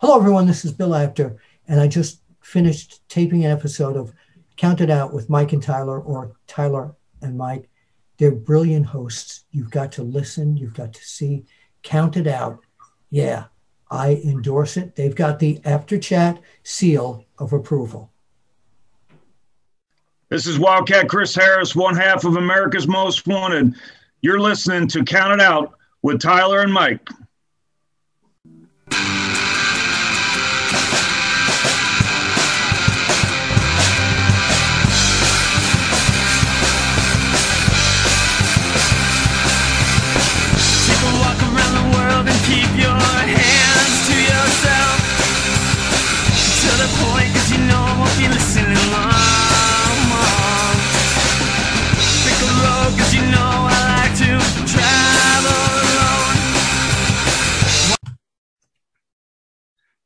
Hello, 0.00 0.16
everyone. 0.16 0.46
This 0.46 0.64
is 0.64 0.72
Bill 0.72 0.94
Apter, 0.94 1.36
and 1.68 1.78
I 1.78 1.86
just 1.86 2.22
finished 2.40 3.06
taping 3.10 3.44
an 3.44 3.50
episode 3.50 3.98
of 3.98 4.14
Count 4.56 4.80
It 4.80 4.88
Out 4.88 5.12
with 5.12 5.28
Mike 5.28 5.52
and 5.52 5.62
Tyler, 5.62 6.00
or 6.00 6.32
Tyler 6.46 6.96
and 7.20 7.36
Mike. 7.36 7.68
They're 8.16 8.32
brilliant 8.32 8.86
hosts. 8.86 9.44
You've 9.50 9.70
got 9.70 9.92
to 9.92 10.02
listen, 10.02 10.56
you've 10.56 10.72
got 10.72 10.94
to 10.94 11.04
see. 11.04 11.44
Count 11.82 12.16
It 12.16 12.26
Out. 12.26 12.60
Yeah, 13.10 13.44
I 13.90 14.22
endorse 14.24 14.78
it. 14.78 14.96
They've 14.96 15.14
got 15.14 15.38
the 15.38 15.60
after 15.66 15.98
chat 15.98 16.40
seal 16.62 17.26
of 17.38 17.52
approval. 17.52 18.10
This 20.30 20.46
is 20.46 20.58
Wildcat 20.58 21.10
Chris 21.10 21.34
Harris, 21.34 21.76
one 21.76 21.94
half 21.94 22.24
of 22.24 22.36
America's 22.36 22.88
Most 22.88 23.26
Wanted. 23.26 23.74
You're 24.22 24.40
listening 24.40 24.88
to 24.88 25.04
Count 25.04 25.34
It 25.34 25.40
Out 25.42 25.74
with 26.00 26.22
Tyler 26.22 26.62
and 26.62 26.72
Mike. 26.72 27.06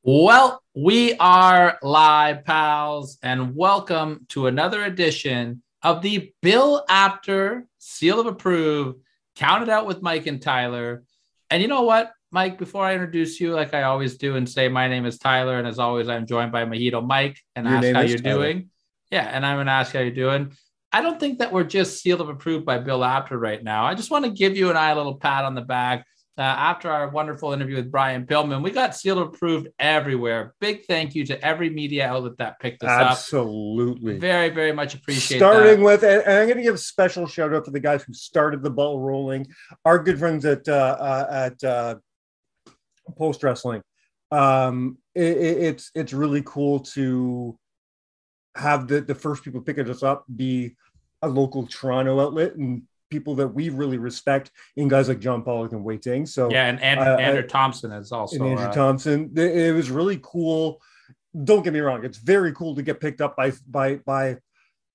Well, 0.07 0.63
we 0.75 1.15
are 1.15 1.79
live, 1.81 2.45
pals, 2.45 3.17
and 3.23 3.57
welcome 3.57 4.27
to 4.29 4.49
another 4.49 4.85
edition 4.85 5.63
of 5.83 6.03
the 6.03 6.31
Bill 6.43 6.85
Apter 6.91 7.67
Seal 7.79 8.21
of 8.21 8.27
Approve, 8.27 8.97
counted 9.35 9.71
out 9.71 9.87
with 9.87 10.03
Mike 10.03 10.27
and 10.27 10.43
Tyler. 10.43 11.05
And 11.49 11.63
you 11.63 11.69
know 11.69 11.85
what, 11.85 12.13
Mike, 12.31 12.59
before 12.59 12.85
I 12.85 12.93
introduce 12.93 13.41
you, 13.41 13.55
like 13.55 13.73
I 13.73 13.85
always 13.85 14.19
do, 14.19 14.37
and 14.37 14.47
say 14.47 14.69
my 14.69 14.89
name 14.89 15.07
is 15.07 15.19
Tyler, 15.19 15.59
and 15.59 15.67
as 15.67 15.79
always, 15.79 16.07
I'm 16.07 16.27
joined 16.27 16.53
by 16.53 16.67
Mojito 16.67 17.03
Mike 17.03 17.39
and 17.57 17.67
Your 17.67 17.77
ask 17.77 17.87
how 17.95 18.03
you're 18.03 18.19
Tyler. 18.19 18.43
doing. 18.43 18.71
Yeah, 19.11 19.25
and 19.25 19.47
I'm 19.47 19.57
gonna 19.57 19.71
ask 19.71 19.95
how 19.95 20.01
you're 20.01 20.11
doing. 20.11 20.53
I 20.93 21.01
don't 21.01 21.19
think 21.19 21.39
that 21.39 21.51
we're 21.51 21.65
just 21.65 22.03
sealed 22.03 22.21
of 22.21 22.29
approved 22.29 22.67
by 22.67 22.77
Bill 22.77 23.03
Apter 23.03 23.39
right 23.39 23.65
now. 23.65 23.87
I 23.87 23.95
just 23.95 24.11
want 24.11 24.27
to 24.27 24.31
give 24.33 24.55
you 24.55 24.69
and 24.69 24.77
I 24.77 24.91
a 24.91 24.97
little 24.97 25.17
pat 25.17 25.47
on 25.47 25.55
the 25.55 25.63
back 25.63 26.05
uh, 26.37 26.43
after 26.43 26.91
our 26.91 27.09
wonderful 27.11 27.53
interview 27.53 27.77
with 27.77 27.93
Brian 27.93 28.27
Pillman, 28.27 28.63
we 28.63 28.73
got 28.73 28.97
sealed 28.97 29.19
approved 29.19 29.69
everywhere. 29.79 30.55
Big 30.61 30.85
thank 30.87 31.15
you 31.15 31.25
to 31.27 31.45
every 31.45 31.71
media 31.71 32.09
outlet 32.09 32.37
that 32.39 32.59
picked 32.59 32.83
us 32.83 32.91
Absolutely. 32.91 33.11
up. 33.11 33.91
Absolutely. 33.91 34.19
Very, 34.19 34.49
very 34.49 34.73
much 34.73 34.95
appreciate 34.95 35.39
Starting 35.39 35.79
that. 35.79 35.85
with, 35.85 36.03
and 36.03 36.23
I'm 36.23 36.47
going 36.47 36.57
to 36.57 36.63
give 36.63 36.75
a 36.75 36.79
special 36.79 37.29
shout 37.29 37.55
out 37.55 37.65
to 37.67 37.71
the 37.71 37.79
guys 37.79 38.03
who 38.03 38.13
started 38.13 38.63
the 38.63 38.71
ball 38.71 39.01
rolling, 39.01 39.47
our 39.85 39.99
good 39.99 40.19
friends 40.19 40.45
at, 40.45 40.69
uh, 40.69 40.97
uh, 40.99 41.51
at 41.51 41.65
uh, 41.65 41.95
Post 43.17 43.45
Wrestling. 43.45 43.83
Um, 44.33 44.99
it, 45.15 45.37
it's, 45.37 45.91
it's 45.95 46.13
really 46.13 46.43
cool 46.45 46.81
to 46.81 47.57
have 48.57 48.89
the, 48.89 49.01
the 49.03 49.15
first 49.15 49.45
people 49.45 49.61
picking 49.61 49.89
us 49.89 50.03
up 50.03 50.25
be 50.35 50.75
a 51.23 51.29
local 51.29 51.67
Toronto 51.67 52.21
outlet 52.21 52.57
and 52.57 52.83
people 53.11 53.35
that 53.37 53.49
we 53.49 53.69
really 53.69 53.99
respect 53.99 54.51
in 54.77 54.89
guys 54.89 55.09
like 55.09 55.21
John 55.21 55.43
Pollock 55.43 55.73
and 55.73 55.85
Wai 55.85 55.97
Ting. 55.97 56.27
So 56.27 56.51
yeah, 56.51 56.67
and 56.67 56.81
Andrew, 56.81 57.07
uh, 57.07 57.17
Andrew 57.17 57.47
Thompson 57.47 57.93
is 57.93 58.13
also 58.13 58.37
and 58.37 58.47
Andrew 58.47 58.67
uh, 58.67 58.73
Thompson. 58.73 59.33
It 59.37 59.75
was 59.75 59.91
really 59.91 60.19
cool. 60.23 60.81
Don't 61.45 61.63
get 61.63 61.73
me 61.73 61.81
wrong; 61.81 62.05
it's 62.05 62.19
very 62.19 62.53
cool 62.53 62.75
to 62.77 62.83
get 62.83 63.01
picked 63.01 63.21
up 63.21 63.37
by 63.37 63.53
by 63.69 63.97
by 63.97 64.39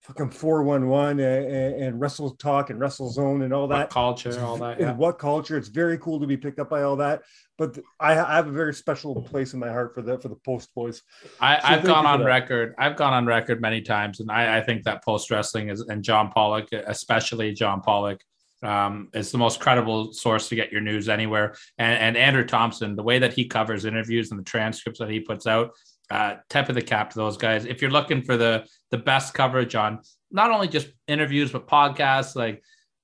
fucking 0.09 0.31
411 0.31 1.19
and, 1.19 1.83
and 1.83 2.01
wrestle 2.01 2.31
talk 2.31 2.71
and 2.71 2.79
wrestle 2.79 3.11
zone 3.11 3.43
and 3.43 3.53
all 3.53 3.67
that. 3.67 3.77
what 3.77 3.89
culture 3.91 4.43
all 4.43 4.57
that 4.57 4.79
yeah. 4.79 4.93
what 4.93 5.19
culture? 5.19 5.55
It's 5.55 5.67
very 5.67 5.99
cool 5.99 6.19
to 6.19 6.25
be 6.25 6.35
picked 6.35 6.59
up 6.59 6.69
by 6.69 6.81
all 6.81 6.95
that 6.95 7.21
but 7.59 7.77
I, 7.99 8.13
I, 8.13 8.35
have 8.35 8.47
a 8.47 8.51
very 8.51 8.73
special 8.73 9.21
place 9.21 9.53
in 9.53 9.59
my 9.59 9.67
heart 9.67 9.93
for 9.93 10.01
the 10.01 10.17
for 10.17 10.29
the 10.29 10.37
post 10.37 10.73
boys. 10.73 11.03
I, 11.39 11.59
so 11.59 11.67
i've 11.67 11.83
gone 11.83 12.07
on 12.07 12.23
record 12.23 12.73
i've 12.79 12.95
gone 12.95 13.13
on 13.13 13.27
record 13.27 13.61
many 13.61 13.81
times 13.81 14.19
and 14.19 14.31
i, 14.31 14.57
I 14.57 14.61
think 14.61 14.83
that 14.85 15.03
post 15.03 15.29
wrestling 15.29 15.69
is 15.69 15.81
and 15.81 16.03
john 16.03 16.31
pollock 16.31 16.69
especially 16.71 17.53
john 17.53 17.81
pollock 17.81 18.21
um, 18.61 19.07
is 19.13 19.31
the 19.31 19.37
most 19.37 19.61
credible 19.61 20.11
source 20.11 20.49
to 20.49 20.55
get 20.55 20.69
your 20.69 20.81
news 20.81 21.07
anywhere. 21.07 21.55
And, 21.77 21.97
and 21.99 22.17
andrew 22.17 22.45
thompson 22.45 22.95
the 22.95 23.03
way 23.03 23.19
that 23.19 23.33
he 23.33 23.45
covers 23.45 23.85
interviews 23.85 24.31
and 24.31 24.39
the 24.39 24.43
transcripts 24.43 24.99
that 24.99 25.09
he 25.09 25.19
puts 25.19 25.45
out 25.45 25.71
uh, 26.09 26.35
tip 26.49 26.69
of 26.69 26.75
the 26.75 26.81
cap 26.81 27.11
to 27.11 27.19
those 27.19 27.37
guys. 27.37 27.65
If 27.65 27.81
you're 27.81 27.91
looking 27.91 28.23
for 28.23 28.35
the 28.35 28.65
the 28.91 28.97
best 28.97 29.33
coverage 29.33 29.75
on 29.75 29.99
not 30.31 30.51
only 30.51 30.67
just 30.67 30.89
interviews 31.07 31.51
but 31.51 31.67
podcasts, 31.67 32.35
like 32.35 32.63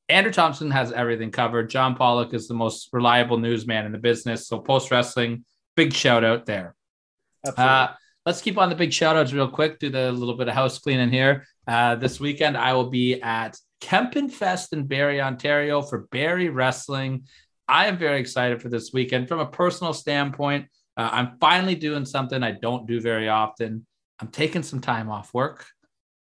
Andrew 0.09 0.31
Thompson 0.31 0.69
has 0.72 0.91
everything 0.91 1.31
covered. 1.31 1.69
John 1.69 1.96
Pollock 1.96 2.34
is 2.34 2.47
the 2.47 2.53
most 2.53 2.90
reliable 2.94 3.38
newsman 3.38 3.85
in 3.85 3.91
the 3.91 3.97
business. 3.97 4.47
So 4.47 4.59
post 4.59 4.91
wrestling, 4.91 5.46
big 5.75 5.94
shout 5.94 6.23
out 6.23 6.46
there. 6.46 6.75
Uh, 7.57 7.88
let's 8.25 8.41
keep 8.41 8.57
on 8.57 8.69
the 8.69 8.75
big 8.75 8.94
shout 8.94 9.16
outs 9.16 9.34
real 9.34 9.47
quick. 9.47 9.79
Do 9.79 9.90
the 9.90 10.12
little 10.12 10.38
bit 10.38 10.47
of 10.47 10.53
house 10.53 10.78
cleaning 10.79 11.12
here. 11.12 11.46
Uh, 11.68 11.96
this 11.96 12.19
weekend, 12.19 12.57
I 12.57 12.73
will 12.73 12.90
be 12.90 13.22
at 13.22 13.57
Kempenfest 13.81 14.73
in 14.73 14.85
Barrie, 14.85 15.22
Ontario 15.22 15.81
for 15.81 16.07
Barrie 16.12 16.50
Wrestling. 16.50 17.25
I 17.67 17.88
am 17.88 17.97
very 17.97 18.19
excited 18.19 18.62
for 18.62 18.69
this 18.69 18.94
weekend 18.94 19.28
from 19.28 19.40
a 19.40 19.46
personal 19.46 19.94
standpoint. 19.94 20.67
Uh, 20.97 21.09
I'm 21.12 21.38
finally 21.40 21.75
doing 21.75 22.06
something 22.06 22.41
I 22.44 22.52
don't 22.52 22.88
do 22.88 23.02
very 23.02 23.28
often. 23.28 23.85
I'm 24.19 24.29
taking 24.29 24.63
some 24.63 24.79
time 24.79 25.09
off 25.09 25.34
work. 25.34 25.66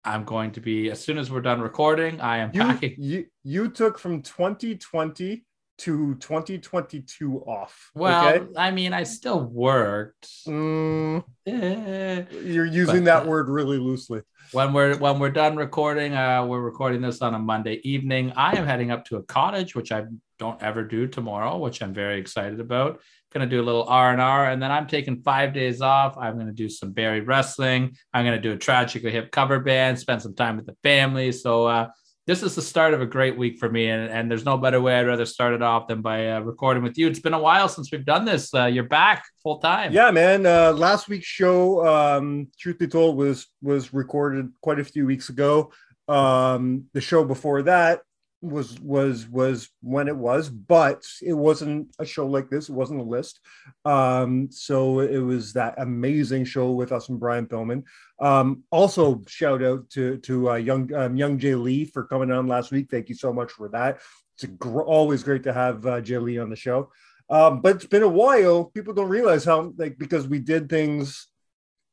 I'm 0.03 0.23
going 0.23 0.51
to 0.51 0.61
be 0.61 0.89
as 0.89 1.03
soon 1.03 1.17
as 1.17 1.29
we're 1.29 1.41
done 1.41 1.61
recording. 1.61 2.21
I 2.21 2.37
am 2.37 2.51
you, 2.53 2.61
packing. 2.61 2.95
You 2.97 3.25
you 3.43 3.69
took 3.69 3.99
from 3.99 4.21
2020 4.21 5.43
to 5.79 6.15
2022 6.15 7.41
off. 7.41 7.91
Well, 7.93 8.27
okay? 8.29 8.47
I 8.55 8.71
mean, 8.71 8.93
I 8.93 9.03
still 9.03 9.43
worked. 9.43 10.27
Mm, 10.47 11.23
eh, 11.45 12.23
you're 12.43 12.65
using 12.65 13.03
that 13.03 13.23
uh, 13.23 13.29
word 13.29 13.49
really 13.49 13.77
loosely. 13.77 14.21
When 14.53 14.73
we're 14.73 14.97
when 14.97 15.19
we're 15.19 15.29
done 15.29 15.55
recording, 15.55 16.15
uh, 16.15 16.45
we're 16.45 16.61
recording 16.61 17.01
this 17.01 17.21
on 17.21 17.35
a 17.35 17.39
Monday 17.39 17.81
evening. 17.83 18.33
I 18.35 18.57
am 18.57 18.65
heading 18.65 18.91
up 18.91 19.05
to 19.05 19.17
a 19.17 19.23
cottage, 19.23 19.75
which 19.75 19.91
I 19.91 20.05
don't 20.39 20.61
ever 20.61 20.83
do 20.83 21.07
tomorrow, 21.07 21.57
which 21.57 21.81
I'm 21.81 21.93
very 21.93 22.19
excited 22.19 22.59
about 22.59 23.01
going 23.33 23.47
to 23.47 23.55
do 23.55 23.61
a 23.61 23.65
little 23.65 23.83
R&R 23.83 24.49
and 24.49 24.61
then 24.61 24.71
I'm 24.71 24.87
taking 24.87 25.21
5 25.21 25.53
days 25.53 25.81
off. 25.81 26.17
I'm 26.17 26.35
going 26.35 26.47
to 26.47 26.53
do 26.53 26.69
some 26.69 26.91
Barrie 26.91 27.21
wrestling. 27.21 27.95
I'm 28.13 28.25
going 28.25 28.35
to 28.35 28.41
do 28.41 28.53
a 28.53 28.57
tragically 28.57 29.11
hip 29.11 29.31
cover 29.31 29.59
band, 29.59 29.99
spend 29.99 30.21
some 30.21 30.35
time 30.35 30.57
with 30.57 30.65
the 30.65 30.75
family. 30.83 31.31
So 31.31 31.65
uh, 31.65 31.87
this 32.25 32.43
is 32.43 32.55
the 32.55 32.61
start 32.61 32.93
of 32.93 33.01
a 33.01 33.05
great 33.05 33.37
week 33.37 33.57
for 33.57 33.69
me 33.69 33.89
and, 33.89 34.09
and 34.09 34.29
there's 34.29 34.45
no 34.45 34.57
better 34.57 34.81
way 34.81 34.99
I'd 34.99 35.07
rather 35.07 35.25
start 35.25 35.53
it 35.53 35.61
off 35.61 35.87
than 35.87 36.01
by 36.01 36.31
uh, 36.31 36.39
recording 36.41 36.83
with 36.83 36.97
you. 36.97 37.07
It's 37.07 37.19
been 37.19 37.33
a 37.33 37.39
while 37.39 37.69
since 37.69 37.91
we've 37.91 38.05
done 38.05 38.25
this. 38.25 38.53
Uh, 38.53 38.65
you're 38.65 38.83
back 38.83 39.25
full 39.41 39.59
time. 39.59 39.93
Yeah, 39.93 40.11
man. 40.11 40.45
Uh, 40.45 40.73
last 40.73 41.07
week's 41.07 41.25
show 41.27 41.85
um, 41.87 42.47
truth 42.59 42.79
be 42.79 42.87
told 42.87 43.17
was 43.17 43.47
was 43.61 43.93
recorded 43.93 44.49
quite 44.61 44.79
a 44.79 44.83
few 44.83 45.05
weeks 45.05 45.29
ago. 45.29 45.71
Um, 46.09 46.85
the 46.93 47.01
show 47.01 47.23
before 47.23 47.63
that 47.63 48.01
was 48.41 48.79
was 48.81 49.27
was 49.27 49.69
when 49.81 50.07
it 50.07 50.15
was 50.15 50.49
but 50.49 51.03
it 51.23 51.33
wasn't 51.33 51.93
a 51.99 52.05
show 52.05 52.27
like 52.27 52.49
this. 52.49 52.69
It 52.69 52.73
wasn't 52.73 53.01
a 53.01 53.03
list. 53.03 53.39
Um 53.83 54.49
so 54.51 54.99
it 54.99 55.17
was 55.17 55.53
that 55.53 55.75
amazing 55.77 56.45
show 56.45 56.71
with 56.71 56.91
us 56.91 57.09
and 57.09 57.19
brian 57.19 57.47
pillman 57.47 57.83
um 58.19 58.63
also 58.71 59.23
shout 59.27 59.63
out 59.63 59.89
to 59.91 60.17
to 60.17 60.51
uh, 60.51 60.55
young 60.55 60.93
um, 60.93 61.15
young 61.15 61.39
jay 61.39 61.55
lee 61.55 61.85
for 61.85 62.05
coming 62.05 62.31
on 62.31 62.47
last 62.47 62.71
week. 62.71 62.89
Thank 62.91 63.09
you 63.09 63.15
so 63.15 63.33
much 63.33 63.51
for 63.51 63.69
that. 63.69 63.99
It's 64.35 64.45
gr- 64.45 64.81
always 64.81 65.23
great 65.23 65.43
to 65.43 65.53
have 65.53 65.85
uh, 65.85 66.01
jay 66.01 66.17
lee 66.19 66.37
on 66.37 66.49
the 66.49 66.55
show. 66.55 66.91
Um 67.29 67.61
but 67.61 67.77
it's 67.77 67.85
been 67.85 68.03
a 68.03 68.07
while. 68.07 68.65
People 68.65 68.93
don't 68.93 69.09
realize 69.09 69.45
how 69.45 69.73
like 69.77 69.97
because 69.97 70.27
we 70.27 70.39
did 70.39 70.69
things 70.69 71.27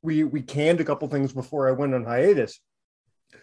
we 0.03 0.25
we 0.25 0.43
canned 0.43 0.81
a 0.81 0.85
couple 0.85 1.09
things 1.09 1.33
before 1.33 1.69
i 1.69 1.73
went 1.73 1.95
on 1.95 2.05
hiatus. 2.05 2.61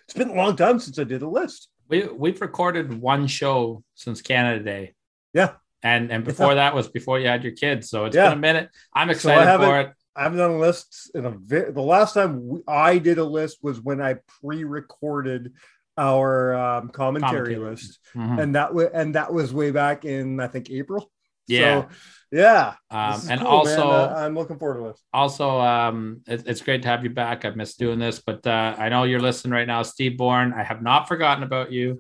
It's 0.04 0.14
been 0.14 0.30
a 0.30 0.36
long 0.36 0.56
time 0.56 0.78
since 0.80 1.00
i 1.00 1.04
did 1.04 1.24
a 1.24 1.28
list 1.28 1.71
we 1.92 2.08
we've 2.08 2.42
recorded 2.42 3.00
one 3.00 3.28
show 3.28 3.84
since 3.94 4.22
Canada 4.22 4.64
Day. 4.64 4.94
Yeah. 5.34 5.54
And 5.84 6.12
and 6.12 6.24
before 6.24 6.56
that 6.56 6.74
was 6.74 6.88
before 6.88 7.20
you 7.20 7.28
had 7.28 7.44
your 7.44 7.54
kids, 7.54 7.90
so 7.90 8.06
it's 8.06 8.16
yeah. 8.16 8.30
been 8.30 8.38
a 8.38 8.42
minute. 8.42 8.70
I'm 8.94 9.10
excited 9.10 9.46
so 9.46 9.60
for 9.60 9.80
it. 9.82 9.94
I 10.16 10.24
haven't 10.24 10.40
done 10.40 10.60
lists 10.60 11.10
in 11.16 11.26
a 11.26 11.32
vi- 11.32 11.72
the 11.72 11.82
last 11.82 12.14
time 12.14 12.48
we, 12.48 12.60
I 12.68 12.98
did 12.98 13.18
a 13.18 13.24
list 13.24 13.60
was 13.62 13.80
when 13.82 14.02
I 14.02 14.18
pre-recorded 14.42 15.54
our 15.98 16.54
um, 16.54 16.90
commentary, 16.90 17.56
commentary, 17.56 17.70
list, 17.72 18.00
mm-hmm. 18.16 18.40
and 18.40 18.56
that 18.56 18.74
was 18.74 18.90
and 18.94 19.16
that 19.16 19.34
was 19.34 19.54
way 19.54 19.72
back 19.72 20.06
in 20.06 20.40
I 20.40 20.48
think 20.48 20.70
April. 20.70 21.12
Yeah. 21.48 21.82
So, 21.82 21.88
yeah. 22.32 22.76
Um, 22.90 23.22
and 23.30 23.42
cool, 23.42 23.50
also, 23.50 23.90
uh, 23.90 24.14
I'm 24.18 24.36
looking 24.36 24.58
forward 24.58 24.82
to 24.82 24.92
this. 24.92 25.04
Also, 25.14 25.60
um, 25.60 26.22
it, 26.28 26.44
it's 26.48 26.62
great 26.62 26.82
to 26.84 26.88
have 26.88 27.04
you 27.04 27.10
back. 27.10 27.44
I've 27.44 27.58
missed 27.58 27.78
doing 27.78 28.00
this, 28.00 28.22
but 28.26 28.46
uh, 28.48 28.76
I 28.78 28.88
know 28.88 29.04
you're 29.04 29.20
listening 29.20 29.52
right 29.52 29.68
now, 29.68 29.84
Steve 29.84 30.18
Bourne. 30.18 30.54
I 30.54 30.64
have 30.64 30.82
not 30.82 31.10
forgotten 31.10 31.44
about 31.44 31.72
you. 31.74 32.00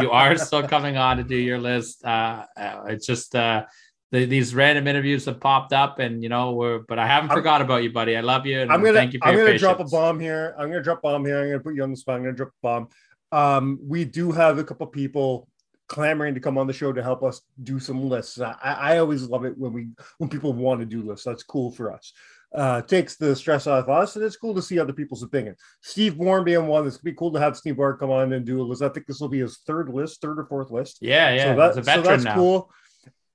you 0.00 0.10
are 0.10 0.36
still 0.38 0.66
coming 0.66 0.96
on 0.96 1.18
to 1.18 1.24
do 1.24 1.36
your 1.36 1.58
list. 1.58 2.04
Uh, 2.04 2.46
uh 2.56 2.84
it's 2.88 3.06
just, 3.06 3.34
uh, 3.34 3.64
the, 4.12 4.24
these 4.24 4.54
random 4.54 4.88
interviews 4.88 5.26
have 5.26 5.40
popped 5.40 5.72
up, 5.72 5.98
and 5.98 6.22
you 6.22 6.28
know, 6.28 6.52
we're 6.52 6.80
but 6.88 6.98
I 6.98 7.06
haven't 7.06 7.30
I'm- 7.30 7.38
forgot 7.38 7.60
about 7.60 7.82
you, 7.82 7.92
buddy. 7.92 8.16
I 8.16 8.22
love 8.22 8.46
you, 8.46 8.60
and 8.60 8.72
I'm 8.72 8.82
gonna 8.82 8.94
thank 8.94 9.12
you 9.12 9.20
for 9.20 9.28
I'm 9.28 9.36
gonna 9.36 9.58
drop 9.58 9.78
a 9.78 9.84
bomb 9.84 10.18
here. 10.18 10.54
I'm 10.58 10.68
gonna 10.68 10.82
drop 10.82 10.98
a 10.98 11.02
bomb 11.02 11.24
here. 11.24 11.38
I'm 11.38 11.46
gonna 11.46 11.60
put 11.60 11.74
you 11.74 11.82
on 11.82 11.90
the 11.90 11.96
spot. 11.96 12.16
I'm 12.16 12.22
gonna 12.22 12.34
drop 12.34 12.48
a 12.48 12.62
bomb. 12.62 12.88
Um, 13.32 13.78
we 13.80 14.04
do 14.04 14.32
have 14.32 14.58
a 14.58 14.64
couple 14.64 14.86
people 14.88 15.48
clamoring 15.90 16.34
to 16.34 16.40
come 16.40 16.56
on 16.56 16.68
the 16.68 16.72
show 16.72 16.92
to 16.92 17.02
help 17.02 17.22
us 17.22 17.42
do 17.64 17.80
some 17.80 18.08
lists. 18.08 18.40
I, 18.40 18.54
I 18.62 18.98
always 18.98 19.24
love 19.24 19.44
it 19.44 19.58
when 19.58 19.72
we 19.72 19.88
when 20.18 20.30
people 20.30 20.52
want 20.52 20.80
to 20.80 20.86
do 20.86 21.02
lists. 21.02 21.26
That's 21.26 21.42
cool 21.42 21.70
for 21.72 21.92
us. 21.92 22.12
Uh, 22.54 22.82
takes 22.82 23.16
the 23.16 23.36
stress 23.36 23.66
off 23.66 23.88
us, 23.88 24.16
and 24.16 24.24
it's 24.24 24.36
cool 24.36 24.54
to 24.54 24.62
see 24.62 24.78
other 24.78 24.92
people's 24.92 25.22
opinion. 25.22 25.54
Steve 25.82 26.16
Warren 26.16 26.44
being 26.44 26.66
one. 26.66 26.86
It's 26.86 26.96
gonna 26.96 27.12
be 27.12 27.16
cool 27.16 27.32
to 27.32 27.40
have 27.40 27.56
Steve 27.56 27.76
Warren 27.76 27.98
come 27.98 28.10
on 28.10 28.32
and 28.32 28.46
do 28.46 28.60
a 28.60 28.64
list. 28.64 28.82
I 28.82 28.88
think 28.88 29.06
this 29.06 29.20
will 29.20 29.28
be 29.28 29.40
his 29.40 29.58
third 29.66 29.88
list, 29.88 30.20
third 30.20 30.38
or 30.38 30.46
fourth 30.46 30.70
list. 30.70 30.98
Yeah, 31.00 31.34
yeah, 31.34 31.54
so, 31.54 31.56
that, 31.56 31.84
so 31.84 32.02
that's 32.02 32.24
now. 32.24 32.34
cool. 32.34 32.70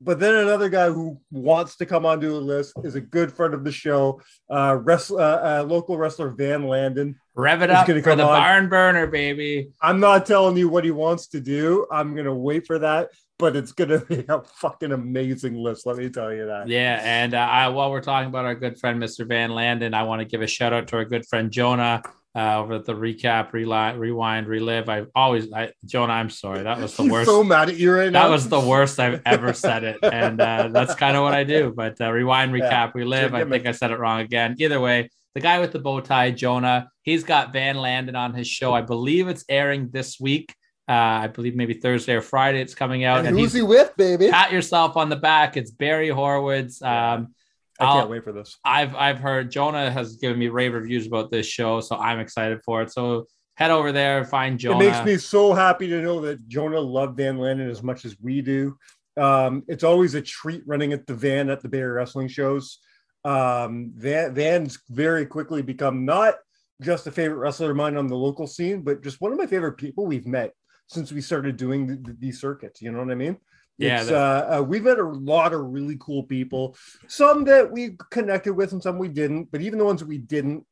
But 0.05 0.19
then 0.19 0.35
another 0.35 0.69
guy 0.69 0.91
who 0.91 1.19
wants 1.31 1.77
to 1.77 1.85
come 1.85 2.05
onto 2.05 2.29
the 2.29 2.39
list 2.39 2.73
is 2.83 2.93
a 2.93 3.01
good 3.01 3.33
friend 3.33 3.55
of 3.55 3.63
the 3.63 3.71
show, 3.71 4.21
uh, 4.51 4.77
wrestler, 4.79 5.19
uh, 5.19 5.61
uh, 5.61 5.63
local 5.63 5.97
wrestler 5.97 6.29
Van 6.29 6.67
Landon. 6.67 7.19
Rev 7.33 7.63
it 7.63 7.71
up 7.71 7.87
for 7.87 8.01
come 8.01 8.19
the 8.19 8.23
on. 8.23 8.39
barn 8.39 8.69
burner, 8.69 9.07
baby. 9.07 9.69
I'm 9.81 9.99
not 9.99 10.27
telling 10.27 10.55
you 10.57 10.69
what 10.69 10.83
he 10.83 10.91
wants 10.91 11.27
to 11.29 11.41
do. 11.41 11.87
I'm 11.91 12.15
gonna 12.15 12.35
wait 12.35 12.67
for 12.67 12.77
that, 12.77 13.09
but 13.39 13.55
it's 13.55 13.71
gonna 13.71 13.99
be 14.05 14.23
a 14.29 14.43
fucking 14.43 14.91
amazing 14.91 15.55
list. 15.55 15.87
Let 15.87 15.97
me 15.97 16.09
tell 16.09 16.31
you 16.31 16.45
that. 16.45 16.69
Yeah, 16.69 17.01
and 17.03 17.33
uh, 17.33 17.39
I, 17.39 17.69
while 17.69 17.89
we're 17.89 18.01
talking 18.01 18.29
about 18.29 18.45
our 18.45 18.55
good 18.55 18.79
friend 18.79 19.01
Mr. 19.01 19.27
Van 19.27 19.49
Landen, 19.49 19.95
I 19.95 20.03
want 20.03 20.19
to 20.21 20.25
give 20.25 20.43
a 20.43 20.47
shout 20.47 20.71
out 20.71 20.87
to 20.89 20.97
our 20.97 21.05
good 21.05 21.25
friend 21.25 21.49
Jonah 21.51 22.03
uh, 22.35 22.59
over 22.59 22.73
at 22.75 22.85
the 22.85 22.93
recap, 22.93 23.53
reline, 23.53 23.97
rewind, 23.97 24.47
relive. 24.47 24.89
I 24.89 25.05
always, 25.15 25.51
I, 25.53 25.71
Jonah, 25.85 26.13
I'm 26.13 26.29
sorry, 26.29 26.63
that 26.63 26.77
was 26.79 26.95
the 26.95 27.03
He's 27.03 27.11
worst. 27.11 27.29
so 27.29 27.43
mad 27.43 27.69
at 27.69 27.77
you 27.77 27.93
right 27.93 28.11
now. 28.11 28.23
that 28.23 28.29
was 28.31 28.49
the 28.49 28.59
worst 28.59 28.99
I've 28.99 29.21
ever 29.25 29.53
said 29.53 29.83
it, 29.85 29.97
and 30.03 30.41
uh, 30.41 30.67
that's 30.71 30.95
kind 30.95 31.15
of 31.15 31.23
what 31.23 31.33
I 31.33 31.43
do. 31.45 31.73
But 31.75 31.99
uh, 32.01 32.11
rewind, 32.11 32.55
Yeah. 32.57 32.69
recap, 32.89 32.93
relive. 32.93 33.33
I 33.33 33.39
Give 33.39 33.47
me- 33.47 33.57
think 33.57 33.67
I 33.67 33.71
said 33.71 33.91
it 33.91 33.99
wrong 33.99 34.19
again. 34.19 34.55
Either 34.59 34.79
way, 34.81 35.09
the 35.33 35.41
guy 35.41 35.59
with 35.59 35.71
the 35.71 35.79
bow 35.79 35.99
tie, 36.01 36.31
Jonah, 36.31 36.89
he's 37.03 37.23
got 37.23 37.53
Van 37.53 37.77
Landen 37.77 38.15
on 38.15 38.33
his 38.33 38.47
show. 38.47 38.73
I 38.73 38.81
believe 38.81 39.27
it's 39.27 39.45
airing 39.49 39.89
this 39.91 40.19
week. 40.19 40.53
Uh, 40.87 40.91
I 40.93 41.27
believe 41.27 41.55
maybe 41.55 41.73
Thursday 41.73 42.13
or 42.13 42.21
Friday. 42.21 42.61
It's 42.61 42.75
coming 42.75 43.05
out, 43.05 43.19
And 43.19 43.27
and 43.29 43.37
who's 43.39 43.53
he's 43.53 43.61
he 43.61 43.67
with, 43.67 43.95
baby? 43.97 44.29
pat 44.29 44.51
yourself 44.51 44.97
on 44.97 45.09
the 45.09 45.15
back. 45.15 45.57
It's 45.57 45.71
Barry 45.71 46.09
Horowitz. 46.09 46.81
Um, 46.81 47.33
I 47.79 47.85
I'll- 47.85 47.99
can't 47.99 48.09
wait 48.09 48.23
for 48.23 48.31
this. 48.31 48.57
I've 48.63 48.95
I've 48.95 49.19
heard 49.19 49.51
Jonah 49.51 49.91
has 49.91 50.15
given 50.17 50.39
me 50.39 50.47
rave 50.47 50.73
reviews 50.73 51.07
about 51.07 51.31
this 51.31 51.45
show, 51.45 51.81
so 51.81 51.97
I'm 51.97 52.19
excited 52.19 52.61
for 52.63 52.81
it. 52.81 52.91
So 52.91 53.27
head 53.55 53.71
over 53.71 53.91
there, 53.91 54.23
find 54.25 54.59
Jonah. 54.59 54.83
It 54.83 54.91
makes 54.91 55.05
me 55.05 55.17
so 55.17 55.53
happy 55.53 55.87
to 55.87 56.01
know 56.01 56.21
that 56.21 56.47
Jonah 56.47 56.79
loved 56.79 57.17
Van 57.17 57.37
Landen 57.37 57.69
as 57.69 57.83
much 57.83 58.05
as 58.05 58.15
we 58.21 58.41
do. 58.41 58.77
Um, 59.17 59.63
it's 59.67 59.83
always 59.83 60.13
a 60.13 60.21
treat 60.21 60.63
running 60.65 60.93
at 60.93 61.07
the 61.07 61.13
van 61.13 61.49
at 61.49 61.61
the 61.61 61.69
Bay 61.69 61.79
Area 61.79 61.93
Wrestling 61.93 62.27
shows. 62.27 62.79
Um, 63.23 63.91
van, 63.95 64.35
Van's 64.35 64.79
very 64.89 65.25
quickly 65.25 65.61
become 65.61 66.05
not 66.05 66.35
just 66.81 67.07
a 67.07 67.11
favorite 67.11 67.37
wrestler 67.37 67.71
of 67.71 67.77
mine 67.77 67.97
on 67.97 68.07
the 68.07 68.15
local 68.15 68.47
scene, 68.47 68.81
but 68.81 69.01
just 69.01 69.21
one 69.21 69.31
of 69.31 69.37
my 69.37 69.47
favorite 69.47 69.77
people 69.77 70.05
we've 70.05 70.27
met 70.27 70.51
since 70.87 71.11
we 71.11 71.21
started 71.21 71.57
doing 71.57 71.87
the, 71.87 71.95
the, 71.95 72.17
these 72.19 72.39
circuits. 72.39 72.81
You 72.81 72.91
know 72.91 72.99
what 72.99 73.11
I 73.11 73.15
mean? 73.15 73.37
Yeah, 73.77 74.03
that- 74.03 74.13
uh, 74.13 74.57
uh, 74.59 74.63
we've 74.63 74.83
met 74.83 74.99
a 74.99 75.03
lot 75.03 75.53
of 75.53 75.61
really 75.61 75.97
cool 75.99 76.23
people, 76.23 76.77
some 77.07 77.43
that 77.45 77.71
we 77.71 77.97
connected 78.11 78.53
with 78.53 78.71
and 78.71 78.81
some 78.81 78.97
we 78.97 79.09
didn't, 79.09 79.51
but 79.51 79.61
even 79.61 79.79
the 79.79 79.85
ones 79.85 80.03
we 80.03 80.17
didn't 80.17 80.65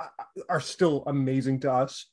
uh, 0.00 0.06
are 0.48 0.60
still 0.60 1.04
amazing 1.06 1.60
to 1.60 1.72
us. 1.72 2.06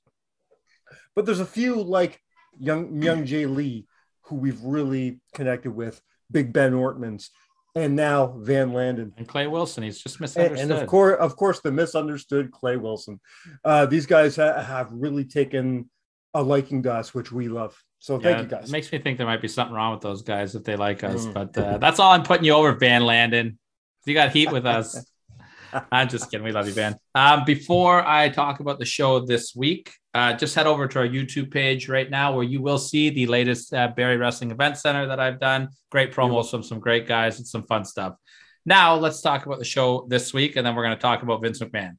But 1.16 1.26
there's 1.26 1.40
a 1.40 1.46
few 1.46 1.82
like 1.82 2.22
young 2.60 3.02
young 3.02 3.26
Jay 3.26 3.46
Lee 3.46 3.86
who 4.24 4.36
we've 4.36 4.62
really 4.62 5.20
connected 5.34 5.72
with, 5.72 6.00
Big 6.32 6.54
Ben 6.54 6.74
Ortmans, 6.74 7.30
and 7.76 7.96
now 7.96 8.36
Van 8.38 8.72
Landen 8.74 9.14
and 9.18 9.28
Clay 9.28 9.48
Wilson, 9.48 9.84
he's 9.84 10.00
just 10.00 10.16
And, 10.18 10.22
misunderstood. 10.22 10.60
and 10.72 10.72
of 10.72 10.88
course, 10.88 11.18
of 11.20 11.36
course, 11.36 11.60
the 11.62 11.72
misunderstood 11.72 12.52
Clay 12.52 12.78
Wilson. 12.78 13.20
Uh, 13.66 13.88
these 13.88 14.06
guys 14.06 14.36
ha- 14.36 14.62
have 14.62 14.92
really 14.92 15.26
taken 15.26 15.90
a 16.36 16.44
liking 16.44 16.84
to 16.84 16.94
us, 16.94 17.14
which 17.16 17.32
we 17.32 17.48
love. 17.48 17.76
So 18.00 18.18
thank 18.20 18.38
Yeah, 18.38 18.42
you 18.44 18.48
guys. 18.48 18.70
It 18.70 18.72
makes 18.72 18.92
me 18.92 18.98
think 18.98 19.18
there 19.18 19.28
might 19.28 19.42
be 19.42 19.48
something 19.48 19.76
wrong 19.76 19.94
with 19.94 20.02
those 20.02 20.22
guys 20.22 20.56
if 20.56 20.64
they 20.64 20.76
like 20.76 21.04
us. 21.04 21.26
Mm. 21.26 21.34
But 21.34 21.58
uh, 21.58 21.78
that's 21.78 22.00
all 22.00 22.12
I'm 22.12 22.24
putting 22.24 22.46
you 22.46 22.54
over, 22.54 22.74
Van 22.74 23.06
Landon. 23.06 23.60
You 24.06 24.14
got 24.14 24.32
heat 24.32 24.52
with 24.52 24.66
us. 24.66 25.06
I'm 25.92 26.10
just 26.10 26.32
kidding. 26.32 26.44
We 26.44 26.52
love 26.52 26.68
you, 26.68 26.74
Van. 26.74 26.96
Um, 27.14 27.44
before 27.46 28.06
I 28.08 28.30
talk 28.30 28.60
about 28.60 28.80
the 28.80 28.86
show 28.86 29.20
this 29.20 29.56
week, 29.56 29.92
uh, 30.14 30.34
just 30.34 30.56
head 30.56 30.66
over 30.66 30.88
to 30.88 31.00
our 31.00 31.08
YouTube 31.08 31.52
page 31.52 31.88
right 31.88 32.10
now 32.10 32.34
where 32.34 32.44
you 32.44 32.62
will 32.62 32.80
see 32.80 33.10
the 33.10 33.28
latest 33.28 33.74
uh, 33.74 33.90
Barrie 33.90 34.18
Wrestling 34.18 34.52
Event 34.52 34.78
Center 34.78 35.06
that 35.08 35.20
I've 35.20 35.40
done. 35.40 35.70
Great 35.92 36.12
promos 36.12 36.50
from 36.50 36.64
some 36.64 36.80
great 36.80 37.08
guys 37.08 37.38
and 37.38 37.46
some 37.46 37.64
fun 37.64 37.86
stuff. 37.86 38.16
Now, 38.66 38.96
let's 38.96 39.22
talk 39.22 39.46
about 39.46 39.60
the 39.60 39.66
show 39.66 40.06
this 40.10 40.34
week, 40.34 40.56
and 40.56 40.66
then 40.66 40.76
we're 40.76 40.84
going 40.84 40.96
to 40.96 41.02
talk 41.02 41.22
about 41.22 41.42
Vince 41.42 41.60
McMahon. 41.60 41.98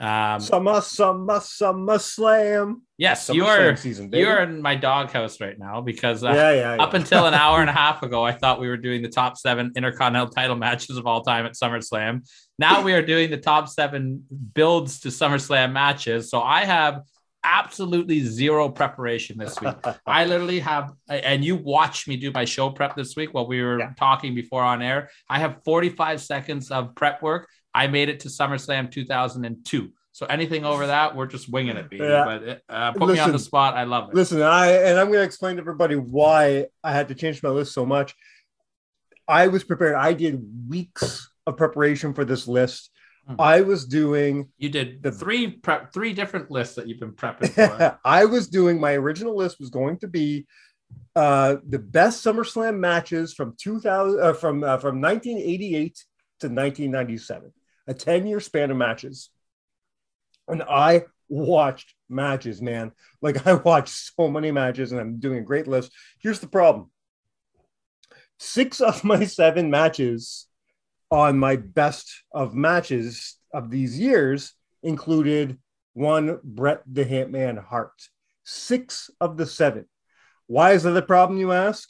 Um, 0.00 0.40
Summer, 0.40 0.80
summer, 0.80 1.38
summer 1.38 1.98
slam. 2.00 2.82
yes, 2.98 3.26
Summer 3.26 3.36
you 3.36 3.44
are. 3.46 3.76
Season. 3.76 4.10
You're 4.12 4.42
in 4.42 4.60
my 4.60 4.74
doghouse 4.74 5.40
right 5.40 5.56
now 5.56 5.80
because 5.82 6.24
uh, 6.24 6.30
yeah, 6.30 6.50
yeah, 6.52 6.74
yeah. 6.76 6.82
up 6.82 6.94
until 6.94 7.26
an 7.26 7.34
hour 7.34 7.60
and 7.60 7.70
a 7.70 7.72
half 7.72 8.02
ago, 8.02 8.24
I 8.24 8.32
thought 8.32 8.60
we 8.60 8.66
were 8.66 8.76
doing 8.76 9.02
the 9.02 9.08
top 9.08 9.36
seven 9.38 9.70
intercontinental 9.76 10.30
title 10.30 10.56
matches 10.56 10.96
of 10.96 11.06
all 11.06 11.22
time 11.22 11.46
at 11.46 11.52
SummerSlam. 11.52 12.28
Now 12.58 12.82
we 12.82 12.92
are 12.92 13.02
doing 13.02 13.30
the 13.30 13.36
top 13.36 13.68
seven 13.68 14.24
builds 14.52 14.98
to 15.00 15.08
SummerSlam 15.10 15.70
matches. 15.72 16.28
So 16.28 16.42
I 16.42 16.64
have 16.64 17.02
absolutely 17.44 18.20
zero 18.20 18.68
preparation 18.70 19.38
this 19.38 19.60
week. 19.60 19.74
I 20.06 20.24
literally 20.24 20.58
have, 20.60 20.92
and 21.08 21.44
you 21.44 21.54
watched 21.56 22.08
me 22.08 22.16
do 22.16 22.32
my 22.32 22.44
show 22.46 22.70
prep 22.70 22.96
this 22.96 23.14
week 23.16 23.32
while 23.32 23.46
we 23.46 23.62
were 23.62 23.78
Yeah. 23.78 23.92
talking 23.96 24.34
before 24.34 24.62
on 24.62 24.82
air. 24.82 25.10
I 25.28 25.38
have 25.38 25.58
45 25.64 26.20
seconds 26.20 26.70
of 26.72 26.94
prep 26.96 27.22
work. 27.22 27.48
I 27.74 27.88
made 27.88 28.08
it 28.08 28.20
to 28.20 28.28
SummerSlam 28.28 28.90
2002. 28.90 29.90
So 30.12 30.26
anything 30.26 30.64
over 30.64 30.86
that, 30.86 31.16
we're 31.16 31.26
just 31.26 31.50
winging 31.50 31.76
it, 31.76 31.90
baby. 31.90 32.04
Yeah. 32.04 32.24
But 32.24 32.62
uh, 32.68 32.92
put 32.92 33.12
me 33.12 33.18
on 33.18 33.32
the 33.32 33.38
spot. 33.38 33.74
I 33.74 33.82
love 33.82 34.10
it. 34.10 34.14
Listen, 34.14 34.42
I 34.42 34.70
and 34.70 34.98
I'm 34.98 35.08
going 35.08 35.18
to 35.18 35.24
explain 35.24 35.56
to 35.56 35.60
everybody 35.60 35.96
why 35.96 36.66
I 36.84 36.92
had 36.92 37.08
to 37.08 37.16
change 37.16 37.42
my 37.42 37.48
list 37.48 37.72
so 37.74 37.84
much. 37.84 38.14
I 39.26 39.48
was 39.48 39.64
prepared. 39.64 39.96
I 39.96 40.12
did 40.12 40.40
weeks 40.68 41.28
of 41.46 41.56
preparation 41.56 42.14
for 42.14 42.24
this 42.24 42.46
list. 42.46 42.90
Hmm. 43.26 43.36
I 43.40 43.62
was 43.62 43.86
doing 43.86 44.50
You 44.58 44.68
did 44.68 45.02
The- 45.02 45.10
three 45.10 45.50
prep, 45.50 45.92
three 45.92 46.12
different 46.12 46.48
lists 46.50 46.76
that 46.76 46.86
you've 46.86 47.00
been 47.00 47.12
prepping 47.12 47.50
for. 47.78 47.98
I 48.04 48.26
was 48.26 48.46
doing 48.46 48.78
my 48.78 48.92
original 48.92 49.36
list 49.36 49.58
was 49.58 49.70
going 49.70 49.98
to 49.98 50.06
be 50.06 50.46
uh 51.16 51.56
the 51.68 51.78
best 51.80 52.24
SummerSlam 52.24 52.78
matches 52.78 53.34
from 53.34 53.56
2000 53.58 54.20
uh, 54.20 54.32
from 54.32 54.62
uh, 54.62 54.78
from 54.78 55.00
1988 55.00 56.04
to 56.40 56.46
1997. 56.48 57.52
A 57.86 57.94
10-year 57.94 58.40
span 58.40 58.70
of 58.70 58.76
matches. 58.76 59.30
And 60.48 60.62
I 60.62 61.04
watched 61.28 61.94
matches, 62.08 62.62
man. 62.62 62.92
Like 63.20 63.46
I 63.46 63.54
watched 63.54 64.12
so 64.16 64.28
many 64.28 64.50
matches 64.50 64.92
and 64.92 65.00
I'm 65.00 65.18
doing 65.18 65.38
a 65.38 65.42
great 65.42 65.66
list. 65.66 65.92
Here's 66.20 66.40
the 66.40 66.46
problem. 66.46 66.90
6 68.38 68.80
of 68.80 69.04
my 69.04 69.24
7 69.24 69.70
matches 69.70 70.46
on 71.10 71.38
my 71.38 71.56
best 71.56 72.22
of 72.32 72.54
matches 72.54 73.36
of 73.52 73.70
these 73.70 73.98
years 73.98 74.54
included 74.82 75.58
one 75.92 76.38
Bret 76.42 76.82
the 76.86 77.04
Hitman 77.04 77.62
Hart. 77.64 78.08
Six 78.42 79.10
of 79.20 79.36
the 79.36 79.46
seven. 79.46 79.86
Why 80.46 80.72
is 80.72 80.82
that 80.82 80.96
a 80.96 81.02
problem, 81.02 81.38
you 81.38 81.52
ask? 81.52 81.88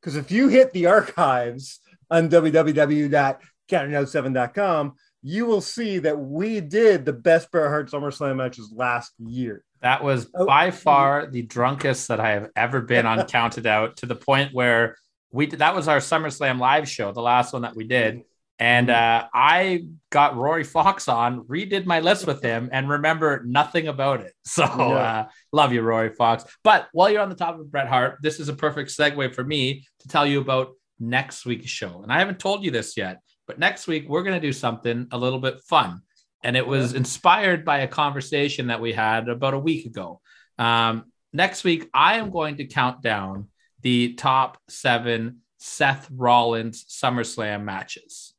Because 0.00 0.16
if 0.16 0.30
you 0.30 0.48
hit 0.48 0.72
the 0.72 0.84
archives 0.86 1.80
on 2.10 2.28
www.countingout7.com, 2.28 4.94
you 5.28 5.44
will 5.46 5.60
see 5.60 5.98
that 5.98 6.18
we 6.18 6.60
did 6.60 7.04
the 7.04 7.12
best 7.12 7.50
Bret 7.50 7.68
Hart 7.68 7.90
SummerSlam 7.90 8.36
matches 8.36 8.72
last 8.74 9.12
year. 9.18 9.62
That 9.82 10.02
was 10.02 10.28
Oh. 10.34 10.46
by 10.46 10.70
far 10.70 11.26
the 11.30 11.42
drunkest 11.42 12.08
that 12.08 12.18
I 12.18 12.30
have 12.30 12.48
ever 12.56 12.80
been 12.80 13.04
on 13.06 13.26
Counted 13.36 13.66
Out 13.66 13.98
to 13.98 14.06
the 14.06 14.14
point 14.16 14.54
where 14.54 14.96
we 15.30 15.44
did, 15.46 15.58
that 15.58 15.74
was 15.74 15.86
our 15.86 15.98
SummerSlam 15.98 16.58
live 16.58 16.88
show, 16.88 17.12
the 17.12 17.20
last 17.20 17.52
one 17.52 17.62
that 17.62 17.76
we 17.76 17.84
did. 17.86 18.22
And 18.58 18.88
Mm-hmm. 18.88 19.26
uh, 19.26 19.28
I 19.34 19.84
got 20.10 20.36
Rory 20.36 20.64
Fox 20.64 21.08
on, 21.08 21.42
redid 21.44 21.84
my 21.84 22.00
list 22.00 22.26
with 22.26 22.42
him, 22.42 22.70
and 22.72 22.88
remember 22.88 23.42
nothing 23.46 23.86
about 23.88 24.20
it. 24.20 24.32
So 24.46 24.64
Yeah. 24.64 24.94
uh, 25.08 25.28
love 25.52 25.72
you, 25.74 25.82
Rory 25.82 26.12
Fox. 26.14 26.44
But 26.64 26.88
while 26.92 27.10
you're 27.10 27.20
on 27.22 27.28
the 27.28 27.34
top 27.44 27.54
of 27.60 27.70
Bret 27.70 27.86
Hart, 27.88 28.18
this 28.22 28.40
is 28.40 28.48
a 28.48 28.54
perfect 28.54 28.90
segue 28.96 29.34
for 29.34 29.44
me 29.44 29.84
to 30.00 30.08
tell 30.08 30.26
you 30.26 30.40
about 30.40 30.68
next 30.98 31.44
week's 31.44 31.70
show. 31.70 32.00
And 32.02 32.10
I 32.10 32.18
haven't 32.18 32.40
told 32.40 32.64
you 32.64 32.70
this 32.70 32.96
yet, 32.96 33.20
but 33.48 33.58
next 33.58 33.88
week 33.88 34.08
we're 34.08 34.22
going 34.22 34.40
to 34.40 34.46
do 34.46 34.52
something 34.52 35.08
a 35.10 35.18
little 35.18 35.40
bit 35.40 35.60
fun. 35.62 36.02
And 36.44 36.56
it 36.56 36.64
was 36.64 36.92
inspired 36.94 37.64
by 37.64 37.78
a 37.78 37.88
conversation 37.88 38.68
that 38.68 38.80
we 38.80 38.92
had 38.92 39.28
about 39.28 39.54
a 39.54 39.58
week 39.58 39.86
ago. 39.86 40.20
Um, 40.56 41.06
next 41.32 41.64
week, 41.64 41.90
I 41.92 42.18
am 42.18 42.30
going 42.30 42.58
to 42.58 42.64
count 42.64 43.02
down 43.02 43.48
the 43.82 44.14
top 44.14 44.58
seven 44.68 45.38
Seth 45.56 46.08
Rollins 46.14 46.84
SummerSlam 46.84 47.64
matches. 47.64 48.34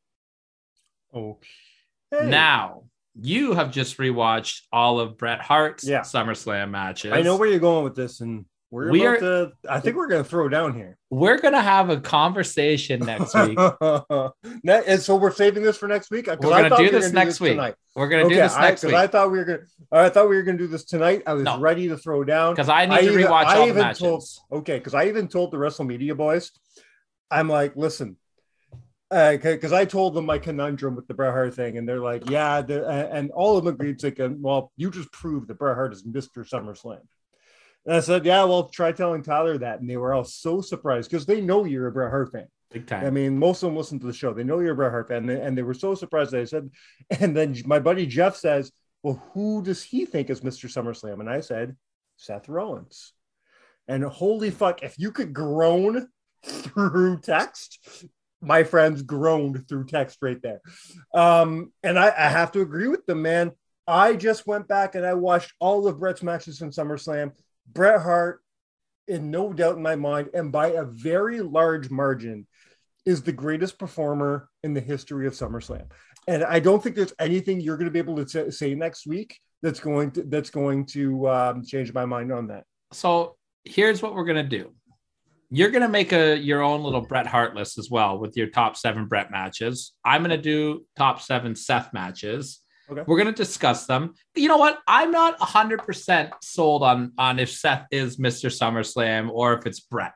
Okay. 1.13 2.29
Now, 2.29 2.83
you 3.15 3.53
have 3.53 3.71
just 3.71 3.97
rewatched 3.97 4.61
all 4.71 5.01
of 5.01 5.17
Bret 5.17 5.41
Hart's 5.41 5.83
Yeah. 5.83 6.01
SummerSlam 6.01 6.69
matches. 6.69 7.11
I 7.11 7.21
know 7.21 7.35
where 7.35 7.49
you're 7.49 7.59
going 7.59 7.83
with 7.83 7.95
this, 7.95 8.21
and 8.21 8.45
We're 8.71 8.91
We 8.91 9.01
about 9.05 9.15
are- 9.17 9.19
to, 9.19 9.51
I 9.67 9.79
think 9.79 9.95
we're 9.95 10.07
going 10.07 10.23
to 10.23 10.29
throw 10.29 10.47
down 10.47 10.75
here. 10.75 10.95
We're 11.09 11.39
gonna 11.39 11.59
have 11.61 11.89
a 11.89 11.99
conversation 11.99 12.99
next 12.99 13.33
week. 13.33 13.57
And 14.63 15.01
so 15.01 15.15
we're 15.15 15.31
saving 15.31 15.63
this 15.63 15.75
for 15.77 15.87
next 15.87 16.11
week. 16.11 16.27
We're 16.27 16.35
gonna 16.35 16.77
do 16.77 16.91
this 16.91 17.11
next 17.11 17.39
week. 17.39 17.57
We're 17.95 18.07
gonna 18.09 18.29
do 18.29 18.35
this 18.35 18.55
next 18.55 18.83
week 18.83 18.93
I 18.93 19.07
thought 19.07 19.31
we 19.31 19.39
were 19.39 19.45
gonna. 19.45 19.59
I 19.91 20.09
thought 20.09 20.29
we 20.29 20.35
were 20.35 20.43
gonna 20.43 20.59
do 20.59 20.67
this 20.67 20.85
tonight. 20.85 21.23
I 21.25 21.33
was 21.33 21.43
No. 21.43 21.59
ready 21.59 21.87
to 21.87 21.97
throw 21.97 22.23
down. 22.23 22.53
because 22.53 22.69
I 22.69 22.85
need 22.85 22.93
I 22.95 23.01
to 23.01 23.11
even- 23.13 23.25
rewatch 23.25 23.45
I 23.45 23.57
all 23.59 23.67
the 23.67 23.73
matches. 23.73 23.99
told- 23.99 24.23
Okay, 24.61 24.77
because 24.77 24.93
I 24.93 25.07
even 25.07 25.27
told 25.27 25.49
the 25.51 25.57
WrestleMedia 25.57 26.15
boys, 26.15 26.51
I'm 27.31 27.49
like, 27.49 27.75
listen, 27.75 28.17
uh, 29.09 29.31
because 29.37 29.73
I 29.73 29.85
told 29.85 30.13
them 30.13 30.27
my 30.27 30.37
conundrum 30.37 30.95
with 30.95 31.07
the 31.07 31.15
Bret 31.15 31.31
Hart 31.33 31.55
thing, 31.55 31.77
and 31.79 31.89
they're 31.89 31.99
like, 31.99 32.29
yeah, 32.29 32.61
they're- 32.61 32.85
and 32.85 33.31
all 33.31 33.57
of 33.57 33.65
them 33.65 33.73
agreed, 33.73 33.99
thinking, 33.99 34.43
well, 34.43 34.71
you 34.77 34.91
just 34.91 35.11
proved 35.11 35.47
that 35.47 35.57
Bret 35.57 35.75
Hart 35.75 35.91
is 35.93 36.03
Mr. 36.03 36.47
SummerSlam. 36.47 36.99
And 37.85 37.95
I 37.95 37.99
said, 38.01 38.25
yeah, 38.25 38.43
well, 38.43 38.65
try 38.65 38.91
telling 38.91 39.23
Tyler 39.23 39.57
that, 39.57 39.79
and 39.79 39.89
they 39.89 39.97
were 39.97 40.13
all 40.13 40.23
so 40.23 40.61
surprised 40.61 41.09
because 41.09 41.25
they 41.25 41.41
know 41.41 41.65
you're 41.65 41.87
a 41.87 41.91
Bret 41.91 42.11
Hart 42.11 42.31
fan. 42.31 42.47
Big 42.71 42.85
time. 42.85 43.05
I 43.05 43.09
mean, 43.09 43.37
most 43.37 43.63
of 43.63 43.67
them 43.67 43.77
listen 43.77 43.99
to 43.99 44.05
the 44.05 44.13
show. 44.13 44.33
They 44.33 44.43
know 44.43 44.59
you're 44.59 44.73
a 44.73 44.75
Bret 44.75 44.91
Hart 44.91 45.07
fan, 45.07 45.17
and 45.17 45.29
they, 45.29 45.41
and 45.41 45.57
they 45.57 45.63
were 45.63 45.73
so 45.73 45.95
surprised 45.95 46.31
that 46.31 46.41
I 46.41 46.45
said. 46.45 46.69
And 47.19 47.35
then 47.35 47.55
my 47.65 47.79
buddy 47.79 48.05
Jeff 48.05 48.35
says, 48.35 48.71
"Well, 49.01 49.23
who 49.33 49.63
does 49.63 49.81
he 49.81 50.05
think 50.05 50.29
is 50.29 50.41
Mr. 50.41 50.69
SummerSlam?" 50.69 51.19
And 51.19 51.29
I 51.29 51.39
said, 51.39 51.75
"Seth 52.17 52.47
Rollins." 52.47 53.13
And 53.87 54.03
holy 54.03 54.51
fuck, 54.51 54.83
if 54.83 54.99
you 54.99 55.11
could 55.11 55.33
groan 55.33 56.07
through 56.45 57.21
text, 57.21 58.05
my 58.39 58.63
friends 58.63 59.01
groaned 59.01 59.67
through 59.67 59.87
text 59.87 60.19
right 60.21 60.39
there. 60.41 60.61
Um, 61.13 61.73
and 61.81 61.97
I, 61.97 62.07
I 62.07 62.29
have 62.29 62.51
to 62.51 62.61
agree 62.61 62.87
with 62.87 63.05
them, 63.07 63.23
man. 63.23 63.51
I 63.89 64.15
just 64.15 64.45
went 64.45 64.67
back 64.67 64.95
and 64.95 65.05
I 65.05 65.15
watched 65.15 65.53
all 65.59 65.87
of 65.87 65.99
Bret's 65.99 66.21
matches 66.21 66.61
in 66.61 66.69
SummerSlam. 66.69 67.31
Bret 67.71 68.01
Hart, 68.01 68.41
in 69.07 69.31
no 69.31 69.51
doubt 69.51 69.77
in 69.77 69.81
my 69.83 69.95
mind, 69.95 70.29
and 70.33 70.51
by 70.51 70.67
a 70.67 70.83
very 70.85 71.41
large 71.41 71.89
margin, 71.89 72.45
is 73.05 73.23
the 73.23 73.31
greatest 73.31 73.79
performer 73.79 74.47
in 74.63 74.73
the 74.73 74.81
history 74.81 75.25
of 75.25 75.33
SummerSlam. 75.33 75.89
And 76.27 76.43
I 76.43 76.59
don't 76.59 76.83
think 76.83 76.95
there's 76.95 77.13
anything 77.19 77.59
you're 77.59 77.77
going 77.77 77.85
to 77.85 77.91
be 77.91 77.97
able 77.99 78.23
to 78.23 78.51
say- 78.51 78.75
next 78.75 79.07
week 79.07 79.39
that's 79.63 79.79
going 79.79 80.11
to 80.11 80.23
that's 80.23 80.51
going 80.51 80.85
to 80.85 81.27
um, 81.27 81.65
change 81.65 81.91
my 81.93 82.05
mind 82.05 82.31
on 82.31 82.47
that. 82.47 82.65
so 82.93 83.35
here's 83.65 84.01
what 84.01 84.15
we're 84.15 84.25
gonna 84.25 84.43
do. 84.43 84.73
You're 85.49 85.71
gonna 85.71 85.89
make 85.89 86.13
a 86.13 86.37
your 86.37 86.61
own 86.61 86.81
little 86.83 87.01
Bret 87.01 87.27
Hart 87.27 87.55
list 87.55 87.77
as 87.77 87.89
well 87.89 88.19
with 88.19 88.37
your 88.37 88.47
top 88.47 88.77
seven 88.77 89.05
Bret 89.05 89.31
matches. 89.31 89.93
I'm 90.05 90.21
gonna 90.21 90.37
do 90.37 90.85
top 90.95 91.21
seven 91.21 91.55
Seth 91.55 91.91
matches. 91.93 92.61
Okay. 92.91 93.03
We're 93.05 93.17
gonna 93.17 93.31
discuss 93.31 93.85
them. 93.85 94.13
You 94.35 94.47
know 94.47 94.57
what? 94.57 94.79
I'm 94.87 95.11
not 95.11 95.39
hundred 95.39 95.83
percent 95.83 96.31
sold 96.41 96.83
on 96.83 97.13
on 97.17 97.39
if 97.39 97.51
Seth 97.51 97.85
is 97.91 98.17
Mr. 98.17 98.49
SummerSlam 98.49 99.29
or 99.31 99.53
if 99.53 99.65
it's 99.65 99.79
Bret. 99.79 100.13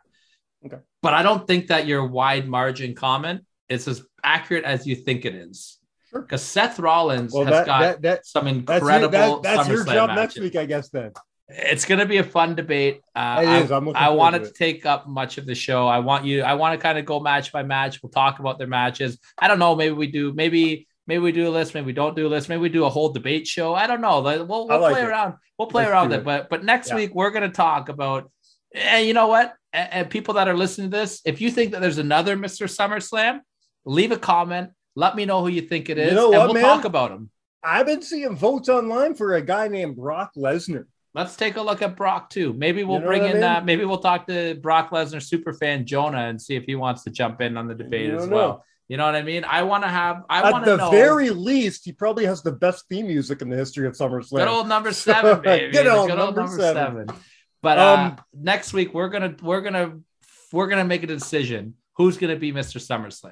Okay. 0.65 0.77
But 1.01 1.13
I 1.13 1.21
don't 1.23 1.45
think 1.45 1.67
that 1.67 1.85
your 1.87 2.07
wide 2.07 2.47
margin 2.47 2.95
comment 2.95 3.41
is 3.69 3.87
as 3.87 4.03
accurate 4.23 4.63
as 4.63 4.87
you 4.87 4.95
think 4.95 5.25
it 5.25 5.35
is. 5.35 5.77
Sure. 6.09 6.21
Because 6.21 6.41
Seth 6.41 6.79
Rollins 6.79 7.33
Well, 7.33 7.45
has 7.45 7.51
that, 7.51 7.65
got 7.65 7.79
that, 7.81 8.01
that 8.03 8.25
some 8.25 8.45
that's 8.65 8.79
incredible 8.79 9.17
your, 9.17 9.41
that, 9.41 9.57
that's 9.57 9.67
your 9.69 9.83
job 9.85 10.09
matches. 10.09 10.15
next 10.37 10.39
week, 10.39 10.55
I 10.55 10.65
guess. 10.65 10.89
Then 10.89 11.11
It's 11.49 11.85
going 11.85 11.99
to 11.99 12.05
be 12.05 12.17
a 12.17 12.23
fun 12.23 12.55
debate. 12.55 13.01
Uh, 13.15 13.39
It 13.43 13.47
I, 13.47 13.59
is. 13.61 13.71
I'm 13.71 13.89
I 13.89 14.05
forward 14.05 14.17
want 14.17 14.35
to 14.35 14.41
it 14.43 14.45
to 14.47 14.53
take 14.53 14.85
up 14.85 15.07
much 15.07 15.37
of 15.37 15.45
the 15.45 15.55
show. 15.55 15.87
I 15.87 15.99
want 15.99 16.23
you. 16.25 16.41
I 16.43 16.53
want 16.53 16.79
to 16.79 16.81
kind 16.81 16.97
of 16.97 17.05
go 17.05 17.19
match 17.19 17.51
by 17.51 17.63
match. 17.63 18.01
We'll 18.01 18.11
talk 18.11 18.39
about 18.39 18.57
their 18.59 18.67
matches. 18.67 19.19
I 19.37 19.47
don't 19.47 19.59
know. 19.59 19.75
Maybe 19.75 19.93
we 19.93 20.07
do. 20.07 20.33
Maybe 20.33 20.87
maybe 21.07 21.19
we 21.21 21.31
do 21.31 21.47
a 21.47 21.51
list. 21.51 21.73
Maybe 21.73 21.85
we 21.85 21.93
don't 21.93 22.15
do 22.15 22.27
a 22.27 22.29
list. 22.29 22.49
Maybe 22.49 22.61
we 22.61 22.69
do 22.69 22.85
a 22.85 22.89
whole 22.89 23.09
debate 23.09 23.47
show. 23.47 23.73
I 23.73 23.87
don't 23.87 24.01
know. 24.01 24.21
We'll, 24.21 24.45
we'll 24.47 24.67
like 24.79 24.93
play 24.93 25.01
it. 25.01 25.05
around. 25.07 25.35
We'll 25.57 25.67
play 25.67 25.83
Let's 25.83 25.91
around 25.93 26.11
it. 26.13 26.17
it. 26.19 26.23
But 26.25 26.49
but 26.49 26.63
next 26.63 26.89
Yeah. 26.89 26.95
week 26.95 27.13
we're 27.15 27.31
going 27.31 27.43
to 27.49 27.55
talk 27.55 27.89
about. 27.89 28.31
And 28.73 29.05
you 29.05 29.13
know 29.13 29.27
what? 29.27 29.53
And, 29.71 29.93
and 29.93 30.09
people 30.09 30.33
that 30.35 30.47
are 30.47 30.55
listening 30.57 30.89
to 30.91 30.97
this, 30.97 31.21
if 31.25 31.41
you 31.41 31.51
think 31.51 31.71
that 31.71 31.81
there's 31.81 31.99
another 31.99 32.35
Mr. 32.35 32.67
SummerSlam, 32.67 33.39
leave 33.85 34.11
a 34.11 34.17
comment. 34.17 34.71
Let 34.95 35.15
me 35.15 35.25
know 35.25 35.41
who 35.41 35.47
you 35.49 35.61
think 35.61 35.89
it 35.89 35.97
is, 35.97 36.09
You 36.09 36.15
know 36.15 36.29
and 36.31 36.37
what, 36.37 36.45
we'll 36.47 36.53
man? 36.55 36.63
talk 36.63 36.85
about 36.85 37.11
him. 37.11 37.29
I've 37.63 37.85
been 37.85 38.01
seeing 38.01 38.35
votes 38.35 38.69
online 38.69 39.15
for 39.15 39.35
a 39.35 39.41
guy 39.41 39.67
named 39.67 39.95
Brock 39.95 40.31
Lesnar. 40.35 40.85
Let's 41.15 41.35
take 41.35 41.57
a 41.57 41.61
look 41.61 41.81
at 41.83 41.95
Brock 41.95 42.29
too. 42.31 42.53
Maybe 42.53 42.83
we'll 42.83 42.95
You 42.97 43.01
know 43.01 43.07
bring 43.07 43.21
what 43.21 43.27
I 43.29 43.33
in. 43.35 43.39
mean? 43.41 43.43
Uh, 43.43 43.61
maybe 43.63 43.85
we'll 43.85 43.99
talk 43.99 44.25
to 44.27 44.55
Brock 44.55 44.89
Lesnar 44.89 45.21
super 45.21 45.53
fan 45.53 45.85
Jonah 45.85 46.25
and 46.29 46.41
see 46.41 46.55
if 46.55 46.63
he 46.65 46.75
wants 46.75 47.03
to 47.03 47.11
jump 47.11 47.39
in 47.41 47.55
on 47.55 47.67
the 47.67 47.75
debate 47.75 48.09
as 48.11 48.27
well. 48.27 48.47
know. 48.49 48.63
You 48.89 48.97
know 48.97 49.05
what 49.05 49.15
I 49.15 49.21
mean? 49.21 49.45
I 49.45 49.63
want 49.63 49.83
to 49.83 49.89
have. 49.89 50.23
I 50.29 50.39
At 50.43 50.51
want 50.51 50.65
the 50.65 50.71
to 50.71 50.77
know. 50.77 50.91
The 50.91 50.97
very 50.97 51.29
least, 51.29 51.85
he 51.85 51.91
probably 51.93 52.25
has 52.25 52.43
the 52.43 52.51
best 52.51 52.85
theme 52.89 53.07
music 53.07 53.41
in 53.41 53.49
the 53.49 53.55
history 53.55 53.87
of 53.87 53.93
SummerSlam. 53.93 54.39
good 54.39 54.47
old 54.47 54.67
number 54.67 54.91
seven, 55.07 55.41
baby. 55.41 55.71
Good 55.71 55.85
The 55.85 55.91
old 55.95 56.09
number 56.09 56.47
seven. 56.47 57.07
But 57.61 57.79
uh, 57.79 57.95
Um, 57.95 58.15
next 58.33 58.73
week 58.73 58.93
we're 58.93 59.07
gonna 59.09 59.35
we're 59.41 59.61
gonna 59.61 59.99
we're 60.51 60.67
gonna 60.67 60.83
make 60.85 61.01
a 61.03 61.07
decision 61.07 61.75
who's 61.95 62.17
gonna 62.17 62.35
be 62.35 62.51
Mr. 62.51 62.77
SummerSlam, 62.77 63.31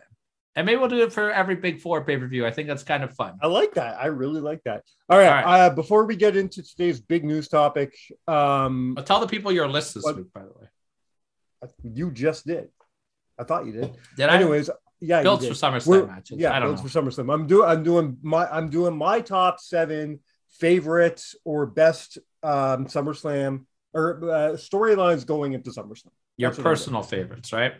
and 0.55 0.65
maybe 0.65 0.77
we'll 0.79 0.87
do 0.87 1.01
it 1.03 1.11
for 1.11 1.29
every 1.31 1.55
Big 1.55 1.81
Four 1.81 2.05
pay 2.05 2.15
per 2.17 2.27
view. 2.27 2.45
I 2.45 2.51
think 2.51 2.69
that's 2.69 2.83
kind 2.83 3.03
of 3.03 3.13
fun. 3.13 3.37
I 3.41 3.47
like 3.47 3.73
that. 3.73 3.99
I 3.99 4.05
really 4.05 4.39
like 4.39 4.63
that. 4.63 4.83
All 5.09 5.17
right. 5.17 5.27
All 5.27 5.33
right. 5.43 5.59
Uh, 5.65 5.69
before 5.71 6.05
we 6.05 6.15
get 6.15 6.37
into 6.37 6.63
today's 6.63 7.01
big 7.01 7.25
news 7.25 7.49
topic, 7.49 7.93
um, 8.25 8.93
But 8.95 9.05
tell 9.05 9.19
the 9.19 9.27
people 9.27 9.51
your 9.51 9.67
list 9.67 9.95
this 9.95 10.03
What- 10.05 10.15
week, 10.15 10.31
by 10.33 10.43
the 10.43 10.53
way. 10.59 10.67
you 11.83 12.09
just 12.11 12.47
did. 12.47 12.69
I 13.37 13.43
thought 13.43 13.65
you 13.65 13.73
did. 13.73 13.91
Did 14.17 14.29
I? 14.29 14.35
Anyways, 14.35 14.69
yeah, 15.01 15.23
Builds 15.23 15.43
did. 15.45 15.57
for 15.57 15.65
SummerSlam 15.67 15.87
We're- 15.87 16.05
matches. 16.07 16.37
Yeah, 16.39 16.55
I 16.55 16.59
don't 16.59 16.69
builds 16.75 16.83
know. 16.95 17.01
for 17.01 17.01
SummerSlam. 17.23 17.33
I'm 17.33 17.47
doing. 17.47 17.67
I'm 17.69 17.83
doing 17.83 18.17
my. 18.21 18.47
I'm 18.49 18.69
doing 18.69 18.95
my 18.95 19.19
top 19.21 19.59
seven 19.59 20.19
favorites 20.59 21.35
or 21.43 21.65
best 21.65 22.17
um, 22.43 22.85
SummerSlam 22.85 23.65
or 23.93 24.19
uh, 24.23 24.37
storylines 24.53 25.25
going 25.25 25.53
into 25.53 25.71
SummerSlam. 25.71 26.11
Your 26.37 26.51
That's 26.51 26.61
personal 26.61 27.03
favorites, 27.03 27.51
right? 27.51 27.73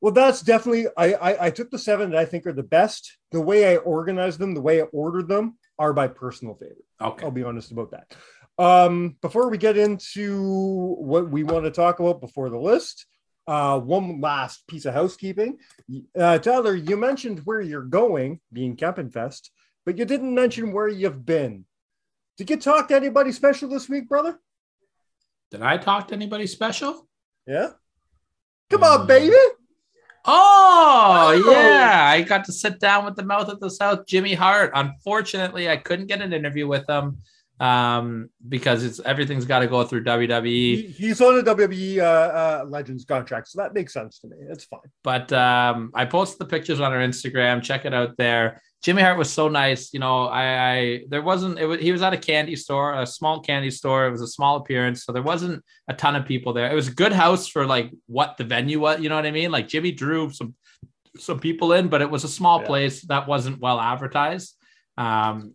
Well, 0.00 0.12
that's 0.12 0.42
definitely. 0.42 0.86
I, 0.96 1.14
I 1.14 1.46
I 1.46 1.50
took 1.50 1.70
the 1.70 1.78
seven 1.78 2.10
that 2.10 2.18
I 2.18 2.24
think 2.24 2.46
are 2.46 2.52
the 2.52 2.62
best. 2.62 3.16
The 3.30 3.40
way 3.40 3.72
I 3.72 3.76
organized 3.76 4.38
them, 4.40 4.54
the 4.54 4.60
way 4.60 4.80
I 4.82 4.84
ordered 4.86 5.28
them, 5.28 5.56
are 5.78 5.92
by 5.92 6.08
personal 6.08 6.54
favorite. 6.54 6.84
Okay. 7.00 7.24
I'll 7.24 7.30
be 7.30 7.44
honest 7.44 7.70
about 7.70 7.92
that. 7.92 8.14
Um, 8.58 9.16
before 9.22 9.48
we 9.48 9.58
get 9.58 9.78
into 9.78 10.94
what 10.98 11.30
we 11.30 11.42
want 11.44 11.64
to 11.64 11.70
talk 11.70 12.00
about 12.00 12.20
before 12.20 12.50
the 12.50 12.58
list, 12.58 13.06
uh, 13.46 13.78
one 13.80 14.20
last 14.20 14.66
piece 14.66 14.84
of 14.84 14.94
housekeeping. 14.94 15.58
Uh, 16.18 16.38
Tyler, 16.38 16.74
you 16.74 16.96
mentioned 16.96 17.40
where 17.44 17.60
you're 17.60 17.82
going, 17.82 18.40
being 18.52 18.76
Kempenfest, 18.76 19.50
but 19.84 19.98
you 19.98 20.04
didn't 20.04 20.34
mention 20.34 20.72
where 20.72 20.88
you've 20.88 21.24
been. 21.26 21.64
Did 22.38 22.50
you 22.50 22.56
talk 22.56 22.88
to 22.88 22.96
anybody 22.96 23.32
special 23.32 23.68
this 23.68 23.88
week, 23.88 24.08
brother? 24.08 24.38
Did 25.50 25.62
I 25.62 25.76
talk 25.76 26.08
to 26.08 26.14
anybody 26.14 26.46
special? 26.46 27.08
Yeah. 27.46 27.70
Come 28.70 28.84
on, 28.84 29.00
Hmm. 29.00 29.06
baby. 29.06 29.36
Oh, 30.24 31.32
Oh. 31.44 31.50
yeah. 31.50 32.04
I 32.06 32.22
got 32.22 32.44
to 32.44 32.52
sit 32.52 32.78
down 32.78 33.04
with 33.04 33.16
the 33.16 33.24
mouth 33.24 33.48
of 33.48 33.60
the 33.60 33.70
South, 33.70 34.06
Jimmy 34.06 34.34
Hart. 34.34 34.70
Unfortunately, 34.74 35.68
I 35.68 35.76
couldn't 35.76 36.06
get 36.06 36.22
an 36.22 36.32
interview 36.32 36.66
with 36.68 36.88
him 36.88 37.18
um, 37.62 38.28
because 38.48 38.82
it's 38.82 38.98
everything's 39.00 39.44
got 39.44 39.60
to 39.60 39.68
go 39.68 39.84
through. 39.84 40.02
WWE. 40.02 40.42
He, 40.44 40.82
he's 40.88 41.20
on 41.20 41.38
a 41.38 41.42
WWE 41.42 41.98
uh, 41.98 42.02
uh, 42.02 42.64
Legends 42.66 43.04
contract, 43.04 43.48
so 43.48 43.62
that 43.62 43.72
makes 43.72 43.92
sense 43.92 44.18
to 44.18 44.26
me. 44.26 44.36
It's 44.50 44.64
fine. 44.64 44.80
But 45.04 45.32
um, 45.32 45.92
I 45.94 46.04
posted 46.06 46.40
the 46.40 46.46
pictures 46.46 46.80
on 46.80 46.92
our 46.92 46.98
Instagram. 46.98 47.62
Check 47.62 47.84
it 47.84 47.94
out 47.94 48.16
there. 48.16 48.60
Jimmy 48.82 49.00
Hart 49.02 49.16
was 49.16 49.32
so 49.32 49.46
nice. 49.48 49.94
You 49.94 50.00
know, 50.00 50.24
I, 50.26 50.70
I 50.72 51.00
there 51.08 51.22
wasn't. 51.22 51.60
It 51.60 51.66
was, 51.66 51.78
he 51.80 51.92
was 51.92 52.02
at 52.02 52.12
a 52.12 52.18
candy 52.18 52.56
store, 52.56 53.00
a 53.00 53.06
small 53.06 53.38
candy 53.40 53.70
store. 53.70 54.08
It 54.08 54.10
was 54.10 54.22
a 54.22 54.26
small 54.26 54.56
appearance, 54.56 55.04
so 55.04 55.12
there 55.12 55.22
wasn't 55.22 55.62
a 55.86 55.94
ton 55.94 56.16
of 56.16 56.26
people 56.26 56.52
there. 56.52 56.68
It 56.68 56.74
was 56.74 56.88
a 56.88 56.92
good 56.92 57.12
house 57.12 57.46
for 57.46 57.64
like 57.64 57.92
what 58.06 58.36
the 58.38 58.44
venue 58.44 58.80
was. 58.80 59.00
You 59.00 59.08
know 59.08 59.14
what 59.14 59.24
I 59.26 59.30
mean? 59.30 59.52
Like 59.52 59.68
Jimmy 59.68 59.92
drew 59.92 60.30
some 60.32 60.56
some 61.16 61.38
people 61.38 61.74
in, 61.74 61.86
but 61.86 62.02
it 62.02 62.10
was 62.10 62.24
a 62.24 62.28
small 62.28 62.60
Yeah. 62.60 62.66
place 62.66 63.02
that 63.02 63.28
wasn't 63.28 63.60
well 63.60 63.78
advertised. 63.78 64.56
Um, 64.98 65.54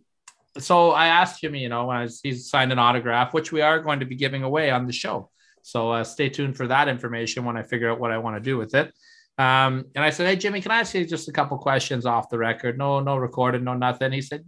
so 0.58 0.90
I 0.90 1.08
asked 1.08 1.40
Jimmy, 1.40 1.60
you 1.60 1.68
know, 1.68 1.90
I 1.90 2.08
he 2.22 2.32
signed 2.34 2.72
an 2.72 2.78
autograph, 2.78 3.34
which 3.34 3.52
we 3.52 3.60
are 3.60 3.80
going 3.80 4.00
to 4.00 4.06
be 4.06 4.16
giving 4.16 4.42
away 4.42 4.70
on 4.70 4.86
the 4.86 4.92
show. 4.92 5.30
So 5.62 5.90
uh, 5.90 6.04
stay 6.04 6.28
tuned 6.28 6.56
for 6.56 6.66
that 6.68 6.88
information 6.88 7.44
when 7.44 7.56
I 7.56 7.62
figure 7.62 7.90
out 7.90 8.00
what 8.00 8.10
I 8.10 8.18
want 8.18 8.36
to 8.36 8.40
do 8.40 8.56
with 8.56 8.74
it. 8.74 8.92
Um, 9.36 9.84
and 9.94 10.04
I 10.04 10.10
said, 10.10 10.26
Hey, 10.26 10.36
Jimmy, 10.36 10.60
can 10.60 10.72
I 10.72 10.80
ask 10.80 10.94
you 10.94 11.04
just 11.04 11.28
a 11.28 11.32
couple 11.32 11.58
questions 11.58 12.06
off 12.06 12.28
the 12.28 12.38
record? 12.38 12.78
No, 12.78 13.00
no 13.00 13.16
recorded, 13.16 13.62
no 13.62 13.74
nothing. 13.74 14.12
He 14.12 14.22
said, 14.22 14.44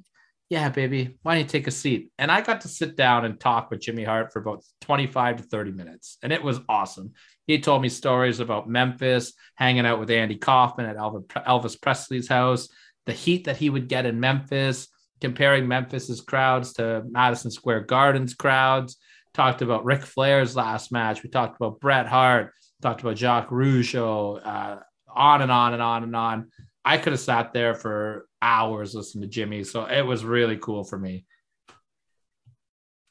Yeah, 0.48 0.68
baby, 0.68 1.18
why 1.22 1.34
don't 1.34 1.44
you 1.44 1.48
take 1.48 1.66
a 1.66 1.70
seat? 1.70 2.10
And 2.18 2.30
I 2.30 2.40
got 2.40 2.62
to 2.62 2.68
sit 2.68 2.96
down 2.96 3.24
and 3.24 3.38
talk 3.38 3.70
with 3.70 3.80
Jimmy 3.80 4.02
Hart 4.02 4.32
for 4.32 4.40
about 4.40 4.64
25 4.80 5.36
to 5.36 5.42
30 5.44 5.72
minutes. 5.72 6.18
And 6.22 6.32
it 6.32 6.42
was 6.42 6.60
awesome. 6.68 7.12
He 7.46 7.60
told 7.60 7.82
me 7.82 7.88
stories 7.88 8.40
about 8.40 8.68
Memphis, 8.68 9.34
hanging 9.56 9.86
out 9.86 10.00
with 10.00 10.10
Andy 10.10 10.36
Kaufman 10.36 10.86
at 10.86 10.96
Elvis 10.96 11.80
Presley's 11.80 12.28
house, 12.28 12.68
the 13.06 13.12
heat 13.12 13.44
that 13.44 13.56
he 13.56 13.70
would 13.70 13.88
get 13.88 14.06
in 14.06 14.20
Memphis, 14.20 14.88
comparing 15.20 15.68
Memphis's 15.68 16.20
crowds 16.20 16.72
to 16.74 17.02
Madison 17.08 17.50
Square 17.50 17.82
Garden's 17.82 18.34
crowds. 18.34 18.96
Talked 19.32 19.62
about 19.62 19.84
Ric 19.84 20.02
Flair's 20.02 20.56
last 20.56 20.90
match. 20.90 21.22
We 21.22 21.30
talked 21.30 21.56
about 21.56 21.80
Bret 21.80 22.06
Hart 22.06 22.52
talked 22.80 23.00
about 23.00 23.18
Jacques 23.18 23.50
Rougeau, 23.50 24.40
uh, 24.44 24.76
on 25.14 25.42
and 25.42 25.52
on 25.52 25.72
and 25.72 25.82
on 25.82 26.02
and 26.02 26.16
on. 26.16 26.50
I 26.84 26.98
could 26.98 27.12
have 27.12 27.20
sat 27.20 27.52
there 27.52 27.74
for 27.74 28.26
hours 28.40 28.94
listening 28.94 29.22
to 29.22 29.28
Jimmy, 29.28 29.64
so 29.64 29.84
it 29.84 30.02
was 30.02 30.24
really 30.24 30.56
cool 30.56 30.84
for 30.84 30.98
me. 30.98 31.26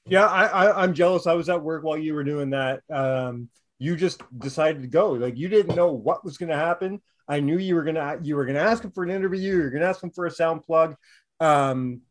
Yeah, 0.08 0.25
I, 0.25 0.82
I'm 0.82 0.94
jealous. 0.94 1.28
I 1.28 1.34
was 1.34 1.50
at 1.50 1.62
work 1.62 1.84
while 1.84 1.98
you 1.98 2.16
were 2.16 2.24
doing 2.24 2.50
that. 2.51 2.82
Um, 2.89 3.50
you 3.78 3.96
just 3.96 4.22
decided 4.39 4.82
to 4.82 4.88
go. 4.88 5.12
Like 5.12 5.38
you 5.38 5.50
didn't 5.50 5.75
know 5.75 5.92
what 5.92 6.25
was 6.25 6.38
going 6.38 6.50
to 6.50 6.56
happen. 6.56 7.00
I 7.28 7.42
knew 7.42 7.60
you 7.60 7.75
were 7.75 7.84
gonna 7.84 8.18
you 8.24 8.36
were 8.36 8.46
gonna 8.46 8.60
ask 8.60 8.84
him 8.84 8.89
for 8.89 9.04
an 9.04 9.12
interview. 9.12 9.56
You're 9.56 9.70
gonna 9.70 9.86
ask 9.86 10.01
him 10.01 10.10
for 10.10 10.25
a 10.25 10.32
sound 10.32 10.63
plug. 10.63 10.96
Um, 11.39 12.01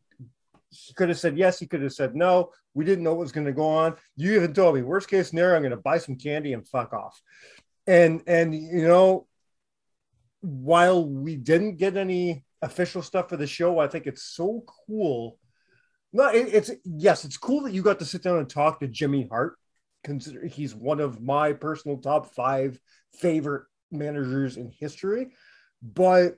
he 0.71 0.93
could 0.93 1.09
have 1.09 1.19
said 1.19 1.37
yes. 1.37 1.59
He 1.59 1.67
could 1.67 1.81
have 1.81 1.93
said 1.93 2.15
no. 2.15 2.51
We 2.73 2.85
didn't 2.85 3.03
know 3.03 3.11
what 3.11 3.21
was 3.21 3.31
going 3.31 3.47
to 3.47 3.53
go 3.53 3.67
on. 3.67 3.95
You 4.15 4.35
even 4.35 4.53
told 4.53 4.75
me 4.75 4.81
worst 4.81 5.09
case 5.09 5.29
scenario, 5.29 5.55
I'm 5.55 5.63
going 5.63 5.71
to 5.71 5.77
buy 5.77 5.97
some 5.97 6.15
candy 6.15 6.53
and 6.53 6.67
fuck 6.67 6.93
off. 6.93 7.19
And 7.87 8.21
and 8.27 8.53
you 8.53 8.87
know, 8.87 9.27
while 10.41 11.03
we 11.05 11.35
didn't 11.35 11.77
get 11.77 11.97
any 11.97 12.45
official 12.61 13.01
stuff 13.01 13.29
for 13.29 13.37
the 13.37 13.47
show, 13.47 13.79
I 13.79 13.87
think 13.87 14.05
it's 14.05 14.23
so 14.23 14.63
cool. 14.87 15.37
No, 16.13 16.27
it, 16.27 16.53
it's 16.53 16.71
yes, 16.83 17.25
it's 17.25 17.37
cool 17.37 17.63
that 17.63 17.73
you 17.73 17.81
got 17.81 17.99
to 17.99 18.05
sit 18.05 18.23
down 18.23 18.37
and 18.37 18.49
talk 18.49 18.79
to 18.79 18.87
Jimmy 18.87 19.27
Hart. 19.29 19.57
Consider 20.03 20.45
he's 20.45 20.73
one 20.73 20.99
of 20.99 21.21
my 21.21 21.53
personal 21.53 21.97
top 21.97 22.33
five 22.33 22.79
favorite 23.19 23.65
managers 23.91 24.55
in 24.57 24.71
history, 24.79 25.33
but 25.81 26.37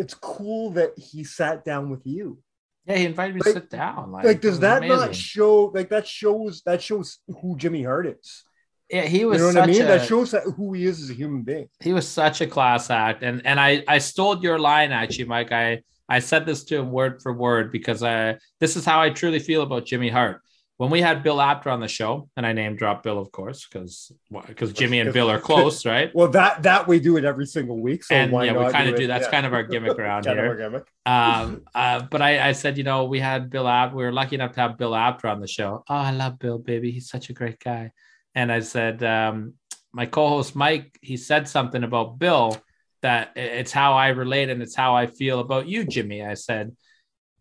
it's 0.00 0.14
cool 0.14 0.70
that 0.70 0.92
he 0.96 1.22
sat 1.24 1.62
down 1.62 1.90
with 1.90 2.06
you. 2.06 2.38
Yeah, 2.86 2.96
he 2.96 3.04
invited 3.04 3.34
me 3.34 3.42
like, 3.44 3.54
to 3.54 3.60
sit 3.60 3.70
down. 3.70 4.10
Like, 4.10 4.24
like 4.24 4.40
does 4.40 4.60
that 4.60 4.78
amazing. 4.78 4.96
not 4.96 5.14
show? 5.14 5.64
Like 5.66 5.90
that 5.90 6.08
shows 6.08 6.62
that 6.64 6.82
shows 6.82 7.18
who 7.40 7.56
Jimmy 7.58 7.82
Hart 7.82 8.06
is. 8.06 8.44
Yeah, 8.88 9.02
he 9.02 9.26
was. 9.26 9.38
You 9.38 9.52
know 9.52 9.60
what 9.60 9.68
I 9.68 9.72
mean? 9.72 9.82
A, 9.82 9.86
that 9.86 10.06
shows 10.08 10.30
that 10.30 10.42
who 10.56 10.72
he 10.72 10.86
is 10.86 11.02
as 11.02 11.10
a 11.10 11.14
human 11.14 11.42
being. 11.42 11.68
He 11.80 11.92
was 11.92 12.08
such 12.08 12.40
a 12.40 12.46
class 12.46 12.88
act, 12.88 13.22
and 13.22 13.42
and 13.44 13.60
I 13.60 13.84
I 13.86 13.98
stole 13.98 14.42
your 14.42 14.58
line 14.58 14.90
actually, 14.90 15.26
Mike. 15.26 15.52
I 15.52 15.82
I 16.08 16.18
said 16.18 16.46
this 16.46 16.64
to 16.64 16.78
him 16.78 16.90
word 16.90 17.20
for 17.22 17.32
word 17.34 17.70
because 17.70 18.02
I 18.02 18.38
this 18.58 18.76
is 18.76 18.84
how 18.86 19.00
I 19.02 19.10
truly 19.10 19.38
feel 19.38 19.62
about 19.62 19.84
Jimmy 19.84 20.08
Hart. 20.08 20.40
When 20.80 20.88
we 20.88 21.02
had 21.02 21.22
Bill 21.22 21.42
Apter 21.42 21.68
on 21.68 21.80
the 21.80 21.88
show, 21.88 22.30
and 22.38 22.46
I 22.46 22.54
name 22.54 22.74
drop 22.74 23.02
Bill, 23.02 23.18
of 23.18 23.30
course, 23.32 23.66
because 23.66 24.10
because 24.46 24.72
Jimmy 24.72 25.00
and 25.00 25.12
Bill 25.12 25.30
are 25.30 25.38
close, 25.38 25.84
right? 25.84 26.10
Well, 26.14 26.28
that 26.28 26.62
that 26.62 26.88
we 26.88 26.98
do 26.98 27.18
it 27.18 27.24
every 27.26 27.44
single 27.44 27.78
week, 27.78 28.02
so 28.02 28.14
and, 28.14 28.32
yeah, 28.32 28.56
we 28.56 28.72
kind 28.72 28.88
of 28.88 28.96
do. 28.96 29.06
That's 29.06 29.26
yeah. 29.26 29.30
kind 29.30 29.44
of 29.44 29.52
our 29.52 29.62
gimmick 29.72 29.98
around 29.98 30.24
here. 30.24 30.56
Gimmick. 30.56 30.90
Um, 31.04 31.64
uh, 31.74 32.04
but 32.10 32.22
I, 32.22 32.48
I 32.48 32.52
said, 32.52 32.78
you 32.78 32.84
know, 32.84 33.04
we 33.04 33.20
had 33.20 33.50
Bill 33.50 33.68
Apter. 33.68 33.94
We 33.94 34.04
were 34.04 34.12
lucky 34.12 34.36
enough 34.36 34.52
to 34.52 34.60
have 34.62 34.78
Bill 34.78 34.94
Apter 34.94 35.28
on 35.28 35.38
the 35.38 35.46
show. 35.46 35.84
Oh, 35.86 35.94
I 35.94 36.12
love 36.12 36.38
Bill, 36.38 36.56
baby. 36.56 36.90
He's 36.92 37.10
such 37.10 37.28
a 37.28 37.34
great 37.34 37.60
guy. 37.60 37.92
And 38.34 38.50
I 38.50 38.60
said, 38.60 39.02
um, 39.02 39.56
my 39.92 40.06
co-host 40.06 40.56
Mike, 40.56 40.98
he 41.02 41.18
said 41.18 41.46
something 41.46 41.84
about 41.84 42.18
Bill 42.18 42.56
that 43.02 43.32
it's 43.36 43.72
how 43.72 43.92
I 43.92 44.08
relate 44.08 44.48
and 44.48 44.62
it's 44.62 44.74
how 44.74 44.96
I 44.96 45.08
feel 45.08 45.40
about 45.40 45.68
you, 45.68 45.84
Jimmy. 45.84 46.24
I 46.24 46.34
said, 46.34 46.74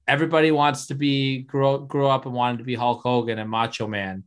everybody 0.09 0.49
wants 0.49 0.87
to 0.87 0.95
be 0.95 1.43
grow 1.43 1.77
grow 1.77 2.09
up 2.09 2.25
and 2.25 2.33
wanted 2.33 2.57
to 2.57 2.63
be 2.63 2.75
Hulk 2.75 3.01
Hogan 3.03 3.37
and 3.37 3.49
Macho 3.49 3.87
Man. 3.87 4.23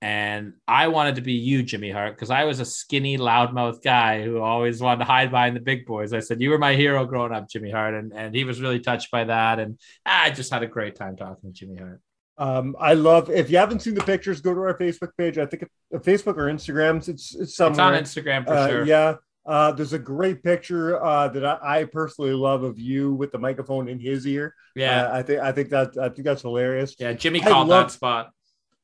And 0.00 0.52
I 0.68 0.88
wanted 0.88 1.14
to 1.14 1.22
be 1.22 1.32
you, 1.32 1.62
Jimmy 1.62 1.90
Hart, 1.90 2.14
because 2.14 2.30
I 2.30 2.44
was 2.44 2.60
a 2.60 2.64
skinny, 2.64 3.16
loudmouth 3.16 3.82
guy 3.82 4.22
who 4.22 4.38
always 4.38 4.80
wanted 4.80 4.98
to 4.98 5.06
hide 5.06 5.30
behind 5.30 5.56
the 5.56 5.60
big 5.60 5.86
boys. 5.86 6.12
I 6.12 6.20
said, 6.20 6.42
You 6.42 6.50
were 6.50 6.58
my 6.58 6.74
hero 6.74 7.06
growing 7.06 7.32
up, 7.32 7.48
Jimmy 7.48 7.70
Hart. 7.70 7.94
And, 7.94 8.12
and 8.14 8.34
he 8.34 8.44
was 8.44 8.60
really 8.60 8.80
touched 8.80 9.10
by 9.10 9.24
that. 9.24 9.58
And 9.58 9.78
I 10.04 10.30
just 10.30 10.52
had 10.52 10.62
a 10.62 10.66
great 10.66 10.94
time 10.94 11.16
talking 11.16 11.50
to 11.50 11.58
Jimmy 11.58 11.76
Hart. 11.76 12.00
Um, 12.36 12.76
I 12.78 12.94
love 12.94 13.30
if 13.30 13.48
you 13.48 13.56
haven't 13.56 13.80
seen 13.80 13.94
the 13.94 14.02
pictures, 14.02 14.40
go 14.40 14.52
to 14.52 14.60
our 14.60 14.76
Facebook 14.76 15.12
page. 15.16 15.38
I 15.38 15.46
think 15.46 15.68
Facebook 15.94 16.36
or 16.36 16.52
Instagram. 16.52 17.08
It's 17.08 17.34
it's 17.34 17.56
somewhere. 17.56 17.94
It's 17.94 18.16
on 18.16 18.24
Instagram 18.24 18.44
for 18.46 18.54
uh, 18.54 18.68
sure. 18.68 18.86
Yeah. 18.86 19.14
Uh, 19.46 19.72
there's 19.72 19.92
a 19.92 19.98
great 19.98 20.42
picture 20.42 21.02
uh, 21.04 21.28
that 21.28 21.44
I, 21.44 21.80
I, 21.80 21.84
personally 21.84 22.32
love 22.32 22.62
of 22.62 22.78
you 22.78 23.12
with 23.12 23.30
the 23.30 23.38
microphone 23.38 23.88
in 23.88 24.00
his 24.00 24.26
ear. 24.26 24.54
Yeah, 24.74 25.06
uh, 25.06 25.18
I 25.18 25.22
think 25.22 25.40
I 25.40 25.52
think 25.52 25.68
that 25.68 25.98
I 25.98 26.08
think 26.08 26.24
that's 26.24 26.42
hilarious. 26.42 26.94
Yeah, 26.98 27.12
Jimmy 27.12 27.40
called 27.40 27.68
love, 27.68 27.88
that 27.88 27.92
spot. 27.92 28.30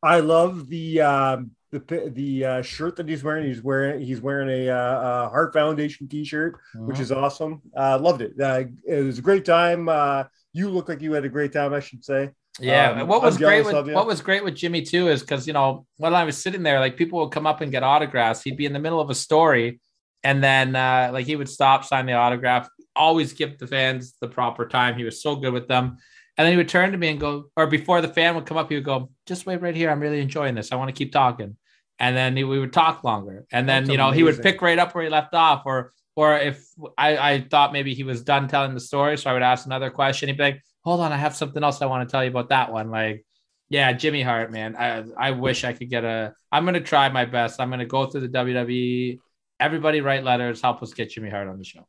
I 0.02 0.21
love 0.21 0.69
the 0.69 1.00
um, 1.00 1.52
the 1.71 2.11
the 2.12 2.45
uh, 2.45 2.62
shirt 2.62 2.97
that 2.97 3.09
he's 3.09 3.23
wearing. 3.23 3.47
He's 3.47 3.62
wearing 3.62 4.00
he's 4.00 4.21
wearing 4.21 4.49
a, 4.49 4.71
uh, 4.71 5.26
a 5.26 5.29
Hart 5.29 5.52
Foundation 5.52 6.09
T-shirt, 6.09 6.55
uh-huh. 6.55 6.85
which 6.85 7.00
is 7.00 7.12
awesome. 7.12 7.62
Uh, 7.76 7.99
loved 7.99 8.23
it. 8.23 8.33
Uh, 8.40 8.64
it 8.87 9.02
was 9.05 9.19
a 9.19 9.23
great 9.23 9.45
time. 9.45 9.88
Uh, 9.88 10.25
you 10.52 10.69
look 10.69 10.88
like 10.88 11.00
you 11.00 11.12
had 11.12 11.25
a 11.25 11.29
great 11.29 11.52
time. 11.52 11.73
I 11.73 11.81
should 11.81 12.05
say. 12.05 12.31
Yeah, 12.59 12.90
um, 12.90 13.09
what 13.09 13.23
was 13.23 13.38
great 13.38 13.64
with 13.64 13.88
what 13.90 14.07
was 14.07 14.21
great 14.21 14.43
with 14.43 14.57
Jimmy 14.57 14.83
too 14.83 15.09
is 15.09 15.21
because 15.21 15.47
you 15.47 15.52
know 15.52 15.87
when 15.97 16.15
I 16.15 16.25
was 16.25 16.37
sitting 16.37 16.63
there, 16.63 16.80
like 16.80 16.97
people 16.97 17.21
would 17.21 17.32
come 17.32 17.47
up 17.47 17.61
and 17.61 17.71
get 17.71 17.82
autographs. 17.82 18.43
He'd 18.43 18.56
be 18.56 18.67
in 18.67 18.73
the 18.73 18.80
middle 18.80 19.00
of 19.00 19.08
a 19.08 19.15
story, 19.15 19.80
and 20.23 20.43
then 20.43 20.76
uh, 20.76 21.11
like 21.13 21.26
he 21.26 21.37
would 21.37 21.49
stop, 21.49 21.85
sign 21.85 22.06
the 22.06 22.13
autograph, 22.13 22.69
always 22.95 23.33
give 23.33 23.59
the 23.59 23.67
fans 23.67 24.15
the 24.21 24.28
proper 24.28 24.67
time. 24.69 24.97
He 24.97 25.04
was 25.04 25.23
so 25.23 25.37
good 25.37 25.52
with 25.52 25.69
them. 25.69 25.99
And 26.37 26.47
then 26.47 26.52
he 26.52 26.56
would 26.56 26.69
turn 26.69 26.93
to 26.93 26.99
me 26.99 27.09
and 27.09 27.21
go, 27.21 27.47
or 27.56 27.67
before 27.67 28.00
the 28.00 28.09
fan 28.09 28.35
would 28.35 28.47
come 28.47 28.56
up, 28.56 28.69
he 28.71 28.75
would 28.75 28.85
go, 28.85 29.11
"Just 29.26 29.47
wait 29.47 29.61
right 29.61 29.76
here. 29.76 29.91
I'm 29.91 30.00
really 30.00 30.21
enjoying 30.21 30.54
this. 30.54 30.73
I 30.73 30.76
want 30.76 30.89
to 30.89 30.95
keep 30.95 31.13
talking." 31.13 31.56
And 31.99 32.17
then 32.17 32.35
he, 32.37 32.45
we 32.45 32.59
would 32.59 32.73
talk 32.73 33.04
longer. 33.04 33.45
And 33.52 33.69
then 33.69 33.85
That's 33.85 33.93
you 33.93 33.99
know 33.99 34.09
amazing. 34.09 34.19
he 34.19 34.23
would 34.25 34.43
pick 34.43 34.63
right 34.63 34.78
up 34.78 34.95
where 34.95 35.04
he 35.04 35.11
left 35.11 35.35
off, 35.35 35.63
or 35.67 35.93
or 36.17 36.39
if 36.39 36.67
I, 36.97 37.17
I 37.17 37.41
thought 37.43 37.73
maybe 37.73 37.95
he 37.95 38.04
was 38.04 38.23
done 38.23 38.49
telling 38.49 38.75
the 38.75 38.80
story, 38.80 39.19
so 39.19 39.28
I 39.30 39.33
would 39.35 39.43
ask 39.43 39.67
another 39.67 39.91
question. 39.91 40.28
He'd 40.28 40.39
be 40.39 40.45
like, 40.45 40.63
"Hold 40.85 41.00
on, 41.00 41.13
I 41.13 41.17
have 41.17 41.37
something 41.37 41.63
else 41.63 41.83
I 41.83 41.87
want 41.87 42.09
to 42.09 42.11
tell 42.11 42.25
you 42.25 42.30
about 42.30 42.49
that 42.50 42.73
one." 42.73 42.91
Like, 42.91 43.26
yeah, 43.69 43.93
Jimmy 43.93 44.23
Hart, 44.23 44.50
man. 44.50 44.76
I 44.76 45.04
I 45.19 45.33
wish 45.33 45.65
I 45.65 45.73
could 45.75 45.91
get 45.91 46.04
a. 46.04 46.33
I'm 46.50 46.65
gonna 46.65 46.80
try 46.80 47.09
my 47.11 47.26
best. 47.26 47.61
I'm 47.61 47.71
gonna 47.71 47.85
go 47.85 48.06
through 48.06 48.23
the 48.23 48.28
WWE 48.28 49.19
everybody 49.60 50.00
write 50.00 50.25
letters, 50.25 50.60
help 50.60 50.82
us 50.82 50.92
get 50.92 51.10
Jimmy 51.10 51.30
Hart 51.30 51.49
on 51.49 51.58
the 51.58 51.64
show. 51.64 51.86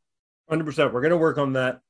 100%. 0.50 0.92
We're 0.92 1.00
going 1.00 1.10
to 1.10 1.16
work 1.16 1.38
on 1.38 1.54
that. 1.54 1.80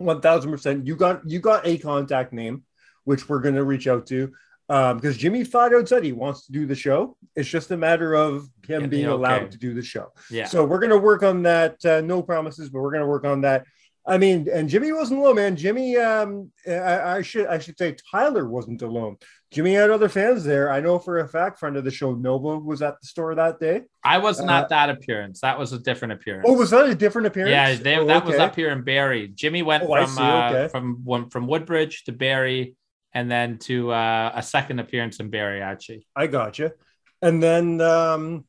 1000%. 0.00 0.86
You 0.86 0.94
got 0.94 1.28
you 1.28 1.40
got 1.40 1.66
a 1.66 1.78
contact 1.78 2.32
name 2.32 2.62
which 3.06 3.28
we're 3.28 3.40
going 3.40 3.54
to 3.54 3.64
reach 3.64 3.86
out 3.86 4.04
to 4.04 4.32
um, 4.68 4.96
because 4.96 5.16
Jimmy 5.16 5.44
out 5.44 5.88
said 5.88 6.04
he 6.04 6.12
wants 6.12 6.44
to 6.46 6.52
do 6.52 6.66
the 6.66 6.74
show. 6.74 7.16
It's 7.36 7.48
just 7.48 7.70
a 7.70 7.76
matter 7.76 8.14
of 8.14 8.48
him 8.66 8.88
being 8.88 9.06
okay. 9.06 9.12
allowed 9.12 9.52
to 9.52 9.58
do 9.58 9.72
the 9.72 9.82
show. 9.82 10.12
Yeah. 10.28 10.46
So 10.46 10.64
we're 10.64 10.80
going 10.80 10.90
to 10.90 10.98
work 10.98 11.22
on 11.22 11.42
that. 11.44 11.82
Uh, 11.84 12.00
no 12.00 12.20
promises, 12.22 12.68
but 12.68 12.80
we're 12.80 12.90
going 12.90 13.02
to 13.02 13.06
work 13.06 13.24
on 13.24 13.42
that. 13.42 13.64
I 14.04 14.18
mean, 14.18 14.48
and 14.52 14.68
Jimmy 14.68 14.92
wasn't 14.92 15.20
alone, 15.20 15.36
man. 15.36 15.56
Jimmy, 15.56 15.96
um, 15.96 16.50
I, 16.66 17.16
I, 17.16 17.22
should 17.22 17.46
I 17.46 17.58
should 17.58 17.78
say 17.78 17.96
Tyler 18.10 18.48
wasn't 18.48 18.82
alone. 18.82 19.16
Jimmy 19.56 19.72
had 19.72 19.88
other 19.88 20.10
fans 20.10 20.44
there. 20.44 20.70
I 20.70 20.80
know 20.80 20.98
for 20.98 21.20
a 21.20 21.26
fact, 21.26 21.58
friend 21.58 21.78
of 21.78 21.84
the 21.84 21.90
show, 21.90 22.12
Nova 22.14 22.58
was 22.58 22.82
at 22.82 23.00
the 23.00 23.06
store 23.06 23.34
that 23.36 23.58
day. 23.58 23.84
I 24.04 24.18
was 24.18 24.38
not 24.38 24.64
uh, 24.64 24.68
that 24.68 24.90
appearance. 24.90 25.40
That 25.40 25.58
was 25.58 25.72
a 25.72 25.78
different 25.78 26.12
appearance. 26.12 26.44
Oh, 26.46 26.52
was 26.52 26.68
that 26.72 26.86
a 26.90 26.94
different 26.94 27.28
appearance? 27.28 27.52
Yeah, 27.52 27.74
they, 27.74 27.96
oh, 27.96 28.04
that 28.04 28.18
okay. 28.18 28.32
was 28.32 28.38
up 28.38 28.54
here 28.54 28.68
in 28.68 28.82
Barrie. 28.82 29.28
Jimmy 29.28 29.62
went 29.62 29.84
oh, 29.84 29.86
from 29.86 30.18
uh, 30.18 30.50
okay. 30.50 30.68
from 30.68 31.30
from 31.30 31.46
Woodbridge 31.46 32.04
to 32.04 32.12
Barrie, 32.12 32.76
and 33.14 33.30
then 33.30 33.56
to 33.60 33.92
uh, 33.92 34.32
a 34.34 34.42
second 34.42 34.78
appearance 34.78 35.20
in 35.20 35.30
Barrie. 35.30 35.62
Actually, 35.62 36.06
I 36.14 36.26
got 36.26 36.58
you. 36.58 36.72
And 37.22 37.42
then 37.42 37.80
um, 37.80 38.44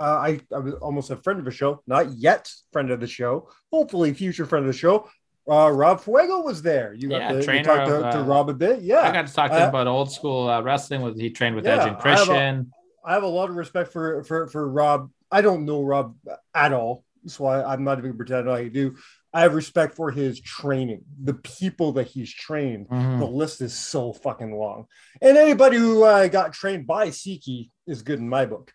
uh, 0.00 0.02
I, 0.02 0.40
I 0.52 0.58
was 0.58 0.74
almost 0.74 1.10
a 1.10 1.16
friend 1.18 1.38
of 1.38 1.44
the 1.44 1.52
show, 1.52 1.84
not 1.86 2.10
yet 2.16 2.50
friend 2.72 2.90
of 2.90 2.98
the 2.98 3.06
show, 3.06 3.48
hopefully 3.72 4.12
future 4.12 4.44
friend 4.44 4.66
of 4.66 4.72
the 4.72 4.76
show. 4.76 5.08
Uh, 5.48 5.70
Rob 5.70 6.00
Fuego 6.00 6.42
was 6.42 6.60
there. 6.60 6.92
You 6.92 7.08
got 7.08 7.20
yeah, 7.20 7.40
to, 7.40 7.62
talk 7.62 7.86
to, 7.86 8.18
to, 8.18 8.22
Rob 8.22 8.50
a 8.50 8.54
bit. 8.54 8.82
Yeah, 8.82 9.00
I 9.00 9.12
got 9.12 9.26
to 9.26 9.32
talk 9.32 9.50
to 9.50 9.56
him 9.56 9.62
uh, 9.64 9.68
about 9.68 9.86
old 9.86 10.12
school 10.12 10.48
uh, 10.48 10.60
wrestling. 10.60 11.00
With 11.00 11.18
he 11.18 11.30
trained 11.30 11.56
with 11.56 11.64
yeah, 11.64 11.80
Edge 11.80 11.88
and 11.88 11.98
Christian. 11.98 12.34
I 12.34 12.44
have, 12.44 12.56
a, 12.56 12.66
I 13.04 13.12
have 13.14 13.22
a 13.22 13.28
lot 13.28 13.48
of 13.48 13.56
respect 13.56 13.90
for 13.90 14.22
for 14.24 14.46
for 14.48 14.68
Rob. 14.68 15.10
I 15.30 15.40
don't 15.40 15.64
know 15.64 15.82
Rob 15.82 16.16
at 16.54 16.72
all, 16.72 17.04
so 17.26 17.46
I, 17.46 17.72
I'm 17.72 17.82
not 17.82 17.98
even 17.98 18.16
pretending 18.16 18.52
I 18.52 18.68
do. 18.68 18.96
I 19.32 19.42
have 19.42 19.54
respect 19.54 19.94
for 19.94 20.10
his 20.10 20.40
training, 20.40 21.04
the 21.22 21.34
people 21.34 21.92
that 21.92 22.08
he's 22.08 22.32
trained. 22.32 22.88
Mm-hmm. 22.88 23.20
The 23.20 23.26
list 23.26 23.60
is 23.60 23.74
so 23.74 24.12
fucking 24.12 24.54
long, 24.54 24.86
and 25.22 25.38
anybody 25.38 25.78
who 25.78 26.02
uh, 26.02 26.28
got 26.28 26.52
trained 26.52 26.86
by 26.86 27.08
Siki 27.08 27.70
is 27.86 28.02
good 28.02 28.18
in 28.18 28.28
my 28.28 28.44
book. 28.44 28.72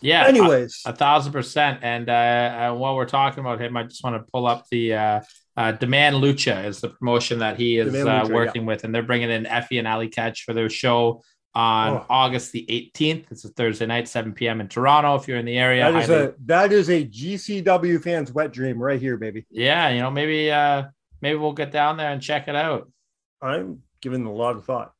Yeah. 0.00 0.26
Anyways, 0.26 0.82
a, 0.86 0.90
a 0.90 0.92
thousand 0.92 1.32
percent. 1.32 1.80
And 1.82 2.08
uh, 2.08 2.12
uh, 2.12 2.74
while 2.74 2.96
we're 2.96 3.06
talking 3.06 3.40
about 3.40 3.60
him, 3.60 3.76
I 3.76 3.84
just 3.84 4.02
want 4.02 4.16
to 4.16 4.30
pull 4.30 4.46
up 4.46 4.66
the 4.70 4.94
uh, 4.94 5.20
uh, 5.56 5.72
Demand 5.72 6.16
Lucha 6.16 6.64
is 6.66 6.80
the 6.80 6.90
promotion 6.90 7.38
that 7.40 7.56
he 7.56 7.78
is 7.78 7.94
uh, 7.94 8.24
Lucha, 8.24 8.32
working 8.32 8.62
yeah. 8.62 8.68
with, 8.68 8.84
and 8.84 8.94
they're 8.94 9.02
bringing 9.02 9.30
in 9.30 9.44
Effy 9.44 9.78
and 9.78 9.88
Allie 9.88 10.10
Katch 10.10 10.40
for 10.40 10.52
their 10.52 10.68
show 10.68 11.22
on 11.54 11.96
oh. 11.96 12.06
August 12.10 12.52
the 12.52 12.66
18th. 12.68 13.24
It's 13.30 13.44
a 13.46 13.48
Thursday 13.48 13.86
night, 13.86 14.08
7 14.08 14.34
p.m. 14.34 14.60
in 14.60 14.68
Toronto. 14.68 15.14
If 15.14 15.26
you're 15.26 15.38
in 15.38 15.46
the 15.46 15.56
area, 15.56 15.90
that 15.90 16.02
is 16.02 16.08
highly... 16.08 16.24
a 16.24 16.34
that 16.44 16.72
is 16.72 16.90
a 16.90 17.04
GCW 17.04 18.02
fans 18.02 18.30
wet 18.30 18.52
dream 18.52 18.80
right 18.80 19.00
here, 19.00 19.16
baby. 19.16 19.46
Yeah, 19.50 19.88
you 19.88 20.00
know 20.00 20.10
maybe 20.10 20.50
uh 20.50 20.84
maybe 21.22 21.38
we'll 21.38 21.52
get 21.52 21.72
down 21.72 21.96
there 21.96 22.10
and 22.10 22.20
check 22.20 22.48
it 22.48 22.54
out. 22.54 22.90
I'm 23.40 23.82
giving 24.02 24.26
a 24.26 24.32
lot 24.32 24.56
of 24.56 24.66
thought. 24.66 24.92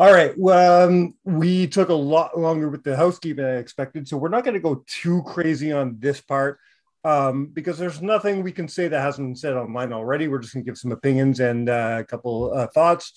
All 0.00 0.14
right. 0.14 0.32
Well, 0.38 0.88
um, 0.88 1.14
we 1.24 1.66
took 1.66 1.90
a 1.90 1.94
lot 1.94 2.38
longer 2.38 2.70
with 2.70 2.82
the 2.82 2.96
housekeeping 2.96 3.44
than 3.44 3.56
I 3.56 3.58
expected, 3.58 4.08
so 4.08 4.16
we're 4.16 4.30
not 4.30 4.44
going 4.44 4.54
to 4.54 4.58
go 4.60 4.82
too 4.86 5.22
crazy 5.26 5.72
on 5.72 5.96
this 5.98 6.22
part 6.22 6.58
um, 7.04 7.48
because 7.48 7.76
there's 7.76 8.00
nothing 8.00 8.42
we 8.42 8.50
can 8.50 8.66
say 8.66 8.88
that 8.88 8.98
hasn't 8.98 9.28
been 9.28 9.36
said 9.36 9.58
online 9.58 9.92
already. 9.92 10.26
We're 10.26 10.38
just 10.38 10.54
going 10.54 10.64
to 10.64 10.70
give 10.70 10.78
some 10.78 10.90
opinions 10.90 11.40
and 11.40 11.68
uh, 11.68 11.98
a 12.00 12.04
couple 12.04 12.50
uh, 12.54 12.68
thoughts. 12.68 13.12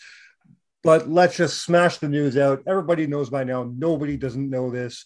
But 0.83 1.07
let's 1.09 1.37
just 1.37 1.61
smash 1.61 1.99
the 1.99 2.09
news 2.09 2.35
out. 2.35 2.63
Everybody 2.67 3.07
knows 3.07 3.29
by 3.29 3.45
now. 3.45 3.63
Nobody 3.63 4.17
doesn't 4.17 4.49
know 4.49 4.69
this. 4.69 5.05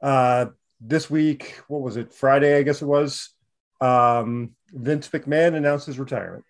Uh, 0.00 0.46
this 0.80 1.10
week, 1.10 1.60
what 1.68 1.82
was 1.82 1.98
it? 1.98 2.14
Friday, 2.14 2.56
I 2.56 2.62
guess 2.62 2.80
it 2.80 2.86
was. 2.86 3.28
Um, 3.82 4.52
Vince 4.72 5.10
McMahon 5.10 5.56
announced 5.56 5.88
his 5.88 5.98
retirement. 5.98 6.46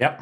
Yep. 0.00 0.20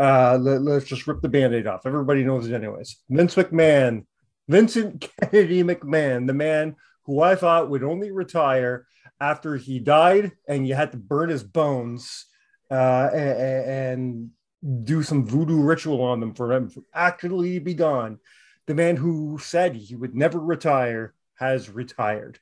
Uh, 0.00 0.38
let, 0.40 0.66
us 0.66 0.84
just 0.84 1.06
rip 1.06 1.20
the 1.20 1.28
band-aid 1.28 1.66
off. 1.66 1.84
Everybody 1.84 2.24
knows 2.24 2.48
it 2.48 2.54
anyways. 2.54 2.96
Vince 3.10 3.34
McMahon, 3.34 4.06
Vincent 4.48 5.06
Kennedy 5.20 5.62
McMahon, 5.62 6.26
the 6.26 6.32
man 6.32 6.76
who 7.04 7.20
I 7.20 7.34
thought 7.34 7.68
would 7.68 7.84
only 7.84 8.10
retire 8.10 8.86
after 9.20 9.56
he 9.56 9.78
died 9.78 10.32
and 10.48 10.66
you 10.66 10.74
had 10.74 10.92
to 10.92 10.98
burn 10.98 11.28
his 11.28 11.44
bones 11.44 12.24
uh, 12.70 13.10
and, 13.12 14.30
and 14.64 14.84
do 14.84 15.02
some 15.02 15.26
voodoo 15.26 15.60
ritual 15.60 16.00
on 16.00 16.20
them 16.20 16.32
for 16.32 16.50
him 16.50 16.70
to 16.70 16.84
actually 16.94 17.58
be 17.58 17.74
gone. 17.74 18.18
The 18.66 18.74
man 18.74 18.96
who 18.96 19.38
said 19.42 19.74
he 19.74 19.96
would 19.96 20.14
never 20.14 20.38
retire 20.38 21.12
has 21.34 21.68
retired. 21.68 22.38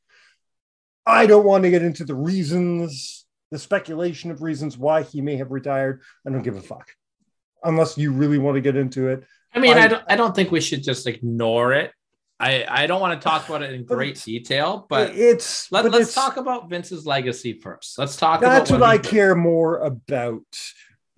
I 1.06 1.26
don't 1.26 1.44
want 1.44 1.64
to 1.64 1.70
get 1.70 1.82
into 1.82 2.04
the 2.04 2.14
reasons, 2.14 3.26
the 3.50 3.58
speculation 3.58 4.30
of 4.30 4.42
reasons 4.42 4.78
why 4.78 5.02
he 5.02 5.22
may 5.22 5.36
have 5.36 5.50
retired. 5.50 6.02
I 6.24 6.30
don't 6.30 6.42
give 6.42 6.56
a 6.56 6.60
fuck. 6.60 6.90
Unless 7.64 7.98
you 7.98 8.12
really 8.12 8.38
want 8.38 8.54
to 8.56 8.60
get 8.60 8.76
into 8.76 9.08
it. 9.08 9.24
I 9.54 9.58
mean, 9.58 9.76
I, 9.76 9.84
I 9.84 9.88
don't, 9.88 10.04
I 10.08 10.16
don't 10.16 10.34
think 10.34 10.50
we 10.50 10.60
should 10.60 10.82
just 10.82 11.06
ignore 11.06 11.72
it. 11.72 11.92
I, 12.40 12.64
I 12.68 12.86
don't 12.86 13.00
want 13.00 13.20
to 13.20 13.24
talk 13.28 13.48
about 13.48 13.62
it 13.62 13.72
in 13.72 13.84
great 13.84 14.22
detail, 14.22 14.86
but 14.88 15.10
it's 15.16 15.72
let, 15.72 15.86
us 15.86 16.14
talk 16.14 16.36
about 16.36 16.70
Vince's 16.70 17.04
legacy 17.04 17.54
first. 17.54 17.98
Let's 17.98 18.16
talk. 18.16 18.40
That's 18.40 18.70
what, 18.70 18.80
what 18.80 18.88
I 18.88 18.98
care 18.98 19.34
more 19.34 19.78
about. 19.78 20.44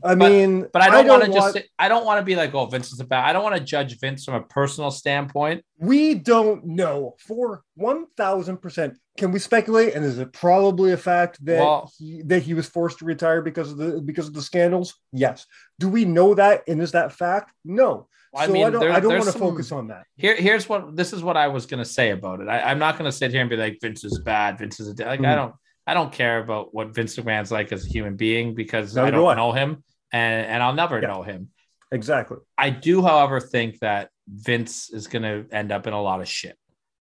I 0.02 0.14
mean, 0.14 0.66
but 0.72 0.82
I 0.82 0.90
don't, 0.90 1.06
don't 1.06 1.20
want 1.20 1.32
to 1.32 1.38
just. 1.38 1.54
Say, 1.54 1.64
I 1.78 1.88
don't 1.88 2.04
want 2.04 2.20
to 2.20 2.24
be 2.24 2.36
like, 2.36 2.54
oh, 2.54 2.66
Vince 2.66 2.92
is 2.92 3.00
a 3.00 3.04
bad. 3.04 3.24
I 3.28 3.32
don't 3.32 3.42
want 3.42 3.56
to 3.56 3.62
judge 3.62 3.98
Vince 3.98 4.24
from 4.24 4.34
a 4.34 4.42
personal 4.42 4.90
standpoint. 4.90 5.64
We 5.78 6.14
don't 6.14 6.64
know 6.64 7.16
for 7.18 7.62
one 7.74 8.06
thousand 8.16 8.58
percent. 8.58 8.98
Can 9.18 9.32
we 9.32 9.38
speculate? 9.38 9.94
And 9.94 10.04
is 10.04 10.18
it 10.18 10.32
probably 10.32 10.92
a 10.92 10.96
fact 10.96 11.44
that 11.44 11.60
well, 11.60 11.92
he, 11.98 12.22
that 12.22 12.42
he 12.42 12.54
was 12.54 12.66
forced 12.66 12.98
to 13.00 13.04
retire 13.04 13.42
because 13.42 13.72
of 13.72 13.78
the 13.78 14.00
because 14.00 14.28
of 14.28 14.34
the 14.34 14.42
scandals? 14.42 14.94
Yes. 15.12 15.46
Do 15.78 15.88
we 15.88 16.04
know 16.04 16.34
that? 16.34 16.62
And 16.68 16.80
is 16.80 16.92
that 16.92 17.12
fact? 17.12 17.52
No. 17.64 18.08
Well, 18.32 18.46
so 18.46 18.50
I 18.50 18.52
mean, 18.52 18.66
I 18.66 18.70
don't, 18.70 18.80
there, 18.80 18.92
I 18.92 19.00
don't 19.00 19.18
want 19.18 19.32
to 19.32 19.38
focus 19.38 19.72
on 19.72 19.88
that. 19.88 20.06
Here, 20.16 20.36
here's 20.36 20.68
what 20.68 20.96
this 20.96 21.12
is 21.12 21.22
what 21.22 21.36
I 21.36 21.48
was 21.48 21.66
going 21.66 21.82
to 21.82 21.88
say 21.88 22.10
about 22.10 22.40
it. 22.40 22.48
I, 22.48 22.70
am 22.70 22.78
not 22.78 22.96
going 22.96 23.10
to 23.10 23.16
sit 23.16 23.32
here 23.32 23.40
and 23.40 23.50
be 23.50 23.56
like 23.56 23.78
Vince 23.80 24.04
is 24.04 24.20
bad. 24.20 24.58
Vince 24.58 24.78
is 24.78 24.88
a 24.88 25.04
like. 25.04 25.20
Mm. 25.20 25.26
I 25.26 25.34
don't. 25.34 25.54
I 25.86 25.94
don't 25.94 26.12
care 26.12 26.38
about 26.38 26.72
what 26.72 26.94
Vince 26.94 27.16
McMahon's 27.16 27.50
like 27.50 27.72
as 27.72 27.84
a 27.84 27.88
human 27.88 28.14
being 28.14 28.54
because 28.54 28.96
I 28.96 29.10
don't 29.10 29.36
know 29.36 29.50
him 29.50 29.82
and 30.12 30.46
and 30.46 30.62
I'll 30.62 30.74
never 30.74 31.00
yeah. 31.00 31.08
know 31.08 31.22
him. 31.22 31.48
Exactly. 31.92 32.38
I 32.56 32.70
do, 32.70 33.02
however, 33.02 33.40
think 33.40 33.80
that 33.80 34.10
Vince 34.28 34.90
is 34.90 35.08
going 35.08 35.22
to 35.22 35.52
end 35.54 35.72
up 35.72 35.86
in 35.86 35.92
a 35.92 36.00
lot 36.00 36.20
of 36.20 36.28
shit. 36.28 36.56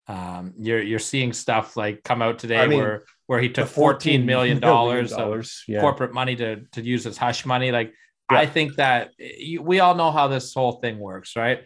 Um, 0.08 0.54
you're 0.58 0.82
you're 0.82 1.00
seeing 1.00 1.34
stuff 1.34 1.78
like 1.78 2.04
come 2.04 2.22
out 2.22 2.40
today 2.40 2.60
I 2.60 2.68
mean, 2.68 2.80
where 2.80 3.04
where 3.28 3.40
he 3.40 3.50
took 3.50 3.68
fourteen 3.68 4.26
million 4.26 4.60
dollars 4.60 5.14
of 5.14 5.50
yeah. 5.68 5.80
corporate 5.82 6.14
money 6.14 6.36
to 6.38 6.62
to 6.72 6.82
use 6.82 7.06
as 7.06 7.18
hush 7.18 7.46
money. 7.46 7.72
Like 7.72 7.94
yeah. 8.32 8.40
I 8.40 8.46
think 8.46 8.76
that 8.76 9.12
we 9.60 9.80
all 9.80 9.96
know 9.96 10.12
how 10.12 10.28
this 10.28 10.54
whole 10.54 10.74
thing 10.74 11.00
works, 11.00 11.36
right? 11.36 11.62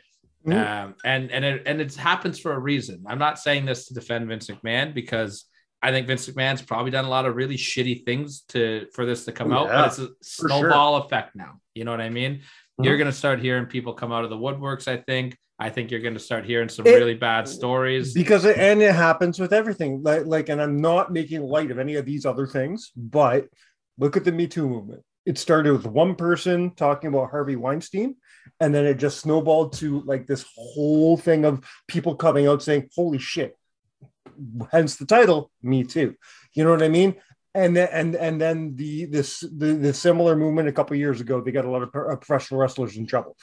Mm-hmm. 0.45 0.87
Um, 0.87 0.95
and 1.03 1.31
and 1.31 1.45
it 1.45 1.63
and 1.65 1.81
it 1.81 1.95
happens 1.95 2.39
for 2.39 2.53
a 2.53 2.59
reason. 2.59 3.03
I'm 3.07 3.17
not 3.17 3.39
saying 3.39 3.65
this 3.65 3.87
to 3.87 3.93
defend 3.93 4.27
Vince 4.27 4.47
McMahon 4.47 4.93
because 4.93 5.45
I 5.85 5.91
think 5.91 6.07
Vince 6.07 6.27
McMahon's 6.27 6.63
probably 6.63 6.89
done 6.89 7.05
a 7.05 7.09
lot 7.09 7.27
of 7.27 7.35
really 7.35 7.57
shitty 7.57 8.05
things 8.05 8.41
to 8.49 8.87
for 8.91 9.05
this 9.05 9.23
to 9.25 9.31
come 9.31 9.53
oh, 9.53 9.67
out, 9.67 9.67
but 9.67 9.87
it's 9.87 9.99
a 9.99 10.09
snowball 10.23 10.97
sure. 10.97 11.05
effect 11.05 11.35
now. 11.35 11.59
You 11.75 11.83
know 11.83 11.91
what 11.91 12.01
I 12.01 12.09
mean? 12.09 12.37
Mm-hmm. 12.37 12.85
You're 12.85 12.97
going 12.97 13.09
to 13.09 13.15
start 13.15 13.39
hearing 13.39 13.67
people 13.67 13.93
come 13.93 14.11
out 14.11 14.23
of 14.23 14.31
the 14.31 14.37
woodworks. 14.37 14.87
I 14.87 14.97
think. 14.97 15.37
I 15.59 15.69
think 15.69 15.89
you're 15.89 16.01
going 16.01 16.15
to 16.15 16.19
start 16.19 16.43
hearing 16.43 16.67
some 16.67 16.85
it, 16.85 16.95
really 16.95 17.13
bad 17.13 17.47
stories 17.47 18.13
because 18.13 18.43
it, 18.43 18.57
and 18.57 18.81
it 18.81 18.93
happens 18.93 19.39
with 19.39 19.53
everything. 19.53 20.03
Like, 20.03 20.25
like, 20.25 20.49
and 20.49 20.61
I'm 20.61 20.81
not 20.81 21.13
making 21.13 21.43
light 21.43 21.71
of 21.71 21.79
any 21.79 21.95
of 21.95 22.05
these 22.05 22.25
other 22.25 22.45
things, 22.45 22.91
but 22.97 23.47
look 23.97 24.17
at 24.17 24.25
the 24.25 24.33
Me 24.33 24.47
Too 24.47 24.67
movement. 24.67 25.03
It 25.25 25.37
started 25.37 25.71
with 25.71 25.85
one 25.85 26.15
person 26.15 26.71
talking 26.75 27.07
about 27.07 27.29
Harvey 27.29 27.55
Weinstein, 27.55 28.15
and 28.59 28.75
then 28.75 28.85
it 28.85 28.95
just 28.95 29.19
snowballed 29.19 29.73
to 29.73 30.01
like 30.01 30.27
this 30.27 30.43
whole 30.57 31.15
thing 31.15 31.45
of 31.45 31.63
people 31.87 32.15
coming 32.15 32.47
out 32.47 32.61
saying, 32.61 32.89
"Holy 32.93 33.17
shit, 33.17 33.55
hence 34.71 34.95
the 34.95 35.05
title 35.05 35.51
me 35.61 35.83
too. 35.83 36.15
You 36.53 36.63
know 36.63 36.71
what 36.71 36.83
i 36.83 36.89
mean? 36.89 37.15
And 37.53 37.75
then 37.75 37.89
and 37.91 38.15
and 38.15 38.41
then 38.41 38.75
the 38.75 39.05
this 39.05 39.39
the, 39.39 39.73
the 39.73 39.93
similar 39.93 40.35
movement 40.35 40.67
a 40.67 40.73
couple 40.73 40.95
years 40.97 41.21
ago 41.21 41.41
they 41.41 41.51
got 41.51 41.65
a 41.65 41.71
lot 41.71 41.83
of 41.83 41.89
uh, 41.95 42.15
professional 42.17 42.59
wrestlers 42.59 42.97
in 42.97 43.05
trouble. 43.05 43.37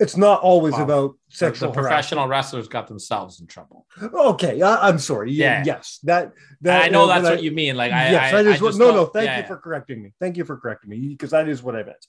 It's 0.00 0.16
not 0.16 0.40
always 0.40 0.74
wow. 0.74 0.82
about 0.82 1.14
sexual 1.28 1.70
the 1.70 1.80
professional 1.80 2.26
wrestlers 2.26 2.66
got 2.66 2.88
themselves 2.88 3.40
in 3.40 3.46
trouble. 3.46 3.86
Okay 4.02 4.60
I, 4.60 4.88
am 4.88 4.98
sorry. 4.98 5.32
Yeah. 5.32 5.62
yes 5.64 5.98
that 6.04 6.32
that 6.62 6.84
i 6.84 6.88
know 6.88 7.06
that's 7.06 7.24
what 7.24 7.38
I, 7.38 7.42
you 7.42 7.52
mean 7.52 7.76
like 7.76 7.92
I, 7.92 8.10
yes 8.10 8.34
I, 8.34 8.42
that 8.42 8.54
is 8.54 8.60
what 8.60 8.74
no 8.76 8.90
no 8.90 9.06
thank 9.06 9.26
yeah, 9.26 9.36
you 9.36 9.42
yeah. 9.42 9.48
for 9.48 9.56
correcting 9.56 10.02
me. 10.02 10.12
Thank 10.20 10.36
you 10.36 10.44
for 10.44 10.56
correcting 10.56 10.90
me 10.90 11.08
because 11.08 11.30
that 11.30 11.48
is 11.48 11.62
what 11.62 11.76
i 11.76 11.82
meant. 11.82 12.06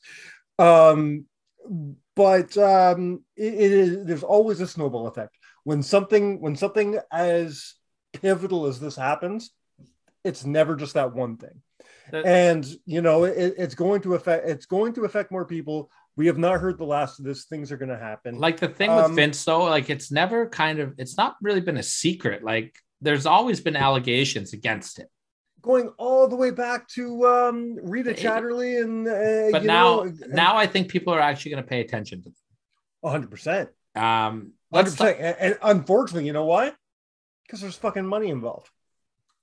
Um 0.57 1.25
but 2.15 2.57
um 2.57 3.23
it, 3.35 3.53
it 3.53 3.71
is 3.71 4.05
there's 4.05 4.23
always 4.23 4.61
a 4.61 4.67
snowball 4.67 5.07
effect. 5.07 5.37
When 5.63 5.83
something 5.83 6.39
when 6.41 6.55
something 6.55 6.99
as 7.11 7.73
pivotal 8.21 8.65
as 8.65 8.79
this 8.79 8.95
happens, 8.95 9.51
it's 10.23 10.45
never 10.45 10.75
just 10.75 10.93
that 10.95 11.13
one 11.13 11.37
thing. 11.37 11.61
and 12.11 12.65
you 12.85 13.01
know, 13.01 13.23
it, 13.23 13.55
it's 13.57 13.75
going 13.75 14.01
to 14.01 14.15
affect 14.15 14.47
it's 14.47 14.65
going 14.65 14.93
to 14.93 15.05
affect 15.05 15.31
more 15.31 15.45
people. 15.45 15.89
We 16.15 16.27
have 16.27 16.37
not 16.37 16.61
heard 16.61 16.77
the 16.77 16.85
last 16.85 17.19
of 17.19 17.25
this. 17.25 17.45
Things 17.45 17.71
are 17.71 17.77
going 17.77 17.89
to 17.89 17.97
happen. 17.97 18.37
Like 18.37 18.59
the 18.59 18.69
thing 18.69 18.95
with 18.95 19.05
um, 19.05 19.15
Vince, 19.15 19.43
though, 19.43 19.63
like 19.63 19.89
it's 19.89 20.11
never 20.11 20.47
kind 20.47 20.79
of 20.79 20.93
it's 20.97 21.17
not 21.17 21.35
really 21.41 21.61
been 21.61 21.77
a 21.77 21.83
secret. 21.83 22.43
Like 22.43 22.75
there's 23.01 23.25
always 23.25 23.59
been 23.59 23.75
allegations 23.75 24.53
against 24.53 24.99
it 24.99 25.09
going 25.65 25.89
all 25.97 26.27
the 26.27 26.35
way 26.35 26.51
back 26.51 26.87
to 26.87 27.25
um, 27.25 27.77
Rita 27.81 28.13
Chatterton 28.13 28.83
and 28.83 29.07
uh, 29.07 29.49
but 29.51 29.65
now 29.65 30.03
know, 30.03 30.13
now 30.27 30.55
I 30.55 30.67
think 30.67 30.89
people 30.89 31.11
are 31.11 31.19
actually 31.19 31.51
going 31.51 31.63
to 31.63 31.67
pay 31.67 31.81
attention 31.81 32.19
to 32.19 32.29
them. 32.29 32.35
100 33.01 33.29
percent 33.29 33.69
um 33.95 34.53
100 34.69 35.15
and 35.39 35.57
unfortunately 35.61 36.25
you 36.25 36.33
know 36.33 36.45
why 36.45 36.73
because 37.45 37.61
there's 37.61 37.77
fucking 37.77 38.05
money 38.05 38.29
involved. 38.29 38.69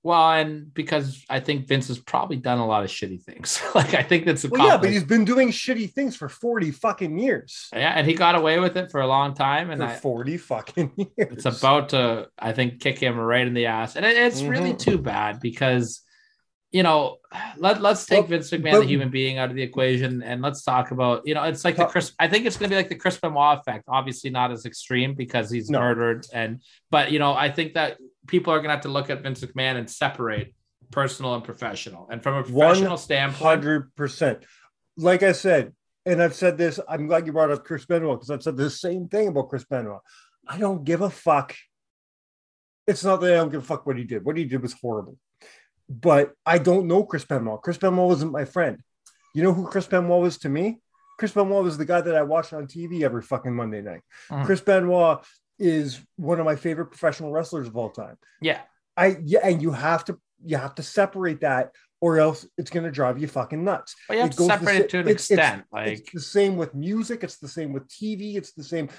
Well, 0.05 0.31
and 0.31 0.73
because 0.73 1.23
I 1.29 1.39
think 1.39 1.65
Vince 1.65 1.87
has 1.87 1.97
probably 1.97 2.35
done 2.35 2.59
a 2.59 2.67
lot 2.67 2.83
of 2.83 2.89
shitty 2.89 3.23
things. 3.23 3.61
like 3.75 3.93
I 3.93 4.03
think 4.03 4.25
that's 4.25 4.43
a 4.43 4.49
well, 4.49 4.67
yeah, 4.67 4.77
but 4.77 4.89
he's 4.89 5.05
been 5.05 5.23
doing 5.23 5.49
shitty 5.49 5.93
things 5.93 6.17
for 6.17 6.27
forty 6.27 6.71
fucking 6.71 7.17
years. 7.17 7.69
Yeah, 7.73 7.93
and 7.95 8.05
he 8.05 8.13
got 8.13 8.35
away 8.35 8.59
with 8.59 8.75
it 8.75 8.91
for 8.91 8.99
a 8.99 9.07
long 9.07 9.33
time. 9.33 9.71
And 9.71 9.81
for 9.81 9.87
I, 9.87 9.95
forty 9.95 10.37
fucking 10.37 10.91
years, 10.97 11.11
it's 11.17 11.45
about 11.45 11.89
to, 11.89 12.27
I 12.37 12.51
think, 12.51 12.81
kick 12.81 12.99
him 12.99 13.17
right 13.17 13.47
in 13.47 13.53
the 13.53 13.67
ass, 13.67 13.95
and 13.95 14.05
it, 14.05 14.17
it's 14.17 14.41
mm-hmm. 14.41 14.49
really 14.49 14.73
too 14.73 14.97
bad 14.97 15.39
because, 15.39 16.01
you 16.73 16.81
know, 16.81 17.19
let 17.57 17.81
let's 17.81 18.05
take 18.07 18.21
well, 18.21 18.29
Vince 18.29 18.49
McMahon, 18.49 18.71
but, 18.71 18.79
the 18.79 18.87
human 18.87 19.11
being, 19.11 19.37
out 19.37 19.51
of 19.51 19.55
the 19.55 19.61
equation, 19.61 20.23
and 20.23 20.41
let's 20.41 20.63
talk 20.63 20.89
about, 20.89 21.21
you 21.25 21.35
know, 21.35 21.43
it's 21.43 21.63
like 21.63 21.75
the 21.75 21.85
Chris. 21.85 22.13
I 22.17 22.27
think 22.27 22.47
it's 22.47 22.57
going 22.57 22.67
to 22.67 22.73
be 22.73 22.75
like 22.75 22.89
the 22.89 22.95
Chris 22.95 23.17
Benoit 23.17 23.59
effect. 23.59 23.85
Obviously, 23.87 24.31
not 24.31 24.51
as 24.51 24.65
extreme 24.65 25.13
because 25.13 25.51
he's 25.51 25.69
no. 25.69 25.79
murdered, 25.79 26.25
and 26.33 26.63
but 26.89 27.11
you 27.11 27.19
know, 27.19 27.33
I 27.33 27.51
think 27.51 27.75
that 27.75 27.99
people 28.27 28.51
are 28.51 28.57
going 28.57 28.69
to 28.69 28.75
have 28.75 28.81
to 28.81 28.89
look 28.89 29.11
at 29.11 29.21
Vince 29.21 29.41
McMahon 29.41 29.77
and 29.77 29.89
separate 29.89 30.55
personal 30.89 31.35
and 31.35 31.43
professional. 31.43 32.07
And 32.11 32.23
from 32.23 32.35
a 32.35 32.43
professional 32.43 32.97
100%. 32.97 32.99
standpoint, 32.99 33.43
hundred 33.43 33.95
percent. 33.95 34.43
Like 34.97 35.21
I 35.21 35.33
said, 35.33 35.73
and 36.07 36.23
I've 36.23 36.33
said 36.33 36.57
this. 36.57 36.79
I'm 36.89 37.05
glad 37.05 37.27
you 37.27 37.33
brought 37.33 37.51
up 37.51 37.63
Chris 37.63 37.85
Benoit 37.85 38.17
because 38.17 38.31
I've 38.31 38.41
said 38.41 38.57
the 38.57 38.71
same 38.71 39.07
thing 39.09 39.27
about 39.27 39.49
Chris 39.49 39.63
Benoit. 39.63 40.01
I 40.47 40.57
don't 40.57 40.83
give 40.83 41.01
a 41.01 41.09
fuck. 41.11 41.55
It's 42.87 43.03
not 43.03 43.21
that 43.21 43.31
I 43.31 43.37
don't 43.37 43.51
give 43.51 43.61
a 43.61 43.65
fuck 43.65 43.85
what 43.85 43.95
he 43.95 44.03
did. 44.05 44.25
What 44.25 44.37
he 44.37 44.45
did 44.45 44.63
was 44.63 44.73
horrible. 44.73 45.17
But 45.89 46.33
I 46.45 46.57
don't 46.57 46.87
know 46.87 47.03
Chris 47.03 47.25
Benoit. 47.25 47.61
Chris 47.61 47.77
Benoit 47.77 48.07
wasn't 48.07 48.31
my 48.31 48.45
friend. 48.45 48.79
You 49.33 49.43
know 49.43 49.53
who 49.53 49.67
Chris 49.67 49.87
Benoit 49.87 50.21
was 50.21 50.37
to 50.39 50.49
me? 50.49 50.79
Chris 51.19 51.31
Benoit 51.31 51.63
was 51.63 51.77
the 51.77 51.85
guy 51.85 52.01
that 52.01 52.15
I 52.15 52.23
watched 52.23 52.53
on 52.53 52.67
TV 52.67 53.03
every 53.03 53.21
fucking 53.21 53.53
Monday 53.53 53.81
night. 53.81 54.01
Mm. 54.29 54.45
Chris 54.45 54.61
Benoit 54.61 55.23
is 55.59 55.99
one 56.17 56.39
of 56.39 56.45
my 56.45 56.55
favorite 56.55 56.87
professional 56.87 57.31
wrestlers 57.31 57.67
of 57.67 57.77
all 57.77 57.89
time. 57.89 58.17
Yeah. 58.41 58.61
I 58.95 59.17
yeah, 59.23 59.39
and 59.43 59.61
you 59.61 59.71
have 59.71 60.05
to 60.05 60.19
you 60.43 60.57
have 60.57 60.75
to 60.75 60.83
separate 60.83 61.41
that 61.41 61.71
or 62.03 62.19
else 62.19 62.45
it's 62.57 62.69
going 62.69 62.83
to 62.83 62.91
drive 62.91 63.17
you 63.17 63.27
fucking 63.27 63.63
nuts. 63.63 63.95
Well, 64.09 64.17
you 64.17 64.23
have 64.23 64.31
it 64.31 64.37
to 64.37 64.43
separate 64.43 64.81
it 64.81 64.89
to 64.89 64.99
an 64.99 65.07
it's, 65.07 65.31
extent. 65.31 65.61
It's, 65.61 65.71
like 65.71 65.99
it's 65.99 66.11
the 66.11 66.19
same 66.19 66.57
with 66.57 66.75
music. 66.75 67.23
It's 67.23 67.37
the 67.37 67.47
same 67.47 67.71
with 67.71 67.87
TV. 67.87 68.35
It's 68.35 68.51
the 68.51 68.63
same. 68.63 68.89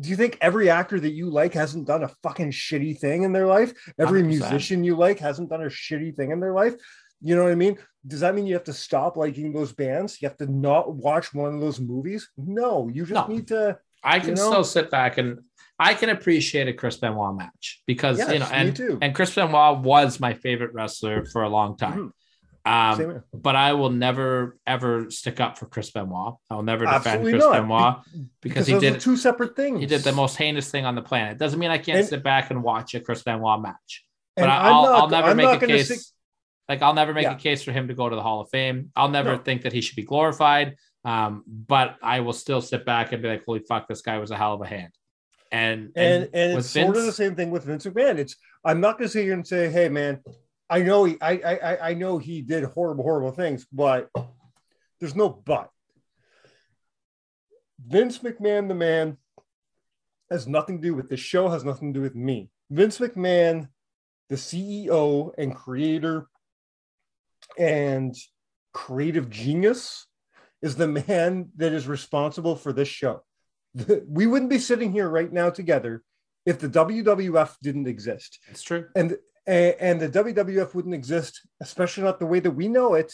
Do 0.00 0.08
you 0.08 0.16
think 0.16 0.38
every 0.40 0.70
actor 0.70 0.98
that 0.98 1.12
you 1.12 1.30
like 1.30 1.54
hasn't 1.54 1.86
done 1.86 2.02
a 2.02 2.08
fucking 2.22 2.50
shitty 2.50 2.98
thing 2.98 3.22
in 3.22 3.32
their 3.32 3.46
life? 3.46 3.72
Every 3.98 4.22
100%. 4.22 4.26
musician 4.26 4.84
you 4.84 4.96
like 4.96 5.18
hasn't 5.18 5.50
done 5.50 5.62
a 5.62 5.66
shitty 5.66 6.16
thing 6.16 6.30
in 6.30 6.40
their 6.40 6.52
life. 6.52 6.74
You 7.20 7.36
know 7.36 7.44
what 7.44 7.52
I 7.52 7.56
mean? 7.56 7.78
Does 8.06 8.20
that 8.20 8.34
mean 8.34 8.46
you 8.46 8.54
have 8.54 8.64
to 8.64 8.72
stop 8.72 9.16
liking 9.16 9.52
those 9.52 9.72
bands? 9.72 10.20
You 10.20 10.28
have 10.28 10.38
to 10.38 10.50
not 10.50 10.92
watch 10.92 11.32
one 11.32 11.54
of 11.54 11.60
those 11.60 11.78
movies? 11.78 12.28
No, 12.36 12.88
you 12.92 13.06
just 13.06 13.28
no. 13.28 13.34
need 13.34 13.46
to. 13.48 13.78
I 14.02 14.18
can 14.18 14.30
you 14.30 14.34
know? 14.34 14.50
still 14.50 14.64
sit 14.64 14.90
back 14.90 15.18
and 15.18 15.38
I 15.78 15.94
can 15.94 16.08
appreciate 16.08 16.68
a 16.68 16.72
Chris 16.72 16.96
Benoit 16.96 17.36
match 17.36 17.82
because 17.86 18.18
yes, 18.18 18.32
you 18.32 18.38
know, 18.40 18.46
and 18.46 19.02
and 19.02 19.14
Chris 19.14 19.34
Benoit 19.34 19.78
was 19.78 20.18
my 20.18 20.34
favorite 20.34 20.74
wrestler 20.74 21.24
for 21.26 21.42
a 21.42 21.48
long 21.48 21.76
time. 21.76 21.92
Mm-hmm. 21.92 22.08
Um, 22.64 23.24
but 23.34 23.56
I 23.56 23.72
will 23.72 23.90
never 23.90 24.56
ever 24.66 25.10
stick 25.10 25.40
up 25.40 25.58
for 25.58 25.66
Chris 25.66 25.90
Benoit. 25.90 26.36
I 26.48 26.54
will 26.54 26.62
never 26.62 26.84
defend 26.84 27.06
Absolutely 27.06 27.32
Chris 27.32 27.44
not. 27.44 27.52
Benoit 27.52 27.96
because, 28.40 28.66
because 28.66 28.66
he 28.68 28.78
did 28.78 29.00
two 29.00 29.16
separate 29.16 29.56
things. 29.56 29.80
He 29.80 29.86
did 29.86 30.02
the 30.02 30.12
most 30.12 30.36
heinous 30.36 30.70
thing 30.70 30.86
on 30.86 30.94
the 30.94 31.02
planet. 31.02 31.38
Doesn't 31.38 31.58
mean 31.58 31.70
I 31.70 31.78
can't 31.78 31.98
and, 31.98 32.06
sit 32.06 32.22
back 32.22 32.50
and 32.50 32.62
watch 32.62 32.94
a 32.94 33.00
Chris 33.00 33.22
Benoit 33.22 33.60
match. 33.60 34.04
But 34.36 34.48
I'll, 34.48 34.82
not, 34.82 34.94
I'll, 34.94 35.08
never 35.08 35.28
I'm 35.30 35.36
make 35.36 35.62
a 35.62 35.66
case. 35.66 36.12
Like 36.68 36.82
I'll 36.82 36.94
never 36.94 37.12
make 37.12 37.24
yeah. 37.24 37.34
a 37.34 37.38
case 37.38 37.64
for 37.64 37.72
him 37.72 37.88
to 37.88 37.94
go 37.94 38.08
to 38.08 38.14
the 38.14 38.22
Hall 38.22 38.40
of 38.40 38.48
Fame. 38.50 38.92
I'll 38.94 39.10
never 39.10 39.36
no. 39.36 39.42
think 39.42 39.62
that 39.62 39.72
he 39.72 39.80
should 39.80 39.96
be 39.96 40.04
glorified. 40.04 40.76
Um, 41.04 41.42
but 41.46 41.96
I 42.00 42.20
will 42.20 42.32
still 42.32 42.60
sit 42.60 42.86
back 42.86 43.12
and 43.12 43.20
be 43.20 43.28
like, 43.28 43.44
holy 43.44 43.60
fuck, 43.68 43.88
this 43.88 44.02
guy 44.02 44.18
was 44.18 44.30
a 44.30 44.36
hell 44.36 44.54
of 44.54 44.62
a 44.62 44.66
hand. 44.66 44.92
And 45.50 45.90
and 45.96 46.30
and, 46.32 46.54
with 46.54 46.64
it's 46.64 46.70
sort 46.70 46.96
of 46.96 47.04
the 47.04 47.12
same 47.12 47.34
thing 47.34 47.50
with 47.50 47.64
Vince 47.64 47.84
McMahon. 47.84 48.18
It's 48.18 48.36
I'm 48.64 48.80
not 48.80 48.98
going 48.98 49.08
to 49.08 49.12
sit 49.12 49.24
here 49.24 49.34
and 49.34 49.46
say, 49.46 49.68
hey 49.68 49.88
man, 49.88 50.22
I 50.72 50.82
know 50.82 51.04
he 51.04 51.16
I, 51.20 51.32
I 51.32 51.54
I- 51.72 51.90
I 51.90 51.94
know 51.94 52.18
he 52.18 52.42
did 52.42 52.64
horrible 52.64 53.04
horrible 53.04 53.32
things, 53.32 53.66
but 53.72 54.08
there's 54.98 55.14
no 55.14 55.28
but. 55.28 55.68
Vince 57.84 58.18
McMahon, 58.20 58.68
the 58.68 58.74
man, 58.74 59.18
has 60.30 60.46
nothing 60.46 60.80
to 60.80 60.88
do 60.88 60.94
with 60.94 61.08
the 61.08 61.16
show. 61.16 61.48
Has 61.48 61.64
nothing 61.64 61.92
to 61.92 61.98
do 61.98 62.02
with 62.02 62.14
me. 62.14 62.50
Vince 62.70 62.98
McMahon, 62.98 63.68
the 64.28 64.36
CEO 64.36 65.32
and 65.36 65.54
creator 65.54 66.26
and 67.58 68.14
creative 68.72 69.28
genius, 69.28 70.06
is 70.62 70.76
the 70.76 70.88
man 70.88 71.50
that 71.56 71.72
is 71.72 71.86
responsible 71.86 72.56
for 72.56 72.72
this 72.72 72.88
show 72.88 73.22
we 74.06 74.26
wouldn't 74.26 74.50
be 74.50 74.58
sitting 74.58 74.92
here 74.92 75.08
right 75.08 75.32
now 75.32 75.48
together 75.50 76.02
if 76.44 76.58
the 76.58 76.68
WWF 76.68 77.54
didn't 77.62 77.86
exist, 77.86 78.38
it's 78.50 78.62
true. 78.62 78.86
and 78.96 79.16
and, 79.46 79.74
and 79.80 80.00
the 80.00 80.08
WWF 80.08 80.74
wouldn't 80.74 80.94
exist, 80.94 81.40
especially 81.60 82.04
not 82.04 82.18
the 82.18 82.26
way 82.26 82.40
that 82.40 82.50
we 82.50 82.68
know 82.68 82.94
it 82.94 83.12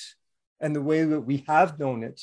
and 0.61 0.75
the 0.75 0.83
way 0.83 1.05
that 1.05 1.21
we 1.21 1.45
have 1.49 1.79
known 1.79 2.03
it 2.03 2.21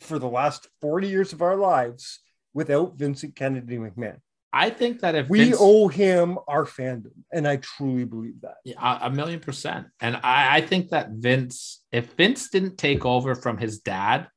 for 0.00 0.18
the 0.18 0.28
last 0.28 0.68
forty 0.80 1.08
years 1.08 1.32
of 1.32 1.42
our 1.42 1.56
lives 1.56 2.20
without 2.54 2.96
Vincent 2.96 3.34
Kennedy 3.36 3.78
McMahon. 3.78 4.18
I 4.52 4.68
think 4.68 5.00
that 5.00 5.14
if 5.14 5.30
We 5.30 5.44
Vince- 5.44 5.56
owe 5.58 5.88
him 5.88 6.38
our 6.46 6.66
fandom, 6.66 7.12
and 7.32 7.48
I 7.48 7.56
truly 7.56 8.04
believe 8.04 8.42
that. 8.42 8.56
Yeah, 8.64 8.98
a, 9.00 9.08
million 9.10 9.40
percent. 9.40 9.86
And 10.00 10.16
I, 10.16 10.56
I 10.56 10.60
think 10.60 10.90
that 10.90 11.08
Vince, 11.12 11.82
if 11.90 12.12
Vince 12.12 12.50
didn't 12.50 12.76
take 12.76 13.06
over 13.06 13.34
from 13.34 13.56
his 13.56 13.80
dad, 13.80 14.28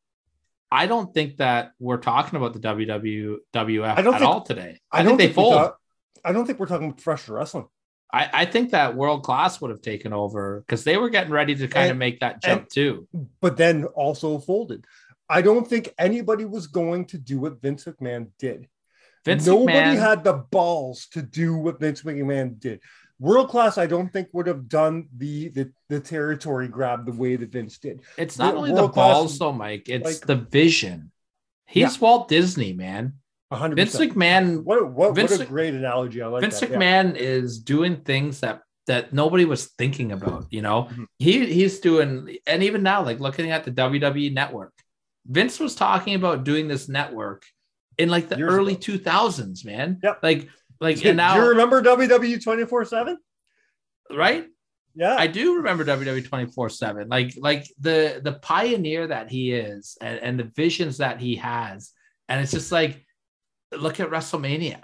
I 0.72 0.88
don't 0.88 1.14
think 1.14 1.38
that 1.38 1.72
we're 1.80 1.98
talking 1.98 2.38
about 2.38 2.54
the 2.54 2.60
WWF 2.60 3.98
I 3.98 4.02
don't 4.02 4.14
at 4.14 4.20
think- 4.20 4.30
all 4.32 4.42
today. 4.42 4.80
I, 4.90 5.00
I, 5.02 5.04
think 5.04 5.10
don't 5.10 5.18
they 5.18 5.34
fold. 5.34 5.54
talk- 5.54 5.78
I 6.24 6.32
don't 6.32 6.46
think 6.46 6.60
we're 6.60 6.68
talking 6.68 6.88
about 6.88 7.02
professional 7.04 7.38
wrestling. 7.38 7.66
I, 8.16 8.30
I 8.34 8.46
think 8.46 8.72
that 8.72 8.96
world 8.96 9.24
class 9.24 9.60
would 9.60 9.72
have 9.72 9.82
taken 9.82 10.14
over 10.14 10.62
because 10.62 10.86
they 10.86 10.96
were 10.96 11.10
getting 11.10 11.34
ready 11.34 11.54
to 11.56 11.68
kind 11.68 11.92
of 11.92 11.98
make 11.98 12.22
that 12.22 12.42
jump 12.42 12.62
and- 12.62 12.72
too. 12.72 13.08
but 13.42 13.58
then 13.58 13.84
also 13.86 14.40
folded. 14.40 14.86
I 15.28 15.42
don't 15.42 15.68
think 15.68 15.94
anybody 15.98 16.46
was 16.46 16.68
going 16.68 17.06
to 17.08 17.18
do 17.18 17.40
what 17.40 17.62
Vince 17.62 17.84
McMahon 17.86 18.30
did. 18.40 18.70
Vince 19.26 19.48
Nobody 19.48 19.78
McMahon, 19.78 19.98
had 20.00 20.24
the 20.24 20.34
balls 20.34 21.08
to 21.14 21.22
do 21.24 21.58
what 21.58 21.80
Vince 21.80 22.04
McMahon 22.04 22.60
did. 22.60 22.80
World 23.20 23.50
class, 23.50 23.78
I 23.78 23.88
don't 23.88 24.12
think 24.14 24.28
would 24.34 24.46
have 24.48 24.70
done 24.70 25.08
the 25.18 25.50
the, 25.50 25.72
the 25.90 26.00
territory 26.00 26.68
grab 26.68 27.06
the 27.06 27.12
way 27.12 27.36
that 27.36 27.52
Vince 27.52 27.80
did. 27.80 28.02
it's 28.18 28.38
not 28.38 28.54
Wo- 28.54 28.60
only 28.60 28.74
the 28.74 28.88
balls 28.88 29.38
though, 29.40 29.52
Mike. 29.52 29.90
It's 29.90 30.06
like- 30.06 30.28
the 30.28 30.36
vision. 30.36 31.12
He's 31.66 32.00
Walt 32.00 32.28
Disney, 32.30 32.72
man. 32.74 33.14
Hundred 33.52 33.76
Vince. 33.76 33.96
McMahon 33.96 34.64
What, 34.64 34.92
what, 34.92 35.16
Vince 35.16 35.32
what 35.32 35.42
a 35.42 35.46
great 35.46 35.74
analogy! 35.74 36.22
I 36.22 36.28
like 36.28 36.42
Vince 36.42 36.60
that. 36.60 36.70
yeah. 36.72 36.78
McMahon 36.78 37.16
is 37.16 37.60
doing 37.60 37.98
things 38.02 38.40
that 38.42 38.62
that 38.88 39.14
nobody 39.14 39.46
was 39.46 39.68
thinking 39.78 40.12
about. 40.12 40.46
You 40.52 40.62
know, 40.62 40.90
Mhm. 40.92 41.06
he 41.20 41.46
he's 41.46 41.80
doing, 41.80 42.38
and 42.48 42.64
even 42.64 42.84
now, 42.84 43.04
like 43.04 43.20
looking 43.20 43.52
at 43.52 43.64
the 43.64 43.72
WWE 43.72 44.34
network, 44.34 44.74
Vince 45.28 45.60
was 45.60 45.76
talking 45.76 46.16
about 46.16 46.44
doing 46.44 46.68
this 46.68 46.88
network 46.90 47.44
in 47.98 48.10
like 48.10 48.28
the 48.30 48.38
Years 48.38 48.54
early 48.54 48.74
ago. 48.74 48.82
two 48.82 48.98
thousands, 48.98 49.64
man. 49.66 50.00
Yep. 50.04 50.20
Like 50.22 50.50
like 50.82 51.00
Do 51.00 51.10
and 51.10 51.18
now 51.18 51.36
you 51.38 51.50
remember 51.50 51.82
WWE 51.82 52.44
twenty 52.44 52.66
four 52.66 52.84
seven? 52.86 53.18
right. 54.12 54.48
Yeah, 54.98 55.16
I 55.20 55.28
do 55.28 55.58
remember 55.58 55.84
WWE 55.84 56.24
24 56.26 56.70
7. 56.70 57.10
Like, 57.10 57.34
like 57.38 57.66
the 57.82 58.22
the 58.24 58.32
pioneer 58.32 59.08
that 59.08 59.30
he 59.30 59.52
is 59.52 59.98
and, 60.00 60.20
and 60.20 60.40
the 60.40 60.46
visions 60.46 61.00
that 61.00 61.20
he 61.20 61.36
has. 61.36 61.92
And 62.30 62.40
it's 62.42 62.54
just 62.54 62.72
like, 62.72 63.05
look 63.72 64.00
at 64.00 64.10
WrestleMania, 64.10 64.82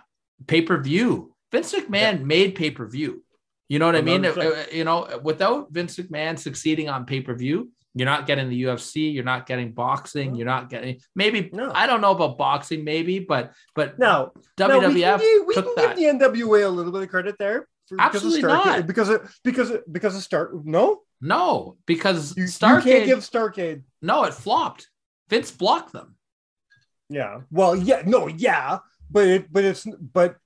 pay-per-view. 0.47 1.33
Vince 1.51 1.73
McMahon 1.73 2.23
made 2.23 2.55
pay-per-view. 2.55 3.23
You 3.69 3.79
know 3.79 3.85
what 3.85 3.95
I 3.95 4.01
mean? 4.01 4.23
100%. 4.23 4.37
Uh, 4.37 4.65
You 4.71 4.83
know, 4.83 5.19
without 5.23 5.71
Vince 5.71 5.95
McMahon 5.97 6.37
succeeding 6.37 6.89
on 6.89 7.05
pay-per-view, 7.05 7.69
you're 7.93 8.05
not 8.05 8.25
getting 8.25 8.49
the 8.49 8.63
UFC, 8.63 9.13
you're 9.13 9.23
not 9.25 9.45
getting 9.45 9.73
boxing, 9.73 10.31
No. 10.31 10.37
you're 10.37 10.45
not 10.45 10.69
getting 10.69 10.99
maybe 11.15 11.49
No. 11.51 11.71
I 11.75 11.87
don't 11.87 11.99
know 12.01 12.11
about 12.11 12.37
boxing, 12.37 12.83
maybe, 12.85 13.19
but 13.19 13.51
but 13.75 13.99
now 13.99 14.31
WWF 14.57 14.81
now, 14.81 14.91
we 14.93 15.01
can, 15.01 15.19
give- 15.19 15.47
we 15.47 15.53
can 15.55 15.65
that. 15.75 15.97
give 15.97 16.19
the 16.19 16.25
NWA 16.25 16.65
a 16.65 16.69
little 16.69 16.91
bit 16.93 17.01
of 17.03 17.09
credit 17.09 17.35
there. 17.37 17.67
for- 17.89 17.99
Absolutely 17.99 18.41
because 18.41 18.59
of 18.59 18.65
not. 18.65 18.87
because 18.87 19.09
of 19.09 19.35
because 19.43 19.69
of, 19.71 19.81
because 19.91 20.15
of 20.15 20.21
start. 20.23 20.65
No, 20.65 21.01
no, 21.19 21.75
because 21.85 22.35
you, 22.37 22.43
you 22.43 22.49
Starcade, 22.49 22.83
can't 22.83 23.05
give 23.05 23.19
Starcade. 23.19 23.83
no, 24.01 24.23
it 24.23 24.33
flopped. 24.33 24.89
Vince 25.29 25.51
blocked 25.51 25.91
them. 25.91 26.15
Yeah. 27.11 27.41
Well, 27.51 27.75
yeah, 27.75 28.03
no, 28.05 28.27
yeah, 28.27 28.79
but 29.09 29.27
it, 29.27 29.51
but 29.53 29.63
it's, 29.65 29.85
but 29.99 30.37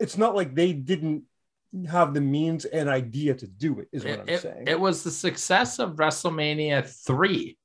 it's 0.00 0.18
not 0.18 0.34
like 0.34 0.54
they 0.54 0.72
didn't 0.72 1.22
have 1.88 2.14
the 2.14 2.20
means 2.20 2.64
and 2.64 2.88
idea 2.88 3.34
to 3.34 3.46
do 3.46 3.78
it. 3.80 3.88
Is 3.92 4.04
what 4.04 4.12
it, 4.12 4.20
I'm 4.20 4.28
it- 4.28 4.40
saying. 4.40 4.64
it 4.66 4.78
was 4.78 5.02
the 5.04 5.10
success 5.10 5.78
of 5.78 5.92
WrestleMania 5.96 6.84
3 7.06 7.56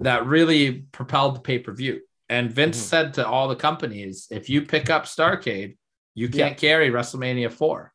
that 0.00 0.26
really 0.26 0.72
propelled 0.92 1.36
the 1.36 1.40
pay 1.40 1.58
per 1.58 1.72
view. 1.72 2.02
And 2.28 2.50
Vince 2.52 2.76
Mhm. 2.78 2.88
said 2.88 3.14
to 3.14 3.26
all 3.26 3.48
the 3.48 3.56
companies, 3.56 4.26
if 4.30 4.50
you 4.50 4.62
pick 4.62 4.90
up 4.90 5.04
Starcade, 5.04 5.76
you 6.14 6.28
can't 6.28 6.56
carry 6.58 6.90
WrestleMania 6.90 7.50
4. 7.52 7.92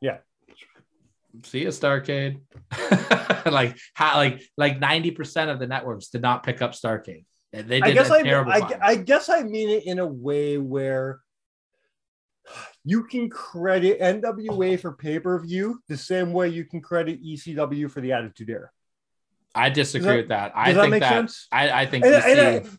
Yeah. 0.00 0.18
See 1.42 1.62
you, 1.62 1.68
Starcade. 1.68 2.40
like 3.50 3.76
how 3.94 4.16
like 4.16 4.42
like 4.56 4.78
90% 4.80 5.50
of 5.52 5.58
the 5.58 5.66
networks 5.66 6.08
did 6.08 6.22
not 6.22 6.42
pick 6.44 6.62
up 6.62 6.72
Starcade. 6.72 7.24
They 7.62 7.80
did 7.80 7.84
I 7.84 7.92
guess 7.92 8.10
I, 8.10 8.22
terrible 8.22 8.52
I. 8.52 8.78
I 8.82 8.96
guess 8.96 9.28
I 9.28 9.42
mean 9.42 9.70
it 9.70 9.86
in 9.86 9.98
a 9.98 10.06
way 10.06 10.58
where 10.58 11.20
you 12.84 13.04
can 13.04 13.30
credit 13.30 14.00
NWA 14.00 14.78
for 14.78 14.92
pay 14.92 15.18
per 15.18 15.38
view 15.38 15.80
the 15.88 15.96
same 15.96 16.32
way 16.32 16.48
you 16.48 16.64
can 16.64 16.80
credit 16.80 17.24
ECW 17.24 17.90
for 17.90 18.00
the 18.00 18.12
Attitude 18.12 18.50
Era. 18.50 18.70
I 19.54 19.70
disagree 19.70 20.08
that- 20.08 20.16
with 20.16 20.28
that. 20.28 20.52
I 20.54 20.66
Does 20.66 20.74
that 20.74 20.80
think 20.82 20.90
make 20.90 21.02
that 21.02 21.12
sense? 21.12 21.46
I, 21.52 21.82
I 21.82 21.86
think 21.86 22.04
And, 22.04 22.14
EC 22.14 22.24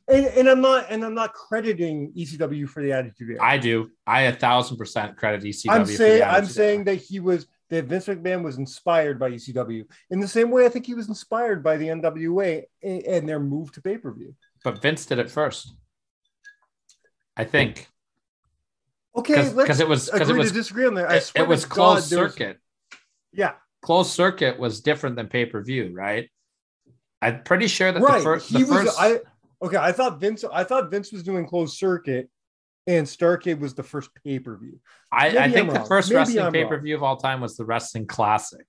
and, 0.10 0.50
I, 0.50 0.52
I'm 0.52 0.62
not 0.62 0.88
and 0.90 1.06
I'm 1.06 1.14
not 1.16 1.34
crediting 1.34 2.12
ECW 2.18 2.68
for 2.68 2.84
the 2.84 2.92
Attitude 2.92 3.30
Era. 3.30 3.40
I 3.42 3.58
do. 3.58 3.90
I 4.06 4.24
a 4.24 4.34
thousand 4.34 4.78
percent 4.78 5.16
credit 5.16 5.42
ECW. 5.42 5.70
I'm 5.70 5.86
for 5.86 5.92
the 5.92 5.98
saying 5.98 6.24
I'm 6.24 6.46
saying 6.46 6.80
Era. 6.82 6.86
that 6.86 6.96
he 6.96 7.22
was 7.22 7.48
that 7.70 7.86
Vince 7.86 8.08
McMahon 8.08 8.44
was 8.44 8.58
inspired 8.58 9.20
by 9.20 9.32
ECW 9.32 9.86
in 10.12 10.20
the 10.20 10.28
same 10.28 10.52
way 10.52 10.66
I 10.66 10.70
think 10.70 10.86
he 10.86 10.94
was 10.94 11.08
inspired 11.08 11.64
by 11.64 11.78
the 11.78 11.88
NWA 11.88 12.64
and, 12.84 13.04
and 13.04 13.30
their 13.30 13.40
move 13.40 13.72
to 13.72 13.82
pay 13.82 13.98
per 13.98 14.12
view. 14.12 14.36
But 14.66 14.82
Vince 14.82 15.06
did 15.06 15.20
it 15.20 15.32
first. 15.32 15.74
I 17.38 17.46
think 17.46 17.88
Okay, 19.18 19.34
because 19.36 19.54
let's 19.56 19.80
it 19.80 19.88
was 19.88 20.10
because 20.10 20.30
it 20.30 20.36
was 20.36 20.52
disagree 20.52 20.86
on 20.86 20.96
that. 20.96 21.10
I 21.10 21.16
it, 21.18 21.22
swear 21.22 21.46
it 21.46 21.48
was 21.48 21.64
closed 21.64 22.12
God, 22.12 22.22
was- 22.24 22.34
circuit. 22.34 22.58
yeah, 23.32 23.54
Closed 23.82 24.12
circuit 24.12 24.60
was 24.60 24.82
different 24.82 25.16
than 25.16 25.28
pay 25.28 25.46
per 25.46 25.62
view, 25.64 25.94
right? 25.94 26.30
I'm 27.22 27.44
pretty 27.44 27.68
sure 27.68 27.92
that 27.94 28.02
right. 28.02 28.18
the 28.18 28.24
first 28.24 28.50
he 28.50 28.64
the 28.64 28.70
was. 28.70 28.84
first 28.86 29.00
I 29.00 29.20
okay. 29.62 29.78
I 29.78 29.94
thought 29.94 30.20
Vince. 30.20 30.44
I 30.52 30.66
thought 30.66 30.92
Vince 30.92 31.14
was 31.14 31.24
doing 31.24 31.48
closed 31.48 31.78
circuit, 31.78 32.30
and 32.88 33.08
Starcade 33.08 33.60
was 33.60 33.74
the 33.74 33.84
first 33.84 34.10
pay 34.24 34.40
per 34.40 34.58
view. 34.58 34.80
I, 35.12 35.28
I 35.28 35.32
think 35.52 35.58
I'm 35.58 35.68
the 35.68 35.74
wrong. 35.80 35.88
first 35.88 36.10
Maybe 36.10 36.18
wrestling 36.18 36.52
pay 36.52 36.66
per 36.66 36.80
view 36.80 36.96
of 36.96 37.04
all 37.04 37.16
time 37.16 37.40
was 37.40 37.56
the 37.56 37.64
Wrestling 37.64 38.08
Classic, 38.08 38.66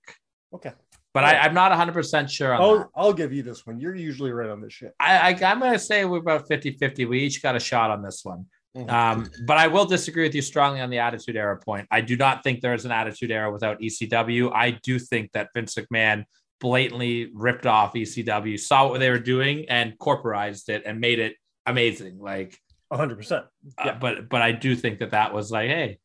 Okay, 0.53 0.71
but 1.13 1.23
I, 1.23 1.37
I'm 1.39 1.53
not 1.53 1.71
100 1.71 1.93
percent 1.93 2.29
sure 2.29 2.53
on 2.53 2.59
that. 2.61 2.67
I'll 2.67 2.91
I'll 3.07 3.13
give 3.13 3.33
you 3.33 3.43
this 3.43 3.65
one. 3.65 3.79
You're 3.79 3.95
usually 3.95 4.31
right 4.31 4.49
on 4.49 4.61
this 4.61 4.73
shit. 4.73 4.93
I, 4.99 5.17
I 5.33 5.45
I'm 5.49 5.59
gonna 5.59 5.79
say 5.79 6.05
we're 6.05 6.17
about 6.19 6.47
50 6.47 6.71
50. 6.77 7.05
We 7.05 7.19
each 7.19 7.41
got 7.41 7.55
a 7.55 7.59
shot 7.59 7.91
on 7.91 8.01
this 8.03 8.21
one. 8.23 8.45
Mhm. 8.75 8.91
Um, 8.91 9.29
but 9.47 9.57
I 9.57 9.67
will 9.67 9.85
disagree 9.85 10.23
with 10.23 10.35
you 10.35 10.41
strongly 10.43 10.81
on 10.81 10.89
the 10.91 10.99
Attitude 10.99 11.35
Era 11.35 11.57
point. 11.57 11.87
I 11.89 12.01
do 12.01 12.15
not 12.15 12.43
think 12.43 12.61
there 12.61 12.75
is 12.75 12.85
an 12.85 12.91
Attitude 12.91 13.31
Era 13.31 13.51
without 13.51 13.79
ECW. 13.81 14.51
I 14.53 14.71
do 14.71 14.99
think 14.99 15.31
that 15.31 15.49
Vince 15.55 15.73
McMahon 15.75 16.25
blatantly 16.59 17.31
ripped 17.33 17.65
off 17.65 17.93
ECW, 17.93 18.59
saw 18.59 18.89
what 18.89 18.99
they 18.99 19.09
were 19.09 19.19
doing, 19.19 19.65
and 19.69 19.97
corporized 19.97 20.69
it 20.69 20.83
and 20.85 20.99
made 20.99 21.19
it 21.19 21.35
amazing. 21.65 22.19
Like, 22.19 22.57
hundred 22.91 23.15
percent. 23.17 23.45
uh, 23.79 23.83
Yeah. 23.85 23.97
but 23.99 24.29
but 24.29 24.41
I 24.41 24.51
do 24.51 24.75
think 24.75 24.99
that 24.99 25.11
that 25.11 25.33
was 25.33 25.49
like, 25.51 25.69
hey, 25.69 25.97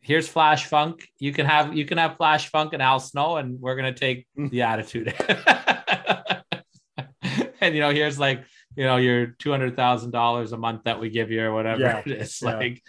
here's 0.00 0.28
Flash 0.28 0.66
Funk. 0.66 1.08
You 1.18 1.32
can 1.32 1.46
have 1.46 1.76
you 1.76 1.84
can 1.84 1.98
have 1.98 2.16
Flash 2.16 2.48
Funk 2.50 2.72
and 2.72 2.82
Al 2.82 3.00
Snow, 3.00 3.36
and 3.36 3.60
we're 3.60 3.76
gonna 3.76 3.92
take 3.92 4.26
Mm. 4.38 4.50
the 4.50 4.62
Attitude. 4.62 5.14
and 7.60 7.74
you 7.74 7.80
know, 7.80 7.90
here's 7.90 8.18
like 8.18 8.44
you 8.76 8.84
know 8.84 8.96
your 8.96 9.26
two 9.38 9.50
hundred 9.50 9.76
thousand 9.76 10.10
dollars 10.12 10.52
a 10.52 10.56
month 10.58 10.84
that 10.84 11.00
we 11.00 11.10
give 11.10 11.30
you 11.30 11.42
or 11.42 11.52
whatever 11.52 11.80
Yeah, 11.80 12.02
it 12.04 12.12
is. 12.22 12.40
yeah. 12.42 12.56
Like, 12.56 12.82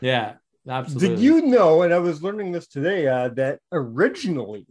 yeah, 0.00 0.34
absolutely. 0.68 1.08
Did 1.16 1.20
you 1.20 1.42
know? 1.46 1.82
And 1.82 1.92
I 1.92 1.98
was 1.98 2.22
learning 2.22 2.52
this 2.52 2.66
today 2.66 3.06
uh, 3.08 3.28
that 3.30 3.60
originally, 3.72 4.66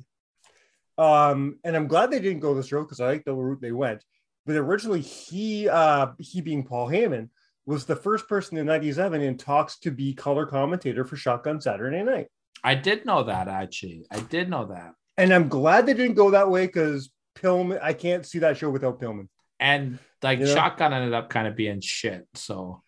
um, 0.97 1.59
and 1.63 1.75
I'm 1.75 1.87
glad 1.87 2.11
they 2.11 2.19
didn't 2.19 2.41
go 2.41 2.53
this 2.53 2.71
route 2.71 2.85
because 2.85 2.99
I 2.99 3.07
like 3.07 3.25
the 3.25 3.33
route 3.33 3.61
they 3.61 3.71
went. 3.71 4.03
But 4.45 4.55
originally, 4.55 5.01
he, 5.01 5.69
uh, 5.69 6.07
he 6.17 6.41
being 6.41 6.63
Paul 6.63 6.87
Heyman, 6.87 7.29
was 7.69 7.85
the 7.85 7.95
first 7.95 8.27
person 8.27 8.57
in 8.57 8.65
'97 8.65 9.21
in 9.21 9.37
talks 9.37 9.77
to 9.79 9.91
be 9.91 10.13
color 10.13 10.47
commentator 10.47 11.05
for 11.05 11.15
Shotgun 11.15 11.61
Saturday 11.61 12.01
Night. 12.01 12.27
I 12.63 12.73
did 12.73 13.05
know 13.05 13.23
that 13.23 13.47
actually. 13.47 14.07
I 14.11 14.19
did 14.21 14.49
know 14.49 14.65
that. 14.65 14.93
And 15.17 15.31
I'm 15.31 15.47
glad 15.47 15.85
they 15.85 15.93
didn't 15.93 16.15
go 16.15 16.31
that 16.31 16.49
way 16.49 16.65
because 16.65 17.11
Pillman. 17.35 17.79
I 17.81 17.93
can't 17.93 18.25
see 18.25 18.39
that 18.39 18.57
show 18.57 18.71
without 18.71 18.99
Pillman. 18.99 19.27
and 19.59 19.99
like 20.23 20.39
You 20.39 20.45
know? 20.45 20.55
Shotgun 20.55 20.93
ended 20.93 21.13
up 21.13 21.29
kind 21.29 21.47
of 21.47 21.55
being 21.55 21.79
shit. 21.79 22.27
So 22.33 22.81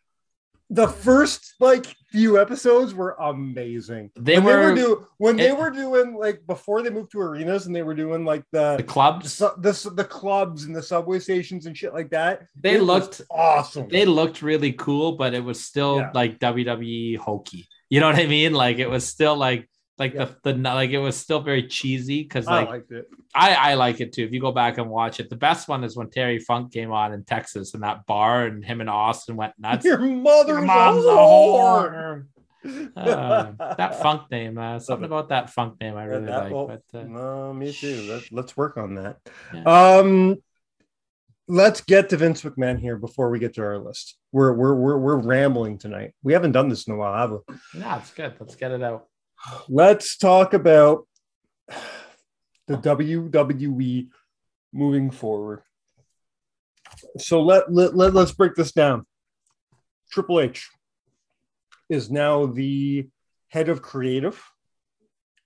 the 0.74 0.88
first 0.88 1.54
like 1.60 1.86
few 2.12 2.40
episodes 2.40 2.94
were 2.94 3.12
amazing. 3.20 4.10
They 4.16 4.40
when 4.40 4.46
were- 4.46 4.52
they 4.76 4.82
were 4.84 4.88
do, 4.96 5.08
when 5.18 5.36
they 5.36 5.52
were 5.52 5.70
doing 5.70 6.16
like 6.16 6.46
before 6.48 6.82
they 6.82 6.90
moved 6.90 7.12
to 7.12 7.20
arenas 7.20 7.66
and 7.68 7.76
they 7.76 7.84
were 7.84 7.94
doing 7.94 8.24
like 8.24 8.44
the 8.54 8.78
the 8.78 8.84
clubs, 8.84 9.34
su- 9.34 9.52
the, 9.58 9.92
the 9.96 10.06
clubs 10.06 10.64
and 10.64 10.74
the 10.76 10.82
subway 10.82 11.20
stations 11.20 11.66
and 11.66 11.78
shit 11.78 11.94
like 11.94 12.10
that. 12.12 12.44
they 12.56 12.78
looked 12.80 13.22
awesome. 13.30 13.88
they 13.90 14.06
looked 14.06 14.42
really 14.42 14.72
cool, 14.74 15.12
but 15.14 15.34
it 15.34 15.44
was 15.44 15.62
still 15.64 15.98
Yeah. 15.98 16.12
like 16.14 16.40
WWE 16.40 17.18
hokey. 17.18 17.68
You 17.90 18.00
know 18.00 18.08
what 18.08 18.16
I 18.20 18.26
mean? 18.28 18.54
Like 18.54 18.80
it 18.80 18.90
was 18.90 19.06
still 19.06 19.36
like 19.36 19.68
like 19.97 20.13
the, 20.13 20.36
the 20.43 20.54
like 20.54 20.89
it 20.89 20.97
was 20.97 21.15
still 21.15 21.41
very 21.41 21.67
cheesy 21.67 22.23
because 22.23 22.47
I 22.47 22.60
like 22.60 22.69
liked 22.69 22.91
it. 22.91 23.08
I, 23.36 23.54
I 23.54 23.73
like 23.75 24.01
it 24.01 24.13
too. 24.13 24.23
If 24.23 24.32
you 24.32 24.41
go 24.41 24.51
back 24.51 24.77
and 24.77 24.89
watch 24.89 25.19
it, 25.19 25.30
the 25.30 25.36
best 25.36 25.67
one 25.67 25.84
is 25.84 25.95
when 25.95 26.10
Terry 26.10 26.39
Funk 26.39 26.73
came 26.73 26.91
on 26.91 27.13
in 27.13 27.23
Texas 27.23 27.73
in 27.73 27.82
that 27.82 28.06
bar 28.06 28.45
and 28.45 28.63
him 28.65 28.82
and 28.82 28.89
Austin 28.89 29.36
went 29.36 29.54
nuts. 29.60 29.86
Your 29.86 29.99
mother's 29.99 30.56
Your 30.58 30.62
mom's 30.62 31.06
a 31.06 31.10
a 31.10 31.15
whore. 31.17 32.25
Uh, 32.95 33.54
that 33.75 33.99
funk 34.04 34.30
name, 34.30 34.56
uh, 34.60 34.77
something 34.77 35.06
about 35.06 35.30
that 35.30 35.49
funk 35.49 35.82
name 35.82 35.95
I 35.97 36.04
really 36.04 36.25
That- 36.27 36.43
like. 36.43 36.54
well, 36.54 36.67
but 36.67 36.84
uh, 36.99 37.04
no, 37.06 37.51
me 37.54 37.73
too. 37.73 38.06
Let's, 38.08 38.32
let's 38.32 38.56
work 38.56 38.77
on 38.77 38.93
that. 38.95 39.17
Yeah. 39.51 39.63
Um, 39.63 40.38
let's 41.47 41.82
get 41.82 42.10
to 42.10 42.17
Vince 42.17 42.43
McMahon 42.43 42.80
here 42.80 42.97
before 42.97 43.32
we 43.32 43.39
get 43.39 43.56
to 43.56 43.63
our 43.63 43.80
list. 43.80 44.15
We're 44.32 44.54
we're 44.54 44.75
we're, 44.75 44.97
we're 44.97 45.15
rambling 45.17 45.80
tonight. 45.80 46.13
We 46.21 46.34
haven't 46.34 46.51
done 46.51 46.69
this 46.69 46.86
in 46.86 46.93
a 46.93 46.97
while, 46.97 47.17
have 47.17 47.32
we? 47.32 47.80
no, 47.80 47.97
it's 47.97 48.12
good. 48.12 48.36
Let's 48.39 48.56
get 48.56 48.71
it 48.71 48.84
out. 48.84 49.08
Let's 49.67 50.17
talk 50.17 50.54
about 50.54 51.08
the 52.67 52.77
WWE 52.77 54.10
moving 54.73 55.12
forward. 55.12 55.62
So 57.17 57.41
let, 57.41 57.71
let, 57.71 57.95
let 57.95 58.13
let's 58.13 58.32
break 58.32 58.56
this 58.56 58.71
down. 58.71 59.06
Triple 60.12 60.39
H 60.39 60.69
is 61.89 62.12
now 62.12 62.45
the 62.45 63.08
head 63.49 63.69
of 63.69 63.82
creative, 63.82 64.41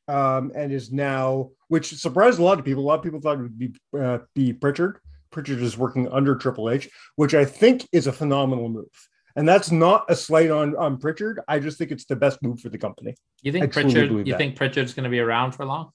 um, 0.08 0.52
and 0.56 0.72
is 0.72 0.92
now, 0.92 1.52
which 1.68 1.96
surprised 1.96 2.40
a 2.40 2.44
lot 2.44 2.60
of 2.60 2.66
people. 2.66 2.84
A 2.84 2.86
lot 2.86 3.00
of 3.00 3.04
people 3.04 3.22
thought 3.22 3.40
it 3.40 3.44
would 3.44 3.58
be 3.58 3.76
uh, 4.00 4.20
be 4.34 4.54
Pritchard. 4.54 5.00
Pritchard 5.32 5.62
is 5.62 5.78
working 5.78 6.08
under 6.12 6.36
Triple 6.36 6.70
H, 6.70 6.90
which 7.16 7.34
I 7.34 7.46
think 7.46 7.88
is 7.92 8.08
a 8.08 8.14
phenomenal 8.14 8.70
move. 8.70 9.10
And 9.36 9.48
that's 9.48 9.70
not 9.70 10.06
a 10.08 10.16
slight 10.16 10.50
on 10.50 10.76
on 10.78 10.98
Pritchard. 10.98 11.42
I 11.48 11.60
just 11.60 11.78
think 11.78 11.92
it's 11.92 12.06
the 12.06 12.16
best 12.16 12.42
move 12.42 12.60
for 12.60 12.70
the 12.70 12.78
company. 12.78 13.16
You 13.42 13.52
think 13.52 13.72
Pritchard? 13.74 14.12
You 14.12 14.24
that. 14.26 14.38
think 14.38 14.56
Pritchard's 14.56 14.94
going 14.94 15.04
to 15.04 15.10
be 15.10 15.20
around 15.20 15.52
for 15.52 15.66
long? 15.66 15.92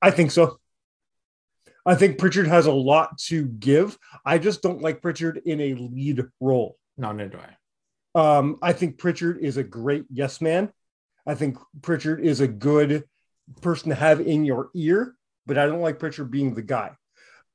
I 0.00 0.10
think 0.10 0.30
so. 0.30 0.58
I 1.86 1.94
think 1.94 2.18
Pritchard 2.18 2.46
has 2.46 2.66
a 2.66 2.72
lot 2.72 3.18
to 3.26 3.44
give. 3.44 3.98
I 4.24 4.38
just 4.38 4.62
don't 4.62 4.80
like 4.80 5.02
Pritchard 5.02 5.42
in 5.44 5.60
a 5.60 5.74
lead 5.74 6.24
role. 6.40 6.78
No, 6.96 7.12
neither 7.12 7.30
do 7.30 7.38
I. 7.38 7.56
Um, 8.14 8.58
I 8.62 8.72
think 8.72 8.98
Pritchard 8.98 9.38
is 9.38 9.56
a 9.56 9.64
great 9.64 10.04
yes 10.10 10.40
man. 10.40 10.72
I 11.26 11.34
think 11.34 11.58
Pritchard 11.82 12.20
is 12.20 12.40
a 12.40 12.48
good 12.48 13.04
person 13.60 13.90
to 13.90 13.94
have 13.94 14.20
in 14.20 14.44
your 14.44 14.70
ear, 14.74 15.14
but 15.46 15.58
I 15.58 15.66
don't 15.66 15.80
like 15.80 15.98
Pritchard 15.98 16.30
being 16.30 16.54
the 16.54 16.62
guy. 16.62 16.92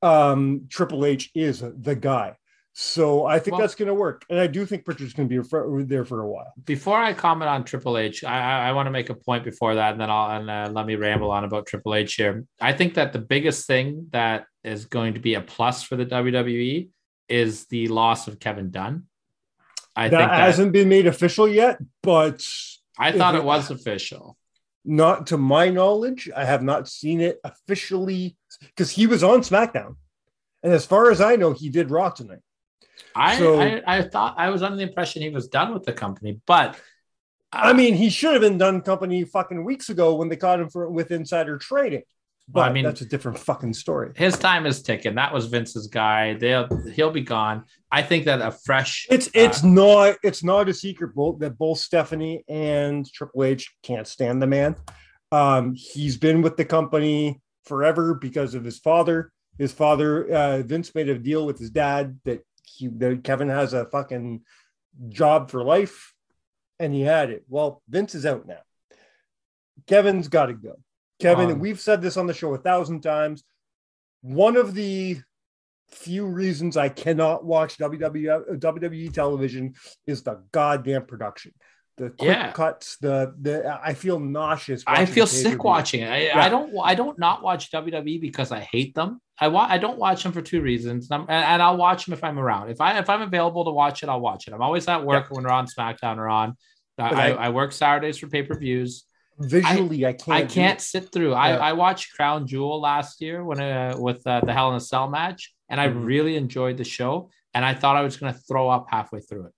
Um, 0.02 0.68
Triple 0.70 1.06
H 1.06 1.32
is 1.34 1.62
the 1.62 1.96
guy. 1.96 2.36
So 2.74 3.26
I 3.26 3.40
think 3.40 3.54
Well- 3.54 3.62
that's 3.62 3.76
going 3.76 3.88
to 3.88 3.94
work. 3.94 4.26
And 4.30 4.40
I 4.40 4.48
do 4.48 4.66
think 4.66 4.86
Pritchard's 4.86 5.14
going 5.14 5.28
to 5.28 5.44
be 5.44 5.84
there 5.84 6.06
for 6.06 6.22
a 6.22 6.28
while. 6.28 6.54
Before 6.66 6.98
I 6.98 7.14
comment 7.14 7.50
on 7.50 7.64
Triple 7.64 7.98
H, 7.98 8.24
I, 8.24 8.40
I, 8.40 8.70
I 8.70 8.72
want 8.72 8.88
to 8.88 8.92
make 8.92 9.10
a 9.10 9.16
point 9.16 9.44
before 9.44 9.76
that, 9.76 9.92
and 9.92 10.02
then 10.02 10.10
I'll 10.10 10.40
and 10.40 10.50
uh, 10.50 10.70
let 10.72 10.86
me 10.86 10.96
ramble 10.96 11.32
on 11.32 11.44
about 11.44 11.66
Triple 11.66 11.96
H 11.96 12.16
here. 12.16 12.46
I 12.62 12.74
think 12.74 12.94
that 12.94 13.12
the 13.12 13.20
biggest 13.20 13.68
thing 13.68 14.08
that 14.12 14.46
is 14.64 14.86
going 14.86 15.16
to 15.16 15.20
be 15.20 15.34
a 15.34 15.42
plus 15.42 15.84
for 15.84 15.96
the 15.96 16.06
WWE 16.06 16.90
is 17.28 17.66
the 17.66 17.88
loss 17.88 18.28
of 18.28 18.40
Kevin 18.40 18.72
Dunn. 18.72 19.06
I 19.96 20.08
that, 20.08 20.18
think 20.18 20.30
that, 20.30 20.40
hasn't 20.40 20.72
been 20.72 20.90
made 20.90 21.08
official 21.08 21.48
yet, 21.48 21.80
but 22.02 22.46
I 22.98 23.12
thought 23.12 23.36
it 23.36 23.44
was 23.44 23.72
official. 23.72 24.38
Not 24.86 25.28
to 25.28 25.38
my 25.38 25.70
knowledge. 25.70 26.30
I 26.36 26.46
have 26.46 26.64
not 26.64 26.88
seen 26.88 27.20
it 27.20 27.40
officially 27.44 28.38
because 28.62 28.92
he 28.92 29.08
was 29.08 29.24
on 29.24 29.42
SmackDown. 29.42 29.96
And 30.64 30.74
as 30.74 30.86
far 30.86 31.12
as 31.12 31.22
I 31.22 31.36
know, 31.36 31.54
he 31.54 31.70
did 31.70 31.92
Raw 31.92 32.10
tonight. 32.10 32.40
I, 33.16 33.38
So- 33.38 33.60
I 33.60 33.82
I 33.86 34.02
thought 34.04 34.36
I 34.38 34.50
was 34.50 34.62
under 34.64 34.78
the 34.78 34.84
impression 34.84 35.22
he 35.22 35.30
was 35.30 35.48
done 35.48 35.74
with 35.74 35.84
the 35.84 35.94
company, 35.94 36.40
but 36.46 36.78
I 37.52 37.74
mean, 37.74 37.96
he 37.96 38.10
should 38.12 38.34
have 38.34 38.42
been 38.42 38.58
done 38.60 38.82
company 38.82 39.24
fucking 39.24 39.64
weeks 39.66 39.90
ago 39.90 40.16
when 40.16 40.30
they 40.30 40.36
caught 40.36 40.60
him 40.60 40.70
for 40.70 40.90
with 40.90 41.12
insider 41.12 41.58
trading. 41.58 42.04
But 42.52 42.62
Well, 42.62 42.70
I 42.70 42.74
mean- 42.74 42.84
that's 42.86 43.02
a 43.02 43.06
different 43.06 43.38
fucking 43.40 43.74
story. 43.74 44.12
his 44.16 44.38
time 44.38 44.66
is 44.66 44.82
ticking. 44.82 45.16
That 45.16 45.34
was 45.34 45.46
Vince's 45.48 45.88
guy. 45.88 46.34
They'll 46.36 46.68
he'll 46.94 47.12
be 47.12 47.22
gone. 47.22 47.66
I 47.92 48.02
think 48.04 48.26
that 48.26 48.42
a 48.42 48.52
fresh 48.52 49.08
It's 49.10 49.30
it's 49.34 49.64
not 49.64 50.18
it's 50.24 50.44
not 50.44 50.70
a 50.70 50.74
secret 50.74 51.14
both 51.16 51.40
that 51.40 51.58
both 51.58 51.80
Stephanie 51.80 52.44
and 52.48 53.12
Triple 53.12 53.44
H 53.44 53.72
can't 53.84 54.08
stand 54.08 54.42
the 54.42 54.48
man. 54.48 54.76
Um, 55.32 55.74
he's 55.76 56.18
been 56.18 56.42
with 56.42 56.58
the 56.58 56.66
company 56.66 57.40
forever 57.66 58.16
because 58.16 58.56
of 58.56 58.64
his 58.64 58.80
father. 58.80 59.32
His 59.60 59.72
father, 59.72 60.28
uh, 60.32 60.58
Vince, 60.64 60.96
made 60.96 61.10
a 61.10 61.20
deal 61.20 61.46
with 61.46 61.60
his 61.60 61.70
dad 61.70 62.20
that 62.26 62.40
he 62.76 62.90
Kevin 63.24 63.50
has 63.50 63.74
a 63.74 63.86
fucking 63.86 64.42
job 65.10 65.50
for 65.50 65.64
life, 65.64 66.14
and 66.80 66.94
he 66.94 67.02
had 67.02 67.30
it. 67.30 67.44
Well, 67.48 67.82
Vince 67.90 68.16
is 68.16 68.26
out 68.26 68.48
now. 68.48 68.62
Kevin's 69.88 70.28
got 70.28 70.48
to 70.48 70.54
go. 70.54 70.80
Kevin, 71.20 71.52
Um, 71.52 71.60
we've 71.60 71.80
said 71.80 72.02
this 72.02 72.18
on 72.18 72.28
the 72.28 72.34
show 72.34 72.54
a 72.54 72.58
thousand 72.58 73.02
times. 73.02 73.44
One 74.22 74.56
of 74.56 74.74
the 74.74 75.20
few 75.92 76.26
reasons 76.26 76.78
I 76.78 76.90
cannot 76.90 77.44
watch 77.44 77.78
WWE, 77.78 78.60
WWE 78.60 79.14
television 79.14 79.74
is 80.06 80.24
the 80.24 80.44
goddamn 80.52 81.06
production. 81.06 81.54
The 82.00 82.10
quick 82.12 82.30
Yeah. 82.30 82.52
cuts, 82.54 82.98
the 82.98 83.36
the 83.42 83.80
I 83.84 83.94
feel 83.94 84.20
nauseous. 84.20 84.84
I 84.88 85.06
feel 85.06 85.28
sick 85.28 85.64
watching 85.64 86.02
it. 86.02 86.10
I, 86.10 86.18
Yeah. 86.28 86.40
I 86.46 86.50
don't. 86.50 86.74
I 86.84 86.96
don't 86.96 87.20
not 87.20 87.44
watch 87.44 87.70
WWE 87.72 88.22
because 88.22 88.52
I 88.52 88.62
hate 88.62 88.96
them. 88.96 89.20
I 89.40 89.48
I 89.48 89.78
don't 89.78 90.00
watch 90.00 90.24
them 90.24 90.32
for 90.32 90.42
two 90.42 90.62
reasons, 90.62 91.12
and, 91.12 91.26
and, 91.30 91.62
I'll 91.62 91.78
watch 91.78 92.06
them 92.06 92.14
if 92.14 92.24
I'm 92.24 92.40
around. 92.40 92.70
If 92.70 92.80
I 92.82 92.98
if 93.00 93.10
I'm 93.10 93.22
available 93.22 93.66
to 93.66 93.72
watch 93.72 94.02
it, 94.04 94.10
I'll 94.10 94.22
watch 94.22 94.48
it. 94.48 94.54
I'm 94.54 94.62
always 94.62 94.88
at 94.88 95.06
work 95.06 95.28
when 95.30 95.44
we're 95.44 95.52
on 95.52 95.68
SmackDown 95.68 96.18
or 96.18 96.30
on. 96.30 96.56
I, 96.98 97.04
I, 97.10 97.28
I- 97.46 97.50
work 97.50 97.72
Saturdays 97.74 98.18
for 98.18 98.28
pay 98.28 98.44
per 98.44 98.58
views. 98.58 99.06
Visually, 99.42 100.06
I, 100.06 100.12
can't. 100.14 100.38
I 100.38 100.46
can't 100.46 100.80
it. 100.80 100.84
sit 100.84 101.12
through. 101.14 101.34
I, 101.34 101.50
Yeah. 101.54 101.58
I 101.70 101.72
watched 101.74 102.14
Crown 102.16 102.46
Jewel 102.48 102.82
last 102.82 103.22
year 103.22 103.44
when 103.44 103.60
uh, 103.62 103.96
with 103.98 104.26
uh, 104.28 104.42
the 104.42 104.52
Hell 104.54 104.70
in 104.72 104.76
a 104.76 104.82
Cell 104.82 105.10
match, 105.10 105.54
and 105.70 105.80
I 105.80 105.88
Mhm. 105.88 106.04
really 106.06 106.36
enjoyed 106.36 106.78
the 106.78 106.84
show. 106.84 107.30
And 107.54 107.64
I 107.66 107.74
thought 107.74 107.96
I 107.96 108.02
was 108.02 108.18
going 108.18 108.34
to 108.34 108.40
throw 108.40 108.70
up 108.70 108.88
halfway 108.90 109.22
through 109.22 109.46
it. 109.48 109.54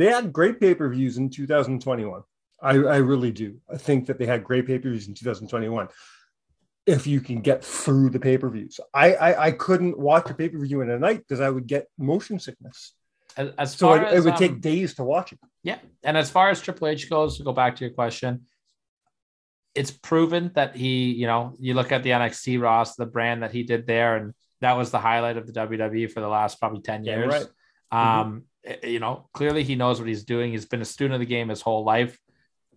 They 0.00 0.06
had 0.06 0.32
great 0.32 0.58
pay 0.58 0.74
per 0.74 0.88
views 0.88 1.18
in 1.18 1.28
2021. 1.28 2.22
I, 2.62 2.70
I 2.70 2.96
really 2.96 3.30
do. 3.30 3.58
I 3.70 3.76
think 3.76 4.06
that 4.06 4.18
they 4.18 4.24
had 4.24 4.42
great 4.42 4.66
pay 4.66 4.78
per 4.78 4.88
views 4.88 5.08
in 5.08 5.12
2021. 5.12 5.88
If 6.86 7.06
you 7.06 7.20
can 7.20 7.42
get 7.42 7.62
through 7.62 8.08
the 8.08 8.18
pay 8.18 8.38
per 8.38 8.48
views, 8.48 8.80
I, 8.94 9.12
I 9.12 9.44
I 9.48 9.50
couldn't 9.52 9.98
watch 9.98 10.30
a 10.30 10.34
pay 10.34 10.48
per 10.48 10.58
view 10.58 10.80
in 10.80 10.88
a 10.88 10.98
night 10.98 11.18
because 11.18 11.40
I 11.40 11.50
would 11.50 11.66
get 11.66 11.86
motion 11.98 12.38
sickness. 12.40 12.94
As, 13.36 13.50
as 13.58 13.74
So 13.74 13.88
far 13.88 13.98
it, 13.98 14.06
as, 14.08 14.14
it 14.14 14.24
would 14.24 14.32
um, 14.32 14.38
take 14.38 14.62
days 14.62 14.94
to 14.94 15.04
watch 15.04 15.32
it. 15.32 15.38
Yeah. 15.62 15.80
And 16.02 16.16
as 16.16 16.30
far 16.30 16.48
as 16.48 16.62
Triple 16.62 16.88
H 16.88 17.10
goes, 17.10 17.36
to 17.36 17.44
go 17.44 17.52
back 17.52 17.76
to 17.76 17.84
your 17.84 17.92
question, 17.92 18.46
it's 19.74 19.90
proven 19.90 20.50
that 20.54 20.74
he, 20.74 21.12
you 21.12 21.26
know, 21.26 21.54
you 21.58 21.74
look 21.74 21.92
at 21.92 22.02
the 22.04 22.10
NXT 22.10 22.58
Ross, 22.58 22.96
the 22.96 23.04
brand 23.04 23.42
that 23.42 23.52
he 23.52 23.64
did 23.64 23.86
there, 23.86 24.16
and 24.16 24.32
that 24.62 24.78
was 24.78 24.90
the 24.90 24.98
highlight 24.98 25.36
of 25.36 25.46
the 25.46 25.52
WWE 25.52 26.10
for 26.10 26.20
the 26.20 26.28
last 26.28 26.58
probably 26.58 26.80
10 26.80 27.04
Yeah, 27.04 27.18
years. 27.18 27.32
right. 27.92 28.20
Um, 28.22 28.36
eh, 28.38 28.49
Eh, 28.66 28.76
eh, 28.82 28.86
you 28.88 28.98
know, 29.00 29.28
clearly 29.32 29.64
he 29.64 29.74
knows 29.74 29.98
what 29.98 30.08
he's 30.08 30.24
doing. 30.24 30.50
He's 30.52 30.66
been 30.66 30.82
a 30.82 30.84
student 30.86 31.14
of 31.14 31.20
the 31.20 31.26
game 31.26 31.48
his 31.48 31.60
whole 31.62 31.84
life. 31.84 32.18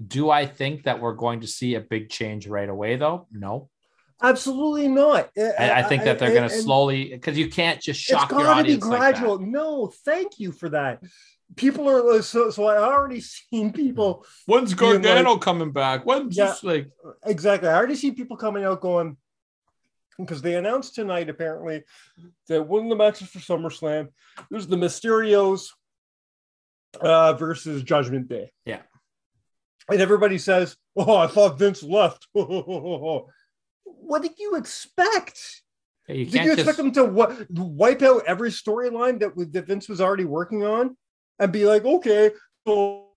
Do 0.05 0.29
I 0.29 0.45
think 0.45 0.83
that 0.83 0.99
we're 0.99 1.13
going 1.13 1.41
to 1.41 1.47
see 1.47 1.75
a 1.75 1.79
big 1.81 2.09
change 2.09 2.47
right 2.47 2.67
away, 2.69 2.95
though? 2.95 3.27
No. 3.31 3.69
Absolutely 4.21 4.87
not. 4.87 5.29
Eh, 5.35 5.51
I, 5.59 5.79
I 5.79 5.83
think 5.83 6.03
that 6.05 6.17
they're 6.19 6.33
going 6.33 6.47
to 6.49 6.55
slowly, 6.55 7.09
because 7.09 7.37
you 7.37 7.49
can't 7.49 7.81
just 7.81 7.99
shock 7.99 8.23
It's 8.23 8.31
shock 8.31 8.31
your 8.31 8.43
got 8.43 8.57
to 8.59 8.63
be 8.63 8.69
audience. 8.75 8.85
like 8.85 8.99
that. 8.99 9.11
gradual. 9.19 9.39
no, 9.39 9.91
thank 10.05 10.39
you 10.39 10.51
for 10.51 10.69
that. 10.69 11.01
People 11.57 11.87
are 11.89 12.13
uh, 12.13 12.21
so. 12.21 12.49
So 12.49 12.65
I 12.65 12.77
already 12.77 13.19
seen 13.51 13.73
people 13.73 14.25
When's 14.45 14.73
Being 14.73 14.93
like- 14.93 15.03
Gargano 15.03 15.37
coming 15.37 15.71
back? 15.71 16.03
When's 16.05 16.35
Yeah. 16.37 16.45
this 16.47 16.63
like? 16.63 16.89
exactly. 17.25 17.69
I 17.69 17.75
already 17.75 17.95
see 17.95 18.11
people 18.11 18.37
coming 18.37 18.63
out 18.63 18.81
going 18.81 19.17
because 20.17 20.41
they 20.41 20.55
announced 20.55 20.95
tonight 20.95 21.29
apparently 21.29 21.83
that 22.47 22.63
one 22.63 22.83
of 22.83 22.89
the 22.89 22.95
matches 22.95 23.29
for 23.29 23.39
SummerSlam 23.39 24.09
was 24.49 24.67
the 24.67 24.75
Mysterios 24.75 25.67
uh, 27.01 27.33
versus 27.33 27.83
Judgment 27.83 28.27
Day. 28.27 28.51
Yeah. 28.65 28.81
and 29.89 30.01
everybody 30.01 30.37
says, 30.37 30.77
"Oh, 30.95 31.15
I 31.17 31.27
thought 31.27 31.59
Vince 31.59 31.83
left." 31.83 32.27
what 32.33 34.21
did 34.21 34.37
you 34.37 34.55
expect? 34.55 35.61
You 36.07 36.25
Did 36.25 36.33
you 36.45 36.51
expect 36.53 36.65
just. 36.65 36.77
them 36.77 36.91
to 36.93 37.05
wa- 37.05 37.33
wipe 37.49 38.01
out 38.01 38.23
every 38.27 38.49
storyline 38.49 39.19
that, 39.21 39.31
that 39.53 39.67
Vince 39.67 39.87
was 39.87 40.01
already 40.01 40.25
working 40.25 40.63
on 40.63 40.97
and 41.39 41.51
be 41.51 41.65
like, 41.65 41.85
okay, 41.85 42.31
so 42.67 43.07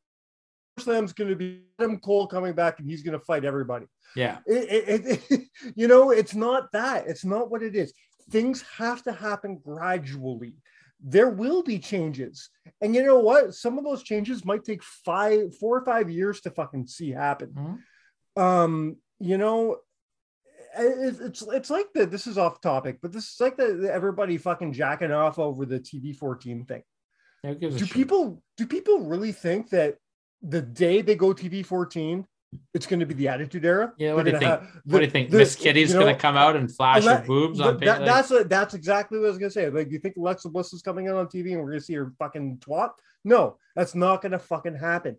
Slam's 0.78 1.12
going 1.12 1.30
to 1.30 1.36
be 1.36 1.62
Adam 1.78 1.98
Cole 1.98 2.26
coming 2.26 2.52
back 2.52 2.78
and 2.80 2.88
he's 2.88 3.02
going 3.02 3.18
to 3.18 3.24
fight 3.24 3.44
everybody? 3.44 3.86
Yeah. 4.14 4.38
It, 4.46 4.88
it, 5.06 5.22
it, 5.30 5.42
you 5.74 5.88
know, 5.88 6.10
it's 6.10 6.34
not 6.34 6.70
that. 6.72 7.06
It's 7.06 7.24
not 7.24 7.50
what 7.50 7.62
it 7.62 7.74
is. 7.74 7.92
things 8.30 8.62
have 8.76 9.02
to 9.04 9.12
happen 9.12 9.58
gradually. 9.64 10.54
There 11.00 11.28
will 11.30 11.62
be 11.62 11.78
changes. 11.78 12.50
And 12.80 12.94
you 12.94 13.04
know 13.04 13.18
what? 13.20 13.54
Some 13.54 13.78
of 13.78 13.84
those 13.84 14.02
changes 14.02 14.44
might 14.44 14.64
take 14.64 14.82
five, 14.82 15.54
four 15.56 15.78
or 15.78 15.84
five 15.84 16.10
years 16.10 16.40
to 16.42 16.50
fucking 16.50 16.86
see 16.88 17.10
happen. 17.10 17.80
Mhm. 18.36 18.42
Um, 18.42 18.96
you 19.20 19.38
know, 19.38 19.78
it- 20.78 21.20
it's 21.20 21.42
it's 21.42 21.70
like 21.70 21.86
the 21.94 22.04
this 22.06 22.26
is 22.26 22.36
off 22.36 22.60
topic, 22.60 22.98
but 23.00 23.12
this 23.12 23.24
is 23.32 23.40
like 23.40 23.56
the, 23.56 23.74
the 23.74 23.92
everybody 23.92 24.36
fucking 24.36 24.72
jacking 24.74 25.12
off 25.12 25.38
over 25.38 25.64
the 25.64 25.80
TV 25.80 26.14
14 26.16 26.64
thing. 26.66 26.82
Do 27.70 27.86
people 27.94 28.42
do 28.56 28.66
people 28.66 29.00
really 29.00 29.32
think 29.32 29.70
that 29.70 29.96
the 30.48 30.62
day 30.62 31.02
they 31.02 31.14
go 31.14 31.32
TV 31.34 31.64
14, 31.64 32.26
it's 32.72 32.86
going 32.86 33.00
to 33.00 33.06
be 33.06 33.14
the 33.14 33.28
Attitude 33.28 33.64
Era? 33.64 33.92
Yeah, 33.98 34.14
what 34.14 34.24
do 34.24 34.30
you 34.30 34.38
think? 34.38 34.50
have- 34.50 34.66
what 34.84 34.98
do 35.00 35.04
you 35.04 35.10
think? 35.10 35.30
the- 35.30 35.38
Miss 35.38 35.56
Kitty's 35.56 35.90
you 35.92 35.98
know, 35.98 36.06
gonna 36.06 36.16
come 36.16 36.36
out 36.36 36.56
and 36.56 36.74
flash 36.74 37.04
her 37.04 37.22
boobs 37.26 37.60
on 37.60 37.76
that- 37.78 38.00
like- 38.00 38.06
that's 38.06 38.30
what 38.30 38.48
that's 38.48 38.74
exactly 38.74 39.18
what 39.18 39.26
I 39.26 39.28
was 39.30 39.38
gonna 39.38 39.50
say. 39.50 39.68
Like, 39.68 39.88
do 39.88 39.92
you 39.94 39.98
think 39.98 40.16
Alexa 40.16 40.48
Bliss 40.48 40.72
is 40.72 40.82
coming 40.82 41.08
out 41.08 41.16
on 41.16 41.26
TV 41.28 41.52
and 41.52 41.62
we're 41.62 41.70
gonna 41.70 41.80
see 41.80 41.94
her 41.94 42.12
fucking 42.18 42.58
twat? 42.58 42.92
No, 43.24 43.58
that's 43.74 43.94
not 43.94 44.22
gonna 44.22 44.38
fucking 44.38 44.76
happen. 44.76 45.16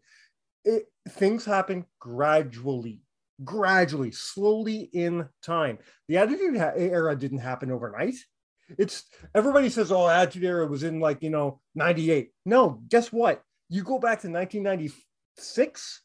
It 0.63 0.85
things 1.09 1.45
happen 1.45 1.85
gradually, 1.99 3.01
gradually, 3.43 4.11
slowly 4.11 4.89
in 4.93 5.27
time. 5.43 5.79
The 6.07 6.17
Attitude 6.17 6.55
Era 6.55 7.15
didn't 7.15 7.39
happen 7.39 7.71
overnight. 7.71 8.15
It's 8.77 9.03
everybody 9.35 9.69
says, 9.69 9.91
"Oh, 9.91 10.07
Attitude 10.07 10.43
Era 10.45 10.65
was 10.67 10.83
in 10.83 10.99
like 10.99 11.21
you 11.21 11.29
know 11.29 11.61
'98." 11.75 12.31
No, 12.45 12.81
guess 12.89 13.11
what? 13.11 13.43
You 13.69 13.83
go 13.83 13.99
back 13.99 14.21
to 14.21 14.27
1996, 15.37 16.01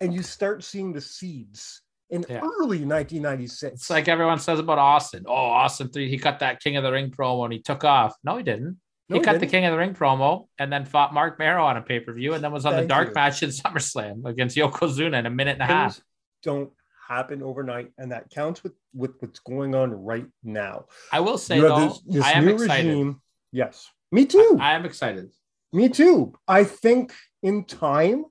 and 0.00 0.14
you 0.14 0.22
start 0.22 0.64
seeing 0.64 0.92
the 0.92 1.00
seeds 1.00 1.82
in 2.10 2.24
Yeah. 2.28 2.40
early 2.42 2.84
1996. 2.84 3.74
It's 3.74 3.90
like 3.90 4.08
everyone 4.08 4.38
says 4.38 4.58
about 4.58 4.78
Austin. 4.78 5.24
Oh, 5.26 5.32
Austin 5.34 5.88
three. 5.88 6.08
He 6.08 6.18
cut 6.18 6.38
that 6.40 6.60
King 6.60 6.76
of 6.76 6.84
the 6.84 6.92
Ring 6.92 7.10
promo 7.10 7.44
and 7.44 7.52
he 7.52 7.60
took 7.60 7.84
off. 7.84 8.14
No, 8.24 8.36
he 8.36 8.42
didn't. 8.42 8.78
No, 9.08 9.16
he 9.16 9.22
cut 9.22 9.34
the 9.34 9.38
didn't. 9.40 9.50
King 9.52 9.64
of 9.66 9.72
the 9.72 9.78
Ring 9.78 9.94
promo 9.94 10.46
and 10.58 10.72
then 10.72 10.84
fought 10.84 11.12
Marc 11.12 11.38
Mero 11.38 11.64
on 11.64 11.76
a 11.76 11.82
pay 11.82 12.00
per 12.00 12.12
view 12.12 12.34
and 12.34 12.42
then 12.42 12.52
was 12.52 12.64
on 12.66 12.76
the 12.76 12.86
dark 12.86 13.08
you. 13.08 13.14
match 13.14 13.42
in 13.42 13.50
SummerSlam 13.60 14.24
against 14.24 14.56
Yokozuna 14.56 15.18
in 15.18 15.26
a 15.26 15.30
minute 15.30 15.52
and 15.54 15.62
a 15.62 15.66
half. 15.66 16.00
don't 16.42 16.70
happen 17.08 17.42
overnight, 17.42 17.90
and 17.98 18.12
that 18.12 18.30
counts 18.30 18.62
with 18.62 18.72
with 18.94 19.12
what's 19.20 19.40
going 19.40 19.74
on 19.74 19.90
right 19.92 20.26
now. 20.44 20.86
I 21.12 21.20
will 21.20 21.38
say 21.38 21.60
though, 21.60 21.88
this, 21.88 22.00
this 22.06 22.24
I 22.24 22.32
am 22.32 22.46
new 22.46 22.54
excited. 22.54 22.86
regime. 22.88 23.20
Yes, 23.52 23.88
me 24.12 24.26
too. 24.26 24.56
I 24.60 24.74
am 24.74 24.84
excited. 24.84 25.30
me 25.72 25.88
too. 25.88 26.32
I 26.48 26.64
think 26.64 27.12
in 27.42 27.64
time, 27.64 28.24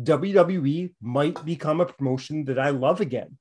WWE 0.00 0.94
might 1.00 1.44
become 1.44 1.80
a 1.80 1.86
promotion 1.86 2.44
that 2.46 2.58
I 2.58 2.70
love 2.70 3.00
again. 3.00 3.38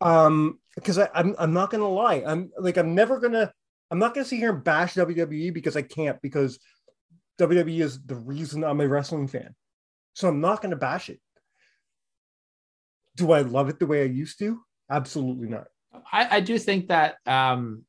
Um, 0.00 0.60
because 0.76 0.98
I'm 0.98 1.34
I'm 1.38 1.52
not 1.52 1.70
gonna 1.70 1.88
lie. 1.88 2.22
I'm 2.24 2.50
like 2.58 2.76
I'm 2.76 2.94
never 2.94 3.18
gonna 3.18 3.52
I'm 3.90 3.98
not 3.98 4.14
gonna 4.14 4.24
sit 4.24 4.38
here 4.38 4.52
and 4.52 4.62
bash 4.62 4.94
WWE 4.94 5.52
because 5.52 5.76
I 5.76 5.82
can't 5.82 6.20
because 6.22 6.58
WWE 7.40 7.80
is 7.80 8.04
the 8.04 8.14
reason 8.14 8.62
I'm 8.62 8.80
a 8.80 8.86
wrestling 8.86 9.26
fan. 9.26 9.54
So 10.14 10.28
I'm 10.28 10.40
not 10.40 10.62
gonna 10.62 10.76
bash 10.76 11.08
it. 11.10 11.20
Do 13.16 13.32
I 13.32 13.40
love 13.40 13.68
it 13.68 13.80
the 13.80 13.86
way 13.86 14.02
I 14.02 14.06
used 14.06 14.38
to? 14.38 14.60
Absolutely 14.90 15.48
not. 15.48 15.66
I, 16.12 16.36
I 16.36 16.40
do 16.40 16.58
think 16.58 16.88
that 16.88 17.16
um, 17.26 17.84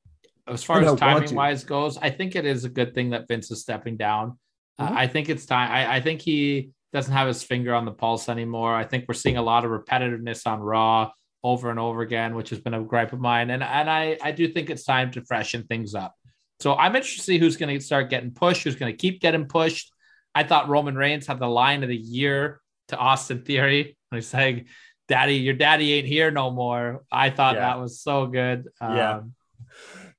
as 0.47 0.63
far 0.63 0.82
as 0.82 0.99
timing 0.99 1.36
wise 1.36 1.63
goes, 1.63 1.97
I 1.97 2.09
think 2.09 2.36
it 2.36 2.45
is 2.45 2.65
a 2.65 2.70
good 2.70 2.95
thing 2.95 3.11
that 3.11 3.28
Vince 3.28 3.51
is 3.51 3.61
stepping 3.61 3.97
down. 3.97 4.39
Uh, 4.80 4.89
Mhm. 4.89 4.95
I 4.95 5.07
think 5.07 5.30
it's 5.30 5.45
time. 5.45 5.72
I, 5.72 5.97
I 5.97 6.01
think 6.01 6.22
he 6.22 6.72
doesn't 6.93 7.13
have 7.13 7.27
his 7.27 7.43
finger 7.43 7.73
on 7.73 7.85
the 7.85 7.91
pulse 7.91 8.29
anymore. 8.29 8.73
I 8.75 8.83
think 8.83 9.05
we're 9.07 9.13
seeing 9.13 9.37
a 9.37 9.41
lot 9.41 9.65
of 9.65 9.71
repetitiveness 9.71 10.47
on 10.47 10.59
Raw 10.59 11.11
over 11.43 11.69
and 11.69 11.79
over 11.79 12.01
again, 12.01 12.35
which 12.35 12.49
has 12.49 12.59
been 12.59 12.73
a 12.73 12.81
gripe 12.81 13.13
of 13.13 13.19
mine. 13.19 13.49
And 13.49 13.63
and 13.63 13.89
I 13.89 14.17
I 14.21 14.31
do 14.31 14.47
think 14.47 14.69
it's 14.69 14.83
time 14.83 15.11
to 15.11 15.23
freshen 15.23 15.63
things 15.63 15.93
up. 15.95 16.15
So 16.59 16.75
I'm 16.75 16.95
interested 16.95 17.19
to 17.21 17.25
see 17.25 17.37
who's 17.37 17.55
going 17.57 17.77
to 17.77 17.83
start 17.83 18.09
getting 18.09 18.31
pushed, 18.31 18.63
who's 18.63 18.75
going 18.75 18.91
to 18.91 18.97
keep 18.97 19.21
getting 19.21 19.45
pushed. 19.45 19.93
I 20.35 20.43
thought 20.43 20.67
Roman 20.67 20.95
Reigns 20.95 21.25
had 21.27 21.39
the 21.39 21.47
line 21.47 21.83
of 21.83 21.89
the 21.89 21.95
year 21.95 22.59
to 22.89 22.97
Austin 22.97 23.43
Theory. 23.43 23.97
when 24.09 24.17
He's 24.21 24.27
saying, 24.27 24.65
"Daddy, 25.07 25.35
your 25.35 25.53
daddy 25.53 25.93
ain't 25.93 26.07
here 26.07 26.31
no 26.31 26.51
more." 26.51 27.03
I 27.11 27.29
thought 27.29 27.55
Yeah. 27.55 27.61
that 27.61 27.79
was 27.79 28.01
so 28.01 28.25
good. 28.27 28.67
Yeah. 28.81 29.17
Um, 29.17 29.35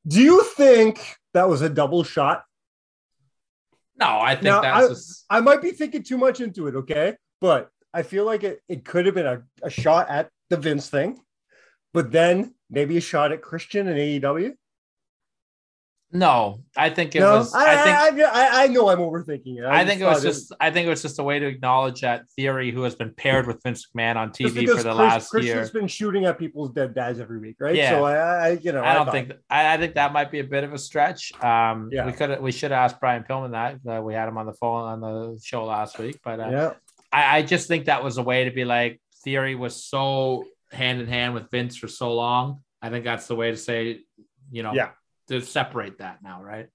Do 0.06 0.20
you 0.22 0.42
think 0.56 1.16
that 1.34 1.48
was 1.48 1.60
a 1.62 1.68
double 1.68 2.04
shot? 2.04 2.44
No, 4.01 4.18
I 4.20 4.34
think 4.34 4.44
Now, 4.44 4.61
that's 4.62 4.84
I- 4.86 4.88
just 4.88 5.24
I 5.30 5.40
might 5.40 5.62
be 5.62 5.70
thinking 5.72 6.03
too 6.03 6.16
much 6.18 6.40
into 6.40 6.66
it, 6.66 6.74
okay? 6.74 7.16
But 7.40 7.70
I 7.92 8.03
feel 8.03 8.24
like 8.24 8.44
it, 8.44 8.61
it 8.68 8.84
could 8.84 9.07
have 9.07 9.14
been 9.14 9.26
a, 9.26 9.42
a 9.62 9.70
shot 9.70 10.09
at 10.09 10.30
the 10.48 10.57
Vince 10.57 10.88
thing, 10.88 11.18
but 11.92 12.11
then 12.11 12.55
maybe 12.70 12.96
a 12.96 13.01
shot 13.01 13.32
at 13.32 13.42
Christian 13.42 13.88
and 13.88 13.98
AEW. 13.98 14.53
No. 16.12 16.62
I 16.76 16.90
think 16.90 17.14
it 17.14 17.20
no, 17.20 17.38
was. 17.38 17.54
I, 17.54 17.72
I 17.72 18.11
think. 18.11 18.20
I, 18.20 18.26
I, 18.26 18.64
I 18.64 18.66
know 18.66 18.88
I'm 18.88 18.98
overthinking 18.98 19.58
it. 19.58 19.64
I 19.64 19.84
think 19.84 20.00
it 20.00 20.04
was 20.04 20.22
just. 20.22 20.52
I 20.61 20.70
think 20.70 20.86
it 20.86 20.90
was 20.90 21.02
just 21.02 21.18
a 21.18 21.22
way 21.22 21.38
to 21.38 21.46
acknowledge 21.46 22.00
that 22.00 22.28
theory, 22.36 22.70
who 22.70 22.82
has 22.82 22.94
been 22.94 23.12
paired 23.14 23.46
with 23.46 23.62
Vince 23.62 23.86
McMahon 23.94 24.16
on 24.16 24.30
TV 24.30 24.66
for 24.66 24.76
the 24.76 24.82
Chris- 24.82 24.84
last 24.84 25.30
Christian's 25.30 25.70
year. 25.72 25.80
been 25.80 25.88
shooting 25.88 26.24
at 26.24 26.38
people's 26.38 26.70
dead 26.72 26.94
dads 26.94 27.20
every 27.20 27.38
week, 27.38 27.56
right? 27.61 27.74
Yeah. 27.74 27.90
So 27.90 28.04
I, 28.04 28.14
I 28.14 28.48
you 28.61 28.72
know, 28.72 28.82
I 28.82 28.94
don't 28.94 29.11
think. 29.11 29.32
I, 29.48 29.74
I 29.74 29.76
think 29.76 29.94
that 29.94 30.12
might 30.12 30.30
be 30.30 30.40
a 30.40 30.44
bit 30.44 30.64
of 30.64 30.72
a 30.72 30.78
stretch. 30.78 31.32
Um, 31.42 31.90
Yeah. 31.92 32.06
we 32.06 32.12
could. 32.12 32.40
We 32.40 32.52
should 32.52 32.72
asked 32.72 32.98
Brian 33.00 33.22
Pillman 33.22 33.52
that. 33.52 33.98
Uh, 33.98 34.02
we 34.02 34.14
had 34.14 34.28
him 34.28 34.38
on 34.38 34.46
the 34.46 34.54
phone 34.54 34.82
on 34.82 35.00
the 35.00 35.40
show 35.42 35.64
last 35.64 35.98
week, 35.98 36.18
but 36.24 36.40
uh, 36.40 36.48
Yeah, 36.50 36.72
I, 37.12 37.38
I 37.38 37.42
just 37.42 37.68
think 37.68 37.86
that 37.86 38.02
was 38.02 38.18
a 38.18 38.22
way 38.22 38.44
to 38.44 38.50
be 38.50 38.64
like 38.64 39.00
theory 39.22 39.54
was 39.54 39.84
so 39.84 40.44
hand 40.72 41.00
in 41.00 41.06
hand 41.06 41.34
with 41.34 41.50
Vince 41.50 41.76
for 41.76 41.88
so 41.88 42.14
long. 42.14 42.62
I 42.82 42.90
think 42.90 43.04
that's 43.04 43.26
the 43.26 43.34
way 43.36 43.50
to 43.50 43.56
say, 43.56 44.00
you 44.50 44.62
know, 44.62 44.72
Yeah. 44.72 44.90
To 45.31 45.41
separate 45.41 45.99
that 45.99 46.22
now, 46.22 46.43
right? 46.43 46.68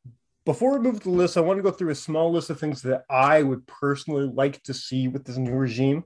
before 0.45 0.74
we 0.74 0.80
move 0.80 1.01
to 1.01 1.10
the 1.10 1.16
list, 1.16 1.38
I 1.38 1.41
want 1.41 1.58
to 1.58 1.64
go 1.64 1.72
through 1.72 1.89
a 1.89 1.95
small 1.95 2.32
list 2.32 2.51
of 2.51 2.60
things 2.60 2.82
that 2.84 3.03
I 3.10 3.41
would 3.41 3.66
personally 3.66 4.28
like 4.32 4.62
to 4.64 4.74
see 4.74 5.08
with 5.08 5.26
this 5.26 5.38
new 5.38 5.56
regime, 5.56 6.03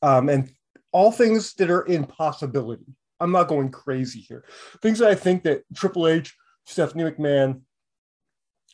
um, 0.00 0.28
and 0.28 0.50
all 0.92 1.12
things 1.12 1.54
that 1.54 1.70
are 1.70 1.82
in 1.82 2.04
possibility. 2.04 2.86
I'm 3.18 3.32
not 3.32 3.48
going 3.48 3.70
crazy 3.70 4.20
here. 4.20 4.44
Things 4.80 5.00
that 5.00 5.10
I 5.10 5.14
think 5.14 5.42
that 5.42 5.62
Triple 5.74 6.08
H, 6.08 6.34
Stephanie 6.64 7.04
McMahon 7.04 7.60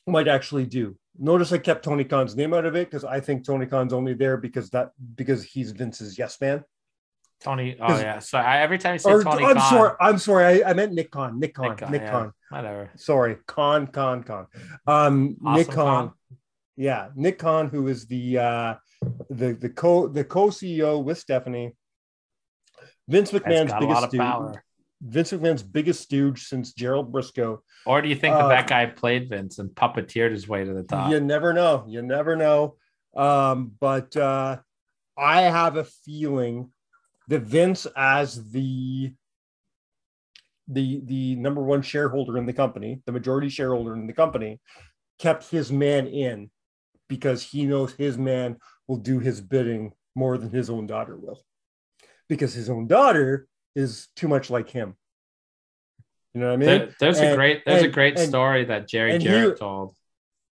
might 0.07 0.29
actually 0.29 0.67
do. 0.67 0.97
Notice 1.19 1.51
I 1.51 1.59
kept 1.59 1.85
Tony 1.85 2.05
Khan's 2.05 2.37
name 2.37 2.53
out 2.53 2.67
of 2.67 2.77
it 2.77 2.91
because 2.91 3.05
I 3.05 3.19
think 3.21 3.45
Tony 3.45 3.67
Khan's 3.67 3.95
only 3.95 4.13
there 4.13 4.37
because 4.37 4.71
that 4.71 4.91
because 5.17 5.43
he's 5.43 5.73
Vince's 5.73 6.19
yes 6.19 6.39
man. 6.41 6.63
Tony. 7.41 7.77
oh 7.81 7.99
yeah. 7.99 8.19
So 8.19 8.39
I, 8.39 8.59
every 8.59 8.79
time 8.79 8.95
you 8.95 8.99
say 8.99 9.11
Or 9.11 9.25
Tony 9.25 9.45
I'm 9.45 9.57
Khan, 9.57 9.71
sorry, 9.71 9.97
I'm 9.99 10.19
sorry, 10.19 10.63
I, 10.63 10.71
I 10.71 10.73
meant 10.75 10.93
Nick 10.93 11.11
Khan. 11.11 11.41
Nick 11.41 11.55
Khan. 11.55 11.77
Nick 11.91 12.03
yeah, 12.03 12.11
Khan. 12.11 12.33
Whatever. 12.51 12.91
Sorry, 12.97 13.37
Khan, 13.47 13.87
Khan, 13.89 14.23
Khan. 14.23 14.47
Um, 14.87 15.37
Nick 15.41 15.69
Awesome 15.69 15.75
Khan. 15.75 16.07
Khan. 16.09 16.13
Yeah, 16.77 17.09
Nick 17.15 17.39
Khan, 17.39 17.69
who 17.69 17.89
is 17.89 18.07
the 18.07 18.39
uh, 18.39 18.75
the 19.31 19.55
the 19.55 19.69
co 19.71 20.09
the 20.09 20.25
co 20.25 20.49
CEO 20.49 21.03
with 21.03 21.19
Stephanie. 21.19 21.75
Vince 23.09 23.31
McMahon's 23.33 23.71
got 23.73 23.83
a 23.83 23.87
lot 23.87 23.89
biggest 23.89 24.03
of 24.05 24.09
stooge. 24.11 24.21
power. 24.21 24.65
Vince 25.03 25.33
McMahon's 25.33 25.63
biggest 25.63 26.01
stooge 26.03 26.45
since 26.45 26.73
Gerald 26.73 27.13
Brisco. 27.13 27.59
Or 27.85 28.03
do 28.03 28.09
you 28.09 28.17
think 28.17 28.35
Uh, 28.35 28.49
that 28.49 28.67
that 28.67 28.69
guy 28.69 28.87
played 28.87 29.29
Vince 29.29 29.59
and 29.59 29.71
puppeteered 29.71 30.31
his 30.33 30.49
way 30.49 30.65
to 30.65 30.73
the 30.75 30.83
top? 30.83 31.11
You 31.11 31.21
never 31.21 31.53
know. 31.53 31.85
You 31.89 32.03
never 32.03 32.35
know. 32.37 32.77
Um, 33.17 33.73
but 33.81 34.17
uh, 34.17 34.59
I 35.17 35.43
have 35.43 35.77
a 35.77 35.85
feeling 35.85 36.73
that 37.29 37.43
Vince, 37.43 37.87
as 37.97 38.51
the 38.51 39.15
the 40.69 41.01
the 41.05 41.37
number 41.37 41.63
one 41.63 41.83
shareholder 41.83 42.39
in 42.39 42.47
the 42.47 42.53
company, 42.53 43.01
the 43.07 43.13
majority 43.13 43.49
shareholder 43.49 43.95
in 43.95 44.07
the 44.07 44.13
company, 44.13 44.61
kept 45.19 45.49
his 45.51 45.71
man 45.73 46.07
in 46.07 46.51
because 47.09 47.43
he 47.43 47.65
knows 47.67 47.93
his 47.95 48.19
man 48.19 48.57
will 48.89 48.97
do 48.97 49.19
his 49.21 49.41
bidding 49.41 49.93
more 50.15 50.39
than 50.39 50.51
his 50.51 50.69
own 50.71 50.87
daughter 50.87 51.17
will, 51.17 51.41
because 52.29 52.53
his 52.55 52.69
own 52.69 52.87
daughter 52.87 53.47
is 53.75 54.09
too 54.17 54.27
much 54.29 54.51
like 54.51 54.69
him. 54.71 54.97
You 56.35 56.41
know 56.41 56.49
what 56.49 56.53
I 56.55 56.57
mean? 56.57 56.67
There- 56.69 56.95
there's 57.01 57.21
a 57.21 57.35
great 57.35 57.63
there's 57.65 57.83
a 57.83 57.89
great 57.89 58.19
and- 58.19 58.29
story 58.29 58.65
that 58.65 58.89
Jerry 58.89 59.19
Jarrett 59.19 59.55
he- 59.55 59.59
told. 59.59 59.95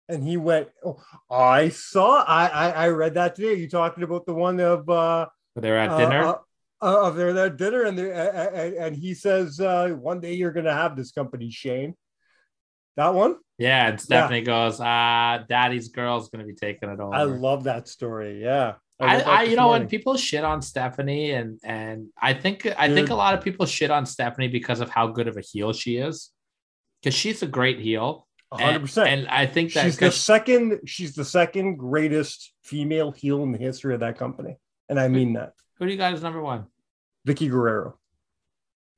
and 0.10 0.24
he 0.24 0.36
went 0.36 0.68
oh, 0.86 1.02
i 1.32 1.70
saw 1.70 2.22
I, 2.24 2.48
I 2.48 2.70
i 2.72 2.88
read 2.90 3.14
that 3.14 3.36
today 3.36 3.54
you 3.56 3.70
talking 3.70 4.04
about 4.04 4.26
the 4.26 4.34
one 4.34 4.60
of 4.60 4.88
uh 4.90 5.28
they're 5.56 5.78
at 5.80 5.90
uh, 5.92 5.98
dinner. 5.98 6.24
uh, 6.26 6.36
uh, 6.84 7.08
of 7.08 7.16
their 7.16 7.34
that 7.34 7.58
dinner 7.58 7.84
and, 7.84 7.98
uh, 8.00 8.04
and 8.04 8.74
and 8.76 8.96
he 8.96 9.14
says 9.14 9.60
uh 9.60 9.88
one 9.90 10.20
day 10.20 10.34
you're 10.34 10.52
gonna 10.52 10.74
have 10.74 10.96
this 10.96 11.12
company 11.12 11.50
shane 11.50 11.96
that 12.98 13.14
one 13.14 13.38
yeah, 13.60 13.88
and 13.88 14.02
Stephanie 14.02 14.42
goes, 14.42 14.80
"Ah, 14.82 15.46
Daddy's 15.48 15.90
girl's 15.90 16.30
gonna 16.30 16.44
be 16.44 16.56
taking 16.56 16.90
it 16.90 17.00
over." 17.00 17.14
i 17.14 17.24
love 17.24 17.64
that 17.66 17.88
story 17.88 18.42
yeah 18.42 18.74
I, 19.00 19.18
that 19.18 19.28
I, 19.28 19.44
you 19.44 19.56
know, 19.56 19.70
when 19.70 19.88
people 19.88 20.16
shit 20.18 20.44
on 20.44 20.62
Stephanie, 20.62 21.32
and 21.32 21.60
and 21.64 22.08
I 22.22 22.34
think 22.34 22.68
I 22.78 22.88
Dude. 22.88 22.96
think 22.96 23.10
a 23.10 23.16
lot 23.16 23.34
of 23.34 23.44
people 23.44 23.66
shit 23.66 23.92
on 23.92 24.06
Stephanie 24.06 24.48
because 24.48 24.80
of 24.80 24.90
how 24.90 25.08
good 25.08 25.28
of 25.28 25.36
a 25.36 25.42
heel 25.42 25.74
she 25.74 25.98
is, 25.98 26.30
because 27.02 27.14
she's 27.16 27.42
a 27.42 27.48
great 27.48 27.80
heel. 27.80 28.28
And- 28.52 28.84
100% 28.84 29.08
And, 29.08 29.28
I 29.28 29.48
think 29.48 29.74
that 29.74 29.86
she's 29.86 29.98
the 29.98 30.12
second 30.12 30.82
she's 30.86 31.16
the 31.16 31.26
second 31.26 31.78
greatest 31.78 32.54
female 32.64 33.12
heel 33.12 33.42
in 33.44 33.52
the 33.52 33.58
history 33.58 33.96
of 33.96 34.02
that 34.02 34.20
company 34.20 34.58
and 34.90 35.00
i 35.00 35.08
mean 35.08 35.34
that 35.34 35.54
who 35.80 35.88
do 35.88 35.92
you 35.92 35.98
guys 35.98 36.22
number 36.22 36.42
one? 36.42 36.68
Vickie 37.28 37.50
Guerrero. 37.50 37.98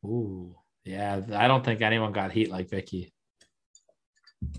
Ooh, 0.06 0.56
yeah. 0.84 1.22
I 1.34 1.48
don't 1.48 1.64
think 1.64 1.82
anyone 1.82 2.12
got 2.12 2.32
heat 2.32 2.52
like 2.52 2.70
Vickie. 2.70 3.12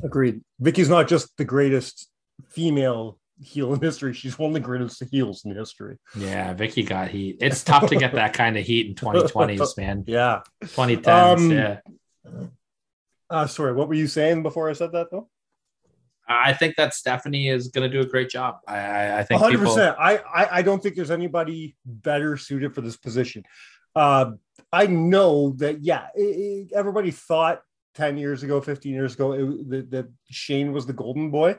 Agreed. 0.03 0.41
Vickie's 0.61 0.89
not 0.89 1.09
just 1.09 1.37
the 1.37 1.45
greatest 1.45 2.11
female 2.49 3.19
heel 3.41 3.73
in 3.75 3.81
history; 3.81 4.12
she's 4.12 4.39
one 4.39 4.51
of 4.51 4.55
the 4.55 4.61
greatest 4.61 5.03
heels 5.11 5.45
in 5.45 5.55
history. 5.55 5.99
Yeah, 6.17 6.55
Vickie 6.55 6.87
got 6.87 7.09
heat. 7.09 7.39
It's 7.41 7.62
tough 7.62 7.89
to 7.89 7.97
get 7.97 8.12
that 8.14 8.33
kind 8.33 8.57
of 8.57 8.64
heat 8.64 8.87
in 8.87 8.95
2020s, 8.95 9.77
man. 9.77 10.05
Yeah, 10.07 10.41
2010s. 10.64 11.37
Um, 11.37 11.51
yeah, 11.51 11.79
uh, 13.31 13.47
sorry, 13.47 13.73
what 13.73 13.89
were 13.89 13.95
you 13.95 14.07
saying 14.07 14.43
before 14.43 14.69
I 14.71 14.73
said 14.73 14.93
that 14.93 15.09
though? 15.11 15.29
I 16.29 16.53
think 16.53 16.77
that 16.77 16.93
Stephanie 16.95 17.49
is 17.49 17.68
going 17.68 17.89
to 17.89 17.95
do 17.95 18.05
a 18.05 18.09
great 18.11 18.31
job. 18.31 18.57
I, 18.66 19.18
I, 19.18 19.22
think 19.22 19.41
100%. 19.41 19.51
people. 19.51 19.79
I, 19.79 20.18
I 20.35 20.59
I 20.59 20.62
don't 20.62 20.83
think 20.83 20.97
there's 20.97 21.11
anybody 21.11 21.77
better 21.85 22.37
suited 22.37 22.74
for 22.74 22.81
this 22.81 22.97
position. 22.97 23.45
Uh, 23.95 24.33
I 24.72 24.87
know 24.87 25.51
that 25.59 25.83
yeah, 25.83 26.09
it, 26.14 26.22
it- 26.22 26.72
everybody 26.74 27.11
thought 27.12 27.62
10 27.95 28.18
years 28.18 28.43
ago, 28.43 28.61
15 28.61 28.93
years 28.93 29.14
ago 29.14 29.33
it, 29.33 29.70
that, 29.70 29.91
that 29.91 30.09
Shane 30.31 30.72
was 30.72 30.85
the 30.87 30.93
golden 30.93 31.31
boy. 31.31 31.59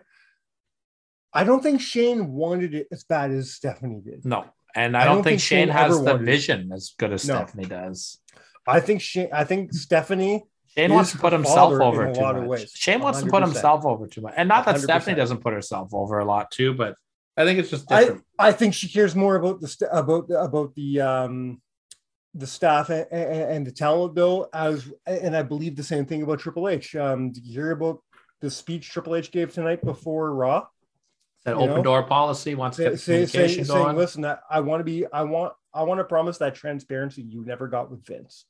I 1.33 1.43
don't 1.43 1.61
think 1.63 1.81
Shane 1.81 2.31
wanted 2.33 2.73
it 2.73 2.87
as 2.91 3.03
bad 3.03 3.31
as 3.31 3.53
Stephanie 3.53 4.01
did. 4.03 4.25
No, 4.25 4.45
and 4.75 4.95
I, 4.97 5.01
I 5.01 5.05
don't, 5.05 5.15
don't 5.15 5.23
think, 5.23 5.33
think 5.39 5.41
Shane 5.41 5.67
Shane 5.67 5.75
has 5.75 5.97
the 5.97 6.03
wanted 6.03 6.21
it. 6.21 6.25
vision 6.25 6.71
as 6.73 6.93
good 6.97 7.13
as 7.13 7.27
No. 7.27 7.35
Stephanie 7.37 7.65
does. 7.65 8.19
I 8.67 8.79
think 8.81 9.01
Shane. 9.01 9.29
I 9.31 9.43
think 9.45 9.73
Stephanie. 9.73 10.43
Shane 10.77 10.93
wants 10.93 11.11
to 11.11 11.17
put 11.17 11.33
himself 11.33 11.73
over 11.73 12.13
too 12.13 12.21
much. 12.21 12.47
ways. 12.47 12.71
Shane 12.75 13.01
wants 13.01 13.21
to 13.21 13.27
put 13.27 13.41
himself 13.41 13.85
over 13.85 14.07
too 14.07 14.21
much, 14.21 14.33
and 14.37 14.47
not 14.47 14.65
that 14.65 14.75
100%. 14.75 14.79
Stephanie 14.79 15.15
doesn't 15.15 15.39
put 15.39 15.53
herself 15.53 15.93
over 15.93 16.19
a 16.19 16.25
lot 16.25 16.51
too, 16.51 16.73
but 16.73 16.95
I 17.35 17.45
think 17.45 17.59
it's 17.59 17.69
just 17.69 17.91
I, 17.91 18.01
different. 18.01 18.25
I 18.37 18.51
think 18.51 18.73
she 18.73 18.87
cares 18.87 19.15
more 19.15 19.35
about 19.35 19.59
the 19.59 19.89
about 19.91 20.29
about 20.31 20.75
the 20.75 21.01
um 21.01 21.61
the 22.35 22.47
staff 22.47 22.89
and, 22.89 23.07
and 23.11 23.65
the 23.65 23.71
talent 23.71 24.13
bill 24.13 24.49
as 24.53 24.91
and 25.07 25.35
I 25.35 25.41
believe 25.41 25.75
the 25.75 25.83
same 25.83 26.05
thing 26.05 26.21
about 26.21 26.39
Triple 26.39 26.69
H. 26.69 26.95
Um, 26.95 27.31
did 27.31 27.45
you 27.45 27.53
hear 27.53 27.71
about 27.71 28.03
the 28.41 28.51
speech 28.51 28.89
Triple 28.91 29.15
H 29.15 29.31
gave 29.31 29.53
tonight 29.53 29.83
before 29.83 30.33
Raw? 30.33 30.67
that 31.47 31.55
you 31.55 31.61
open 31.61 31.77
know, 31.77 31.83
door 31.83 32.03
policy 32.03 32.55
wants 32.55 32.75
to 32.75 32.83
Say, 32.83 32.89
get 32.89 32.99
say, 32.99 33.25
say, 33.25 33.63
saying, 33.63 33.67
going. 33.67 33.95
listen, 33.95 34.23
that 34.23 34.41
I 34.49 34.59
want 34.59 34.81
to 34.81 34.83
be, 34.83 35.05
I 35.05 35.23
want, 35.23 35.53
I 35.73 35.83
want 35.83 35.99
to 35.99 36.03
promise 36.03 36.39
that 36.39 36.55
transparency 36.55 37.21
you 37.21 37.45
never 37.45 37.69
got 37.69 37.89
with 37.89 38.05
Vince. 38.05 38.43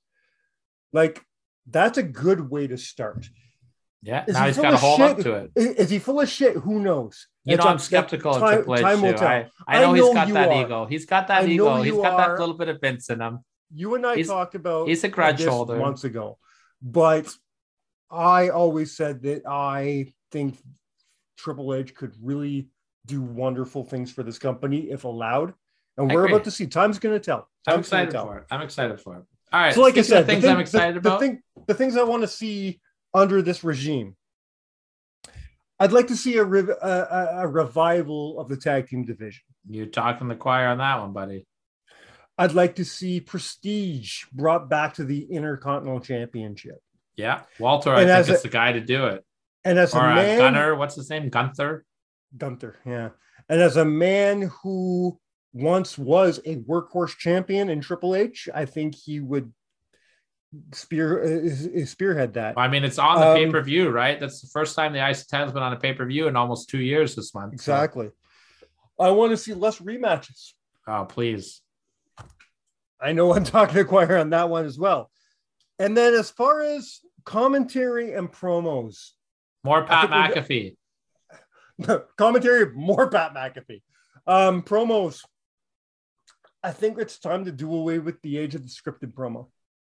Like 0.94 1.24
that's 1.70 1.98
a 1.98 2.04
good 2.04 2.50
way 2.50 2.68
to 2.68 2.78
start. 2.78 3.30
yeah, 4.02 4.24
Is 4.28 4.34
now 4.36 4.42
he 4.42 4.48
he's 4.48 4.58
got 4.58 4.72
to 4.72 4.78
hold 4.78 5.02
up 5.02 5.18
shit? 5.18 5.26
to 5.26 5.34
it. 5.34 5.52
Is, 5.56 5.66
is 5.66 5.90
he 5.90 6.00
full 6.00 6.22
of 6.22 6.30
shit? 6.30 6.56
Who 6.58 6.80
knows? 6.80 7.28
You 7.44 7.58
know, 7.58 7.64
I'm 7.64 7.76
up- 7.76 7.82
skeptical 7.82 8.36
of 8.36 8.42
Triple 8.52 8.76
H 8.76 8.82
time 8.82 9.02
will 9.02 9.12
too. 9.14 9.18
tell. 9.20 9.28
I, 9.28 9.50
I 9.68 9.78
I 9.78 9.80
know 9.82 9.94
he's 9.94 10.14
got 10.14 10.28
that 10.30 10.50
are. 10.50 10.66
ego. 10.66 10.86
He's 10.86 11.06
got 11.06 11.28
that 11.28 11.48
ego. 11.48 11.82
He's 11.82 11.94
got 11.94 12.18
that 12.18 12.40
little 12.40 12.56
bit 12.56 12.70
of 12.70 12.80
Vince 12.82 13.10
in 13.10 13.22
him. 13.22 13.40
you 13.74 13.96
and 13.96 14.06
I 14.06 14.16
He's- 14.16 14.28
talked 14.28 14.56
about 14.56 14.88
he's 14.88 15.04
a 15.04 15.08
grudge 15.10 15.38
this 15.40 15.48
holder. 15.48 15.78
months 15.78 16.04
ago, 16.04 16.38
but 16.82 17.28
I 18.10 18.50
always 18.50 18.96
said 18.96 19.22
that 19.24 19.44
I 19.48 20.14
think 20.32 20.58
Triple 21.38 21.74
H 21.74 21.94
could 21.96 22.14
really 22.22 22.70
do 23.06 23.22
wonderful 23.22 23.84
things 23.84 24.12
for 24.12 24.24
this 24.24 24.38
company 24.40 24.90
if 24.92 25.04
allowed, 25.06 25.54
and 25.98 26.12
I 26.12 26.16
we're 26.16 26.24
agree. 26.26 26.34
about 26.36 26.44
to 26.46 26.52
see. 26.52 26.68
Time's 26.68 27.00
going 27.00 27.16
to 27.16 27.20
tell. 27.20 27.50
I'm 27.66 27.80
excited 27.80 28.12
tell. 28.12 28.26
for 28.26 28.38
it. 28.40 28.46
I'm 28.52 28.62
excited 28.62 29.00
for 29.02 29.16
it. 29.18 29.24
All 29.54 29.60
right. 29.62 29.74
So, 29.74 29.82
like 29.82 29.98
I 29.98 30.02
said, 30.02 30.24
the 30.24 30.28
things 30.28 30.44
thing- 30.44 30.52
I'm 30.52 30.60
excited 30.60 30.96
the, 30.96 31.00
about. 31.00 31.20
The, 31.20 31.28
thing, 31.28 31.42
the 31.68 31.74
things 31.74 31.98
I 31.98 32.04
want 32.04 32.24
to 32.24 32.28
see 32.28 32.80
under 33.14 33.42
this 33.42 33.64
regime. 33.64 34.16
I'd 35.80 35.92
like 35.92 36.08
to 36.08 36.16
see 36.16 36.38
a, 36.38 36.44
rev- 36.44 36.70
a, 36.70 37.30
a, 37.42 37.48
revival 37.48 38.40
of 38.40 38.50
the 38.50 38.58
tag 38.58 38.88
team 38.88 39.06
division. 39.06 39.44
You're 39.70 39.86
talking 39.86 40.28
the 40.28 40.36
choir 40.36 40.70
on 40.70 40.80
that 40.80 41.00
one, 41.00 41.14
buddy. 41.14 41.46
I'd 42.38 42.54
like 42.54 42.76
to 42.76 42.86
see 42.86 43.20
Prestige 43.20 44.26
brought 44.34 44.70
back 44.70 44.96
to 44.96 45.04
the 45.04 45.24
Intercontinental 45.24 46.00
Championship. 46.00 46.80
Yeah, 47.16 47.42
Walter. 47.60 47.94
And 47.94 48.12
I 48.12 48.24
think 48.24 48.38
is 48.38 48.44
the 48.44 48.50
guy 48.50 48.72
to 48.74 48.80
do 48.80 49.08
it. 49.08 49.24
And 49.66 49.78
as 49.78 49.94
Or 49.94 50.06
a 50.06 50.12
uh, 50.12 50.16
man, 50.16 50.38
Gunner. 50.40 50.76
What's 50.76 50.96
his 50.96 51.10
name? 51.10 51.30
Gunther. 51.30 51.84
Gunther, 52.36 52.78
yeah. 52.86 53.10
And 53.50 53.62
as 53.62 53.78
a 53.78 53.86
man 53.86 54.52
who 54.62 55.20
once 55.54 55.98
was 55.98 56.40
a 56.46 56.58
workhorse 56.58 57.18
champion 57.18 57.70
in 57.70 57.82
Triple 57.82 58.16
H, 58.16 58.50
I 58.54 58.66
think 58.66 58.96
he 58.96 59.20
would 59.20 59.52
spear 60.74 61.24
uh, 61.24 61.86
spearhead 61.86 62.34
that. 62.34 62.56
I 62.58 62.68
mean, 62.68 62.84
it's 62.84 62.98
on 63.00 63.20
the 63.20 63.28
Um, 63.28 63.36
pay 63.38 63.50
per 63.52 63.62
view, 63.62 63.90
right? 63.90 64.20
That's 64.20 64.42
the 64.42 64.48
first 64.48 64.76
time 64.76 64.94
the 64.94 65.08
IC 65.10 65.28
title's 65.30 65.54
been 65.54 65.64
on 65.64 65.74
a 65.74 65.78
pay 65.80 65.94
per 65.94 66.06
view 66.06 66.28
in 66.28 66.36
almost 66.36 66.70
two 66.70 66.80
years 66.80 67.16
this 67.16 67.34
month. 67.34 67.60
So- 67.62 67.74
Exactly. 67.74 68.10
I 69.00 69.12
want 69.12 69.32
to 69.32 69.38
see 69.38 69.54
less 69.54 69.80
rematches. 69.80 70.54
oh, 70.88 71.06
please. 71.06 71.62
I 73.00 73.12
know 73.14 73.34
I'm 73.34 73.44
talking 73.56 73.76
to 73.76 73.86
choir 73.86 74.18
on 74.18 74.32
that 74.32 74.50
one 74.50 74.66
as 74.66 74.80
well. 74.80 75.12
And 75.78 75.96
then 75.96 76.14
as 76.16 76.32
far 76.32 76.62
as 76.62 77.00
commentary 77.24 78.14
and 78.14 78.32
promos, 78.32 79.12
More 79.64 79.84
Pat 79.84 80.10
McAfee. 80.10 80.76
commentary, 82.18 82.74
more 82.74 83.08
Pat 83.10 83.34
McAfee. 83.36 83.82
Um, 84.26 84.64
promos. 84.64 85.24
I 86.64 86.72
think 86.72 86.98
it's 86.98 87.20
time 87.20 87.46
to 87.46 87.52
do 87.52 87.72
away 87.74 88.00
with 88.00 88.20
the 88.24 88.38
age 88.40 88.56
of 88.56 88.64
the 88.64 88.70
scripted 88.70 89.14
promo. 89.14 89.48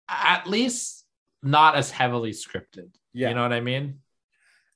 At 0.10 0.48
least 0.48 1.06
not 1.44 1.76
as 1.76 1.92
heavily 1.92 2.32
scripted. 2.32 2.90
Yeah. 3.14 3.30
You 3.30 3.36
know 3.36 3.44
what 3.44 3.54
I 3.54 3.62
mean? 3.62 4.00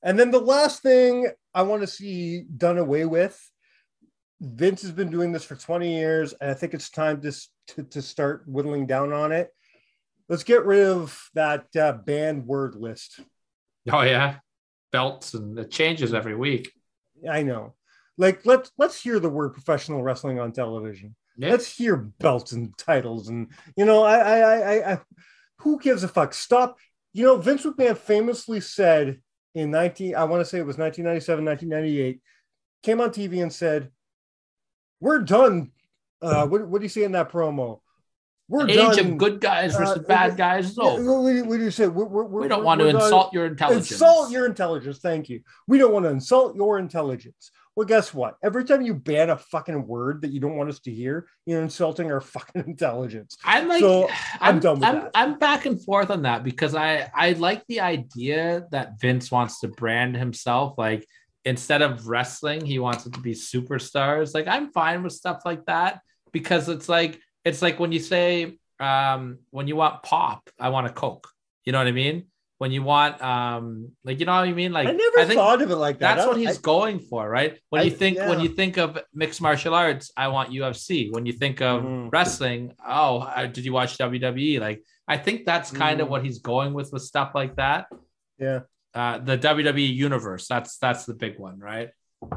And 0.02 0.18
then 0.18 0.30
the 0.30 0.40
last 0.40 0.82
thing 0.82 1.28
I 1.54 1.62
want 1.62 1.82
to 1.82 1.86
see 1.86 2.42
done 2.42 2.78
away 2.78 3.04
with. 3.04 3.40
Vince 4.40 4.82
has 4.82 4.92
been 4.92 5.10
doing 5.10 5.32
this 5.32 5.44
for 5.44 5.54
20 5.54 5.96
years, 5.96 6.34
and 6.40 6.50
I 6.50 6.54
think 6.54 6.74
it's 6.74 6.90
time 6.90 7.22
to, 7.22 7.32
to, 7.68 7.82
to 7.84 8.02
start 8.02 8.42
whittling 8.46 8.86
down 8.86 9.12
on 9.12 9.32
it. 9.32 9.48
Let's 10.28 10.44
get 10.44 10.66
rid 10.66 10.86
of 10.86 11.30
that 11.34 11.66
uh, 11.76 11.92
banned 11.92 12.46
word 12.46 12.74
list. 12.74 13.20
Oh, 13.90 14.02
yeah. 14.02 14.36
Belts 14.92 15.34
and 15.34 15.58
it 15.58 15.70
changes 15.70 16.12
every 16.12 16.36
week. 16.36 16.72
I 17.30 17.42
know. 17.42 17.74
Like 18.16 18.46
let's 18.46 18.70
let's 18.78 19.00
hear 19.00 19.18
the 19.18 19.28
word 19.28 19.54
professional 19.54 20.02
wrestling 20.02 20.38
on 20.38 20.52
television. 20.52 21.16
Yeah. 21.36 21.50
Let's 21.50 21.74
hear 21.76 21.96
belts 21.96 22.52
and 22.52 22.76
titles 22.78 23.28
and 23.28 23.48
you 23.76 23.84
know 23.84 24.04
I 24.04 24.18
I 24.18 24.38
I, 24.38 24.92
I, 24.92 24.98
who 25.58 25.78
gives 25.80 26.04
a 26.04 26.08
fuck? 26.08 26.32
Stop. 26.34 26.76
You 27.12 27.24
know 27.24 27.36
Vince 27.36 27.64
McMahon 27.64 27.96
famously 27.96 28.60
said 28.60 29.20
in 29.54 29.70
19 29.70 30.14
I 30.16 30.24
want 30.24 30.40
to 30.40 30.44
say 30.44 30.58
it 30.58 30.66
was 30.66 30.78
1997 30.78 31.44
1998 31.44 32.20
came 32.82 33.00
on 33.00 33.10
TV 33.10 33.42
and 33.42 33.52
said 33.52 33.90
we're 35.00 35.20
done. 35.20 35.70
Uh, 36.22 36.46
what 36.46 36.66
what 36.68 36.80
do 36.80 36.84
you 36.84 36.88
say 36.88 37.04
in 37.04 37.12
that 37.12 37.30
promo? 37.30 37.80
We're 38.48 38.68
Age 38.68 38.76
done. 38.76 38.98
of 39.12 39.16
good 39.18 39.40
guys 39.40 39.74
versus 39.74 39.98
uh, 39.98 40.02
bad 40.06 40.36
guys 40.36 40.70
is 40.70 40.78
over. 40.78 41.02
what, 41.22 41.30
do 41.30 41.36
you- 41.36 41.44
what 41.46 41.56
do 41.58 41.64
you 41.64 41.70
say? 41.70 41.86
We're, 41.88 42.04
we're, 42.04 42.24
We 42.42 42.48
don't 42.48 42.62
want 42.62 42.80
to 42.80 42.92
done. 42.92 43.02
insult 43.02 43.32
your 43.32 43.46
intelligence. 43.46 43.90
Insult 43.90 44.30
your 44.30 44.44
intelligence. 44.44 44.98
Thank 44.98 45.30
you. 45.30 45.40
We 45.66 45.78
don't 45.78 45.92
want 45.94 46.04
to 46.04 46.10
insult 46.10 46.54
your 46.54 46.78
intelligence. 46.78 47.50
Well, 47.76 47.86
guess 47.86 48.14
what? 48.14 48.36
Every 48.42 48.64
time 48.64 48.82
you 48.82 48.94
ban 48.94 49.30
a 49.30 49.36
fucking 49.36 49.86
word 49.86 50.22
that 50.22 50.30
you 50.30 50.38
don't 50.38 50.56
want 50.56 50.68
us 50.68 50.78
to 50.80 50.92
hear, 50.92 51.26
you're 51.44 51.60
insulting 51.60 52.10
our 52.12 52.20
fucking 52.34 52.64
intelligence. 52.66 53.36
I'm 53.44 53.68
like, 53.68 53.80
So, 53.80 54.08
I'm 54.40 54.56
I'm, 54.56 54.60
done 54.60 54.74
with 54.80 54.88
I'm, 54.88 54.94
that. 54.94 55.10
I'm 55.14 55.38
back 55.38 55.66
and 55.66 55.82
forth 55.82 56.10
on 56.10 56.22
that 56.22 56.44
because 56.44 56.74
I 56.74 57.10
I 57.14 57.32
like 57.32 57.64
the 57.66 57.80
idea 57.80 58.64
that 58.70 59.00
Vince 59.00 59.30
wants 59.30 59.60
to 59.60 59.68
brand 59.68 60.16
himself 60.16 60.74
like 60.78 61.06
instead 61.44 61.82
of 61.82 62.06
wrestling, 62.08 62.64
he 62.64 62.78
wants 62.78 63.06
it 63.06 63.12
to 63.14 63.20
be 63.20 63.32
superstars. 63.32 64.34
Like 64.34 64.46
I'm 64.48 64.70
fine 64.72 65.02
with 65.02 65.12
stuff 65.12 65.42
like 65.44 65.64
that 65.66 66.00
because 66.32 66.68
it's 66.68 66.88
like 66.88 67.20
it's 67.44 67.60
like 67.60 67.78
when 67.80 67.92
you 67.92 68.00
say 68.00 68.58
um 68.80 69.38
when 69.50 69.68
you 69.68 69.76
want 69.76 70.02
pop, 70.02 70.48
I 70.60 70.68
want 70.68 70.86
a 70.86 70.90
Coke. 70.90 71.28
You 71.64 71.72
know 71.72 71.78
what 71.78 71.86
I 71.86 71.92
mean? 71.92 72.26
When 72.58 72.70
you 72.70 72.82
want 72.84 73.20
um 73.20 73.90
like 74.04 74.20
you 74.20 74.26
know 74.26 74.32
what 74.32 74.48
I 74.48 74.52
mean? 74.52 74.72
Like 74.72 74.86
I 74.88 74.92
never 74.92 75.24
think 75.26 75.34
thought 75.38 75.60
of 75.60 75.70
it 75.70 75.76
like 75.76 75.98
that. 75.98 76.14
that's 76.16 76.26
what 76.26 76.36
he's 76.36 76.58
I- 76.58 76.60
going 76.60 77.00
for, 77.00 77.28
right? 77.28 77.58
When 77.70 77.80
I- 77.82 77.84
you 77.84 77.90
think 77.90 78.18
when 78.18 78.40
you 78.40 78.48
think 78.48 78.78
of 78.78 78.98
mixed 79.12 79.40
martial 79.42 79.74
arts, 79.74 80.10
I 80.16 80.28
want 80.28 80.50
UFC. 80.52 81.10
When 81.12 81.26
you 81.26 81.32
think 81.32 81.60
of 81.60 81.82
Mhm. 81.82 82.12
wrestling, 82.12 82.72
oh, 82.86 83.28
did 83.52 83.64
you 83.64 83.72
watch 83.72 83.98
WWE? 83.98 84.60
Like, 84.60 84.82
I 85.08 85.16
think 85.18 85.44
that's 85.44 85.70
kind 85.72 86.00
of 86.00 86.06
Mm. 86.06 86.10
what 86.12 86.24
he's 86.24 86.38
going 86.38 86.74
with 86.74 86.92
with 86.92 87.02
stuff 87.02 87.32
like 87.34 87.56
that. 87.56 87.86
yeah, 88.38 88.60
Uh, 88.94 89.18
the 89.18 89.36
WWE 89.36 89.86
universe, 90.08 90.46
that's 90.48 90.78
that's 90.78 91.04
the 91.06 91.14
big 91.14 91.38
one, 91.38 91.58
right? 91.58 91.90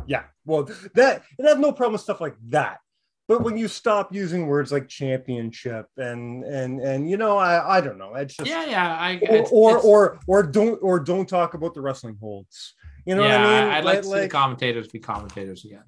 yeah. 0.07 0.23
Well, 0.45 0.63
that 0.95 1.23
and 1.37 1.47
I 1.47 1.51
have 1.51 1.59
no 1.59 1.71
problem 1.71 1.93
with 1.93 2.01
stuff 2.01 2.19
like 2.19 2.35
that. 2.49 2.79
But 3.27 3.41
when 3.43 3.57
you 3.57 3.67
stop 3.67 4.13
using 4.15 4.47
words 4.47 4.71
like 4.71 4.87
championship 4.87 5.87
and 5.97 6.43
and 6.45 6.79
and 6.79 7.09
you 7.09 7.17
know, 7.17 7.37
I 7.37 7.77
I 7.77 7.81
don't 7.81 7.97
know. 7.97 8.15
It's 8.15 8.35
just 8.35 8.49
Yeah, 8.49 8.65
yeah. 8.65 8.97
I 8.97 9.15
or 9.15 9.35
it's- 9.35 9.49
or, 9.51 9.69
it's- 9.71 9.85
or 9.85 10.19
or 10.27 10.43
don't 10.43 10.79
or 10.81 10.99
don't 10.99 11.27
talk 11.27 11.53
about 11.53 11.73
the 11.73 11.81
wrestling 11.81 12.17
holds. 12.21 12.73
You 13.05 13.15
know 13.15 13.23
yeah, 13.23 13.41
what 13.41 13.49
I 13.53 13.61
mean? 13.63 13.73
I'd 13.73 13.83
like, 13.85 14.01
to 14.01 14.07
see 14.07 14.19
the 14.19 14.27
commentators 14.29 14.87
be 14.87 14.99
commentators 14.99 15.65
again. 15.65 15.83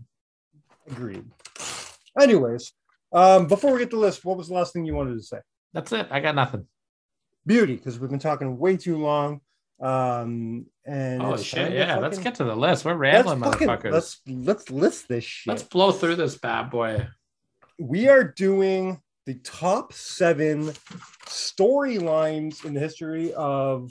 Agreed. 0.90 1.26
Anyways, 2.20 2.74
um, 3.14 3.48
before 3.48 3.74
we 3.74 3.80
get 3.80 3.90
to 3.92 3.96
the 3.96 4.02
list, 4.02 4.26
what 4.26 4.38
was 4.38 4.48
the 4.48 4.54
last 4.54 4.74
thing 4.74 4.86
you 4.86 4.96
wanted 4.96 5.16
to 5.16 5.24
say? 5.24 5.40
That's 5.74 5.92
it. 5.92 6.08
I 6.12 6.20
got 6.20 6.36
nothing. 6.36 6.66
Beauty, 7.46 7.76
because 7.76 8.00
we've 8.00 8.10
been 8.10 8.20
talking 8.20 8.58
way 8.58 8.78
too 8.78 8.98
long. 8.98 9.42
Um, 9.82 10.66
and 10.86 11.22
Oh 11.22 11.38
shit! 11.38 11.72
Yeah, 11.72 11.98
let's 12.00 12.18
get 12.18 12.36
to 12.36 12.44
the 12.44 12.56
list. 12.56 12.84
We're 12.84 12.92
let's 13.02 13.26
rambling, 13.28 13.40
fucking- 13.40 13.68
motherfuckers. 13.68 13.92
Let's 13.92 14.22
let's 14.28 14.70
list 14.70 15.08
this 15.08 15.24
shit. 15.24 15.52
let's 15.52 15.64
blow 15.64 15.92
through 15.94 16.16
this 16.18 16.38
bad 16.38 16.70
boy. 16.70 17.08
We 17.80 18.08
are 18.10 18.24
doing 18.24 19.02
the 19.26 19.36
top 19.36 19.94
seven 19.94 20.72
storylines 21.28 22.66
in 22.66 22.74
the 22.74 22.80
history 22.80 23.34
of 23.34 23.90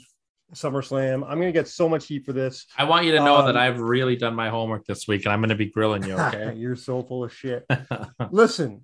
SummerSlam. 0.53 1.23
I'm 1.27 1.39
gonna 1.39 1.51
get 1.51 1.67
so 1.67 1.87
much 1.87 2.07
heat 2.07 2.25
for 2.25 2.33
this. 2.33 2.65
I 2.77 2.83
want 2.83 3.05
you 3.05 3.11
to 3.13 3.19
know 3.19 3.37
Um, 3.37 3.45
that 3.47 3.57
I've 3.57 3.79
really 3.79 4.15
done 4.15 4.35
my 4.35 4.49
homework 4.49 4.85
this 4.85 5.07
week, 5.07 5.25
and 5.25 5.33
I'm 5.33 5.39
going 5.39 5.49
to 5.49 5.55
be 5.55 5.69
grilling 5.69 6.03
you. 6.03 6.13
Okay. 6.13 6.53
You're 6.57 6.75
so 6.75 7.03
full 7.03 7.23
of 7.23 7.33
shit. 7.33 7.65
Listen, 8.31 8.81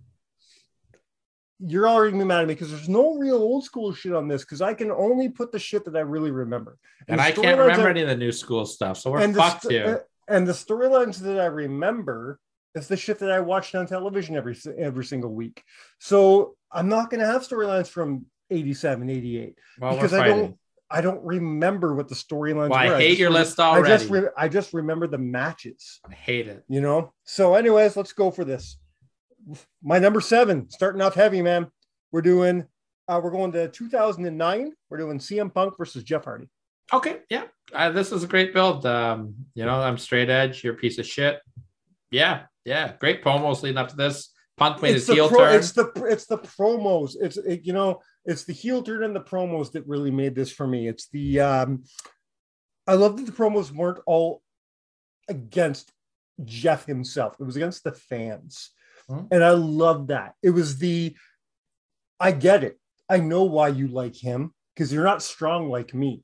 you're 1.60 1.88
already 1.88 2.12
gonna 2.12 2.24
be 2.24 2.28
mad 2.28 2.42
at 2.42 2.48
me 2.48 2.54
because 2.54 2.70
there's 2.70 2.90
no 2.90 3.16
real 3.18 3.38
old 3.38 3.64
school 3.64 3.94
shit 3.94 4.14
on 4.14 4.28
this 4.28 4.42
because 4.44 4.62
I 4.62 4.74
can 4.74 4.92
only 4.92 5.30
put 5.30 5.52
the 5.54 5.60
shit 5.60 5.86
that 5.86 5.96
I 5.96 6.02
really 6.02 6.32
remember. 6.32 6.78
and 7.08 7.18
the 7.20 7.24
I 7.24 7.32
can't 7.32 7.58
remember 7.58 7.88
any 7.88 8.02
of 8.02 8.10
the 8.10 8.16
new 8.18 8.34
school 8.34 8.66
stuff, 8.66 8.98
so 8.98 9.10
we're 9.12 9.34
fucked 9.34 9.64
st- 9.64 9.72
here. 9.72 10.04
uh, 10.30 10.34
and 10.34 10.46
the 10.46 10.52
storylines 10.52 11.18
that 11.20 11.40
I 11.40 11.46
remember 11.46 12.40
is 12.76 12.88
the 12.88 12.98
shit 12.98 13.20
that 13.20 13.32
I 13.32 13.40
watched 13.40 13.74
on 13.76 13.88
television 13.88 14.36
every 14.36 14.56
every 14.78 15.06
single 15.06 15.34
week. 15.34 15.64
So 16.00 16.56
I'm 16.72 16.90
not 16.90 17.10
gonna 17.10 17.26
have 17.26 17.42
storylines 17.42 17.88
from 17.88 18.26
87, 18.52 19.10
88 19.10 19.56
Well, 19.80 19.96
because 19.96 20.14
I 20.14 20.28
don't 20.28 20.58
I 20.92 21.02
don't 21.02 21.24
remember 21.26 21.96
what 21.96 22.08
the 22.08 22.16
storylines 22.16 22.70
Well, 22.70 22.88
were. 22.88 22.96
I 22.96 23.00
hate 23.00 23.08
just 23.10 23.20
your 23.20 23.30
re- 23.30 23.36
list 23.36 23.60
I 23.60 23.82
just 23.82 24.10
re- 24.10 24.30
I 24.38 24.48
just 24.48 24.74
remember 24.74 25.08
the 25.08 25.18
matches. 25.18 26.00
I 26.08 26.14
hate 26.14 26.48
it. 26.48 26.64
you 26.68 26.82
know. 26.82 27.14
So, 27.24 27.56
anyways, 27.56 27.96
let's 27.98 28.14
go 28.14 28.30
for 28.30 28.46
this. 28.46 28.78
My 29.84 30.00
number 30.00 30.22
seven, 30.22 30.70
starting 30.70 31.02
off 31.02 31.16
heavy, 31.16 31.42
man. 31.42 31.68
We're 32.12 32.22
doing, 32.22 32.66
uh, 33.08 33.20
we're 33.24 33.32
going 33.32 33.52
to 33.54 33.68
2009. 33.68 34.74
We're 34.90 34.98
doing 34.98 35.20
CM 35.20 35.54
Punk 35.54 35.78
versus 35.78 36.04
Jeff 36.04 36.24
Hardy. 36.26 36.50
Okay, 36.94 37.18
yeah, 37.30 37.46
uh, 37.74 37.90
this 37.90 38.12
is 38.12 38.24
a 38.24 38.28
great 38.28 38.54
build. 38.54 38.86
Um, 38.86 39.34
you 39.56 39.66
know, 39.66 39.82
I'm 39.82 39.98
straight 39.98 40.30
edge. 40.30 40.64
You're 40.64 40.76
a 40.76 40.78
piece 40.78 41.00
of 41.00 41.06
shit. 41.08 41.40
Yeah, 42.12 42.44
yeah, 42.66 42.94
great 43.00 43.24
promos 43.24 43.62
leading 43.62 43.78
up 43.78 43.90
to 43.90 43.96
this. 43.96 44.32
Punk 44.58 44.82
made 44.82 44.96
his 44.96 45.08
heel 45.08 45.30
pro- 45.30 45.40
turn. 45.40 45.56
it's 45.56 45.72
the 45.74 45.92
it's 46.10 46.26
the 46.26 46.38
promos. 46.38 47.16
It's 47.20 47.38
it, 47.38 47.62
you 47.64 47.74
know, 47.74 48.02
it's 48.26 48.44
the 48.44 48.54
heel 48.54 48.82
turn 48.82 49.04
and 49.04 49.16
the 49.16 49.22
promos 49.22 49.72
that 49.74 49.86
really 49.88 50.12
made 50.12 50.34
this 50.34 50.52
for 50.52 50.66
me. 50.66 50.88
It's 50.88 51.10
the 51.10 51.42
um, 51.42 51.84
I 52.88 52.94
love 52.94 53.18
that 53.18 53.26
the 53.26 53.32
promos 53.32 53.72
weren't 53.72 54.00
all 54.06 54.42
against 55.28 55.92
Jeff 56.44 56.86
himself. 56.86 57.36
It 57.40 57.44
was 57.44 57.56
against 57.56 57.84
the 57.84 57.92
fans. 57.92 58.72
Hmm. 59.10 59.26
And 59.30 59.44
I 59.44 59.52
love 59.52 60.08
that. 60.08 60.34
It 60.42 60.52
was 60.52 60.78
the 60.78 61.16
I 62.20 62.32
get 62.32 62.64
it. 62.64 62.80
I 63.10 63.18
know 63.18 63.44
why 63.44 63.68
you 63.68 63.90
like 63.90 64.16
him 64.16 64.54
because 64.74 64.92
you're 64.92 65.04
not 65.04 65.22
strong 65.22 65.70
like 65.70 65.94
me. 65.94 66.24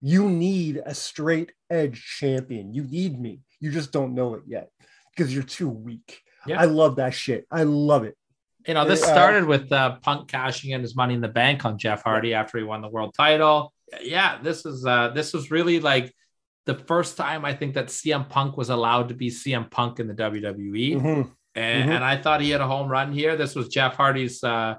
You 0.00 0.30
need 0.30 0.80
a 0.86 0.94
straight 0.94 1.52
edge 1.68 2.02
champion. 2.18 2.72
You 2.72 2.84
need 2.84 3.20
me. 3.20 3.40
You 3.58 3.72
just 3.72 3.90
don't 3.90 4.14
know 4.14 4.34
it 4.34 4.42
yet 4.46 4.70
because 5.18 5.34
you're 5.34 5.42
too 5.42 5.68
weak. 5.68 6.22
Yeah. 6.46 6.60
I 6.60 6.64
love 6.66 6.96
that 6.96 7.12
shit. 7.14 7.46
I 7.50 7.64
love 7.64 8.04
it. 8.04 8.16
You 8.66 8.74
know, 8.74 8.84
this 8.84 9.02
Uh, 9.02 9.06
started 9.06 9.44
with 9.44 9.70
uh, 9.72 9.96
Punk 10.02 10.28
cashing 10.28 10.70
in 10.70 10.80
his 10.80 10.94
money 10.94 11.14
in 11.14 11.20
the 11.20 11.28
bank 11.28 11.64
on 11.64 11.78
Jeff 11.78 12.02
Hardy 12.04 12.34
after 12.34 12.58
he 12.58 12.64
won 12.64 12.80
the 12.82 12.88
world 12.88 13.14
title. 13.16 13.72
Yeah, 14.02 14.38
this 14.42 14.64
is 14.66 14.84
uh, 14.86 15.08
this 15.08 15.32
was 15.32 15.50
really 15.50 15.80
like 15.80 16.14
the 16.66 16.74
first 16.74 17.16
time 17.16 17.44
I 17.44 17.54
think 17.54 17.74
that 17.74 17.86
CM 17.86 18.28
Punk 18.28 18.56
was 18.56 18.68
allowed 18.68 19.08
to 19.08 19.14
be 19.14 19.30
CM 19.30 19.70
Punk 19.70 20.00
in 20.00 20.06
the 20.06 20.14
WWE, 20.14 20.94
Mhm. 20.96 21.30
and, 21.54 21.88
Mhm. 21.90 21.94
and 21.94 22.04
I 22.04 22.18
thought 22.18 22.42
he 22.42 22.50
had 22.50 22.60
a 22.60 22.66
home 22.66 22.88
run 22.90 23.10
here. 23.12 23.36
This 23.36 23.54
was 23.54 23.68
Jeff 23.68 23.96
Hardy's 23.96 24.44
uh, 24.44 24.74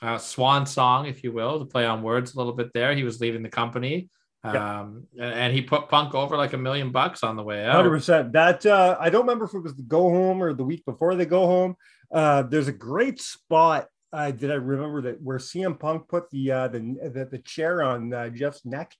uh, 0.00 0.18
swan 0.18 0.64
song, 0.66 1.06
if 1.06 1.22
you 1.22 1.32
will, 1.32 1.58
to 1.60 1.66
play 1.66 1.84
on 1.86 2.02
words 2.02 2.34
a 2.34 2.38
little 2.38 2.54
bit. 2.54 2.70
There, 2.72 2.94
he 2.94 3.04
was 3.04 3.20
leaving 3.20 3.42
the 3.42 3.50
company, 3.50 3.94
Yeah. 3.96 4.06
Um, 4.44 5.06
and, 5.18 5.32
and 5.34 5.52
he 5.54 5.62
put 5.62 5.88
Punk 5.88 6.14
over 6.14 6.36
like 6.36 6.52
a 6.52 6.58
million 6.58 6.90
bucks 6.92 7.22
on 7.22 7.36
the 7.36 7.42
way 7.42 7.64
out. 7.64 7.76
Hundred 7.76 7.90
percent. 7.90 8.32
That 8.32 8.64
uh, 8.66 8.96
I 9.00 9.10
don't 9.10 9.22
remember 9.22 9.46
if 9.46 9.54
it 9.54 9.60
was 9.60 9.74
the 9.74 9.82
go 9.82 10.02
home 10.10 10.42
or 10.42 10.52
the 10.52 10.64
week 10.64 10.84
before 10.84 11.14
they 11.14 11.26
go 11.26 11.46
home. 11.46 11.76
Uh, 12.12 12.42
there's 12.42 12.68
a 12.68 12.72
great 12.72 13.20
spot. 13.20 13.88
Uh, 14.12 14.30
did 14.30 14.50
I 14.50 14.54
remember 14.54 15.02
that 15.02 15.20
where 15.22 15.38
CM 15.38 15.78
Punk 15.78 16.08
put 16.08 16.30
the 16.30 16.50
uh, 16.52 16.68
the, 16.68 16.78
the 17.12 17.24
the 17.32 17.38
chair 17.38 17.82
on 17.82 18.12
uh, 18.12 18.28
Jeff's 18.28 18.64
neck, 18.64 18.94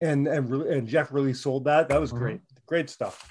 and 0.00 0.28
and, 0.28 0.48
really, 0.50 0.76
and 0.78 0.86
Jeff 0.86 1.12
really 1.12 1.34
sold 1.34 1.64
that. 1.64 1.88
That 1.88 2.00
was 2.00 2.12
Mhm. 2.12 2.18
great. 2.18 2.40
Great 2.66 2.90
stuff. 2.90 3.28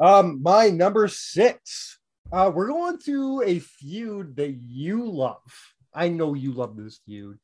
Um, 0.00 0.42
my 0.42 0.70
number 0.70 1.08
six. 1.08 1.98
Uh, 2.30 2.50
we're 2.54 2.66
going 2.68 2.98
to 2.98 3.42
a 3.44 3.58
feud 3.58 4.36
that 4.36 4.52
you 4.62 5.02
love. 5.10 5.40
I 5.94 6.08
know 6.08 6.34
you 6.34 6.52
love 6.52 6.76
this 6.76 7.00
feud. 7.06 7.38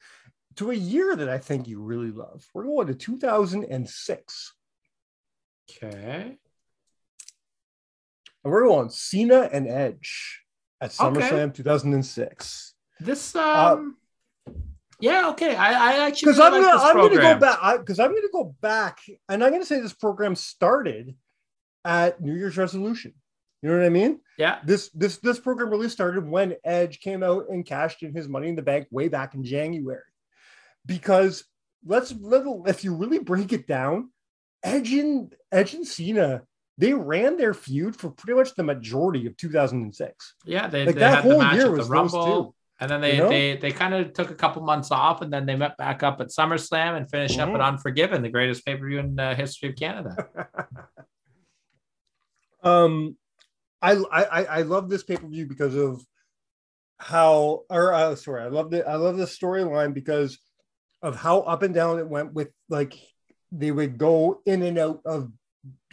To 0.57 0.71
a 0.71 0.75
year 0.75 1.17
that 1.17 1.29
I 1.29 1.39
think 1.39 1.67
you 1.67 1.81
really 1.81 2.11
love. 2.11 2.47
We're 2.55 2.65
going 2.65 2.87
to 2.89 2.95
2006. 2.95 4.55
Okay. 5.71 6.39
And 8.45 8.53
we're 8.53 8.65
going 8.65 8.91
Cena 8.91 9.49
and 9.53 9.67
Edge 9.67 10.43
at 10.81 10.99
Okay. 11.01 11.21
SummerSlam 11.21 11.55
2006. 11.55 12.75
This 13.01 13.35
um 13.35 13.97
yeah, 15.01 15.29
okay. 15.31 15.57
I, 15.57 15.73
I 15.73 16.07
actually 16.07 16.33
Because 16.33 16.41
I'm 16.41 16.53
gonna 16.53 16.83
I'm 16.83 16.97
gonna 16.97 17.17
go 17.21 17.39
back 17.39 17.79
because 17.81 17.99
I'm 17.99 18.15
gonna 18.15 18.29
go 18.33 18.55
back 18.61 19.01
and 19.29 19.43
I'm 19.43 19.51
gonna 19.51 19.65
say 19.65 19.81
this 19.81 19.93
program 19.93 20.35
started 20.35 21.17
at 21.85 22.21
New 22.21 22.35
Year's 22.35 22.57
resolution. 22.57 23.13
You 23.63 23.71
know 23.71 23.79
what 23.79 23.87
I 23.87 23.91
mean? 23.91 24.21
Yeah. 24.39 24.61
This 24.65 24.91
this 24.91 25.19
this 25.19 25.41
program 25.41 25.71
really 25.71 25.89
started 25.89 26.29
when 26.29 26.55
Edge 26.65 27.01
came 27.01 27.23
out 27.23 27.47
and 27.49 27.67
cashed 27.67 28.03
in 28.03 28.15
his 28.15 28.29
money 28.29 28.49
in 28.49 28.57
the 28.57 28.63
bank 28.63 28.87
way 28.91 29.09
back 29.09 29.35
in 29.35 29.43
January. 29.43 30.03
Because 30.87 31.45
let's 31.85 32.13
little 32.13 32.65
if 32.67 32.85
you 32.85 32.95
really 32.95 33.19
break 33.19 33.53
it 33.53 33.67
down, 33.67 34.11
Edge 34.63 34.93
and 34.93 35.35
Edge 35.53 35.75
and 35.75 35.87
Cena 35.87 36.43
they 36.77 36.93
ran 36.93 37.37
their 37.37 37.55
feud 37.55 37.95
for 37.95 38.11
pretty 38.11 38.37
much 38.37 38.53
the 38.57 38.65
majority 38.65 39.29
of 39.29 39.37
2006. 39.37 40.35
Yeah, 40.45 40.67
they, 40.67 40.85
Like 40.87 40.97
they 40.97 41.01
that 41.03 41.15
had 41.15 41.25
the 41.25 41.29
whole 41.31 41.39
match 41.41 41.55
year 41.55 41.67
at 41.67 41.71
the 41.71 41.77
was 41.79 41.89
those 41.89 41.91
Rumble. 41.91 42.45
two. 42.47 42.55
And 42.81 42.91
then 42.91 43.01
they 43.01 43.13
You 43.17 43.23
know? 43.23 43.29
they 43.29 43.57
they 43.57 43.71
kind 43.71 43.95
of 43.95 44.13
took 44.13 44.33
a 44.33 44.35
couple 44.35 44.61
months 44.63 44.91
off, 44.91 45.23
and 45.23 45.33
then 45.33 45.47
they 45.47 45.55
met 45.55 45.77
back 45.77 46.03
up 46.03 46.21
at 46.21 46.29
SummerSlam 46.31 46.97
and 46.97 47.09
finished 47.09 47.39
up 47.39 47.49
Mhm. 47.51 47.55
at 47.55 47.61
Unforgiven, 47.61 48.23
the 48.23 48.29
greatest 48.29 48.67
pay 48.67 48.77
per 48.77 48.89
view 48.89 48.99
in 48.99 49.15
the 49.15 49.37
history 49.37 49.69
of 49.69 49.77
Canada. 49.77 50.17
um 52.63 53.17
I 53.83 53.93
I 54.11 54.45
I 54.45 54.63
love 54.63 54.89
this 54.89 55.03
pay-per-view 55.03 55.47
because 55.47 55.75
of 55.75 56.03
how 56.99 57.65
or 57.69 57.93
uh, 57.93 58.17
sorry, 58.17 58.43
I 58.43 58.49
love 58.49 58.71
the 58.71 58.89
I 58.89 58.97
love 58.97 59.19
the 59.19 59.27
storyline 59.27 59.93
because 59.93 60.39
of 61.05 61.15
how 61.17 61.41
up 61.41 61.63
and 61.63 61.75
down 61.75 61.99
it 61.99 62.09
went 62.09 62.33
with 62.33 62.51
like 62.69 62.95
they 63.53 63.71
would 63.71 63.99
go 63.99 64.41
in 64.47 64.63
and 64.63 64.79
out 64.79 65.01
of 65.05 65.31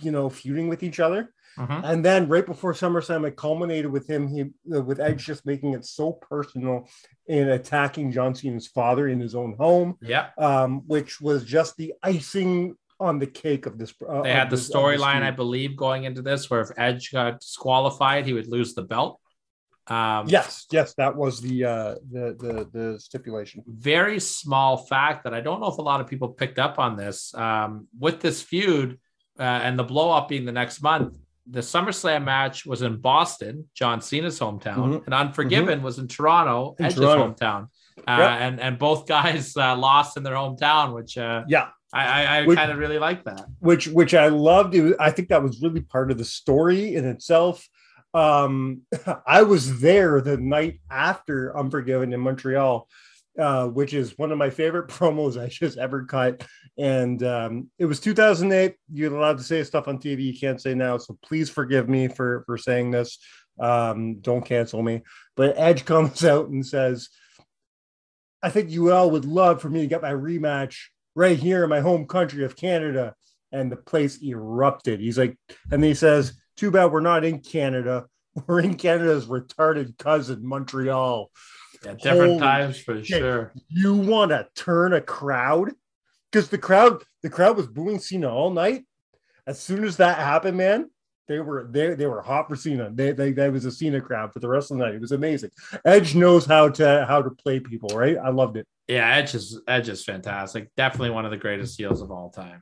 you 0.02 0.12
know 0.12 0.30
feuding 0.30 0.68
with 0.70 0.82
each 0.84 1.00
other. 1.00 1.34
Mhm. 1.60 1.82
And 1.84 2.06
then 2.06 2.30
right 2.30 2.46
before 2.46 2.74
SummerSlam, 2.74 3.28
it 3.28 3.36
culminated 3.36 3.92
with 3.92 4.10
him, 4.10 4.28
he 4.30 4.42
uh, 4.74 4.82
with 4.82 5.02
Edge 5.02 5.26
just 5.26 5.46
making 5.46 5.74
it 5.74 5.84
so 5.86 6.14
personal 6.14 6.88
in 7.28 7.50
attacking 7.50 8.14
John 8.14 8.34
Cena's 8.34 8.68
father 8.68 9.10
in 9.10 9.20
his 9.20 9.36
own 9.36 9.56
home, 9.60 9.98
Yeah, 10.02 10.28
um, 10.38 10.84
which 10.88 11.20
was 11.20 11.44
just 11.44 11.76
the 11.76 11.94
icing 12.02 12.76
on 13.02 13.20
the 13.20 13.28
cake 13.28 13.66
of 13.66 13.78
this. 13.78 13.94
Uh, 14.08 14.22
they 14.22 14.32
had 14.32 14.50
the 14.50 14.56
this- 14.56 14.70
storyline. 14.70 15.24
I 15.24 15.32
believe, 15.32 15.76
going 15.76 16.06
into 16.06 16.22
this 16.22 16.50
where 16.50 16.62
if 16.62 16.70
Edge 16.78 17.12
got 17.12 17.42
disqualified, 17.42 18.26
he 18.26 18.34
would 18.34 18.48
lose 18.48 18.74
the 18.74 18.84
belt. 18.84 19.20
Um, 19.88 20.28
Yes, 20.28 20.68
yes, 20.72 20.94
that 20.96 21.16
was 21.16 21.42
the 21.42 21.66
uh, 21.66 21.96
the 22.12 22.36
the 22.40 22.70
the 22.72 23.00
stipulation. 23.00 23.64
very 23.68 24.20
small 24.20 24.78
fact 24.78 25.24
that 25.24 25.34
I 25.34 25.42
don't 25.42 25.60
know 25.60 25.68
if 25.68 25.78
a 25.78 25.82
lot 25.82 26.00
of 26.02 26.08
people 26.08 26.30
picked 26.30 26.60
up 26.60 26.78
on 26.80 26.96
this. 26.96 27.34
Um, 27.34 27.88
with 28.00 28.20
this 28.22 28.42
feud 28.42 29.00
uh, 29.40 29.44
and 29.44 29.78
the 29.78 29.84
blow 29.84 30.12
up 30.12 30.30
being 30.30 30.46
the 30.46 30.52
next 30.52 30.82
month, 30.84 31.18
the 31.50 31.62
SummerSlam 31.62 32.24
match 32.24 32.66
was 32.66 32.84
in 32.84 32.98
Boston, 32.98 33.68
John 33.74 34.02
Cena's 34.02 34.40
hometown, 34.40 34.78
Mhm. 34.78 35.06
and 35.06 35.14
Unforgiven 35.14 35.82
was 35.82 35.98
in 35.98 36.08
Toronto, 36.08 36.76
In 36.78 36.86
Edge's 36.86 37.00
Toronto. 37.00 37.34
hometown. 37.34 37.68
Uh, 38.08 38.18
Yep. 38.20 38.30
and 38.42 38.60
and 38.62 38.80
both 38.80 39.08
guys 39.08 39.58
uh, 39.58 39.76
lost 39.76 40.16
in 40.16 40.24
their 40.24 40.36
hometown, 40.36 40.94
which 40.94 41.18
uh, 41.18 41.44
Yeah, 41.48 41.70
I 41.92 42.04
I, 42.04 42.42
I 42.52 42.56
kind 42.56 42.72
of 42.72 42.78
really 42.78 43.00
like 43.00 43.24
that. 43.26 43.46
which 43.60 43.88
which 43.88 44.14
I 44.14 44.28
loved. 44.28 44.76
It 44.76 44.84
was, 44.84 44.94
I 45.00 45.10
think 45.12 45.30
that 45.30 45.42
was 45.42 45.60
really 45.62 45.82
part 45.82 46.12
of 46.12 46.18
the 46.20 46.26
story 46.26 46.96
in 46.96 47.04
itself. 47.06 47.68
Um, 48.14 48.82
I 49.28 49.44
was 49.44 49.80
there 49.80 50.22
the 50.22 50.38
night 50.38 50.80
after 50.90 51.58
Unforgiven 51.58 52.14
in 52.14 52.20
Montreal, 52.20 52.88
uh, 53.40 53.68
which 53.68 53.94
is 53.94 54.18
one 54.18 54.32
of 54.32 54.38
my 54.38 54.50
favorite 54.50 54.88
promos 54.90 55.42
I 55.42 55.48
just 55.48 55.78
ever 55.78 56.06
cut. 56.06 56.46
And 56.78 57.22
um, 57.24 57.70
it 57.80 57.86
was 57.86 58.00
2008. 58.00 58.76
You're 58.92 59.16
allowed 59.16 59.38
to 59.38 59.44
say 59.44 59.64
stuff 59.64 59.88
on 59.88 60.00
TV 60.00 60.24
you 60.24 60.40
can't 60.40 60.62
say 60.62 60.74
now, 60.74 60.98
so 60.98 61.18
please 61.24 61.50
forgive 61.50 61.90
me 61.90 62.08
for 62.08 62.44
for 62.46 62.58
saying 62.58 62.92
this. 62.92 63.18
Um, 63.60 64.20
don't 64.22 64.46
cancel 64.46 64.82
me. 64.82 65.02
But 65.36 65.58
Edge 65.58 65.86
comes 65.86 66.24
out 66.24 66.50
and 66.50 66.66
says, 66.66 67.10
"I 68.42 68.50
think 68.50 68.70
you 68.70 68.92
all 68.92 69.12
would 69.12 69.26
love 69.26 69.62
for 69.62 69.70
me 69.70 69.82
to 69.82 69.88
get 69.88 70.02
my 70.02 70.12
rematch 70.12 70.78
right 71.16 71.38
here 71.38 71.64
in 71.64 71.70
my 71.70 71.82
home 71.82 72.08
country 72.08 72.44
of 72.44 72.56
Canada." 72.56 73.16
And 73.54 73.70
the 73.70 73.76
place 73.76 74.24
erupted. 74.24 75.02
He's 75.02 75.18
like, 75.18 75.38
and 75.70 75.84
he 75.84 75.94
says, 75.94 76.42
"Too 76.62 76.70
bad 76.70 76.92
we're 76.92 77.00
not 77.00 77.26
in 77.26 77.40
Canada. 77.40 78.06
We're 78.48 78.60
in 78.60 78.76
Canada's 78.76 79.26
retarded 79.26 79.98
cousin, 79.98 80.46
Montreal." 80.46 81.32
Yeah, 81.84 81.96
different 81.96 82.34
Holy 82.34 82.40
times 82.40 82.80
for 82.80 83.04
shit. 83.04 83.18
sure. 83.18 83.52
you 83.68 83.96
want 83.96 84.30
to 84.30 84.48
turn 84.54 84.94
a 84.94 85.02
crowd 85.02 85.72
because 86.32 86.50
the 86.50 86.60
crowd 86.60 87.04
the 87.24 87.32
crowd 87.32 87.58
was 87.58 87.66
booing 87.66 87.98
Cena 87.98 88.30
all 88.30 88.52
night. 88.52 88.86
As 89.48 89.60
soon 89.60 89.84
as 89.84 89.98
that 89.98 90.20
happened, 90.20 90.56
man, 90.58 90.92
they 91.28 91.40
were 91.40 91.68
they, 91.68 91.96
they 91.96 92.06
were 92.06 92.22
hot 92.22 92.48
for 92.48 92.56
Cena. 92.56 92.92
They, 92.94 93.12
they 93.12 93.32
they 93.32 93.50
was 93.50 93.66
a 93.66 93.72
Cena 93.72 94.00
crowd 94.00 94.32
for 94.32 94.40
the 94.40 94.48
rest 94.48 94.70
of 94.70 94.78
the 94.78 94.86
night. 94.86 94.94
It 94.94 95.02
was 95.02 95.14
amazing. 95.14 95.50
Edge 95.84 96.14
knows 96.14 96.46
how 96.46 96.70
to 96.70 97.06
how 97.08 97.24
to 97.24 97.32
play 97.32 97.60
people, 97.60 97.90
right? 97.90 98.20
I 98.20 98.30
loved 98.30 98.56
it. 98.56 98.68
Yeah, 98.88 99.16
Edge 99.16 99.34
is 99.34 99.60
Edge 99.68 99.90
is 99.90 100.06
fantastic. 100.06 100.70
Definitely 100.78 101.10
one 101.10 101.26
of 101.26 101.32
the 101.32 101.38
greatest 101.38 101.76
heels 101.76 102.04
of 102.04 102.12
all 102.12 102.30
time. 102.30 102.62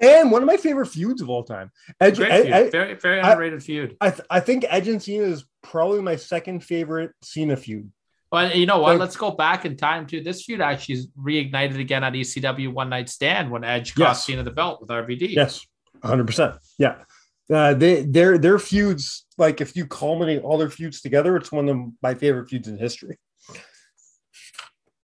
And 0.00 0.30
one 0.30 0.42
of 0.42 0.46
my 0.46 0.56
favorite 0.58 0.86
feuds 0.86 1.22
of 1.22 1.30
all 1.30 1.42
time. 1.42 1.70
Edge, 2.00 2.16
Great 2.18 2.42
feud. 2.42 2.52
I, 2.52 2.70
very 2.70 2.94
very 2.94 3.20
I- 3.20 3.30
underrated 3.32 3.62
feud. 3.62 3.96
I, 4.00 4.10
th- 4.10 4.26
I 4.28 4.40
think 4.40 4.66
Edge 4.68 4.88
and 4.88 5.02
Cena 5.02 5.24
is 5.24 5.44
probably 5.62 6.02
my 6.02 6.16
second 6.16 6.60
favorite 6.62 7.12
Cena 7.22 7.56
feud. 7.56 7.90
But 8.30 8.56
you 8.56 8.66
know 8.66 8.78
what? 8.80 8.90
Like- 8.92 9.00
Let's 9.00 9.16
go 9.16 9.30
back 9.30 9.64
in 9.64 9.76
time 9.76 10.06
too. 10.06 10.20
This 10.22 10.42
feud 10.44 10.60
actually 10.60 10.96
is 10.96 11.08
reignited 11.18 11.78
again 11.80 12.04
at 12.04 12.12
ECW 12.12 12.72
One 12.72 12.90
Night 12.90 13.08
Stand 13.08 13.50
when 13.50 13.64
Edge 13.64 13.94
Yes. 13.96 14.06
cost 14.08 14.26
Cena 14.26 14.42
the 14.42 14.50
belt 14.50 14.80
with 14.80 14.90
RVD. 14.90 15.30
Yes, 15.30 15.66
100%. 16.02 16.58
Yeah. 16.78 16.96
Uh, 17.48 17.72
they 17.74 18.02
their 18.02 18.38
their 18.38 18.58
feuds 18.58 19.24
like 19.38 19.60
if 19.60 19.76
you 19.76 19.86
culminate 19.86 20.42
all 20.42 20.58
their 20.58 20.68
feuds 20.68 21.00
together, 21.00 21.36
it's 21.36 21.52
one 21.52 21.68
of 21.68 21.78
my 22.02 22.12
favorite 22.12 22.48
feuds 22.50 22.66
in 22.66 22.76
history. 22.76 23.16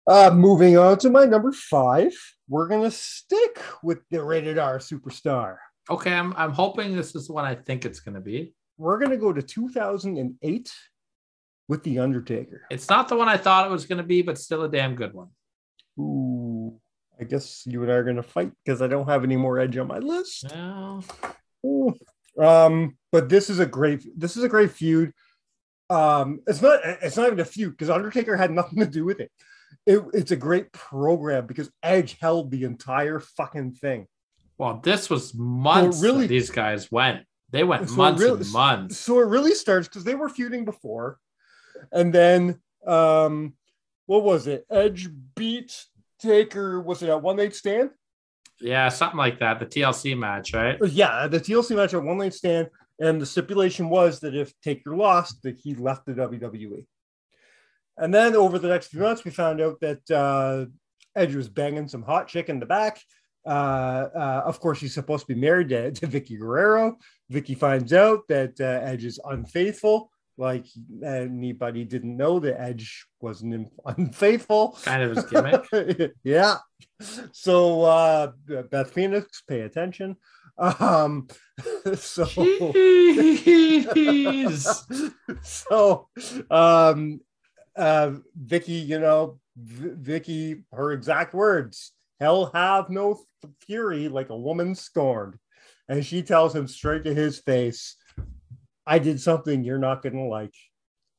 Uh, 0.08 0.30
moving 0.34 0.78
on 0.78 0.98
to 1.00 1.10
my 1.10 1.26
number 1.26 1.52
five, 1.52 2.12
we're 2.48 2.68
gonna 2.68 2.92
stick 2.92 3.60
with 3.84 4.00
the 4.10 4.24
rated 4.24 4.58
R 4.58 4.80
superstar. 4.80 5.58
Okay, 5.90 6.14
I'm 6.14 6.34
I'm 6.36 6.52
hoping 6.52 6.96
this 6.96 7.16
is 7.16 7.28
the 7.28 7.34
one 7.34 7.46
I 7.46 7.56
think 7.56 7.86
it's 7.86 8.00
going 8.00 8.16
to 8.16 8.22
be. 8.22 8.54
We're 8.78 9.00
gonna 9.00 9.18
go 9.18 9.32
to 9.32 9.42
2008 9.42 10.74
with 11.68 11.84
the 11.84 12.00
Undertaker. 12.00 12.64
It's 12.70 12.90
not 12.90 13.08
the 13.08 13.16
one 13.16 13.28
I 13.28 13.38
thought 13.38 13.68
it 13.68 13.72
was 13.72 13.86
going 13.86 13.98
to 13.98 14.04
be, 14.04 14.22
but 14.22 14.38
still 14.38 14.64
a 14.64 14.70
damn 14.70 14.96
good 14.96 15.14
one. 15.14 15.30
Ooh, 16.00 16.80
I 17.20 17.24
guess 17.24 17.64
you 17.66 17.82
and 17.84 17.92
I 17.92 17.96
are 17.96 18.04
gonna 18.04 18.24
fight 18.24 18.52
because 18.64 18.82
I 18.82 18.88
don't 18.88 19.08
have 19.08 19.24
any 19.24 19.36
more 19.36 19.60
edge 19.60 19.78
on 19.78 19.88
my 19.88 20.00
list. 20.00 20.52
No. 20.54 21.02
Ooh. 21.66 21.94
Um, 22.38 22.98
but 23.12 23.30
this 23.30 23.50
is 23.50 23.60
a 23.60 23.66
great 23.66 24.06
this 24.18 24.36
is 24.36 24.44
a 24.44 24.50
great 24.50 24.72
feud. 24.72 25.14
Um, 25.90 26.42
it's 26.48 26.62
not 26.62 26.80
it's 26.84 27.16
not 27.16 27.28
even 27.28 27.40
a 27.40 27.46
feud 27.46 27.72
because 27.72 27.90
Undertaker 27.90 28.36
had 28.36 28.52
nothing 28.52 28.80
to 28.80 28.88
do 28.88 29.06
with 29.06 29.20
it. 29.20 29.32
It. 29.86 30.04
It's 30.14 30.32
a 30.32 30.36
great 30.36 30.72
program 30.72 31.46
because 31.46 31.70
Edge 31.84 32.18
held 32.20 32.52
the 32.52 32.64
entire 32.64 33.20
fucking 33.20 33.74
thing. 33.74 34.08
Well, 34.58 34.80
this 34.84 35.10
was 35.10 35.34
months. 35.36 36.02
really- 36.02 36.22
that 36.22 36.28
these 36.30 36.50
guys 36.50 36.92
went. 36.92 37.26
They 37.52 37.64
went 37.64 37.90
So 37.90 37.96
months 37.96 38.22
really- 38.22 38.42
and 38.42 38.52
months. 38.52 38.98
So 38.98 39.20
it 39.20 39.28
really 39.28 39.54
starts 39.54 39.88
because 39.88 40.04
they 40.04 40.16
were 40.16 40.30
feuding 40.30 40.66
before, 40.66 41.20
and 41.92 42.14
then 42.14 42.60
um, 42.88 43.54
what 44.06 44.24
was 44.24 44.48
it? 44.48 44.66
Edge 44.70 45.10
beat 45.36 45.86
Taker. 46.20 46.80
Was 46.82 47.02
it 47.04 47.10
at 47.10 47.22
one 47.22 47.36
night 47.38 47.56
stand? 47.56 47.92
Yeah, 48.62 48.88
something 48.90 49.18
like 49.18 49.40
that. 49.40 49.60
The 49.60 49.66
TLC 49.66 50.18
match, 50.18 50.54
right? 50.54 50.78
Yeah, 50.88 51.28
the 51.28 51.40
TLC 51.40 51.76
match 51.76 51.94
at 51.94 52.02
one 52.04 52.18
night 52.18 52.34
stand, 52.34 52.70
and 53.00 53.20
the 53.22 53.26
stipulation 53.26 53.90
was 53.90 54.20
that 54.22 54.34
if 54.36 54.54
Taker 54.62 54.96
lost, 54.96 55.42
that 55.44 55.58
he 55.58 55.76
left 55.76 56.06
the 56.06 56.14
WWE. 56.14 56.86
And 57.98 58.14
then 58.14 58.36
over 58.36 58.60
the 58.60 58.68
next 58.68 58.88
few 58.88 59.00
months, 59.02 59.24
we 59.24 59.32
found 59.32 59.62
out 59.62 59.80
that 59.82 60.12
uh, 60.12 60.66
Edge 61.16 61.36
was 61.36 61.48
banging 61.50 61.88
some 61.88 62.04
hot 62.04 62.28
chick 62.28 62.50
in 62.50 62.60
the 62.60 62.66
back. 62.66 63.02
Uh, 63.46 64.10
uh, 64.16 64.44
of 64.46 64.60
course, 64.60 64.80
he's 64.80 64.94
supposed 64.94 65.28
to 65.28 65.34
be 65.34 65.40
married 65.40 65.70
to, 65.70 65.92
to 65.92 66.08
Vickie 66.08 66.40
Guerrero. 66.40 66.98
Vickie 67.32 67.58
finds 67.58 67.94
out 67.94 68.28
that 68.28 68.60
uh, 68.60 68.82
Edge 68.84 69.06
is 69.06 69.20
unfaithful. 69.26 70.12
Like 70.38 70.66
anybody 71.04 71.86
didn't 71.86 72.18
know 72.18 72.40
that 72.40 72.60
Edge 72.60 73.06
wasn't 73.22 73.72
unfaithful. 73.86 74.78
Kind 74.84 75.04
of 75.04 75.16
his 75.16 75.26
gimmick. 75.26 76.12
yeah. 76.24 76.58
So 77.32 77.84
uh 77.84 78.32
Beth 78.70 78.92
Phoenix, 78.92 79.44
pay 79.48 79.62
attention. 79.62 80.18
Um 80.58 81.28
so 81.96 82.26
so 85.42 86.10
um 86.52 87.22
uh 87.76 88.12
Vickie, 88.42 88.86
you 88.86 89.00
know, 89.00 89.40
v- 89.58 89.90
Vickie, 89.90 90.64
her 90.72 90.92
exact 90.92 91.34
words, 91.34 91.92
hell 92.20 92.52
have 92.54 92.90
no 92.90 93.12
f- 93.14 93.50
fury 93.62 94.08
like 94.08 94.30
a 94.30 94.38
woman 94.38 94.76
scorned. 94.76 95.36
And 95.88 96.06
she 96.06 96.24
tells 96.24 96.56
him 96.56 96.68
straight 96.68 97.04
to 97.04 97.14
his 97.14 97.40
face, 97.40 97.96
I 98.88 99.00
did 99.00 99.20
something 99.20 99.64
you're 99.64 99.78
not 99.78 100.02
gonna 100.02 100.28
like. 100.28 100.54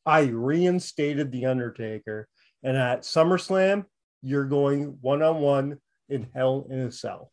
I 0.05 0.23
reinstated 0.23 1.33
the 1.33 1.47
Undertaker, 1.47 2.29
and 2.63 2.77
at 2.77 3.03
SummerSlam, 3.03 3.85
you're 4.23 4.45
going 4.45 4.99
one 5.01 5.23
on 5.23 5.41
one 5.41 5.79
in 6.09 6.29
Hell 6.35 6.67
in 6.71 6.79
a 6.81 6.93
Cell. 6.93 7.33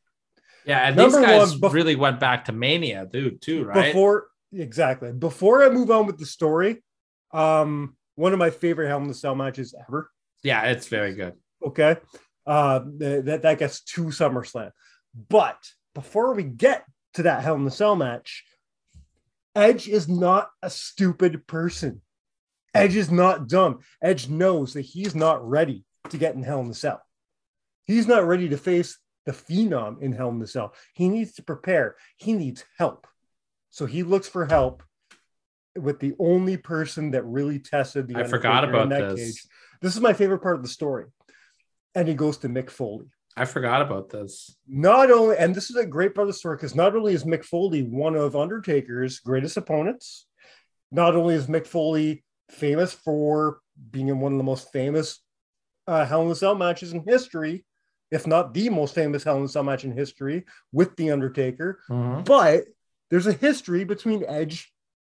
Yeah, 0.65 0.79
and 0.79 0.95
Number 0.95 1.19
these 1.19 1.25
guys 1.25 1.59
one, 1.59 1.71
really 1.71 1.95
went 1.95 2.19
back 2.19 2.45
to 2.45 2.51
Mania, 2.51 3.07
dude, 3.11 3.41
too, 3.41 3.65
right? 3.65 3.93
Before 3.93 4.27
exactly 4.53 5.11
before 5.11 5.63
I 5.63 5.69
move 5.69 5.91
on 5.91 6.05
with 6.05 6.17
the 6.17 6.25
story, 6.25 6.83
um, 7.31 7.95
one 8.15 8.33
of 8.33 8.39
my 8.39 8.49
favorite 8.49 8.87
Hell 8.87 9.03
in 9.03 9.09
a 9.09 9.13
Cell 9.13 9.35
matches 9.35 9.73
ever. 9.87 10.09
yeah, 10.43 10.63
it's 10.65 10.87
very 10.87 11.13
good. 11.13 11.33
Okay, 11.65 11.97
uh, 12.45 12.79
that 12.97 13.41
that 13.43 13.59
gets 13.59 13.81
to 13.81 14.05
SummerSlam, 14.05 14.71
but 15.29 15.57
before 15.95 16.33
we 16.33 16.43
get 16.43 16.85
to 17.13 17.23
that 17.23 17.43
Hell 17.43 17.55
in 17.55 17.65
a 17.65 17.71
Cell 17.71 17.95
match, 17.95 18.43
Edge 19.55 19.87
is 19.87 20.07
not 20.07 20.49
a 20.61 20.69
stupid 20.69 21.47
person. 21.47 22.01
Edge 22.73 22.95
is 22.95 23.11
not 23.11 23.47
dumb. 23.47 23.79
Edge 24.01 24.27
knows 24.27 24.73
that 24.73 24.81
he's 24.81 25.13
not 25.13 25.47
ready 25.47 25.85
to 26.09 26.17
get 26.17 26.35
in 26.35 26.43
Hell 26.43 26.59
in 26.59 26.67
the 26.67 26.73
Cell. 26.73 27.01
He's 27.85 28.07
not 28.07 28.25
ready 28.25 28.49
to 28.49 28.57
face 28.57 28.97
the 29.25 29.31
Phenom 29.31 30.01
in 30.01 30.11
Hell 30.11 30.29
in 30.29 30.39
the 30.39 30.47
Cell. 30.47 30.73
He 30.93 31.07
needs 31.07 31.33
to 31.33 31.43
prepare. 31.43 31.95
He 32.17 32.33
needs 32.33 32.65
help. 32.77 33.07
So 33.69 33.85
he 33.85 34.03
looks 34.03 34.27
for 34.27 34.45
help 34.45 34.83
with 35.77 35.99
the 35.99 36.13
only 36.19 36.57
person 36.57 37.11
that 37.11 37.23
really 37.25 37.59
tested 37.59 38.07
the 38.07 38.15
I 38.17 38.23
forgot 38.25 38.63
about 38.63 38.89
this. 38.89 39.47
This 39.81 39.95
is 39.95 40.01
my 40.01 40.13
favorite 40.13 40.39
part 40.39 40.55
of 40.55 40.61
the 40.61 40.69
story. 40.69 41.05
And 41.95 42.07
he 42.07 42.13
goes 42.13 42.37
to 42.39 42.49
Mick 42.49 42.69
Foley. 42.69 43.07
I 43.35 43.45
forgot 43.45 43.81
about 43.81 44.09
this. 44.09 44.55
Not 44.67 45.09
only, 45.09 45.37
and 45.37 45.55
this 45.55 45.69
is 45.69 45.75
a 45.75 45.85
great 45.85 46.13
part 46.13 46.27
of 46.27 46.33
the 46.33 46.37
story 46.37 46.57
because 46.57 46.75
not 46.75 46.95
only 46.95 47.13
is 47.13 47.23
Mick 47.23 47.43
Foley 47.43 47.81
one 47.81 48.15
of 48.15 48.35
Undertaker's 48.35 49.19
greatest 49.19 49.57
opponents, 49.57 50.27
not 50.91 51.15
only 51.15 51.35
is 51.35 51.47
Mick 51.47 51.65
Foley 51.65 52.23
famous 52.51 52.93
for 52.93 53.59
being 53.91 54.09
in 54.09 54.19
one 54.19 54.33
of 54.33 54.37
the 54.37 54.43
most 54.43 54.71
famous 54.71 55.19
uh, 55.87 56.05
Hell 56.05 56.21
in 56.23 56.31
a 56.31 56.35
Cell 56.35 56.55
matches 56.55 56.93
in 56.93 57.03
history, 57.07 57.65
if 58.11 58.27
not 58.27 58.53
the 58.53 58.69
most 58.69 58.93
famous 58.93 59.23
Hell 59.23 59.37
in 59.37 59.43
a 59.43 59.47
Cell 59.47 59.63
match 59.63 59.83
in 59.83 59.91
history 59.91 60.45
with 60.71 60.95
The 60.95 61.09
Undertaker, 61.11 61.79
but 62.23 62.65
there's 63.09 63.27
a 63.27 63.33
history 63.33 63.83
between 63.83 64.23
Edge 64.27 64.72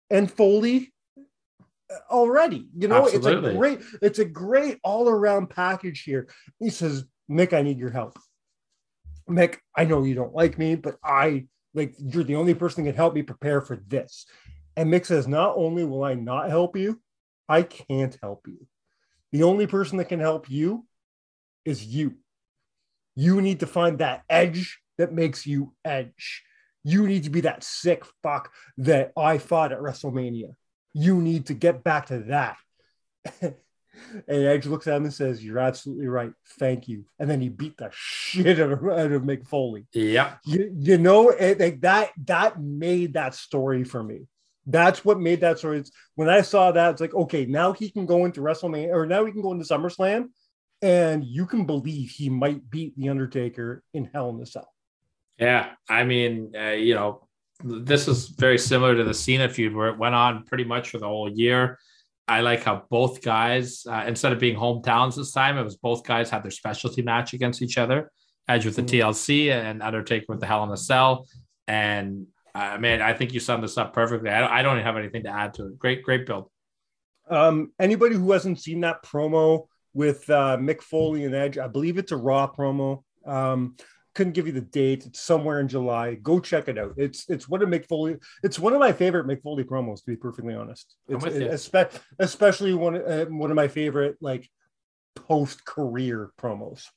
and 0.09 0.31
Foley 0.31 0.93
uh, 1.17 1.97
already. 2.09 2.67
You 2.75 2.87
know, 2.87 3.05
Absolutely. 3.05 3.49
it's 3.49 3.55
a 3.55 3.57
great, 3.57 3.79
it's 4.01 4.19
a 4.19 4.25
great 4.25 4.79
all-around 4.83 5.49
package 5.49 6.01
here. 6.03 6.27
He 6.59 6.69
says, 6.69 7.05
Mick, 7.29 7.53
I 7.53 7.61
need 7.61 7.77
your 7.77 7.91
help. 7.91 8.17
Mick, 9.29 9.57
I 9.75 9.85
know 9.85 10.03
you 10.03 10.15
don't 10.15 10.33
like 10.33 10.57
me, 10.57 10.75
but 10.75 10.97
I 11.03 11.47
like 11.73 11.93
you're 11.99 12.23
the 12.23 12.35
only 12.35 12.55
person 12.55 12.83
that 12.83 12.91
can 12.91 12.97
help 12.97 13.13
me 13.13 13.21
prepare 13.21 13.61
for 13.61 13.77
this. 13.87 14.25
And 14.75 14.91
Mick 14.91 15.05
says, 15.05 15.27
Not 15.27 15.55
only 15.55 15.83
will 15.83 16.03
I 16.03 16.15
not 16.15 16.49
help 16.49 16.75
you, 16.75 16.99
I 17.47 17.63
can't 17.63 18.17
help 18.21 18.47
you. 18.47 18.65
The 19.31 19.43
only 19.43 19.67
person 19.67 19.97
that 19.97 20.09
can 20.09 20.19
help 20.19 20.49
you 20.49 20.85
is 21.65 21.85
you. 21.85 22.15
You 23.15 23.41
need 23.41 23.59
to 23.59 23.67
find 23.67 23.99
that 23.99 24.23
edge 24.29 24.79
that 24.97 25.13
makes 25.13 25.45
you 25.45 25.73
edge. 25.85 26.43
You 26.83 27.07
need 27.07 27.23
to 27.25 27.29
be 27.29 27.41
that 27.41 27.63
sick 27.63 28.03
fuck 28.23 28.51
that 28.77 29.11
I 29.17 29.37
fought 29.37 29.71
at 29.71 29.79
WrestleMania. 29.79 30.55
You 30.93 31.21
need 31.21 31.47
to 31.47 31.53
get 31.53 31.83
back 31.83 32.07
to 32.07 32.19
that. 32.19 32.57
and 33.41 33.55
Edge 34.27 34.65
looks 34.65 34.87
at 34.87 34.95
him 34.95 35.03
and 35.03 35.13
says, 35.13 35.43
You're 35.43 35.59
absolutely 35.59 36.07
right. 36.07 36.31
Thank 36.57 36.87
you. 36.87 37.05
And 37.19 37.29
then 37.29 37.41
he 37.41 37.49
beat 37.49 37.77
the 37.77 37.89
shit 37.93 38.59
out 38.59 38.71
of, 38.71 38.83
out 38.83 39.11
of 39.11 39.23
Mick 39.23 39.47
Foley. 39.47 39.87
Yep. 39.93 40.39
You, 40.45 40.75
you 40.77 40.97
know, 40.97 41.29
it, 41.29 41.59
like 41.59 41.81
that, 41.81 42.11
that 42.25 42.61
made 42.61 43.13
that 43.13 43.35
story 43.35 43.83
for 43.83 44.01
me. 44.01 44.27
That's 44.65 45.03
what 45.03 45.19
made 45.19 45.41
that 45.41 45.59
story. 45.59 45.79
It's, 45.79 45.91
when 46.15 46.29
I 46.29 46.41
saw 46.41 46.71
that, 46.71 46.91
it's 46.91 47.01
like, 47.01 47.15
okay, 47.15 47.45
now 47.45 47.73
he 47.73 47.89
can 47.89 48.05
go 48.05 48.25
into 48.25 48.41
WrestleMania 48.41 48.93
or 48.93 49.05
now 49.05 49.25
he 49.25 49.31
can 49.31 49.41
go 49.41 49.51
into 49.51 49.65
SummerSlam 49.65 50.29
and 50.81 51.23
you 51.23 51.45
can 51.45 51.65
believe 51.65 52.11
he 52.11 52.29
might 52.29 52.69
beat 52.69 52.95
The 52.95 53.09
Undertaker 53.09 53.83
in 53.93 54.05
Hell 54.13 54.29
in 54.29 54.41
a 54.41 54.45
Cell. 54.45 54.71
Yeah, 55.39 55.71
I 55.87 56.03
mean, 56.03 56.53
uh, 56.57 56.71
you 56.71 56.95
know, 56.95 57.27
this 57.63 58.07
is 58.07 58.27
very 58.29 58.57
similar 58.57 58.95
to 58.95 59.03
the 59.03 59.13
Cena 59.13 59.49
feud 59.49 59.73
where 59.73 59.87
it 59.89 59.97
went 59.97 60.15
on 60.15 60.43
pretty 60.45 60.63
much 60.65 60.89
for 60.89 60.97
the 60.97 61.07
whole 61.07 61.29
year. 61.31 61.77
I 62.27 62.41
like 62.41 62.63
how 62.63 62.83
both 62.89 63.21
guys, 63.21 63.85
uh, 63.89 64.03
instead 64.05 64.33
of 64.33 64.39
being 64.39 64.55
hometowns 64.55 65.15
this 65.15 65.31
time, 65.31 65.57
it 65.57 65.63
was 65.63 65.77
both 65.77 66.03
guys 66.03 66.29
had 66.29 66.43
their 66.43 66.51
specialty 66.51 67.01
match 67.01 67.33
against 67.33 67.61
each 67.61 67.77
other. 67.77 68.11
Edge 68.47 68.65
with 68.65 68.75
the 68.75 68.83
Mhm. 68.83 68.87
TLC 68.87 69.51
and 69.51 69.81
Undertaker 69.81 70.25
with 70.29 70.39
the 70.39 70.45
Hell 70.45 70.63
in 70.63 70.71
a 70.71 70.77
Cell. 70.77 71.27
And 71.67 72.27
uh, 72.55 72.77
man, 72.79 73.01
I 73.01 73.13
think 73.13 73.33
you 73.33 73.39
summed 73.39 73.63
this 73.63 73.77
up 73.77 73.93
perfectly. 73.93 74.29
I 74.29 74.39
don't, 74.41 74.51
I 74.51 74.61
don't 74.63 74.79
have 74.79 74.97
anything 74.97 75.23
to 75.23 75.29
add 75.29 75.53
to 75.55 75.67
it. 75.67 75.77
Great, 75.79 76.03
great 76.03 76.25
build. 76.25 76.49
Um, 77.29 77.71
anybody 77.79 78.15
who 78.15 78.31
hasn't 78.31 78.59
seen 78.59 78.81
that 78.81 79.03
promo 79.03 79.67
with 79.93 80.27
uh, 80.29 80.57
Mick 80.57 80.81
Foley 80.81 81.25
and 81.25 81.35
Edge, 81.35 81.57
I 81.59 81.67
believe 81.67 81.97
it's 81.99 82.11
a 82.11 82.17
Raw 82.17 82.51
promo. 82.51 83.03
Um, 83.25 83.75
couldn't 84.19 84.33
give 84.33 84.47
you 84.47 84.51
the 84.51 84.59
date. 84.59 85.05
It's 85.05 85.21
somewhere 85.21 85.61
in 85.61 85.69
July. 85.69 86.15
Go 86.15 86.41
check 86.41 86.67
it 86.67 86.77
out. 86.77 86.93
It's 86.97 87.29
it's 87.29 87.47
one 87.47 87.61
of 87.61 87.69
Mick 87.69 87.87
Foley. 87.87 88.17
It's 88.43 88.59
one 88.59 88.73
of 88.73 88.79
my 88.79 88.91
favorite 88.91 89.25
Mick 89.25 89.41
Foley 89.41 89.63
promos, 89.63 89.99
to 89.99 90.07
be 90.07 90.17
perfectly 90.17 90.53
honest. 90.53 90.93
I'm 91.07 91.15
It's 91.15 91.25
you. 91.37 91.45
espe- 91.47 91.97
especially 92.19 92.73
one 92.73 92.97
uh, 92.97 93.27
one 93.27 93.49
of 93.49 93.55
my 93.55 93.69
favorite 93.69 94.17
like 94.19 94.49
post 95.15 95.63
career 95.63 96.31
promos. 96.37 96.87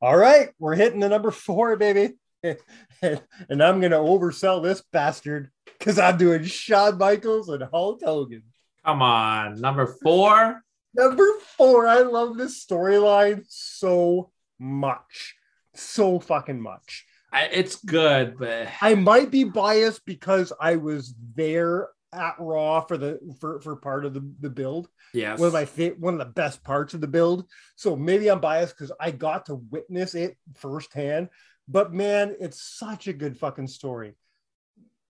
All 0.00 0.16
right, 0.16 0.48
we're 0.58 0.74
hitting 0.74 0.98
the 0.98 1.08
number 1.08 1.30
four, 1.30 1.76
baby. 1.76 2.14
and 2.42 3.62
I'm 3.62 3.80
to 3.82 3.90
oversell 3.90 4.64
this 4.64 4.82
bastard 4.92 5.52
because 5.78 5.96
I'm 5.96 6.18
doing 6.18 6.42
Shawn 6.42 6.98
Michaels 6.98 7.48
and 7.50 7.62
Hulk 7.62 8.00
Hogan. 8.04 8.42
Come 8.84 9.00
on, 9.00 9.60
number 9.60 9.86
four. 9.86 10.60
Number 10.92 11.26
four. 11.56 11.86
I 11.86 12.00
love 12.00 12.36
this 12.36 12.66
storyline 12.66 13.44
so 13.46 14.32
much. 14.58 15.36
So 15.74 16.18
fucking 16.20 16.60
much. 16.60 17.06
I, 17.32 17.44
it's 17.44 17.76
good, 17.76 18.38
but 18.38 18.68
I 18.82 18.94
might 18.94 19.30
be 19.30 19.44
biased 19.44 20.04
because 20.04 20.52
I 20.60 20.76
was 20.76 21.14
there 21.34 21.88
at 22.12 22.34
Raw 22.38 22.82
for 22.82 22.98
the 22.98 23.18
for, 23.40 23.58
for 23.60 23.76
part 23.76 24.04
of 24.04 24.12
the, 24.12 24.30
the 24.40 24.50
build. 24.50 24.88
Yes. 25.14 25.38
One 25.38 25.46
of 25.46 25.54
my 25.54 25.64
fa- 25.64 25.94
one 25.98 26.14
of 26.14 26.18
the 26.18 26.26
best 26.26 26.62
parts 26.62 26.92
of 26.92 27.00
the 27.00 27.06
build. 27.06 27.46
So 27.76 27.96
maybe 27.96 28.30
I'm 28.30 28.40
biased 28.40 28.76
because 28.76 28.92
I 29.00 29.12
got 29.12 29.46
to 29.46 29.54
witness 29.54 30.14
it 30.14 30.36
firsthand. 30.56 31.30
But 31.68 31.94
man, 31.94 32.36
it's 32.38 32.62
such 32.62 33.08
a 33.08 33.12
good 33.14 33.38
fucking 33.38 33.68
story. 33.68 34.14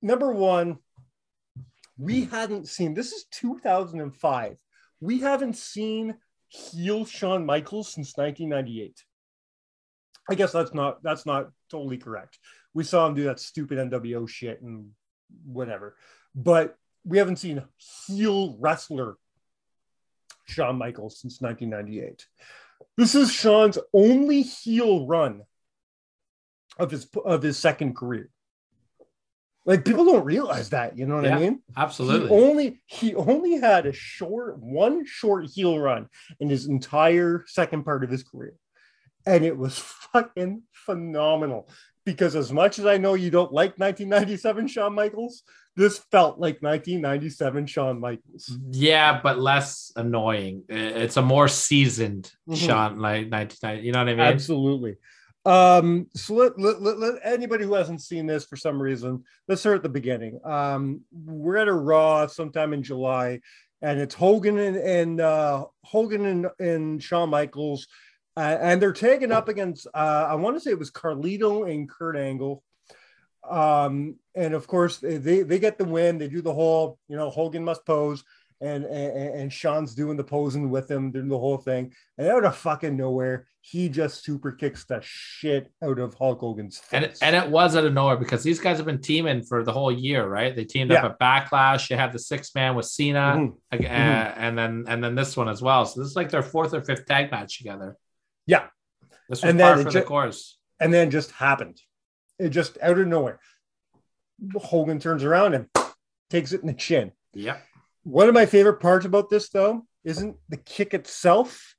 Number 0.01 0.33
one, 0.33 0.79
we 1.99 2.25
hadn't 2.27 2.69
seen 2.69 2.95
this 2.95 3.13
is 3.13 3.25
2005. 3.33 4.59
We 5.01 5.21
haven't 5.21 5.57
seen 5.57 6.15
heel 6.49 7.05
Shawn 7.05 7.45
Michaels 7.45 7.89
since 7.93 8.17
1998. 8.17 9.03
I 10.31 10.35
guess 10.35 10.53
that's 10.53 10.73
not 10.75 11.03
that's 11.03 11.27
not 11.27 11.51
totally 11.71 11.99
correct. 11.99 12.39
We 12.75 12.85
saw 12.85 13.07
him 13.07 13.15
do 13.15 13.25
that 13.25 13.41
stupid 13.41 13.79
NWO 13.79 14.29
shit 14.29 14.63
and 14.63 14.91
whatever, 15.45 15.97
but 16.35 16.77
we 17.05 17.19
haven't 17.19 17.37
seen 17.37 17.63
heel 18.17 18.57
wrestler 18.61 19.17
Shawn 20.47 20.79
Michaels 20.79 21.19
since 21.21 21.41
1998. 21.41 22.27
This 22.97 23.15
is 23.15 23.33
Shawn's 23.33 23.79
only 23.93 24.43
heel 24.43 25.07
run 25.07 25.43
of 26.79 26.91
his 26.91 27.09
of 27.25 27.43
his 27.43 27.59
second 27.59 27.97
career. 27.97 28.31
Like 29.65 29.85
people 29.85 30.05
don't 30.05 30.25
realize 30.25 30.71
that, 30.71 30.99
you 30.99 31.07
know 31.07 31.17
what 31.17 31.25
Yeah, 31.25 31.37
I 31.37 31.41
mean? 31.41 31.63
absolutely. 31.77 32.29
He 32.29 32.35
only 32.35 32.83
he 32.87 33.15
only 33.15 33.61
had 33.61 33.87
a 33.87 33.93
short 33.93 34.59
one 34.59 35.05
short 35.07 35.47
heel 35.47 35.79
run 35.79 36.09
in 36.41 36.49
his 36.51 36.67
entire 36.67 37.45
second 37.47 37.85
part 37.85 38.03
of 38.03 38.11
his 38.11 38.23
career. 38.25 38.55
And 39.27 39.45
it 39.45 39.57
was 39.57 39.79
fucking 40.13 40.63
phenomenal. 40.73 41.69
Because 42.05 42.35
as 42.35 42.53
much 42.53 42.81
as 42.81 42.87
I 42.87 42.97
know 42.99 43.15
you 43.15 43.31
don't 43.31 43.53
like 43.53 43.79
1997 43.79 44.67
Shawn 44.67 44.93
Michaels, 44.95 45.45
this 45.77 45.99
felt 46.11 46.39
like 46.39 46.61
1997 46.61 47.67
Shawn 47.67 48.01
Michaels. 48.01 48.59
yeah, 48.73 49.21
but 49.23 49.39
less 49.39 49.93
annoying. 49.95 50.65
It's 50.69 51.17
a 51.17 51.23
more 51.23 51.47
seasoned 51.49 52.31
Mhm. 52.49 52.57
Shawn, 52.57 52.99
like 52.99 53.31
1990. 53.31 53.87
You 53.87 53.93
know 53.93 54.01
what 54.01 54.09
I 54.09 54.13
mean? 54.15 54.21
Absolutely. 54.21 54.97
Um, 55.45 56.07
so 56.15 56.35
let, 56.35 56.59
let, 56.59 56.83
let, 56.83 56.99
let 56.99 57.15
anybody 57.25 57.65
who 57.65 57.75
hasn't 57.75 58.01
seen 58.03 58.27
this 58.27 58.45
for 58.45 58.57
some 58.57 58.81
reason, 58.83 59.25
let's 59.49 59.61
start 59.61 59.77
at 59.77 59.83
the 59.83 59.89
beginning. 59.89 60.41
Um, 60.45 61.03
we're 61.13 61.57
at 61.57 61.69
a 61.69 61.73
Raw 61.73 62.27
sometime 62.27 62.73
in 62.73 62.83
July, 62.83 63.41
and 63.81 63.99
it's 64.01 64.15
Hogan 64.15 64.59
and, 64.59 64.77
and 64.77 65.21
uh, 65.21 65.65
Hogan 65.85 66.27
and, 66.27 66.47
and 66.61 67.03
Shawn 67.03 67.31
Michaels, 67.31 67.87
uh, 68.37 68.59
and 68.61 68.81
they're 68.81 68.93
taking 68.93 69.33
up 69.33 69.49
against 69.49 69.87
uh, 69.95 70.27
I 70.31 70.35
want 70.37 70.57
to 70.57 70.61
say 70.61 70.71
it 70.71 70.79
was 70.79 70.91
Carlito 70.91 71.71
and 71.71 71.89
Kurt 71.89 72.17
Angle. 72.17 72.63
Um, 73.49 74.17
and 74.35 74.55
of 74.55 74.67
course 74.67 74.99
they, 74.99 75.19
they 75.43 75.59
get 75.59 75.77
the 75.79 75.85
win. 75.85 76.19
They 76.19 76.29
do 76.29 76.43
the 76.43 76.55
whole, 76.55 76.99
you 77.09 77.17
know, 77.17 77.29
Hogan 77.31 77.65
must 77.65 77.85
pose. 77.85 78.23
And, 78.61 78.85
and 78.85 79.35
and 79.41 79.53
Shawn's 79.53 79.93
doing 79.93 80.17
the 80.17 80.23
posing 80.23 80.71
with 80.71 80.89
him, 80.89 81.11
doing 81.11 81.27
the 81.27 81.37
whole 81.37 81.57
thing, 81.57 81.93
and 82.17 82.29
out 82.29 82.45
of 82.45 82.55
fucking 82.57 82.97
nowhere, 82.97 83.49
he 83.61 83.89
just 83.89 84.23
super 84.23 84.53
kicks 84.53 84.85
the 84.85 85.01
shit 85.03 85.73
out 85.83 85.99
of 85.99 86.15
Hulk 86.15 86.39
Hogan's 86.39 86.79
face. 86.79 87.19
And, 87.21 87.35
and 87.35 87.45
it 87.45 87.51
was 87.51 87.75
out 87.75 87.85
of 87.85 87.93
nowhere 87.93 88.17
because 88.17 88.45
these 88.45 88.61
guys 88.61 88.77
have 88.77 88.87
been 88.87 89.01
teaming 89.01 89.43
for 89.43 89.65
the 89.65 89.73
whole 89.73 89.91
year, 89.91 90.25
right? 90.29 90.55
They 90.55 90.63
teamed 90.65 90.93
Yeah. 90.93 91.05
up 91.07 91.17
at 91.21 91.51
Backlash. 91.51 91.91
You 91.91 91.97
had 91.97 92.13
the 92.13 92.21
six 92.21 92.55
man 92.55 92.77
with 92.77 92.87
Cena, 92.87 93.35
Mhm. 93.37 93.55
uh, 93.73 93.77
and 93.85 94.57
then 94.57 94.85
and 94.87 95.03
then 95.03 95.17
this 95.17 95.37
one 95.37 95.49
as 95.49 95.61
well. 95.61 95.85
So 95.85 96.01
this 96.01 96.11
is 96.11 96.15
like 96.15 96.31
their 96.31 96.45
fourth 96.45 96.73
or 96.73 96.83
fifth 96.83 97.07
tag 97.07 97.33
match 97.33 97.59
together. 97.59 97.97
Yeah. 98.47 98.67
this 99.29 99.43
was 99.43 99.45
And 99.45 99.59
then 99.61 99.83
for 99.83 99.89
it 99.89 99.93
the 99.93 100.03
course. 100.03 100.59
and 100.81 100.93
then 100.93 101.11
just 101.11 101.31
happened. 101.33 101.81
It 102.39 102.51
just 102.51 102.79
out 102.83 102.99
of 102.99 103.07
nowhere. 103.07 103.39
Hogan 104.57 104.99
turns 104.99 105.23
around 105.25 105.55
and 105.55 105.69
takes 106.31 106.53
it 106.53 106.61
in 106.63 106.67
the 106.67 106.73
chin. 106.75 107.13
Yeah. 107.33 107.59
One 108.03 108.29
of 108.29 108.35
my 108.35 108.47
favorite 108.47 108.81
parts 108.81 109.07
about 109.07 109.31
this, 109.31 109.49
though, 109.51 109.87
isn't 110.05 110.37
the 110.49 110.57
kick 110.57 110.93
itself. 110.95 111.77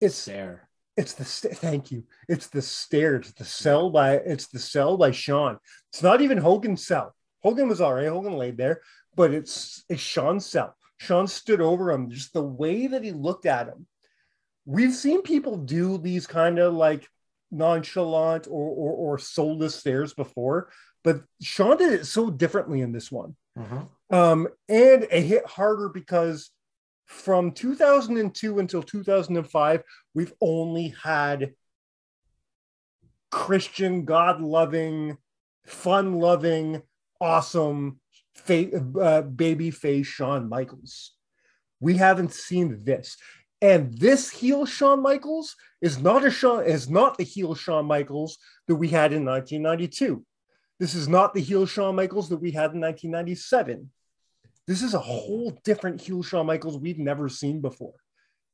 It's 0.00 0.24
There. 0.24 0.68
it's 0.96 1.12
the 1.14 1.24
st- 1.24 1.56
thank 1.56 1.90
you. 1.92 2.04
It's 2.28 2.48
the 2.48 2.62
stairs. 2.62 3.32
The 3.34 3.44
sell 3.44 3.90
by 3.90 4.14
it's 4.16 4.48
the 4.48 4.58
sell 4.58 4.96
by 4.96 5.12
Shawn. 5.12 5.58
It's 5.92 6.02
not 6.02 6.20
even 6.20 6.38
Hogan's 6.38 6.86
sell. 6.86 7.14
Hogan 7.42 7.68
was 7.68 7.80
all 7.80 7.94
right. 7.94 8.08
Hogan 8.08 8.32
laid 8.36 8.56
there, 8.56 8.80
but 9.14 9.32
it's 9.32 9.84
it's 9.88 10.00
Shawn's 10.02 10.46
sell. 10.46 10.76
Shawn 10.98 11.26
stood 11.28 11.60
over 11.60 11.90
him. 11.90 12.10
Just 12.10 12.32
the 12.32 12.42
way 12.42 12.86
that 12.88 13.04
he 13.04 13.12
looked 13.12 13.46
at 13.46 13.68
him. 13.68 13.86
We've 14.66 14.94
seen 14.94 15.22
people 15.22 15.56
do 15.56 15.98
these 15.98 16.26
kind 16.26 16.58
of 16.58 16.74
like 16.74 17.06
nonchalant 17.50 18.46
or, 18.46 18.68
or 18.70 18.92
or 18.92 19.18
soulless 19.18 19.74
stares 19.74 20.14
before, 20.14 20.70
but 21.02 21.22
Shawn 21.40 21.76
did 21.76 21.92
it 21.92 22.06
so 22.06 22.30
differently 22.30 22.80
in 22.80 22.92
this 22.92 23.12
one. 23.12 23.36
Mhm. 23.58 23.88
Um, 24.10 24.48
and 24.68 25.04
it 25.04 25.22
hit 25.22 25.46
harder 25.46 25.88
because 25.88 26.50
from 27.06 27.52
2002 27.52 28.58
until 28.58 28.82
2005, 28.82 29.82
we've 30.14 30.32
only 30.40 30.94
had 31.02 31.54
Christian, 33.30 34.04
God 34.04 34.40
loving, 34.40 35.18
fun 35.66 36.14
loving, 36.14 36.82
awesome 37.20 38.00
fa- 38.34 38.76
uh, 39.00 39.22
baby 39.22 39.70
face 39.70 40.06
Shawn 40.06 40.48
Michaels. 40.48 41.12
We 41.80 41.96
haven't 41.96 42.32
seen 42.32 42.84
this. 42.84 43.16
And 43.64 43.96
this 43.96 44.28
heel 44.28 44.66
Shawn 44.66 45.00
Michaels 45.00 45.56
is 45.80 45.98
not 45.98 46.22
a 46.22 46.30
Shawn 46.30 46.66
is 46.66 46.90
not 46.90 47.16
the 47.16 47.24
heel 47.24 47.54
Shawn 47.54 47.86
Michaels 47.86 48.36
that 48.68 48.74
we 48.74 48.88
had 48.88 49.14
in 49.14 49.24
1992. 49.24 50.22
This 50.78 50.94
is 50.94 51.08
not 51.08 51.32
the 51.32 51.40
heel 51.40 51.64
Shawn 51.64 51.96
Michaels 51.96 52.28
that 52.28 52.36
we 52.36 52.50
had 52.50 52.74
in 52.74 52.80
1997. 52.82 53.90
This 54.66 54.82
is 54.82 54.92
a 54.92 54.98
whole 54.98 55.58
different 55.64 56.02
heel 56.02 56.22
Shawn 56.22 56.44
Michaels 56.44 56.76
we've 56.76 56.98
never 56.98 57.30
seen 57.30 57.62
before. 57.62 57.94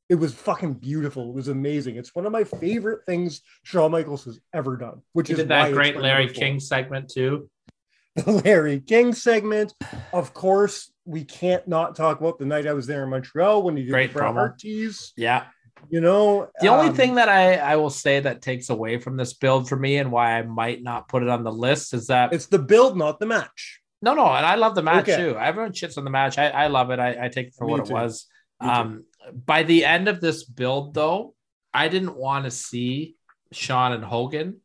It 0.07 0.15
was 0.15 0.33
fucking 0.33 0.75
beautiful. 0.75 1.31
It 1.31 1.35
was 1.35 1.49
amazing. 1.49 1.97
It's 1.97 2.15
one 2.15 2.25
of 2.25 2.31
my 2.31 2.45
favorite 2.45 3.05
things 3.05 3.41
Shawn 3.63 3.91
Michaels 3.91 4.23
has 4.23 4.39
ever 4.53 4.77
done, 4.77 5.01
which 5.11 5.27
He 5.27 5.33
is 5.33 5.39
did 5.39 5.49
that 5.49 5.73
great 5.73 5.97
Larry. 5.97 6.29
King 6.29 6.61
segment 6.61 7.09
too. 7.09 7.49
the 8.15 8.31
Larry 8.31 8.79
King 8.79 9.13
segment. 9.13 9.73
Of 10.13 10.33
course, 10.33 10.90
we 11.05 11.23
can't 11.23 11.67
not 11.67 11.95
talk 11.95 12.19
about 12.19 12.37
the 12.39 12.45
night 12.45 12.67
I 12.67 12.73
was 12.73 12.87
there 12.87 13.03
in 13.03 13.09
Montreal 13.09 13.63
when 13.63 13.75
he 13.75 13.83
did 13.83 13.91
Great 13.91 14.13
the 14.13 14.19
promo. 14.19 15.11
Yeah. 15.17 15.45
You 15.89 15.99
know, 15.99 16.47
The 16.61 16.67
only 16.67 16.89
um, 16.89 16.95
thing 16.95 17.15
that 17.15 17.27
I, 17.27 17.55
I 17.55 17.75
will 17.77 17.89
say 17.89 18.19
that 18.19 18.41
takes 18.43 18.69
away 18.69 18.99
from 18.99 19.17
this 19.17 19.33
build 19.33 19.67
for 19.67 19.75
me 19.75 19.97
and 19.97 20.11
why 20.11 20.37
I 20.37 20.43
might 20.43 20.83
not 20.83 21.07
put 21.07 21.23
it 21.23 21.29
on 21.29 21.43
the 21.43 21.51
list 21.51 21.93
is 21.95 22.07
that 22.07 22.33
it's 22.33 22.45
the 22.45 22.59
build, 22.59 22.95
not 22.97 23.19
the 23.19 23.25
match. 23.25 23.81
no, 24.03 24.13
no, 24.13 24.27
and 24.27 24.45
I 24.45 24.55
love 24.55 24.75
the 24.75 24.83
match 24.83 25.09
Okay. 25.09 25.17
too. 25.17 25.37
Everyone 25.37 25.71
shits 25.71 25.97
on 25.97 26.03
the 26.03 26.11
match. 26.11 26.37
I, 26.37 26.49
I 26.49 26.67
love 26.67 26.91
it. 26.91 26.99
I, 26.99 27.25
I 27.25 27.29
take 27.29 27.47
it 27.47 27.55
for 27.55 27.65
Me 27.65 27.71
what 27.71 27.85
too. 27.85 27.91
it 27.91 27.93
was. 27.95 28.27
Me 28.61 28.67
too. 28.67 28.73
Um, 28.73 29.03
by 29.45 29.63
the 29.63 29.83
end 29.85 30.07
of 30.07 30.21
this 30.21 30.43
build, 30.43 30.93
though, 30.93 31.33
I 31.73 31.87
didn't 31.87 32.15
want 32.15 32.45
to 32.45 32.51
see 32.51 33.15
Shawn 33.51 33.91
and 33.93 34.03
Hogan. 34.03 34.57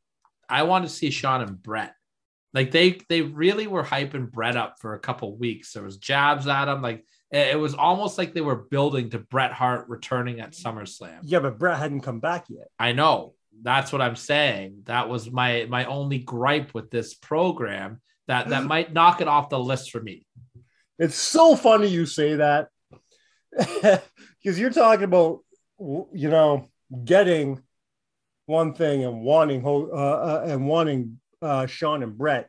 I 0.50 0.64
wanted 0.64 0.88
to 0.88 0.94
see 0.94 1.10
Shawn 1.10 1.40
and 1.40 1.62
Bret. 1.62 1.94
Like 2.54 2.70
they 2.70 3.00
they 3.08 3.22
really 3.22 3.66
were 3.66 3.84
hyping 3.84 4.30
Bret 4.30 4.56
up 4.56 4.76
for 4.80 4.94
a 4.94 4.98
couple 4.98 5.36
weeks. 5.36 5.72
There 5.72 5.82
was 5.82 5.98
jabs 5.98 6.46
at 6.46 6.68
him. 6.68 6.82
Like 6.82 7.04
it 7.30 7.58
was 7.58 7.74
almost 7.74 8.18
like 8.18 8.34
they 8.34 8.40
were 8.40 8.56
building 8.56 9.10
to 9.10 9.18
Bret 9.18 9.52
Hart 9.52 9.88
returning 9.88 10.40
at 10.40 10.52
SummerSlam. 10.52 11.18
Yeah, 11.22 11.40
but 11.40 11.58
Bret 11.58 11.78
hadn't 11.78 12.00
come 12.00 12.20
back 12.20 12.46
yet. 12.48 12.68
I 12.78 12.92
know. 12.92 13.34
That's 13.62 13.92
what 13.92 14.00
I'm 14.00 14.16
saying. 14.16 14.82
That 14.84 15.08
was 15.08 15.30
my 15.30 15.66
my 15.68 15.84
only 15.86 16.18
gripe 16.18 16.72
with 16.72 16.90
this 16.90 17.14
program 17.14 18.00
that 18.28 18.48
that 18.48 18.64
might 18.72 18.92
knock 18.92 19.20
it 19.20 19.28
off 19.28 19.50
the 19.50 19.58
list 19.58 19.90
for 19.90 20.00
me. 20.00 20.26
It's 20.98 21.16
so 21.16 21.56
funny 21.56 21.88
you 21.88 22.06
say 22.06 22.36
that 22.36 22.68
because 23.56 24.58
you're 24.58 24.70
talking 24.70 25.04
about, 25.04 25.40
you 25.78 26.30
know, 26.30 26.68
getting 27.04 27.60
one 28.46 28.72
thing 28.74 29.04
and 29.04 29.22
wanting 29.22 29.64
uh, 29.64 29.68
uh, 29.68 30.44
and 30.46 30.66
wanting 30.66 31.20
uh, 31.42 31.66
Shawn 31.66 32.02
and 32.02 32.16
Bret. 32.16 32.48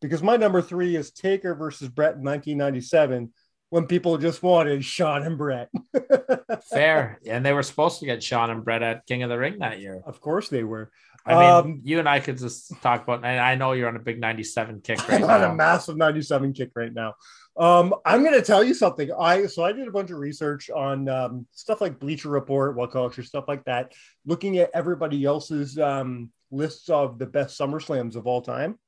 Because 0.00 0.22
my 0.22 0.36
number 0.36 0.62
three 0.62 0.94
is 0.94 1.10
Taker 1.10 1.54
versus 1.54 1.88
Bret 1.88 2.14
in 2.14 2.22
1997 2.22 3.32
when 3.70 3.86
people 3.86 4.16
just 4.16 4.42
wanted 4.42 4.84
Shawn 4.84 5.24
and 5.24 5.36
Bret. 5.36 5.68
Fair. 6.70 7.18
and 7.28 7.44
they 7.44 7.52
were 7.52 7.62
supposed 7.62 8.00
to 8.00 8.06
get 8.06 8.22
Shawn 8.22 8.50
and 8.50 8.64
Bret 8.64 8.82
at 8.82 9.06
King 9.06 9.22
of 9.24 9.30
the 9.30 9.38
Ring 9.38 9.58
that 9.58 9.80
year. 9.80 10.00
of 10.06 10.20
course 10.20 10.48
they 10.48 10.62
were. 10.64 10.90
I 11.28 11.34
mean, 11.34 11.50
Um, 11.50 11.80
you 11.84 11.98
and 11.98 12.08
I 12.08 12.20
could 12.20 12.38
just 12.38 12.72
talk 12.82 13.02
about 13.02 13.24
and 13.24 13.40
I 13.40 13.54
know 13.54 13.72
you're 13.72 13.88
on 13.88 13.96
a 13.96 14.00
big 14.00 14.20
97 14.20 14.80
kick 14.80 14.98
right 15.08 15.22
I'm 15.22 15.30
on 15.30 15.42
a 15.42 15.48
now. 15.48 15.54
massive 15.54 15.96
97 15.96 16.52
kick 16.54 16.70
right 16.74 16.92
now. 16.92 17.14
Um, 17.56 17.92
I'm 18.04 18.22
going 18.22 18.34
to 18.34 18.42
tell 18.42 18.62
you 18.62 18.72
something. 18.72 19.10
I 19.18 19.46
so 19.46 19.64
I 19.64 19.72
did 19.72 19.88
a 19.88 19.90
bunch 19.90 20.10
of 20.10 20.18
research 20.18 20.70
on 20.70 21.08
um, 21.08 21.46
stuff 21.52 21.80
like 21.80 21.98
Bleacher 21.98 22.28
Report, 22.30 22.76
What 22.76 22.92
Culture, 22.92 23.22
stuff 23.24 23.46
like 23.48 23.64
that, 23.64 23.92
looking 24.24 24.58
at 24.58 24.70
everybody 24.74 25.24
else's 25.24 25.76
um, 25.78 26.30
lists 26.52 26.88
of 26.88 27.18
the 27.18 27.26
best 27.26 27.58
SummerSlams 27.58 28.14
of 28.14 28.26
all 28.28 28.42
time. 28.42 28.78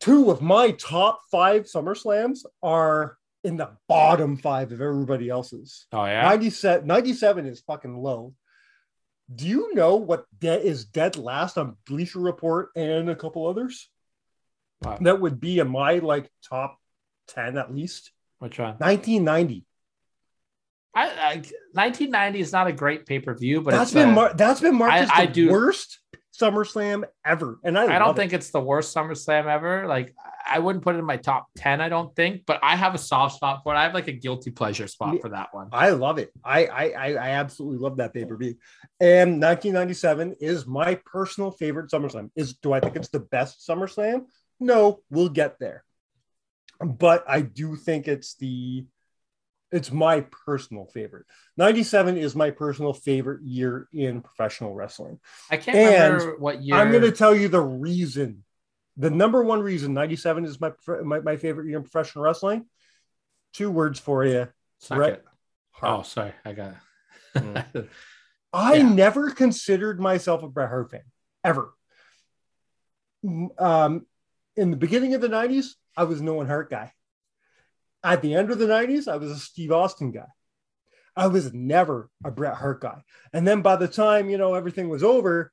Two 0.00 0.30
of 0.30 0.42
my 0.42 0.72
top 0.72 1.22
five 1.30 1.62
SummerSlams 1.64 2.40
are 2.62 3.16
in 3.42 3.56
the 3.56 3.70
bottom 3.88 4.36
five 4.36 4.70
of 4.72 4.80
everybody 4.80 5.28
else's. 5.28 5.86
Oh 5.92 6.04
yeah. 6.04 6.22
97, 6.22 6.86
97 6.86 7.46
is 7.46 7.60
fucking 7.60 7.96
low. 7.96 8.34
Do 9.32 9.46
you 9.46 9.74
know 9.74 9.96
what 9.96 10.26
de- 10.38 10.60
is 10.62 10.84
dead 10.84 11.16
last 11.16 11.56
on 11.56 11.76
Bleacher 11.86 12.18
Report 12.20 12.70
and 12.76 13.08
a 13.08 13.16
couple 13.16 13.46
others? 13.46 13.88
Wow. 14.82 14.98
That 15.00 15.20
would 15.20 15.40
be 15.40 15.58
in 15.60 15.68
my 15.68 15.98
like 15.98 16.30
top 16.48 16.78
10 17.28 17.56
at 17.56 17.74
least. 17.74 18.12
Which 18.38 18.58
one? 18.58 18.74
1990. 18.78 19.64
I, 20.96 21.02
I 21.08 21.34
1990 21.72 22.38
is 22.40 22.52
not 22.52 22.66
a 22.66 22.72
great 22.72 23.06
pay 23.06 23.18
per 23.18 23.34
view, 23.34 23.62
but 23.62 23.72
that's 23.72 23.84
it's 23.90 23.94
been 23.94 24.10
a- 24.10 24.12
mar- 24.12 24.34
that's 24.34 24.60
been 24.60 24.76
marked 24.76 24.94
I- 24.94 24.98
as 25.00 25.08
the 25.08 25.14
I 25.14 25.26
do- 25.26 25.50
worst 25.50 25.98
SummerSlam 26.40 27.04
ever. 27.24 27.58
And 27.62 27.78
I, 27.78 27.96
I 27.96 27.98
don't 27.98 28.16
think 28.16 28.32
it. 28.32 28.36
it's 28.36 28.50
the 28.50 28.60
worst 28.60 28.94
SummerSlam 28.94 29.46
ever. 29.46 29.86
Like 29.86 30.14
I 30.46 30.58
wouldn't 30.58 30.84
put 30.84 30.96
it 30.96 30.98
in 30.98 31.04
my 31.04 31.16
top 31.16 31.46
10, 31.56 31.80
I 31.80 31.88
don't 31.88 32.14
think, 32.16 32.42
but 32.46 32.58
I 32.62 32.76
have 32.76 32.94
a 32.94 32.98
soft 32.98 33.36
spot 33.36 33.60
for 33.62 33.74
it. 33.74 33.78
I 33.78 33.84
have 33.84 33.94
like 33.94 34.08
a 34.08 34.12
guilty 34.12 34.50
pleasure 34.50 34.88
spot 34.88 35.20
for 35.20 35.28
that 35.30 35.48
one. 35.52 35.68
I 35.72 35.90
love 35.90 36.18
it. 36.18 36.30
I 36.44 36.66
I 36.66 36.84
I, 37.14 37.30
absolutely 37.30 37.78
love 37.78 37.98
that 37.98 38.12
pay 38.12 38.24
per 38.24 38.36
view. 38.36 38.56
And 39.00 39.40
1997 39.40 40.36
is 40.40 40.66
my 40.66 40.96
personal 41.06 41.50
favorite 41.50 41.90
SummerSlam. 41.90 42.30
Is 42.34 42.54
do 42.54 42.72
I 42.72 42.80
think 42.80 42.96
it's 42.96 43.08
the 43.08 43.20
best 43.20 43.66
SummerSlam? 43.68 44.24
No, 44.58 45.00
we'll 45.10 45.28
get 45.28 45.58
there. 45.60 45.84
But 46.80 47.24
I 47.28 47.42
do 47.42 47.76
think 47.76 48.08
it's 48.08 48.34
the 48.34 48.86
it's 49.74 49.90
my 49.90 50.20
personal 50.46 50.86
favorite. 50.86 51.26
97 51.56 52.16
is 52.16 52.36
my 52.36 52.50
personal 52.50 52.92
favorite 52.92 53.42
year 53.42 53.88
in 53.92 54.20
professional 54.20 54.72
wrestling. 54.72 55.18
I 55.50 55.56
can't 55.56 55.76
And 55.76 56.14
remember 56.14 56.36
what 56.38 56.62
year. 56.62 56.76
I'm 56.76 56.90
going 56.92 57.02
to 57.02 57.10
tell 57.10 57.34
you 57.34 57.48
the 57.48 57.60
reason. 57.60 58.44
The 58.96 59.10
number 59.10 59.42
one 59.42 59.60
reason 59.60 59.92
97 59.92 60.44
is 60.44 60.60
my, 60.60 60.70
my 61.02 61.18
my 61.18 61.36
favorite 61.36 61.66
year 61.66 61.78
in 61.78 61.82
professional 61.82 62.24
wrestling. 62.24 62.66
Two 63.52 63.68
words 63.70 63.98
for 63.98 64.24
you. 64.24 64.46
Right. 64.90 65.20
Oh, 65.82 66.02
sorry. 66.02 66.32
I 66.44 66.52
got 66.52 66.74
Mm. 67.34 67.88
I 68.52 68.74
Yeah. 68.76 68.88
never 68.88 69.32
considered 69.32 69.98
myself 69.98 70.44
a 70.44 70.48
Bret 70.48 70.68
Hart 70.68 70.92
fan 70.92 71.02
ever. 71.42 71.74
Um, 73.58 74.06
in 74.56 74.70
the 74.70 74.76
beginning 74.76 75.14
of 75.14 75.20
the 75.20 75.28
90s, 75.28 75.74
I 75.96 76.04
was 76.04 76.20
no 76.20 76.34
one 76.34 76.46
Hart 76.46 76.70
guy. 76.70 76.92
At 78.04 78.20
the 78.20 78.34
end 78.34 78.50
of 78.50 78.58
the 78.58 78.66
90s, 78.66 79.08
I 79.08 79.16
was 79.16 79.30
a 79.30 79.38
Steve 79.38 79.72
Austin 79.72 80.12
guy. 80.12 80.26
I 81.16 81.28
was 81.28 81.54
never 81.54 82.10
a 82.24 82.30
Bret 82.30 82.54
Hart 82.54 82.82
guy. 82.82 83.02
And 83.32 83.48
then 83.48 83.62
by 83.62 83.76
the 83.76 83.88
time, 83.88 84.28
you 84.28 84.36
know, 84.36 84.54
everything 84.54 84.88
was 84.88 85.02
over, 85.02 85.52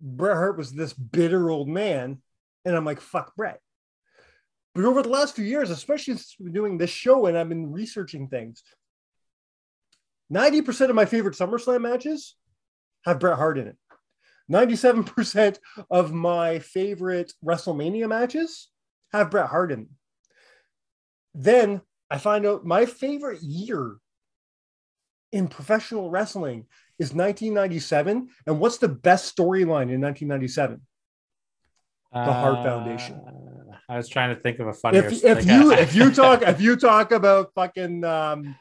Bret 0.00 0.36
Hart 0.36 0.58
was 0.58 0.72
this 0.72 0.92
bitter 0.92 1.50
old 1.50 1.68
man. 1.68 2.20
And 2.64 2.74
I'm 2.74 2.84
like, 2.84 3.00
fuck 3.00 3.36
Bret. 3.36 3.60
But 4.74 4.86
over 4.86 5.02
the 5.02 5.08
last 5.08 5.36
few 5.36 5.44
years, 5.44 5.70
especially 5.70 6.14
since 6.14 6.34
we've 6.38 6.46
been 6.46 6.54
doing 6.54 6.78
this 6.78 6.90
show 6.90 7.26
and 7.26 7.38
I've 7.38 7.48
been 7.48 7.70
researching 7.70 8.28
things, 8.28 8.62
90% 10.32 10.90
of 10.90 10.96
my 10.96 11.04
favorite 11.04 11.36
SummerSlam 11.36 11.82
matches 11.82 12.34
have 13.04 13.20
Bret 13.20 13.36
Hart 13.36 13.58
in 13.58 13.68
it. 13.68 13.76
97% 14.50 15.58
of 15.90 16.12
my 16.12 16.58
favorite 16.58 17.32
WrestleMania 17.44 18.08
matches 18.08 18.68
have 19.12 19.30
Bret 19.30 19.46
Hart 19.46 19.70
in 19.70 19.80
them. 19.80 19.90
Then 21.34 21.80
I 22.10 22.18
find 22.18 22.46
out 22.46 22.64
my 22.64 22.86
favorite 22.86 23.42
year 23.42 23.96
in 25.32 25.48
professional 25.48 26.10
wrestling 26.10 26.66
is 26.98 27.12
1997. 27.12 28.28
And 28.46 28.60
what's 28.60 28.78
the 28.78 28.88
best 28.88 29.36
storyline 29.36 29.90
in 29.90 30.00
1997? 30.00 30.80
The 32.12 32.32
Hart 32.32 32.64
Foundation. 32.64 33.20
Uh, 33.26 33.74
I 33.88 33.96
was 33.96 34.08
trying 34.08 34.34
to 34.34 34.40
think 34.40 34.60
of 34.60 34.68
a 34.68 34.72
funnier. 34.72 35.04
If, 35.06 35.24
if 35.24 35.46
you 35.46 35.72
I- 35.74 35.78
if 35.78 35.94
you 35.96 36.12
talk 36.12 36.42
if 36.46 36.60
you 36.60 36.76
talk 36.76 37.10
about 37.10 37.52
fucking 37.56 38.04
um 38.04 38.54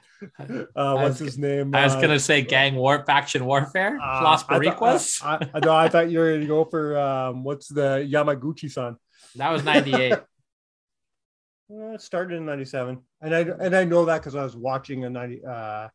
uh, 0.76 0.96
what's 0.96 1.20
was- 1.20 1.20
his 1.20 1.38
name? 1.38 1.76
I 1.76 1.84
was 1.84 1.94
Uh, 1.94 2.02
gonna 2.02 2.20
say 2.20 2.42
gang 2.42 2.74
war, 2.76 3.04
faction 3.06 3.46
warfare, 3.46 4.00
Uh, 4.02 4.24
Los 4.24 4.44
I 4.50 4.58
thought- 4.60 4.80
Boricuas. 4.80 5.24
I, 5.24 5.50
I, 5.54 5.60
no, 5.60 5.76
I 5.76 5.88
thought 5.88 6.10
you 6.10 6.18
were 6.18 6.30
going 6.30 6.42
to 6.42 6.48
go 6.48 6.66
for 6.66 6.98
um, 7.00 7.44
what's 7.44 7.68
the 7.68 8.08
Yamaguchi-san? 8.12 8.98
that 9.36 9.52
was 9.52 9.64
'98. 9.64 10.14
Uh, 11.74 11.94
it 11.94 12.02
started 12.02 12.36
in 12.36 12.46
'97, 12.46 13.00
and 13.22 13.36
I 13.36 13.40
and 13.40 13.76
I 13.76 13.84
know 13.84 14.06
that 14.06 14.20
because 14.20 14.36
I 14.36 14.44
was 14.44 14.56
watching 14.56 15.06
a 15.06 15.10
'90. 15.10 15.44
Uh, 15.44 15.88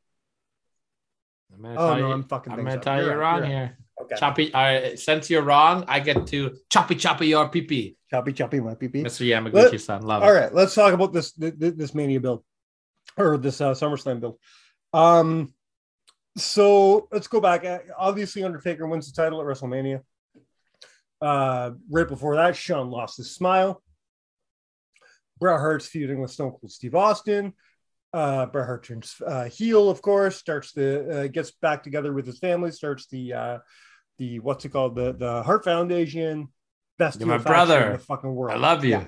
I'm 1.54 1.62
gonna 1.62 1.74
oh 1.80 1.94
no, 1.94 2.06
you, 2.08 2.12
I'm 2.12 2.24
fucking. 2.24 2.52
I'm 2.52 2.64
gonna 2.64 2.76
up. 2.76 2.82
tell 2.82 3.00
you 3.00 3.06
You're 3.06 3.18
wrong 3.18 3.44
here. 3.44 3.78
Okay, 4.00 4.16
Choppy. 4.16 4.52
Uh, 4.52 4.96
since 4.96 5.30
you're 5.30 5.42
wrong, 5.42 5.84
I 5.86 6.00
get 6.00 6.26
to 6.28 6.56
choppy 6.70 6.94
choppy 6.94 7.28
your 7.28 7.48
pee 7.48 7.62
pee. 7.62 7.96
choppy 8.10 8.32
choppy 8.32 8.60
my 8.60 8.74
pee 8.74 8.88
Mr. 8.88 9.26
Yamaguchi-san, 9.26 10.02
love 10.02 10.22
All 10.22 10.30
it. 10.30 10.32
right, 10.32 10.54
let's 10.54 10.74
talk 10.74 10.92
about 10.94 11.12
this 11.12 11.32
this, 11.32 11.54
this 11.74 11.94
Mania 11.94 12.20
build 12.20 12.44
or 13.16 13.36
this 13.36 13.60
uh, 13.60 13.72
SummerSlam 13.72 14.20
build. 14.20 14.38
Um, 14.92 15.52
so 16.36 17.08
let's 17.12 17.26
go 17.26 17.40
back. 17.40 17.64
Uh, 17.64 17.78
Obviously, 17.96 18.42
Undertaker 18.44 18.86
wins 18.86 19.12
the 19.12 19.20
title 19.20 19.40
at 19.40 19.46
WrestleMania. 19.46 20.00
Uh, 21.20 21.72
right 21.90 22.06
before 22.06 22.36
that, 22.36 22.56
Shawn 22.56 22.90
lost 22.90 23.16
his 23.16 23.34
smile. 23.34 23.82
Bret 25.38 25.60
Hart's 25.60 25.86
feuding 25.86 26.20
with 26.20 26.30
Stone 26.30 26.52
Cold 26.52 26.70
Steve 26.70 26.94
Austin. 26.94 27.52
Uh, 28.12 28.46
Bret 28.46 28.66
Hart 28.66 28.84
turns 28.84 29.20
uh, 29.26 29.44
heel, 29.44 29.90
of 29.90 30.00
course, 30.00 30.36
starts 30.36 30.72
the 30.72 31.24
uh, 31.24 31.26
gets 31.26 31.50
back 31.50 31.82
together 31.82 32.12
with 32.12 32.26
his 32.26 32.38
family, 32.38 32.70
starts 32.70 33.06
the 33.06 33.32
uh, 33.32 33.58
the 34.18 34.40
what's 34.40 34.64
it 34.64 34.70
called 34.70 34.94
the 34.94 35.12
the 35.12 35.42
Hart 35.42 35.64
Foundation. 35.64 36.48
Best 36.98 37.20
You're 37.20 37.28
my 37.28 37.38
brother. 37.38 37.86
in 37.86 37.92
the 37.92 37.98
fucking 37.98 38.34
world. 38.34 38.56
I 38.56 38.58
love 38.58 38.84
you. 38.84 38.90
Yeah. 38.90 39.04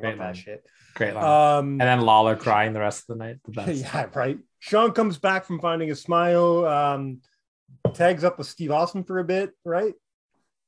Great 0.00 0.18
that 0.18 0.36
shit. 0.36 0.66
Great 0.94 1.14
line. 1.14 1.24
Um, 1.24 1.72
and 1.72 1.80
then 1.80 2.00
Lawler 2.00 2.36
crying 2.36 2.72
the 2.72 2.80
rest 2.80 3.08
of 3.08 3.18
the 3.18 3.24
night. 3.24 3.36
The 3.44 3.52
best. 3.52 3.80
yeah, 3.94 4.06
right. 4.14 4.38
Shawn 4.58 4.92
comes 4.92 5.18
back 5.18 5.44
from 5.44 5.60
finding 5.60 5.90
a 5.90 5.94
smile, 5.94 6.64
um, 6.66 7.20
tags 7.94 8.24
up 8.24 8.38
with 8.38 8.46
Steve 8.46 8.70
Austin 8.70 9.04
for 9.04 9.18
a 9.18 9.24
bit, 9.24 9.52
right? 9.64 9.94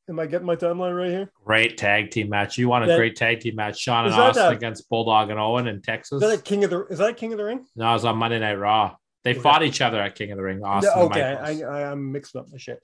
Am 0.09 0.21
I 0.21 0.27
getting 0.27 0.47
my 0.47 0.57
timeline 0.57 0.95
right 0.97 1.11
here? 1.11 1.31
Great 1.45 1.79
tag 1.79 2.11
team 2.11 2.29
match. 2.29 2.59
You 2.59 2.69
want 2.69 2.85
a 2.85 2.89
That- 2.89 2.97
great 2.99 3.17
tag 3.17 3.41
team 3.41 3.57
match? 3.57 3.79
Shawn 3.79 4.05
and 4.05 4.15
Austin 4.15 4.47
a- 4.47 4.51
against 4.51 4.89
Bulldog 4.91 5.31
and 5.31 5.39
Owen 5.41 5.67
in 5.67 5.81
Texas. 5.81 6.23
Is 6.23 6.31
that 6.31 6.45
King 6.45 6.63
of 6.65 6.71
the? 6.71 6.87
Is 6.89 6.99
that 6.99 7.17
King 7.17 7.33
of 7.33 7.39
the 7.39 7.45
Ring? 7.45 7.65
no, 7.75 7.89
it 7.91 7.93
was 7.95 8.05
on 8.05 8.19
Monday 8.19 8.39
Night 8.39 8.55
Raw. 8.55 8.97
They 9.23 9.31
Okay. 9.31 9.41
fought 9.41 9.63
each 9.63 9.81
other 9.81 9.99
at 10.01 10.15
King 10.15 10.31
of 10.33 10.37
the 10.37 10.43
Ring. 10.43 10.63
Austin. 10.63 10.93
And 10.95 11.03
okay. 11.11 11.23
I, 11.23 11.61
I, 11.63 11.91
I'm 11.91 12.13
mixing 12.13 12.41
up 12.43 12.49
my 12.51 12.59
shit. 12.59 12.83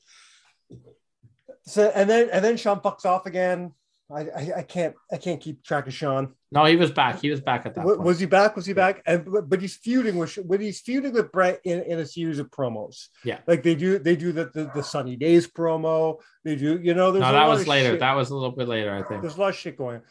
So 1.67 1.93
and 1.95 2.09
then 2.09 2.31
and 2.33 2.43
then 2.43 2.57
Shawn 2.57 2.81
fucks 2.81 3.05
off 3.05 3.27
again. 3.27 3.75
I, 4.13 4.21
I, 4.21 4.53
I 4.59 4.63
can't 4.63 4.95
I 5.13 5.17
can't 5.17 5.41
keep 5.41 5.63
track 5.63 5.87
of 5.87 5.95
Shawn. 5.95 6.35
no, 6.51 6.65
he 6.65 6.77
was 6.77 6.91
back. 6.91 7.21
He 7.21 7.31
was 7.31 7.41
back 7.41 7.67
at 7.67 7.75
that 7.75 7.85
point. 7.85 8.01
Was 8.01 8.19
he 8.19 8.27
back? 8.27 8.57
Was 8.57 8.67
he 8.67 8.73
back? 8.73 9.03
And 9.07 9.25
but, 9.31 9.49
but 9.49 9.61
he's 9.61 9.77
feuding 9.77 10.17
with 10.17 10.35
when 10.37 10.61
he's 10.61 10.81
feuding 10.81 11.13
with 11.13 11.31
Bret 11.31 11.61
in, 11.65 11.83
in 11.83 11.99
a 11.99 12.07
series 12.07 12.39
of 12.39 12.51
promos. 12.51 13.09
Yeah. 13.25 13.39
like 13.47 13.63
they 13.63 13.75
do 13.75 13.99
they 13.99 14.17
do 14.17 14.33
the 14.33 14.47
the, 14.47 14.71
the 14.75 14.83
Sunny 14.83 15.17
Days 15.17 15.47
promo. 15.47 16.19
They 16.45 16.57
do 16.57 16.81
you 16.83 16.95
know 16.95 17.13
there's 17.13 17.23
no, 17.23 17.33
that 17.33 17.49
was 17.49 17.69
later. 17.69 17.91
shit. 17.91 18.01
That 18.01 18.17
was 18.17 18.31
a 18.31 18.35
little 18.35 18.53
bit 18.53 18.69
later, 18.69 18.93
I 18.93 19.09
think. 19.09 19.23
There's 19.23 19.37
a 19.37 19.41
lot 19.41 19.51
of 19.51 19.57
shit 19.57 19.77
going. 19.79 19.97
on. 19.97 20.03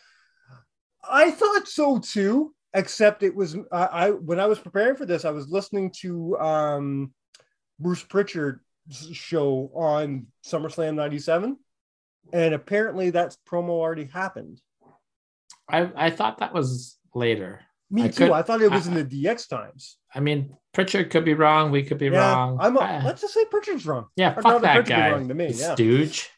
I 1.09 1.31
thought 1.31 1.67
so 1.67 1.99
too, 1.99 2.53
except 2.73 3.23
it 3.23 3.35
was 3.35 3.55
I, 3.71 3.85
I 3.85 4.09
when 4.11 4.39
I 4.39 4.45
was 4.45 4.59
preparing 4.59 4.95
for 4.95 5.05
this, 5.05 5.25
I 5.25 5.31
was 5.31 5.49
listening 5.49 5.91
to 6.01 6.37
um 6.39 7.13
Bruce 7.79 8.03
Pritchard's 8.03 8.61
show 9.13 9.71
on 9.73 10.27
SummerSlam 10.45 10.95
'97, 10.95 11.57
and 12.33 12.53
apparently 12.53 13.09
that 13.11 13.35
promo 13.49 13.69
already 13.69 14.05
happened. 14.05 14.61
I, 15.69 15.89
I 15.95 16.09
thought 16.09 16.39
that 16.39 16.53
was 16.53 16.97
later. 17.13 17.61
Me 17.91 18.03
I 18.03 18.07
too. 18.09 18.25
could- 18.25 18.31
I 18.31 18.41
thought 18.41 18.61
it 18.61 18.71
was 18.71 18.87
I- 18.87 18.91
in 18.91 19.07
the 19.09 19.23
DX 19.23 19.47
times. 19.49 19.97
I 20.13 20.19
mean, 20.19 20.55
Pritchard 20.73 21.09
could 21.11 21.25
be 21.25 21.33
wrong. 21.33 21.71
We 21.71 21.83
could 21.83 21.97
be 21.97 22.07
yeah, 22.07 22.33
wrong. 22.33 22.57
I'm. 22.59 22.75
A, 22.77 22.79
I- 22.79 23.03
let's 23.03 23.21
just 23.21 23.33
say 23.33 23.45
Pritchard's 23.45 23.85
wrong. 23.85 24.07
yeah, 24.15 24.33
fuck 24.33 24.61
that 24.61 24.73
Pritchard 24.75 24.87
guy. 24.87 25.11
wrong 25.11 25.27
than 25.27 25.37
me, 25.37 25.51
yeah. 25.53 25.73
Stooge. 25.75 26.29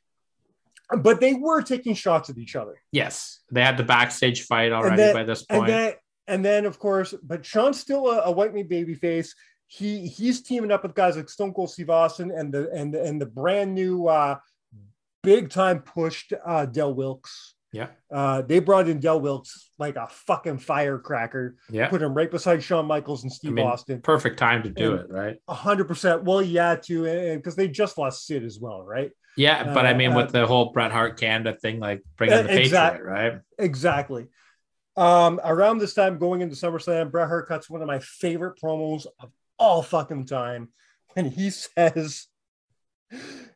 But 0.98 1.22
they 1.22 1.34
were 1.34 1.62
taking 1.62 1.94
shots 1.96 2.30
at 2.30 2.38
each 2.38 2.56
other. 2.58 2.76
Yes, 2.92 3.40
they 3.50 3.62
had 3.62 3.78
the 3.78 3.84
backstage 3.84 4.44
fight 4.44 4.74
already 4.74 4.98
then- 4.98 5.14
by 5.14 5.24
this 5.24 5.46
and 5.50 5.60
point. 5.60 5.68
then 5.68 5.94
and 6.28 6.46
then 6.46 6.66
of 6.66 6.80
course, 6.80 7.14
but 7.24 7.46
Shawn's 7.46 7.80
still 7.80 8.08
a, 8.10 8.24
a 8.24 8.32
white 8.32 8.54
meat 8.54 8.68
baby 8.70 8.94
face. 8.96 9.34
He 9.68 10.06
he's 10.08 10.42
teaming 10.44 10.70
up 10.72 10.84
with 10.84 10.94
guys 10.94 11.16
like 11.16 11.30
Stone 11.30 11.54
Cold 11.54 11.72
Steve 11.72 11.90
Austin 11.90 12.30
and 12.32 12.54
the 12.54 12.70
and 12.72 12.94
the, 12.94 13.02
and 13.04 13.22
the 13.22 13.26
brand 13.26 13.74
new 13.74 14.08
uh 14.08 14.36
big 15.24 15.50
time 15.50 15.80
pushed 15.82 16.34
uh 16.46 16.66
Del 16.66 16.94
Wilkes. 16.94 17.56
yeah, 17.72 17.88
Uh 18.12 18.42
they 18.42 18.60
brought 18.60 18.88
in 18.90 19.00
Del 19.00 19.20
Wilkes 19.22 19.70
like 19.78 19.96
a 19.96 20.08
fucking 20.10 20.58
firecracker, 20.60 21.56
yeah. 21.70 21.88
put 21.90 22.02
him 22.02 22.14
right 22.14 22.30
beside 22.30 22.62
Shawn 22.64 22.86
Michaels 22.86 23.24
and 23.24 23.32
Steve 23.32 23.52
I 23.52 23.56
mean, 23.56 23.68
Austin. 23.68 24.02
Perfect 24.02 24.38
time 24.40 24.64
to 24.64 24.70
do 24.70 24.92
And- 24.92 25.00
it, 25.02 25.10
right? 25.10 25.38
A 25.48 25.54
hundred 25.54 25.88
percent. 25.88 26.24
Well, 26.24 26.42
yeah, 26.42 26.76
too, 26.76 27.06
and 27.06 27.40
because 27.42 27.56
they 27.56 27.68
just 27.68 27.98
lost 27.98 28.26
Sid 28.26 28.44
as 28.44 28.60
well, 28.60 28.84
right? 28.84 29.12
Yeah, 29.38 29.74
but 29.74 29.86
I 29.86 29.94
Uh, 29.94 29.98
mean, 29.98 30.12
uh, 30.12 30.18
with 30.18 30.32
the 30.34 30.46
whole 30.46 30.72
Bret 30.74 30.92
Hart 30.92 31.18
Canada 31.20 31.58
thing, 31.58 31.80
like 31.80 32.04
bringing 32.18 32.38
Uh, 32.40 32.42
the 32.44 32.60
exact- 32.60 32.98
Patriot, 32.98 33.10
right? 33.12 33.34
Exactly. 33.60 34.28
Um, 34.98 35.40
around 35.44 35.78
this 35.78 35.94
time, 35.94 36.18
going 36.18 36.42
into 36.42 36.56
SummerSlam, 36.58 37.12
Bret 37.12 37.30
Hart 37.30 37.48
cuts 37.48 37.70
one 37.70 37.82
of 37.82 37.88
my 37.88 38.00
favorite 38.00 38.60
promos 38.62 39.06
of 39.22 39.32
all 39.58 39.82
fucking 39.82 40.26
time, 40.26 40.70
and 41.16 41.28
he 41.32 41.50
says, 41.78 42.28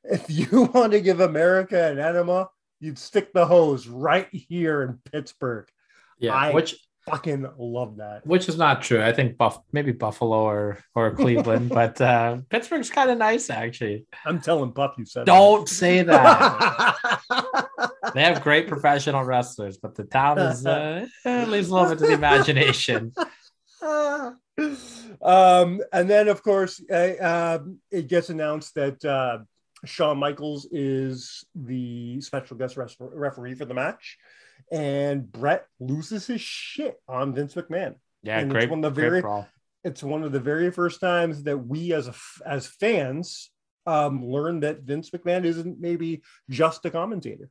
"If 0.03 0.29
you 0.29 0.63
want 0.73 0.91
to 0.93 1.01
give 1.01 1.19
America 1.19 1.91
an 1.91 1.99
enema, 1.99 2.49
you'd 2.79 2.99
stick 2.99 3.33
the 3.33 3.45
hose 3.45 3.87
right 3.87 4.27
here 4.31 4.83
in 4.83 4.99
Pittsburgh." 5.11 5.67
Yeah, 6.19 6.33
I- 6.33 6.53
which 6.53 6.75
Fucking 7.07 7.47
love 7.59 7.97
that. 7.97 8.25
which 8.25 8.49
is 8.49 8.57
not 8.57 8.81
true. 8.81 8.99
I 8.99 9.13
think 9.13 9.37
Buff 9.37 9.59
maybe 9.71 9.91
Buffalo 9.91 10.41
or 10.41 10.79
or 10.95 11.11
Cleveland, 11.11 11.69
but 11.81 12.01
uh, 12.01 12.37
Pittsburgh's 12.49 12.89
kind 12.89 13.11
of 13.11 13.19
nice 13.19 13.51
actually. 13.51 14.07
I'm 14.25 14.41
telling 14.41 14.71
Buff 14.71 14.95
you 14.97 15.05
said. 15.05 15.27
Don't 15.27 15.69
say 15.69 16.01
that. 16.01 16.95
that. 17.29 17.91
they 18.15 18.23
have 18.23 18.41
great 18.41 18.67
professional 18.67 19.23
wrestlers, 19.23 19.77
but 19.77 19.93
the 19.93 20.05
town 20.05 20.39
is 20.39 20.65
uh, 20.65 21.05
eh, 21.25 21.45
leaves 21.45 21.69
a 21.69 21.75
little 21.75 21.89
bit 21.89 21.99
to 21.99 22.07
the 22.07 22.13
imagination. 22.13 23.13
Um, 25.21 25.81
and 25.93 26.09
then, 26.09 26.27
of 26.27 26.43
course, 26.43 26.81
uh, 26.89 27.59
it 27.91 28.07
gets 28.07 28.29
announced 28.29 28.75
that 28.75 29.03
uh, 29.05 29.39
Shawn 29.85 30.17
Michaels 30.17 30.67
is 30.71 31.43
the 31.55 32.21
special 32.21 32.57
guest 32.57 32.77
res- 32.77 32.97
referee 32.99 33.55
for 33.55 33.65
the 33.65 33.73
match, 33.73 34.17
and 34.71 35.31
Bret 35.31 35.65
loses 35.79 36.27
his 36.27 36.41
shit 36.41 37.01
on 37.07 37.33
Vince 37.33 37.53
McMahon. 37.55 37.95
Yeah, 38.23 38.39
And 38.39 38.51
it's 38.51 38.53
great. 38.53 38.69
one 38.69 38.83
of 38.83 38.95
the 38.95 39.01
very- 39.01 39.23
It's 39.83 40.01
one 40.01 40.23
of 40.23 40.31
the 40.31 40.39
very 40.39 40.71
first 40.71 40.99
times 40.99 41.43
that 41.43 41.57
we, 41.57 41.93
as 41.93 42.07
a 42.07 42.15
as 42.45 42.65
fans, 42.65 43.51
um, 43.85 44.25
learn 44.25 44.61
that 44.61 44.81
Vince 44.81 45.11
McMahon 45.11 45.45
isn't 45.45 45.79
maybe 45.79 46.23
just 46.49 46.83
a 46.85 46.89
commentator. 46.89 47.49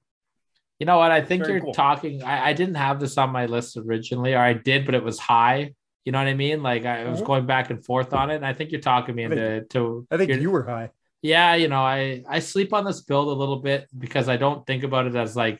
You 0.80 0.86
know 0.86 0.98
what? 0.98 1.12
I 1.12 1.20
think 1.20 1.44
Very 1.44 1.54
you're 1.54 1.62
cool. 1.66 1.74
talking. 1.74 2.24
I, 2.24 2.48
I 2.48 2.52
didn't 2.52 2.74
have 2.74 2.98
this 2.98 3.16
on 3.16 3.30
my 3.30 3.46
list 3.46 3.76
originally, 3.76 4.34
or 4.34 4.40
I 4.40 4.54
did, 4.54 4.84
but 4.84 4.96
it 4.96 5.04
was 5.04 5.20
high. 5.20 5.74
You 6.04 6.12
know 6.12 6.18
what 6.18 6.28
I 6.28 6.34
mean? 6.34 6.62
Like 6.62 6.84
I 6.84 7.08
was 7.08 7.22
going 7.22 7.46
back 7.46 7.70
and 7.70 7.84
forth 7.84 8.12
on 8.12 8.30
it. 8.30 8.36
And 8.36 8.46
I 8.46 8.52
think 8.52 8.72
you're 8.72 8.80
talking 8.80 9.14
me 9.14 9.24
I 9.24 9.28
think- 9.28 9.40
into. 9.40 9.66
to, 9.70 10.06
I 10.10 10.16
think 10.18 10.30
you're- 10.30 10.46
were 10.46 10.64
high. 10.64 10.90
Yeah, 11.22 11.54
you 11.54 11.68
know, 11.68 11.80
I 11.80 12.22
I 12.28 12.40
sleep 12.40 12.74
on 12.74 12.84
this 12.84 13.00
build 13.00 13.28
a 13.28 13.32
little 13.32 13.56
bit 13.56 13.88
because 13.96 14.28
I 14.28 14.36
don't 14.36 14.66
think 14.66 14.82
about 14.84 15.06
it 15.06 15.14
as 15.16 15.34
like 15.34 15.58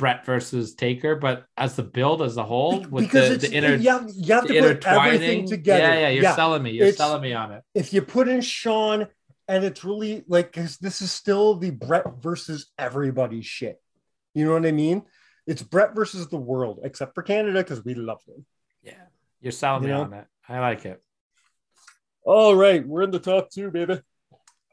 Bret 0.00 0.26
versus 0.26 0.74
Taker, 0.74 1.14
but 1.14 1.44
as 1.56 1.76
the 1.76 1.84
build 1.84 2.22
as 2.22 2.36
a 2.36 2.42
whole 2.42 2.80
with 2.80 3.04
because 3.04 3.28
the, 3.28 3.34
it's 3.36 3.48
the 3.48 3.54
inner 3.56 3.76
you 3.76 3.88
have, 3.88 4.10
you 4.16 4.34
have 4.34 4.46
to 4.48 4.60
put 4.74 4.84
everything 4.84 5.46
together. 5.46 5.80
Yeah, 5.84 6.00
yeah, 6.00 6.08
you're 6.08 6.34
selling 6.34 6.64
me. 6.64 6.72
You're 6.72 6.88
it's- 6.88 6.96
selling 6.98 7.22
me 7.22 7.32
on 7.34 7.52
it. 7.52 7.62
if 7.72 7.92
you 7.94 8.02
put 8.02 8.26
in 8.26 8.40
Shawn, 8.40 9.06
and 9.46 9.62
it's 9.64 9.84
really 9.84 10.24
like 10.26 10.52
'cause 10.52 10.76
this 10.78 11.00
is 11.00 11.12
still 11.12 11.54
the 11.54 11.70
Bret 11.70 12.04
versus 12.20 12.72
everybody 12.76 13.42
shit. 13.42 13.80
You 14.34 14.44
know 14.44 14.54
what 14.54 14.66
I 14.66 14.72
mean? 14.72 15.04
It's 15.46 15.62
Bret 15.62 15.94
versus 15.94 16.26
the 16.26 16.36
world, 16.36 16.80
except 16.82 17.14
for 17.14 17.22
Canada 17.22 17.60
because 17.62 17.84
we 17.84 17.94
love 17.94 18.24
them. 18.26 18.44
Yeah, 18.82 18.94
you're 19.40 19.52
selling 19.52 19.82
You 19.82 19.88
me 19.88 19.94
know? 19.94 20.02
on 20.02 20.12
it. 20.12 20.26
I 20.48 20.60
like 20.60 20.84
it. 20.84 21.02
All 22.22 22.54
right, 22.56 22.86
we're 22.86 23.02
in 23.02 23.10
the 23.10 23.18
top 23.20 23.50
two, 23.50 23.70
baby. 23.70 24.00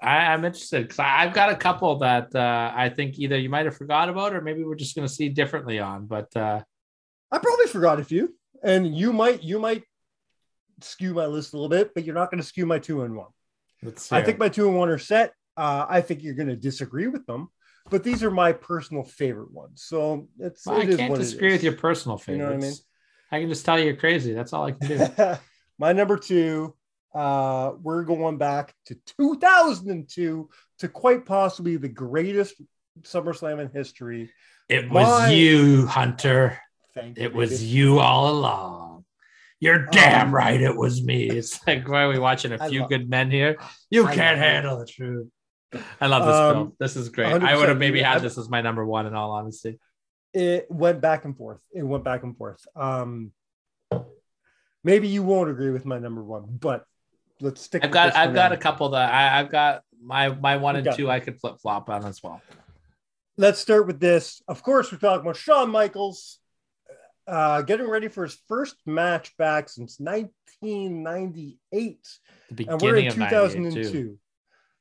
I, 0.02 0.34
I'm 0.34 0.44
interested 0.44 0.84
because 0.84 1.00
I've 1.00 1.34
got 1.34 1.50
a 1.52 1.56
couple 1.56 2.00
that 2.00 2.36
uh, 2.36 2.72
I 2.76 2.90
think 2.90 3.20
either 3.20 3.38
you 3.38 3.50
might 3.50 3.66
have 3.66 3.78
forgot 3.78 4.10
about 4.10 4.34
or 4.36 4.42
maybe 4.42 4.64
we're 4.64 4.76
just 4.76 4.96
going 4.96 5.08
to 5.08 5.14
see 5.14 5.30
differently 5.30 5.80
on. 5.80 6.08
But 6.08 6.36
uh, 6.36 6.62
I 7.32 7.38
probably 7.38 7.68
forgot 7.68 8.00
a 8.00 8.04
few, 8.04 8.36
and 8.64 8.96
you 8.98 9.14
might 9.14 9.44
you 9.44 9.60
might 9.60 9.84
skew 10.82 11.14
my 11.14 11.26
list 11.28 11.54
a 11.54 11.58
little 11.58 11.70
bit, 11.70 11.94
but 11.94 12.04
you're 12.04 12.16
not 12.16 12.32
going 12.32 12.42
to 12.42 12.48
skew 12.48 12.66
my 12.66 12.80
two 12.80 13.04
and 13.04 13.16
one. 13.16 13.30
let's 13.82 14.12
I 14.12 14.22
think 14.24 14.40
my 14.40 14.50
two 14.50 14.68
and 14.68 14.78
one 14.78 14.90
are 14.90 14.98
set. 14.98 15.34
Uh, 15.56 15.86
I 15.88 16.02
think 16.02 16.24
you're 16.24 16.34
going 16.34 16.50
to 16.50 16.56
disagree 16.56 17.08
with 17.08 17.26
them, 17.26 17.50
but 17.90 18.04
these 18.04 18.24
are 18.24 18.32
my 18.32 18.52
personal 18.52 19.04
favorite 19.04 19.52
ones. 19.52 19.84
So 19.86 20.28
it's 20.40 20.66
Well, 20.66 20.78
I 20.78 20.82
it 20.84 20.90
is 20.90 20.98
can't 20.98 21.16
disagree 21.16 21.52
with 21.52 21.64
your 21.64 21.74
personal 21.74 22.18
favorites. 22.18 22.40
You 22.40 22.46
know 22.46 22.56
what 22.58 22.66
I 22.66 22.68
I 23.34 23.40
can 23.40 23.50
just 23.50 23.66
tell 23.66 23.80
you 23.80 23.86
you're 23.86 23.96
crazy. 23.96 24.32
That's 24.34 24.54
all 24.54 24.66
I 24.66 24.72
can 24.74 24.88
do. 24.88 25.36
my 25.80 25.92
number 25.94 26.18
two, 26.18 26.76
uh, 27.16 27.72
we're 27.82 28.04
going 28.04 28.38
back 28.38 28.76
to 28.86 28.96
2002 29.18 30.50
to 30.80 30.88
quite 30.88 31.26
possibly 31.26 31.78
the 31.78 31.90
greatest 31.90 32.62
SummerSlam 33.02 33.60
in 33.60 33.70
history. 33.72 34.30
It 34.70 34.90
was 34.90 35.08
My- 35.08 35.32
you, 35.32 35.88
Hunter. 35.88 36.60
Thank 36.94 37.18
you. 37.18 37.24
It 37.24 37.34
was 37.34 37.50
baby. 37.60 37.64
you 37.72 38.00
all 38.00 38.30
along. 38.30 39.06
You're 39.60 39.88
damn 39.88 40.28
Um, 40.28 40.36
right 40.36 40.62
it 40.62 40.76
was 40.76 41.02
me. 41.04 41.28
It's 41.30 41.60
like 41.68 41.88
why 41.88 42.04
are 42.04 42.10
we 42.10 42.20
watching 42.20 42.52
a 42.52 42.70
few 42.70 42.82
love- 42.82 42.90
good 42.90 43.10
men 43.10 43.32
here? 43.32 43.58
You 43.90 44.06
I 44.06 44.14
can't 44.14 44.38
love 44.40 44.48
it. 44.48 44.52
handle 44.52 44.78
the 44.80 44.86
truth. 44.86 45.28
I 46.00 46.06
love 46.06 46.26
this 46.28 46.36
Um, 46.36 46.54
film. 46.54 46.74
This 46.80 46.96
is 46.96 47.10
great. 47.10 47.34
I 47.42 47.58
would 47.58 47.70
have 47.70 47.80
maybe 47.80 48.00
had 48.02 48.22
this 48.22 48.38
as 48.38 48.48
my 48.48 48.62
number 48.62 48.86
one 48.86 49.08
in 49.08 49.16
all 49.16 49.32
honesty. 49.32 49.80
It 50.34 50.68
went 50.70 51.02
back 51.02 51.26
and 51.26 51.38
forth. 51.38 51.62
It 51.74 51.84
went 51.84 52.04
back 52.04 52.24
and 52.24 52.36
forth. 52.36 52.66
Um, 52.76 53.32
maybe 54.84 55.08
you 55.08 55.24
won't 55.24 55.50
agree 55.50 55.72
with 55.72 55.86
my 55.86 56.00
number 56.00 56.24
one, 56.24 56.58
but 56.60 56.86
let's 57.40 57.62
stick. 57.62 57.84
I've 57.84 57.90
with 57.90 57.94
got 57.94 58.06
this 58.08 58.16
I've 58.16 58.34
got 58.34 58.52
now. 58.52 58.58
a 58.58 58.60
couple 58.60 58.90
that 58.90 59.14
I, 59.14 59.40
I've 59.40 59.52
got 59.52 59.84
my 60.02 60.30
my 60.30 60.58
one 60.58 60.76
and 60.76 60.88
two 60.96 61.10
I 61.10 61.20
could 61.20 61.40
flip 61.40 61.60
flop 61.62 61.90
on 61.90 62.06
as 62.06 62.22
well. 62.24 62.42
Let's 63.38 63.60
start 63.60 63.88
with 63.88 64.00
this. 64.00 64.42
Of 64.48 64.64
course, 64.64 64.92
we're 64.92 65.00
talking 65.00 65.22
about 65.22 65.38
Shawn 65.38 65.72
Michaels 65.72 66.40
uh, 67.28 67.62
getting 67.62 67.90
ready 67.90 68.08
for 68.08 68.24
his 68.24 68.38
first 68.48 68.76
match 68.86 69.36
back 69.38 69.70
since 69.70 70.00
1998. 70.00 72.08
The 72.52 72.68
and 72.68 72.82
we're 72.82 72.98
in 72.98 73.08
of 73.08 73.16
2002. 73.16 74.20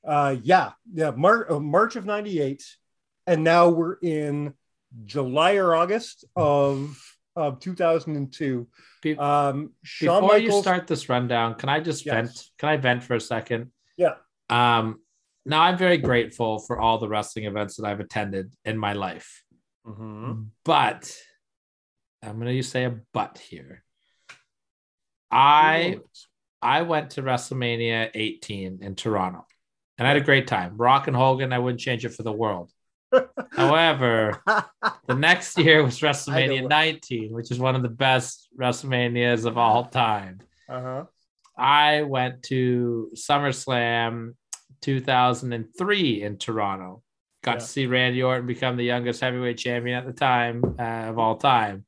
Uh, 0.04 0.36
yeah, 0.42 0.72
yeah, 0.92 1.12
Mar- 1.12 1.50
uh, 1.50 1.60
March 1.60 1.96
of 1.96 2.04
'98, 2.04 2.64
and 3.26 3.44
now 3.44 3.68
we're 3.68 3.96
in 4.02 4.52
July 5.04 5.54
or 5.54 5.74
August 5.74 6.24
of 6.36 6.98
of 7.34 7.60
2002. 7.60 8.68
Be- 9.00 9.16
Um, 9.16 9.72
Shawn 9.82 10.20
Before 10.22 10.28
Michaels, 10.38 10.54
you 10.54 10.60
start 10.62 10.86
this 10.86 11.08
rundown, 11.08 11.54
can 11.54 11.70
I 11.70 11.80
just 11.80 12.04
Yes. 12.04 12.14
vent? 12.14 12.50
Can 12.58 12.68
I 12.68 12.76
vent 12.76 13.02
for 13.04 13.14
a 13.14 13.20
second? 13.20 13.72
Yeah. 13.96 14.16
Um, 14.50 15.00
now 15.46 15.62
I'm 15.62 15.78
very 15.78 15.96
grateful 15.96 16.58
for 16.58 16.78
all 16.78 16.98
the 16.98 17.08
wrestling 17.08 17.46
events 17.46 17.76
that 17.76 17.86
I've 17.86 18.00
attended 18.00 18.52
in 18.66 18.76
my 18.76 18.92
life, 18.92 19.42
Mhm. 19.86 20.50
but 20.64 21.16
I'm 22.22 22.38
going 22.38 22.54
to 22.54 22.62
say 22.62 22.84
a 22.84 23.00
but 23.14 23.38
here. 23.38 23.82
I 25.30 25.98
I 26.60 26.82
went 26.82 27.10
to 27.12 27.22
WrestleMania 27.22 28.10
18 28.14 28.80
in 28.82 28.94
Toronto, 28.94 29.46
and 29.98 30.06
I 30.06 30.10
had 30.12 30.16
a 30.20 30.24
great 30.24 30.46
time. 30.46 30.76
Rock 30.76 31.08
and 31.08 31.16
Hogan, 31.16 31.52
I 31.52 31.58
wouldn't 31.58 31.80
change 31.80 32.04
it 32.04 32.10
for 32.10 32.22
the 32.22 32.32
world. 32.32 32.70
However, 33.52 34.40
the 35.06 35.14
next 35.16 35.58
year 35.58 35.82
was 35.82 36.00
WrestleMania 36.00 36.68
19, 36.68 37.32
which 37.32 37.50
is 37.50 37.58
one 37.58 37.74
of 37.76 37.82
the 37.82 37.88
best 37.88 38.48
WrestleManias 38.58 39.44
of 39.46 39.58
all 39.58 39.86
time. 39.86 40.40
uh-huh. 40.68 41.04
I 41.56 42.02
went 42.02 42.42
to 42.44 43.10
SummerSlam 43.14 44.34
2003 44.80 46.22
in 46.22 46.38
Toronto. 46.38 47.02
Got 47.42 47.56
Yeah. 47.56 47.58
to 47.58 47.66
see 47.66 47.86
Randy 47.86 48.22
Orton 48.22 48.46
become 48.46 48.76
the 48.76 48.84
youngest 48.84 49.20
heavyweight 49.20 49.58
champion 49.58 49.98
at 49.98 50.06
the 50.06 50.12
time 50.12 50.62
uh, 50.78 50.82
of 51.10 51.18
all 51.18 51.36
time. 51.36 51.84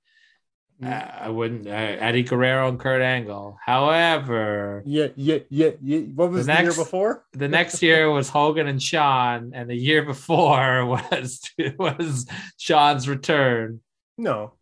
Uh, 0.82 0.86
I 0.88 1.28
wouldn't 1.28 1.66
uh, 1.66 1.70
Eddie 1.70 2.24
Guerrero 2.24 2.68
and 2.68 2.78
Kurt 2.80 3.00
Angle. 3.00 3.56
However, 3.64 4.82
Yeah, 4.84 5.08
yeah, 5.16 5.38
yeah, 5.48 5.70
yeah. 5.82 6.00
What 6.00 6.30
was 6.30 6.46
The 6.46 6.52
the, 6.52 6.62
next- 6.62 6.76
year 6.76 6.84
before? 6.84 7.24
the 7.32 7.48
next 7.48 7.82
year 7.82 8.10
was 8.10 8.28
Hogan 8.28 8.66
and 8.66 8.82
Shawn, 8.82 9.52
and 9.54 9.70
the 9.70 9.76
year 9.76 10.04
before 10.04 10.84
was 10.86 11.40
was 11.78 12.26
Shawn's 12.58 13.08
return. 13.08 13.80
No, 14.18 14.54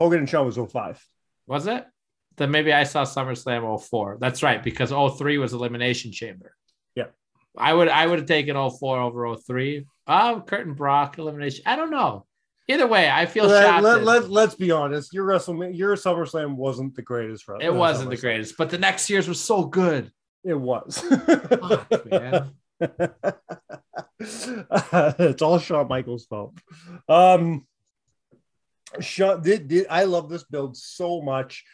Hogan 0.00 0.20
and 0.20 0.28
Shawn 0.28 0.46
was 0.46 0.56
05. 0.56 1.04
Was 1.46 1.66
it? 1.66 1.84
Then 2.36 2.50
maybe 2.50 2.72
I 2.72 2.84
saw 2.84 3.04
SummerSlam 3.04 3.80
04. 3.80 4.18
That's 4.20 4.42
right, 4.42 4.62
because 4.62 4.90
03 4.90 5.38
was 5.38 5.52
Elimination 5.52 6.10
Chamber. 6.10 6.54
Yeah. 6.96 7.06
I 7.56 7.72
would 7.74 7.88
I 7.88 8.06
would 8.06 8.18
have 8.20 8.28
taken 8.28 8.54
04 8.56 8.98
over 9.00 9.36
03. 9.36 9.86
Oh, 10.06 10.42
Kurt 10.46 10.66
and 10.66 10.76
Brock 10.76 11.18
elimination. 11.18 11.64
I 11.66 11.76
don't 11.76 11.90
know. 11.90 12.26
Either 12.66 12.86
way, 12.86 13.10
I 13.10 13.26
feel 13.26 13.46
Let, 13.46 13.62
shafted. 13.62 13.84
let, 13.84 14.04
let, 14.04 14.30
let's 14.30 14.54
be 14.54 14.70
honest. 14.70 15.12
Your 15.12 15.26
WrestleMania, 15.26 15.76
your 15.76 15.96
SummerSlam 15.96 16.56
wasn't 16.56 16.94
the 16.94 17.02
greatest. 17.02 17.46
uh, 17.48 17.56
it 17.60 17.72
wasn't 17.72 18.08
the 18.10 18.16
greatest, 18.16 18.56
but 18.56 18.70
the 18.70 18.78
next 18.78 19.10
year's 19.10 19.28
was 19.28 19.40
so 19.40 19.64
good. 19.64 20.10
It 20.44 20.54
was. 20.54 20.98
Fuck, 20.98 22.06
man. 22.10 22.52
it's 24.18 25.42
all 25.42 25.58
Shawn 25.58 25.88
Michaels' 25.88 26.26
fault. 26.26 26.54
Um, 27.08 27.66
Shawn, 29.00 29.42
did, 29.42 29.68
did, 29.68 29.86
I 29.90 30.04
love 30.04 30.28
this 30.30 30.44
build 30.44 30.76
so 30.76 31.20
much. 31.20 31.64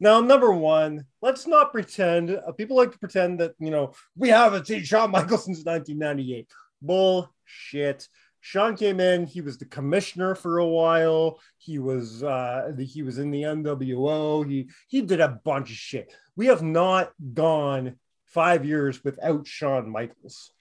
Now, 0.00 0.20
number 0.20 0.52
one, 0.52 1.04
let's 1.20 1.46
not 1.46 1.72
pretend. 1.72 2.30
uh, 2.30 2.52
people 2.52 2.76
like 2.76 2.92
to 2.92 2.98
pretend 2.98 3.40
that 3.40 3.54
you 3.60 3.70
know 3.70 3.92
we 4.16 4.30
haven't 4.30 4.66
seen 4.66 4.82
Shawn 4.82 5.10
Michaels 5.10 5.44
since 5.44 5.64
1998. 5.64 6.48
Bullshit. 6.82 8.08
Shawn 8.40 8.76
came 8.76 9.00
in. 9.00 9.26
He 9.26 9.40
was 9.40 9.58
the 9.58 9.66
commissioner 9.66 10.34
for 10.34 10.58
a 10.58 10.66
while. 10.66 11.40
He 11.58 11.78
was 11.78 12.22
uh, 12.22 12.72
he 12.78 13.02
was 13.02 13.18
in 13.18 13.30
the 13.30 13.42
NWO. 13.42 14.48
He 14.48 14.68
he 14.88 15.02
did 15.02 15.20
a 15.20 15.40
bunch 15.44 15.70
of 15.70 15.76
shit. 15.76 16.14
We 16.36 16.46
have 16.46 16.62
not 16.62 17.12
gone 17.34 17.96
five 18.24 18.64
years 18.64 19.04
without 19.04 19.46
Shawn 19.46 19.90
Michaels. 19.90 20.52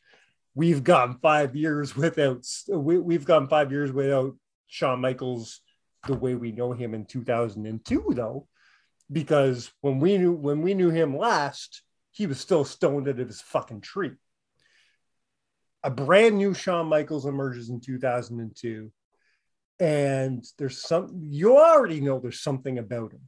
We've 0.55 0.83
gone 0.83 1.19
five 1.21 1.55
years 1.55 1.95
without 1.95 2.45
we, 2.67 2.97
we've 2.99 3.25
gone 3.25 3.47
five 3.47 3.71
years 3.71 3.91
without 3.91 4.35
Shawn 4.67 4.99
Michaels 4.99 5.61
the 6.07 6.15
way 6.15 6.35
we 6.35 6.51
know 6.51 6.73
him 6.73 6.93
in 6.93 7.05
2002 7.05 8.13
though 8.15 8.47
because 9.11 9.71
when 9.81 9.99
we 9.99 10.17
knew 10.17 10.31
when 10.31 10.61
we 10.61 10.73
knew 10.73 10.89
him 10.89 11.17
last 11.17 11.81
he 12.11 12.25
was 12.25 12.39
still 12.39 12.63
stoned 12.63 13.07
out 13.07 13.19
of 13.19 13.27
his 13.27 13.41
fucking 13.41 13.81
tree 13.81 14.11
a 15.83 15.89
brand 15.89 16.37
new 16.37 16.53
Shawn 16.53 16.87
Michaels 16.87 17.25
emerges 17.25 17.69
in 17.69 17.79
2002 17.79 18.91
and 19.79 20.45
there's 20.57 20.81
some 20.81 21.09
you 21.29 21.57
already 21.57 22.01
know 22.01 22.19
there's 22.19 22.41
something 22.41 22.79
about 22.79 23.13
him 23.13 23.21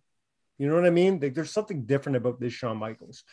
you 0.58 0.68
know 0.68 0.76
what 0.76 0.86
I 0.86 0.90
mean 0.90 1.20
like, 1.20 1.34
there's 1.34 1.52
something 1.52 1.86
different 1.86 2.18
about 2.18 2.40
this 2.40 2.54
Shawn 2.54 2.78
Michaels 2.78 3.24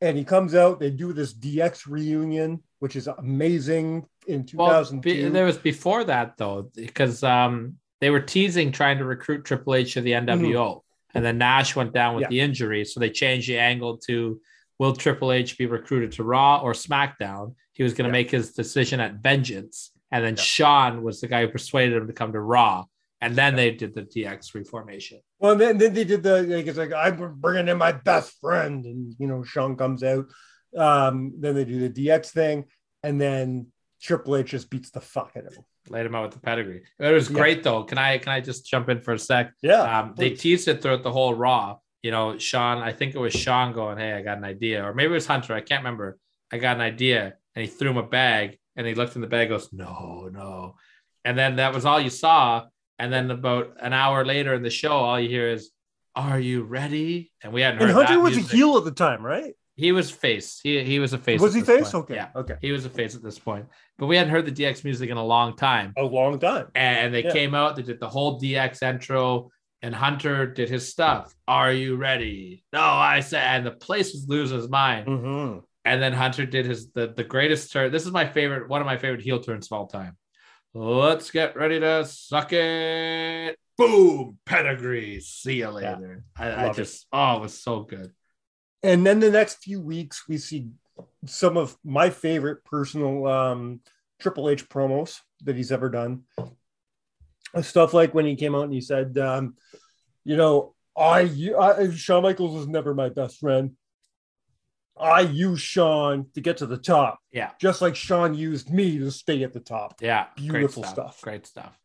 and 0.00 0.16
he 0.16 0.24
comes 0.24 0.54
out 0.54 0.80
they 0.80 0.90
do 0.90 1.12
this 1.12 1.32
DX 1.32 1.86
reunion 1.86 2.62
which 2.78 2.94
is 2.94 3.06
amazing 3.06 4.06
in 4.26 4.44
2002 4.44 5.08
well, 5.08 5.30
be, 5.30 5.32
there 5.32 5.46
was 5.46 5.56
before 5.56 6.04
that 6.04 6.36
though 6.36 6.70
because 6.74 7.22
um 7.22 7.78
they 8.00 8.10
were 8.10 8.20
teasing 8.20 8.72
trying 8.72 8.98
to 8.98 9.04
recruit 9.04 9.44
Triple 9.44 9.74
H 9.74 9.94
to 9.94 10.00
the 10.00 10.12
NWO, 10.12 10.52
mm-hmm. 10.52 10.78
and 11.16 11.24
then 11.24 11.38
Nash 11.38 11.74
went 11.74 11.92
down 11.92 12.14
with 12.14 12.22
yeah. 12.22 12.28
the 12.28 12.40
injury, 12.40 12.84
so 12.84 13.00
they 13.00 13.10
changed 13.10 13.48
the 13.48 13.58
angle 13.58 13.98
to 14.06 14.40
will 14.78 14.94
Triple 14.94 15.32
H 15.32 15.58
be 15.58 15.66
recruited 15.66 16.12
to 16.12 16.24
Raw 16.24 16.60
or 16.60 16.72
SmackDown? 16.72 17.54
He 17.78 17.84
was 17.84 17.94
going 17.94 18.04
to 18.04 18.10
yeah. 18.10 18.22
make 18.22 18.30
his 18.30 18.52
decision 18.52 19.00
at 19.00 19.14
Vengeance, 19.14 19.92
and 20.12 20.22
then 20.22 20.36
yeah. 20.36 20.42
Shawn 20.42 21.02
was 21.02 21.22
the 21.22 21.28
guy 21.28 21.40
who 21.40 21.48
persuaded 21.48 21.96
him 21.96 22.06
to 22.06 22.12
come 22.12 22.32
to 22.32 22.40
Raw, 22.40 22.84
and 23.22 23.34
then 23.34 23.56
they 23.56 23.70
did 23.70 23.94
the 23.94 24.02
DX 24.02 24.54
reformation. 24.54 25.20
Well, 25.38 25.56
then, 25.56 25.78
then 25.78 25.94
they 25.94 26.04
did 26.04 26.22
the 26.22 26.42
like 26.42 26.66
it's 26.66 26.76
like 26.76 26.92
I'm 26.92 27.36
bringing 27.36 27.68
in 27.68 27.78
my 27.78 27.92
best 27.92 28.38
friend, 28.42 28.84
and 28.84 29.14
you 29.18 29.26
know 29.26 29.42
Shawn 29.42 29.76
comes 29.76 30.02
out. 30.02 30.26
Um, 30.76 31.32
then 31.38 31.54
they 31.54 31.64
do 31.64 31.88
the 31.88 32.06
DX 32.06 32.26
thing, 32.26 32.64
and 33.02 33.18
then 33.18 33.68
Triple 34.02 34.36
H 34.36 34.48
just 34.48 34.68
beats 34.68 34.90
the 34.90 35.00
fuck 35.00 35.32
out 35.34 35.46
of 35.46 35.54
him 35.54 35.64
laid 35.90 36.06
him 36.06 36.14
out 36.14 36.24
with 36.24 36.32
the 36.32 36.40
pedigree. 36.40 36.82
It 36.98 37.12
was 37.12 37.28
great 37.28 37.62
though. 37.62 37.84
Can 37.84 37.98
I 37.98 38.18
can 38.18 38.32
I 38.32 38.40
just 38.40 38.66
jump 38.66 38.88
in 38.88 39.00
for 39.00 39.14
a 39.14 39.18
sec? 39.18 39.52
Yeah. 39.62 40.00
Um, 40.00 40.14
they 40.16 40.30
teased 40.30 40.68
it 40.68 40.82
throughout 40.82 41.02
the 41.02 41.12
whole 41.12 41.34
Raw. 41.34 41.78
You 42.02 42.10
know, 42.10 42.38
Shawn. 42.38 42.78
I 42.78 42.92
think 42.92 43.14
it 43.14 43.18
was 43.18 43.32
Shawn 43.32 43.72
going, 43.72 43.98
"Hey, 43.98 44.12
I 44.12 44.22
got 44.22 44.38
an 44.38 44.44
idea," 44.44 44.84
or 44.84 44.94
maybe 44.94 45.10
it 45.10 45.14
was 45.14 45.26
Hunter. 45.26 45.54
I 45.54 45.60
can't 45.60 45.82
remember. 45.82 46.18
I 46.52 46.58
got 46.58 46.76
an 46.76 46.82
idea, 46.82 47.34
and 47.58 47.66
he 47.66 47.72
threw 47.72 47.90
him 47.90 47.96
a 47.96 48.04
bag, 48.04 48.56
and 48.76 48.86
he 48.86 48.94
looked 48.94 49.16
in 49.16 49.20
the 49.20 49.26
bag, 49.26 49.48
goes, 49.48 49.72
"No, 49.72 50.30
no," 50.32 50.76
and 51.24 51.36
then 51.36 51.56
that 51.56 51.74
was 51.74 51.84
all 51.84 52.00
you 52.00 52.08
saw. 52.08 52.66
And 53.00 53.12
then 53.12 53.32
about 53.32 53.76
an 53.80 53.92
hour 53.92 54.24
later 54.24 54.54
in 54.54 54.62
the 54.62 54.70
show, 54.70 54.92
all 54.92 55.18
you 55.18 55.28
hear 55.28 55.48
is, 55.48 55.72
"Are 56.14 56.38
you 56.38 56.62
ready?" 56.62 57.32
And 57.42 57.52
we 57.52 57.62
hadn't 57.62 57.80
heard. 57.80 57.90
And 57.90 57.98
Hunter 57.98 58.20
was 58.20 58.36
music. 58.36 58.52
a 58.52 58.56
heel 58.56 58.76
at 58.76 58.84
the 58.84 58.92
time, 58.92 59.26
right? 59.26 59.54
He 59.74 59.90
was 59.90 60.08
face. 60.08 60.60
He 60.62 60.84
he 60.84 61.00
was 61.00 61.12
a 61.14 61.18
face. 61.18 61.40
Was 61.40 61.52
he 61.52 61.62
face? 61.62 61.90
Point. 61.90 62.04
Okay. 62.04 62.14
Yeah. 62.14 62.28
Okay. 62.36 62.54
He 62.60 62.70
was 62.70 62.84
a 62.86 62.90
face 62.90 63.16
at 63.16 63.24
this 63.24 63.40
point. 63.40 63.66
But 63.98 64.06
we 64.06 64.16
hadn't 64.16 64.30
heard 64.30 64.46
the 64.46 64.52
DX 64.52 64.84
music 64.84 65.10
in 65.10 65.16
a 65.16 65.24
long 65.24 65.56
time. 65.56 65.94
A 65.96 66.04
long 66.04 66.38
time. 66.38 66.68
And 66.76 67.12
they 67.12 67.24
yeah. 67.24 67.32
came 67.32 67.56
out, 67.56 67.74
they 67.74 67.82
did 67.82 67.98
the 67.98 68.08
whole 68.08 68.40
DX 68.40 68.84
intro, 68.84 69.50
and 69.82 69.92
Hunter 69.92 70.46
did 70.46 70.68
his 70.68 70.88
stuff. 70.88 71.34
Are 71.48 71.72
you 71.72 71.96
ready? 71.96 72.64
No, 72.72 72.82
I 72.82 73.18
said, 73.18 73.42
and 73.42 73.66
the 73.66 73.72
place 73.72 74.12
was 74.12 74.26
losing 74.28 74.58
his 74.58 74.68
mind. 74.68 75.08
Mm-hmm. 75.08 75.58
And 75.88 76.02
then 76.02 76.12
Hunter 76.12 76.46
did 76.46 76.66
his 76.66 76.90
the, 76.92 77.08
the 77.08 77.24
greatest 77.24 77.72
turn. 77.72 77.90
This 77.90 78.06
is 78.06 78.12
my 78.12 78.26
favorite, 78.26 78.68
one 78.68 78.80
of 78.80 78.86
my 78.86 78.98
favorite 78.98 79.22
heel 79.22 79.40
turns 79.40 79.66
of 79.66 79.72
all 79.72 79.86
time. 79.86 80.16
Let's 80.74 81.30
get 81.30 81.56
ready 81.56 81.80
to 81.80 82.04
suck 82.04 82.52
it. 82.52 83.56
Boom, 83.76 84.38
pedigree. 84.44 85.20
See 85.20 85.58
you 85.58 85.70
later. 85.70 86.24
Yeah, 86.38 86.44
I, 86.44 86.66
I 86.66 86.72
just, 86.72 87.02
it. 87.02 87.08
oh, 87.12 87.36
it 87.36 87.40
was 87.40 87.60
so 87.60 87.80
good 87.80 88.12
and 88.82 89.06
then 89.06 89.20
the 89.20 89.30
next 89.30 89.62
few 89.62 89.80
weeks 89.80 90.28
we 90.28 90.38
see 90.38 90.68
some 91.26 91.56
of 91.56 91.76
my 91.84 92.10
favorite 92.10 92.64
personal 92.64 93.26
um, 93.26 93.80
Triple 94.20 94.48
H 94.48 94.68
promos 94.68 95.20
that 95.44 95.56
he's 95.56 95.72
ever 95.72 95.88
done. 95.88 96.22
Stuff 97.60 97.94
like 97.94 98.14
when 98.14 98.26
he 98.26 98.36
came 98.36 98.54
out 98.54 98.64
and 98.64 98.72
he 98.72 98.80
said, 98.80 99.16
um, 99.18 99.54
"You 100.24 100.36
know, 100.36 100.74
I, 100.96 101.30
I 101.58 101.90
Shawn 101.90 102.22
Michaels 102.22 102.54
was 102.54 102.68
never 102.68 102.94
my 102.94 103.08
best 103.08 103.38
friend. 103.38 103.72
I 105.00 105.20
used 105.20 105.62
Shawn 105.62 106.26
to 106.34 106.40
get 106.40 106.58
to 106.58 106.66
the 106.66 106.76
top. 106.76 107.18
Yeah, 107.32 107.50
just 107.60 107.80
like 107.80 107.96
Shawn 107.96 108.34
used 108.34 108.70
me 108.70 108.98
to 108.98 109.10
stay 109.10 109.42
at 109.42 109.52
the 109.52 109.60
top. 109.60 109.96
Yeah, 110.00 110.26
beautiful 110.36 110.82
Great 110.82 110.90
stuff. 110.90 111.14
stuff. 111.14 111.20
Great 111.22 111.46
stuff. 111.46 111.78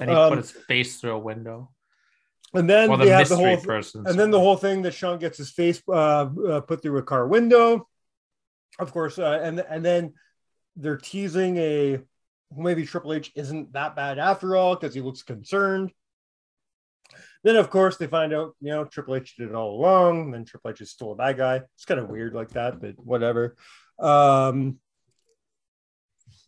And 0.00 0.10
he 0.10 0.16
um, 0.16 0.30
put 0.30 0.38
his 0.38 0.50
face 0.50 1.00
through 1.00 1.12
a 1.12 1.18
window. 1.18 1.70
And 2.52 2.70
then 2.70 2.88
well, 2.88 2.98
the 2.98 3.06
they 3.06 3.10
have 3.10 3.28
the 3.28 3.36
whole 3.36 3.56
person, 3.56 4.06
and 4.06 4.18
then 4.18 4.30
the 4.30 4.38
whole 4.38 4.56
thing 4.56 4.82
that 4.82 4.94
Shawn 4.94 5.18
gets 5.18 5.38
his 5.38 5.50
face 5.50 5.82
uh, 5.88 5.92
uh, 6.48 6.60
put 6.60 6.82
through 6.82 6.98
a 6.98 7.02
car 7.02 7.26
window, 7.26 7.88
of 8.78 8.92
course, 8.92 9.18
uh, 9.18 9.40
and 9.42 9.58
and 9.58 9.84
then 9.84 10.14
they're 10.76 10.96
teasing 10.96 11.56
a 11.56 11.98
maybe 12.56 12.86
Triple 12.86 13.14
H 13.14 13.32
isn't 13.34 13.72
that 13.72 13.96
bad 13.96 14.18
after 14.18 14.54
all 14.54 14.76
because 14.76 14.94
he 14.94 15.00
looks 15.00 15.22
concerned. 15.22 15.92
Then 17.44 17.56
of 17.56 17.70
course 17.70 17.98
they 17.98 18.06
find 18.06 18.32
out 18.32 18.56
you 18.60 18.70
know 18.70 18.84
Triple 18.84 19.16
H 19.16 19.36
did 19.36 19.50
it 19.50 19.54
all 19.54 19.78
along. 19.78 20.32
Then 20.32 20.44
Triple 20.44 20.70
H 20.70 20.80
is 20.80 20.90
still 20.90 21.12
a 21.12 21.16
bad 21.16 21.36
guy. 21.36 21.60
It's 21.76 21.84
kind 21.84 22.00
of 22.00 22.08
weird 22.08 22.34
like 22.34 22.50
that, 22.50 22.80
but 22.80 22.94
whatever. 22.98 23.54
Um, 23.98 24.78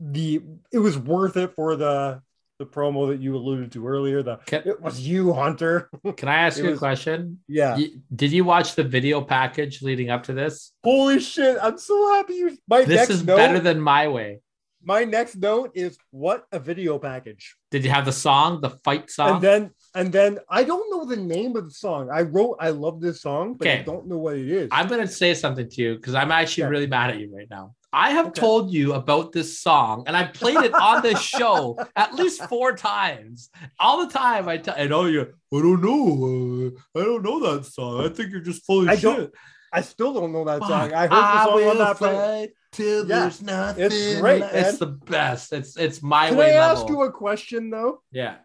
the 0.01 0.43
it 0.73 0.79
was 0.79 0.99
worth 0.99 1.37
it 1.37 1.55
for 1.55 1.77
the 1.77 2.23
the 2.59 2.65
promo 2.65 3.09
that 3.09 3.21
you 3.21 3.37
alluded 3.37 3.73
to 3.73 3.87
earlier. 3.87 4.23
The 4.23 4.37
can, 4.47 4.63
it 4.65 4.81
was 4.81 5.01
you, 5.01 5.33
Hunter. 5.35 5.91
Can 6.17 6.29
I 6.29 6.37
ask 6.37 6.59
you 6.59 6.71
was, 6.71 6.77
a 6.77 6.79
question? 6.79 7.41
Yeah. 7.47 7.79
did 8.15 8.33
you 8.33 8.45
watch 8.45 8.75
the 8.75 8.85
video 8.85 9.21
package 9.21 9.83
leading 9.83 10.09
up 10.09 10.25
to 10.25 10.33
this? 10.33 10.73
Holy 10.83 11.21
shit! 11.21 11.59
I'm 11.61 11.79
so 11.79 12.15
happy 12.15 12.35
you. 12.35 12.59
My 12.67 12.85
this 12.85 13.11
is 13.11 13.25
note, 13.25 13.37
better 13.37 13.61
than 13.61 13.81
my 13.81 14.09
way. 14.09 14.41
My 14.83 15.05
next 15.05 15.37
note 15.37 15.73
is 15.75 15.99
what 16.11 16.47
a 16.53 16.59
video 16.59 16.99
package. 16.99 17.57
Did 17.71 17.85
you 17.85 17.91
have 17.91 18.05
the 18.05 18.13
song, 18.13 18.61
the 18.61 18.71
fight 18.71 19.11
song? 19.11 19.35
And 19.35 19.43
then, 19.43 19.71
and 19.97 20.13
then 20.13 20.39
I 20.49 20.63
don't 20.63 20.91
know 20.91 21.07
the 21.07 21.17
name 21.17 21.57
of 21.57 21.65
the 21.65 21.71
song. 21.71 22.11
I 22.13 22.21
wrote, 22.21 22.57
I 22.61 22.69
love 22.69 23.01
this 23.01 23.23
song, 23.23 23.55
but 23.55 23.67
okay. 23.67 23.81
I 23.81 23.83
don't 23.83 24.07
know 24.07 24.19
what 24.19 24.37
it 24.37 24.47
is. 24.47 24.69
I'm 24.71 24.89
gonna 24.89 25.09
say 25.09 25.33
something 25.33 25.69
to 25.69 25.83
you 25.83 25.97
because 25.97 26.15
I'm 26.15 26.31
actually 26.31 26.65
yeah. 26.65 26.69
really 26.69 26.87
mad 26.87 27.11
at 27.11 27.19
you 27.19 27.35
right 27.35 27.49
now. 27.51 27.75
I 27.93 28.11
have 28.11 28.27
okay. 28.27 28.41
told 28.41 28.71
you 28.71 28.93
about 28.93 29.33
this 29.33 29.59
song 29.59 30.05
and 30.07 30.15
I 30.15 30.25
played 30.25 30.59
it 30.59 30.75
on 30.75 31.03
this 31.03 31.21
show 31.37 31.79
at 31.97 32.15
least 32.15 32.45
four 32.45 32.77
times. 32.77 33.49
All 33.81 34.07
the 34.07 34.13
time 34.13 34.49
I 34.49 34.59
tell, 34.59 34.75
I 34.77 34.87
know 34.87 35.07
you, 35.07 35.23
I 35.23 35.57
don't 35.57 35.83
know. 35.83 36.75
Uh, 36.95 37.01
I 37.01 37.05
don't 37.05 37.23
know 37.23 37.55
that 37.55 37.65
song. 37.65 38.05
I 38.05 38.11
think 38.11 38.33
you're 38.33 38.41
just 38.41 38.67
full 38.67 38.83
of 38.83 38.89
I 38.91 38.97
shit. 38.97 39.33
I 39.73 39.81
still 39.81 40.13
don't 40.13 40.33
know 40.33 40.45
that 40.45 40.61
song. 40.61 40.93
I 40.93 41.07
heard 41.07 41.11
the 41.11 41.45
song 41.45 41.63
on 41.63 41.79
that 41.79 41.99
fight 41.99 42.51
till 42.73 43.09
yeah. 43.09 43.21
there's 43.21 43.41
nothing. 43.41 43.85
It's 43.85 44.21
great. 44.21 44.43
It's 44.43 44.79
the 44.79 44.87
best. 44.87 45.55
It's 45.55 45.77
it's 45.79 46.03
my 46.03 46.29
Can 46.29 46.37
way. 46.37 46.51
Can 46.51 46.57
I 46.57 46.67
level. 46.67 46.83
ask 46.83 46.89
you 46.91 47.03
a 47.03 47.11
question 47.11 47.71
though? 47.71 48.03
Yeah. 48.13 48.37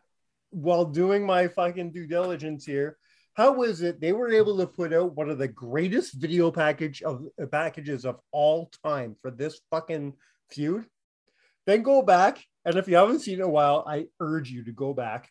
While 0.52 0.86
doing 0.86 1.26
my 1.26 1.48
fucking 1.48 1.91
due 1.91 2.07
diligence 2.07 2.65
here, 2.65 2.98
how 3.34 3.53
was 3.53 3.82
it 3.82 3.99
they 3.99 4.11
were 4.11 4.32
able 4.32 4.57
to 4.57 4.68
put 4.68 4.94
out 4.94 5.15
one 5.15 5.30
of 5.30 5.38
the 5.38 5.48
greatest 5.48 6.14
video 6.14 6.52
package 6.52 7.02
of 7.02 7.26
uh, 7.41 7.45
packages 7.48 8.06
of 8.06 8.19
all 8.32 8.69
time 8.84 9.15
for 9.22 9.32
this 9.32 9.60
fucking 9.72 10.14
feud? 10.49 10.86
Then 11.65 11.84
go 11.84 12.02
back 12.02 12.44
and 12.65 12.76
if 12.76 12.88
you 12.88 12.95
haven't 12.95 13.19
seen 13.19 13.36
it 13.36 13.38
in 13.38 13.45
a 13.45 13.49
while 13.49 13.84
i 13.88 14.06
urge 14.19 14.49
you 14.52 14.64
to 14.64 14.72
go 14.72 14.94
back 14.94 15.30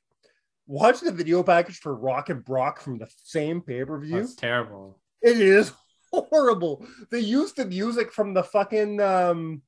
watch 0.70 1.00
the 1.00 1.10
video 1.10 1.42
package 1.42 1.78
for 1.78 1.94
rock 1.94 2.30
and 2.30 2.44
brock 2.44 2.80
from 2.80 2.96
the 2.96 3.08
same 3.24 3.60
pay-per-view. 3.60 4.20
That's 4.20 4.36
terrible. 4.36 5.00
It 5.20 5.36
is 5.40 5.72
horrible. 6.12 6.86
They 7.10 7.18
used 7.18 7.56
the 7.56 7.66
music 7.66 8.12
from 8.12 8.34
the 8.34 8.44
fucking 8.44 9.00
um 9.00 9.62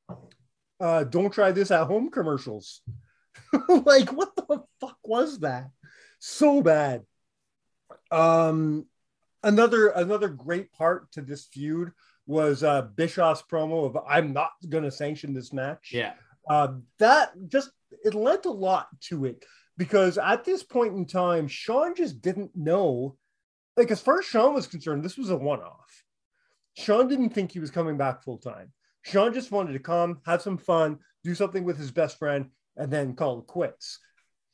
uh 0.80 1.04
don't 1.04 1.32
try 1.32 1.50
this 1.50 1.70
at 1.70 1.86
home 1.86 2.10
commercials. 2.10 2.80
Like 3.68 4.12
what 4.12 4.31
the 4.31 4.31
fuck 4.82 4.98
was 5.04 5.38
that 5.38 5.70
so 6.18 6.60
bad 6.60 7.02
um, 8.10 8.86
another 9.42 9.88
another 9.88 10.28
great 10.28 10.72
part 10.72 11.10
to 11.12 11.22
this 11.22 11.46
feud 11.46 11.92
was 12.26 12.62
uh, 12.62 12.82
Bischoff's 12.82 13.42
promo 13.50 13.86
of 13.86 13.96
"I'm 14.06 14.32
not 14.32 14.50
going 14.68 14.84
to 14.84 14.90
sanction 14.90 15.34
this 15.34 15.52
match." 15.52 15.90
Yeah, 15.92 16.12
uh, 16.48 16.74
that 16.98 17.32
just 17.48 17.70
it 18.04 18.14
lent 18.14 18.44
a 18.44 18.50
lot 18.50 18.88
to 19.08 19.24
it 19.24 19.44
because 19.76 20.18
at 20.18 20.44
this 20.44 20.62
point 20.62 20.94
in 20.94 21.06
time, 21.06 21.48
Shawn 21.48 21.94
just 21.94 22.20
didn't 22.20 22.54
know. 22.54 23.16
Like 23.76 23.90
as 23.90 24.00
far 24.00 24.18
as 24.18 24.26
Shawn 24.26 24.54
was 24.54 24.66
concerned, 24.66 25.02
this 25.02 25.16
was 25.16 25.30
a 25.30 25.36
one-off. 25.36 26.04
Shawn 26.76 27.08
didn't 27.08 27.30
think 27.30 27.52
he 27.52 27.58
was 27.58 27.70
coming 27.70 27.96
back 27.96 28.22
full 28.22 28.38
time. 28.38 28.72
Shawn 29.02 29.32
just 29.32 29.50
wanted 29.50 29.72
to 29.72 29.78
come, 29.78 30.20
have 30.26 30.42
some 30.42 30.58
fun, 30.58 30.98
do 31.24 31.34
something 31.34 31.64
with 31.64 31.78
his 31.78 31.90
best 31.90 32.18
friend, 32.18 32.50
and 32.76 32.92
then 32.92 33.14
call 33.14 33.38
it 33.38 33.46
quits. 33.46 33.98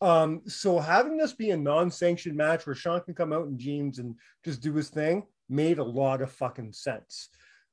Um, 0.00 0.42
so 0.46 0.78
having 0.78 1.16
this 1.16 1.32
be 1.32 1.50
a 1.50 1.56
non-sanctioned 1.56 2.36
match 2.36 2.66
where 2.66 2.74
Shawn 2.74 3.00
can 3.00 3.14
come 3.14 3.32
out 3.32 3.46
in 3.46 3.58
jeans 3.58 3.98
and 3.98 4.14
just 4.44 4.60
do 4.60 4.74
his 4.74 4.90
thing 4.90 5.24
made 5.48 5.78
a 5.78 5.84
lot 5.84 6.22
of 6.22 6.30
fucking 6.32 6.72
sense. 6.72 7.30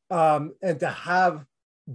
Um, 0.09 0.53
and 0.61 0.79
to 0.79 0.87
have 0.87 1.45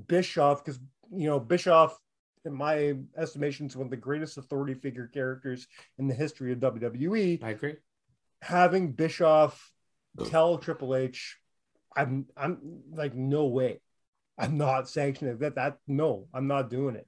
Bischoff, 0.07 0.65
because 0.65 0.81
you 1.12 1.28
know, 1.28 1.40
Bischoff, 1.40 1.98
in 2.44 2.55
my 2.55 2.94
estimation, 3.19 3.66
is 3.66 3.77
one 3.77 3.86
of 3.86 3.90
the 3.90 3.97
greatest 3.97 4.39
authority 4.39 4.74
figure 4.74 5.09
characters 5.12 5.66
in 5.98 6.07
the 6.07 6.15
history 6.15 6.52
of 6.52 6.59
WWE. 6.59 7.43
I 7.43 7.51
agree. 7.51 7.77
Having 8.43 8.93
Bischoff 8.93 9.73
tell 10.27 10.59
Triple 10.59 10.94
H, 10.94 11.39
I'm 11.97 12.27
I'm 12.36 12.82
like, 12.93 13.15
no 13.15 13.47
way. 13.47 13.81
I'm 14.39 14.57
not 14.57 14.89
sanctioning 14.89 15.39
that. 15.39 15.57
That 15.57 15.78
no, 15.86 16.28
I'm 16.32 16.47
not 16.47 16.70
doing 16.70 16.94
it 16.94 17.07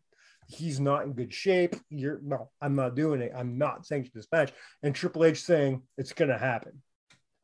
he's 0.53 0.81
not 0.81 1.05
in 1.05 1.13
good 1.13 1.33
shape. 1.33 1.75
You're 1.89 2.21
no, 2.23 2.51
I'm 2.61 2.75
not 2.75 2.95
doing 2.95 3.21
it. 3.21 3.33
I'm 3.37 3.59
not 3.59 3.87
sanctioning 3.87 4.13
this 4.15 4.29
match. 4.33 4.53
And 4.83 4.95
Triple 4.95 5.25
H 5.25 5.43
saying 5.43 5.83
it's 5.99 6.13
gonna 6.13 6.39
happen. 6.39 6.83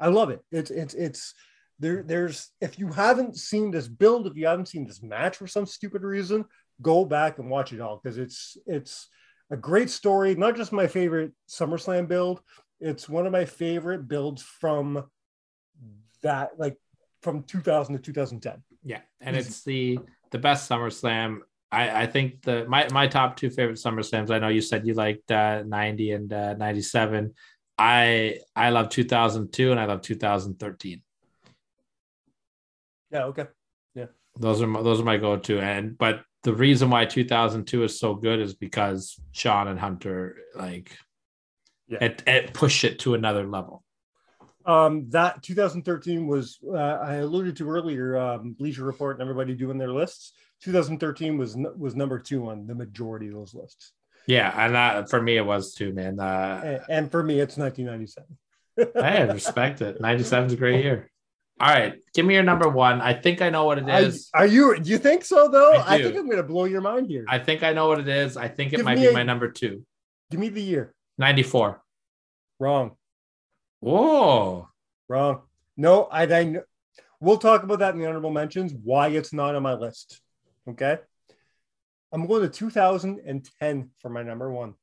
I 0.01 0.09
love 0.09 0.30
it. 0.30 0.40
It's 0.52 0.70
it's 0.70 0.94
it's 0.94 1.35
there. 1.78 2.02
There's 2.02 2.51
if 2.60 2.78
you 2.78 2.89
haven't 2.89 3.36
seen 3.36 3.70
this 3.70 3.89
build, 3.89 4.26
if 4.26 4.36
you 4.36 4.47
haven't 4.47 4.68
seen 4.68 4.86
this 4.86 5.02
match 5.02 5.36
for 5.36 5.47
some 5.47 5.66
stupid 5.66 6.02
reason, 6.02 6.44
go 6.82 7.05
back 7.05 7.39
and 7.39 7.51
watch 7.51 7.72
it 7.72 7.80
all 7.80 8.01
because 8.02 8.18
it's 8.18 8.56
it's 8.66 9.09
a 9.51 9.56
great 9.56 9.90
story. 9.90 10.35
Not 10.35 10.56
just 10.56 10.72
my 10.72 10.86
favorite 10.86 11.32
SummerSlam 11.48 12.09
build. 12.09 12.40
It's 12.80 13.09
one 13.09 13.26
of 13.26 13.32
my 13.32 13.44
favorite 13.44 14.06
builds 14.06 14.43
from 14.43 15.05
that 16.22 16.51
like 16.59 16.76
from 17.22 17.43
2000 17.44 17.97
to 17.97 18.01
2010. 18.01 18.62
Yeah, 18.85 19.01
and 19.20 19.36
it's 19.36 19.64
the 19.64 19.98
the 20.30 20.39
best 20.39 20.70
SummerSlam. 20.70 21.39
I, 21.70 22.02
I 22.02 22.06
think 22.06 22.42
the 22.42 22.66
my 22.66 22.88
my 22.92 23.06
top 23.06 23.36
two 23.36 23.50
favorite 23.50 23.78
SummerSlams. 23.78 24.30
I 24.30 24.38
know 24.38 24.48
you 24.48 24.62
said 24.62 24.86
you 24.86 24.94
liked 24.94 25.30
uh, 25.30 25.62
90 25.66 26.12
and 26.12 26.32
uh, 26.32 26.54
97. 26.54 27.34
I 27.76 28.38
I 28.56 28.70
love 28.70 28.88
2002 28.88 29.70
and 29.70 29.78
I 29.78 29.84
love 29.84 30.00
2013. 30.02 31.02
Yeah. 33.10 33.24
Okay. 33.24 33.46
Yeah. 33.94 34.06
Those 34.38 34.62
are 34.62 34.66
my, 34.66 34.82
those 34.82 35.00
are 35.00 35.04
my 35.04 35.16
go 35.18 35.36
to. 35.36 35.60
And 35.60 35.96
but 35.96 36.22
the 36.42 36.54
reason 36.54 36.90
why 36.90 37.04
2002 37.04 37.84
is 37.84 37.98
so 37.98 38.14
good 38.14 38.40
is 38.40 38.54
because 38.54 39.18
Shawn 39.32 39.68
and 39.68 39.78
Hunter 39.78 40.36
like 40.54 40.96
Yeah. 41.86 42.04
it 42.04 42.22
it 42.26 42.54
pushed 42.54 42.84
it 42.84 42.98
to 43.00 43.14
another 43.14 43.46
level. 43.46 43.84
Um, 44.64 45.08
that 45.10 45.42
2013 45.42 46.26
was 46.26 46.58
uh, 46.66 46.76
I 46.76 47.16
alluded 47.16 47.56
to 47.56 47.70
earlier. 47.70 48.16
Um, 48.18 48.52
Bleacher 48.52 48.84
Report 48.84 49.16
and 49.16 49.22
everybody 49.22 49.54
doing 49.54 49.78
their 49.78 49.92
lists. 49.92 50.32
2013 50.62 51.39
was 51.39 51.56
was 51.76 51.94
number 51.94 52.18
two 52.18 52.48
on 52.48 52.66
the 52.66 52.74
majority 52.74 53.28
of 53.28 53.35
those 53.35 53.55
lists, 53.55 53.93
Yeah, 54.26 54.52
and 54.56 54.74
that 54.74 55.10
for 55.10 55.20
me 55.22 55.36
it 55.36 55.47
was 55.47 55.74
too, 55.74 55.93
man. 55.93 56.18
Uh, 56.20 56.60
and, 56.64 56.80
and 56.89 57.10
for 57.10 57.22
me, 57.22 57.40
it's 57.40 57.56
1997. 57.56 58.36
I 59.02 59.32
respect 59.32 59.82
it. 59.82 60.01
97 60.01 60.47
is 60.47 60.52
a 60.52 60.56
great 60.56 60.85
year. 60.85 61.10
All 61.60 61.68
right, 61.68 61.94
give 62.14 62.24
me 62.24 62.35
your 62.35 62.44
number 62.44 62.68
one. 62.68 63.01
I 63.01 63.14
think 63.14 63.43
I 63.43 63.51
know 63.51 63.64
what 63.64 63.78
it 63.78 63.89
is. 63.89 64.30
I- 64.32 64.40
are 64.40 64.47
you? 64.47 64.78
Do 64.78 64.90
you 64.90 64.98
think 64.98 65.24
so? 65.24 65.48
Though 65.48 65.72
I 65.72 65.94
I, 65.97 66.02
think 66.02 66.16
I'm 66.16 66.26
going 66.26 66.36
to 66.36 66.44
blow 66.44 66.66
your 66.66 66.80
mind 66.80 67.09
here. 67.09 67.24
I 67.28 67.39
think 67.39 67.64
I 67.64 67.72
know 67.72 67.89
what 67.89 67.98
it 67.98 68.09
is. 68.09 68.36
I 68.36 68.47
think 68.47 68.72
it 68.72 68.85
might 68.85 68.97
be 68.97 69.06
a- 69.06 69.12
my 69.12 69.24
number 69.24 69.51
two. 69.51 69.85
Give 70.30 70.39
me 70.39 70.51
the 70.51 70.62
year. 70.62 70.94
94. 71.16 71.82
Wrong. 72.60 72.93
Whoa. 73.80 74.68
Wrong. 75.09 75.43
No, 75.76 76.05
I. 76.05 76.24
I 76.24 76.56
we'll 77.20 77.39
talk 77.39 77.64
about 77.64 77.80
that 77.80 77.94
in 77.94 78.01
the 78.01 78.06
honorable 78.06 78.30
mentions. 78.30 78.72
Why 78.72 79.09
it's 79.09 79.32
not 79.32 79.56
on 79.56 79.62
my 79.62 79.74
list. 79.74 80.20
Okay. 80.68 80.98
I'm 82.12 82.26
going 82.26 82.42
to 82.42 82.48
2010 82.48 83.90
for 83.98 84.08
my 84.08 84.22
number 84.22 84.50
one, 84.50 84.74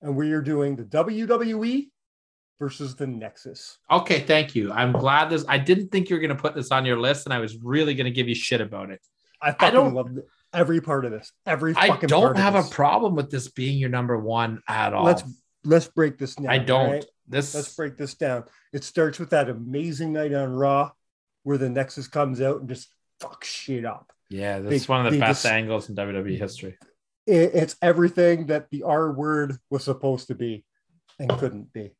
and 0.00 0.16
we 0.16 0.32
are 0.32 0.42
doing 0.42 0.74
the 0.76 0.84
WWE 0.84 1.90
versus 2.58 2.96
the 2.96 3.06
Nexus. 3.06 3.78
Okay, 3.90 4.20
thank 4.20 4.54
you. 4.56 4.72
I'm 4.72 4.92
glad 4.92 5.30
this. 5.30 5.44
I 5.48 5.58
didn't 5.58 5.88
think 5.88 6.10
you 6.10 6.16
were 6.16 6.20
going 6.20 6.36
to 6.36 6.42
put 6.42 6.54
this 6.54 6.72
on 6.72 6.84
your 6.84 6.98
list, 6.98 7.26
and 7.26 7.32
I 7.32 7.38
was 7.38 7.56
really 7.56 7.94
going 7.94 8.06
to 8.06 8.10
give 8.10 8.28
you 8.28 8.34
shit 8.34 8.60
about 8.60 8.90
it. 8.90 9.00
I 9.40 9.52
fucking 9.52 9.74
don't- 9.74 9.94
love 9.94 10.10
every 10.52 10.80
part 10.80 11.04
of 11.04 11.12
this. 11.12 11.32
Every 11.46 11.74
fucking 11.74 11.88
part. 11.88 12.04
I 12.04 12.06
don't 12.06 12.36
have 12.36 12.54
a 12.54 12.68
problem 12.68 13.14
with 13.14 13.30
this 13.30 13.48
being 13.48 13.78
your 13.78 13.90
number 13.90 14.18
one 14.18 14.60
at 14.68 14.92
all. 14.94 15.04
Let's 15.04 15.22
let's 15.64 15.88
break 15.88 16.18
this 16.18 16.34
down. 16.34 16.48
I 16.48 16.58
don't. 16.58 16.90
right? 16.90 17.04
This. 17.28 17.54
Let's 17.54 17.74
break 17.74 17.96
this 17.96 18.14
down. 18.14 18.44
It 18.72 18.84
starts 18.84 19.18
with 19.18 19.30
that 19.30 19.48
amazing 19.48 20.12
night 20.12 20.32
on 20.34 20.52
Raw 20.52 20.90
where 21.44 21.58
the 21.58 21.68
Nexus 21.68 22.08
comes 22.08 22.40
out 22.40 22.60
and 22.60 22.68
just 22.68 22.88
fucks 23.20 23.44
shit 23.44 23.84
up. 23.84 24.11
Yeah, 24.32 24.58
this 24.60 24.70
they- 24.70 24.76
is 24.76 24.88
one 24.88 25.06
of 25.06 25.12
the 25.12 25.18
best 25.20 25.42
just- 25.42 25.52
angles 25.52 25.88
in 25.88 25.94
WWE 25.96 26.38
history. 26.38 26.76
It- 27.26 27.54
it's 27.54 27.76
everything 27.80 28.46
that 28.46 28.70
the 28.70 28.82
R 28.82 29.12
word 29.12 29.56
was 29.70 29.84
supposed 29.84 30.28
to 30.28 30.34
be 30.34 30.64
and 31.20 31.28
couldn't 31.38 31.72
be. 31.72 31.92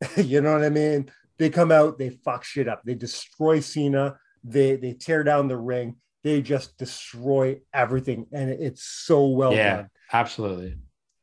you 0.16 0.40
know 0.40 0.52
what 0.54 0.64
I 0.64 0.70
mean? 0.70 1.10
They 1.38 1.50
come 1.50 1.70
out, 1.72 1.98
they 1.98 2.10
fuck 2.10 2.44
shit 2.44 2.68
up. 2.68 2.82
They 2.84 2.94
destroy 2.94 3.60
Cena. 3.60 4.16
They 4.44 4.76
they 4.76 4.92
tear 4.94 5.22
down 5.24 5.48
the 5.48 5.56
ring. 5.58 5.96
They 6.24 6.40
just 6.42 6.76
destroy 6.78 7.60
everything, 7.72 8.26
and 8.32 8.50
it's 8.50 8.82
so 8.82 9.26
well 9.28 9.50
done. 9.50 9.58
yeah, 9.58 9.84
absolutely. 10.12 10.76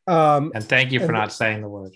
Um, 0.07 0.51
And 0.55 0.63
thank 0.63 0.91
you 0.91 0.99
for 1.05 1.11
not 1.11 1.31
saying 1.31 1.61
the 1.61 1.69
word. 1.69 1.93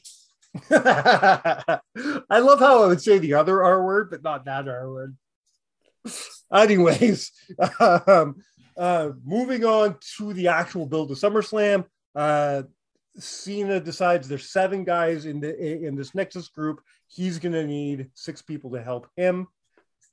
I 0.70 2.40
love 2.40 2.60
how 2.60 2.84
I 2.84 2.88
would 2.88 3.02
say 3.02 3.18
the 3.20 3.36
other 3.36 3.64
R 3.64 3.84
word, 3.84 4.10
but 4.12 4.24
not 4.24 4.45
that 4.45 4.68
R 4.68 4.90
word. 4.90 5.18
Anyways, 6.53 7.32
um, 7.80 8.36
uh, 8.78 9.10
moving 9.23 9.65
on 9.65 9.98
to 10.18 10.34
the 10.34 10.48
actual 10.48 10.86
build 10.86 11.11
of 11.11 11.18
SummerSlam, 11.18 11.86
uh, 12.15 12.64
Cena 13.18 13.80
decides 13.80 14.28
there's 14.28 14.52
seven 14.52 14.84
guys 14.84 15.26
in 15.26 15.41
the 15.41 15.86
in 15.86 15.95
this 15.95 16.15
Nexus 16.15 16.48
group. 16.48 16.82
He's 17.07 17.40
gonna 17.40 17.65
need 17.65 18.10
six 18.14 18.41
people 18.41 18.72
to 18.72 18.82
help 18.82 19.07
him 19.15 19.48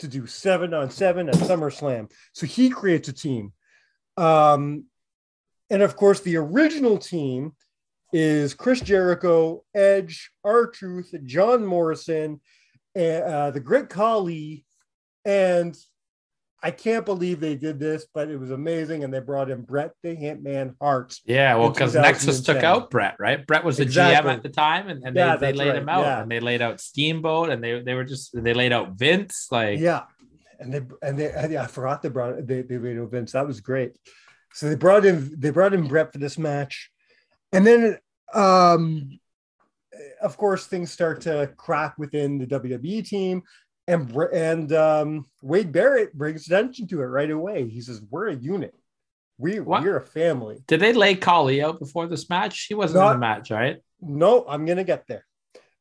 to 0.00 0.08
do 0.08 0.26
seven 0.26 0.74
on 0.74 0.90
seven 0.90 1.28
at 1.28 1.34
SummerSlam. 1.36 2.10
So 2.32 2.46
he 2.46 2.70
creates 2.70 3.08
a 3.08 3.12
team. 3.12 3.52
Um, 4.16 4.84
and 5.70 5.82
of 5.82 5.96
course, 5.96 6.20
the 6.20 6.36
original 6.36 6.98
team 6.98 7.52
is 8.12 8.54
Chris 8.54 8.80
Jericho, 8.80 9.64
Edge, 9.74 10.30
R 10.44 10.66
Truth, 10.66 11.14
John 11.24 11.64
Morrison, 11.64 12.40
uh, 12.96 13.50
the 13.50 13.62
Great 13.62 13.88
Khali, 13.88 14.64
and 15.28 15.76
I 16.62 16.70
can't 16.72 17.04
believe 17.04 17.38
they 17.38 17.54
did 17.54 17.78
this, 17.78 18.06
but 18.12 18.30
it 18.30 18.36
was 18.38 18.50
amazing. 18.50 19.04
And 19.04 19.12
they 19.12 19.20
brought 19.20 19.50
in 19.50 19.60
Bret 19.62 19.92
the 20.02 20.16
Hitman 20.16 20.74
Hart. 20.80 21.16
Yeah, 21.24 21.54
well, 21.54 21.70
because 21.70 21.94
Nexus 21.94 22.40
took 22.40 22.64
out 22.64 22.90
Bret, 22.90 23.14
right? 23.20 23.46
Bret 23.46 23.62
was 23.62 23.76
the 23.76 23.84
Exactly. 23.84 24.28
GM 24.30 24.34
at 24.34 24.42
the 24.42 24.48
time, 24.48 24.88
and, 24.88 25.04
and 25.04 25.14
Yeah, 25.14 25.36
they, 25.36 25.52
they 25.52 25.58
laid 25.58 25.68
right, 25.68 25.76
him 25.76 25.88
out, 25.88 26.04
yeah. 26.04 26.22
and 26.22 26.30
they 26.30 26.40
laid 26.40 26.62
out 26.62 26.80
Steamboat, 26.80 27.50
and 27.50 27.62
they 27.62 27.80
they 27.82 27.94
were 27.94 28.04
just 28.04 28.30
they 28.34 28.54
laid 28.54 28.72
out 28.72 28.92
Vince, 28.94 29.48
like 29.52 29.78
Yeah, 29.78 30.04
and 30.58 30.72
they 30.72 30.80
and 31.02 31.18
they 31.18 31.30
and 31.30 31.52
yeah, 31.52 31.62
I 31.62 31.66
forgot 31.66 32.02
they 32.02 32.08
brought 32.08 32.46
they 32.46 32.62
they 32.62 32.78
made 32.78 32.98
Vince. 33.10 33.32
That 33.32 33.46
was 33.46 33.60
great. 33.60 33.92
So 34.54 34.68
they 34.68 34.74
brought 34.76 35.04
in 35.04 35.34
they 35.38 35.50
brought 35.50 35.74
in 35.74 35.86
Bret 35.86 36.12
for 36.12 36.18
this 36.18 36.38
match, 36.38 36.90
and 37.52 37.64
then 37.66 37.98
um, 38.34 39.20
of 40.20 40.36
course 40.36 40.66
things 40.66 40.90
start 40.90 41.20
to 41.20 41.52
crack 41.56 41.98
within 41.98 42.38
the 42.38 42.46
WWE 42.46 43.06
team, 43.06 43.42
and 43.88 44.14
and 44.32 44.72
um, 44.72 45.26
Wade 45.42 45.72
Barrett 45.72 46.16
brings 46.16 46.46
attention 46.46 46.86
to 46.88 47.00
it 47.00 47.06
right 47.06 47.30
away. 47.30 47.68
He 47.68 47.80
says, 47.80 48.02
"We're 48.10 48.28
a 48.28 48.34
unit. 48.34 48.74
We 49.38 49.60
What? 49.60 49.82
we're 49.82 49.96
a 49.96 50.06
family." 50.06 50.62
Did 50.66 50.80
they 50.80 50.92
lay 50.92 51.14
Khali 51.14 51.62
out 51.62 51.80
before 51.80 52.06
this 52.06 52.28
match? 52.28 52.66
He 52.66 52.74
wasn't 52.74 53.02
in 53.04 53.12
the 53.12 53.18
match, 53.18 53.50
right? 53.50 53.78
No, 54.00 54.44
I'm 54.46 54.66
gonna 54.66 54.84
get 54.84 55.06
there. 55.08 55.24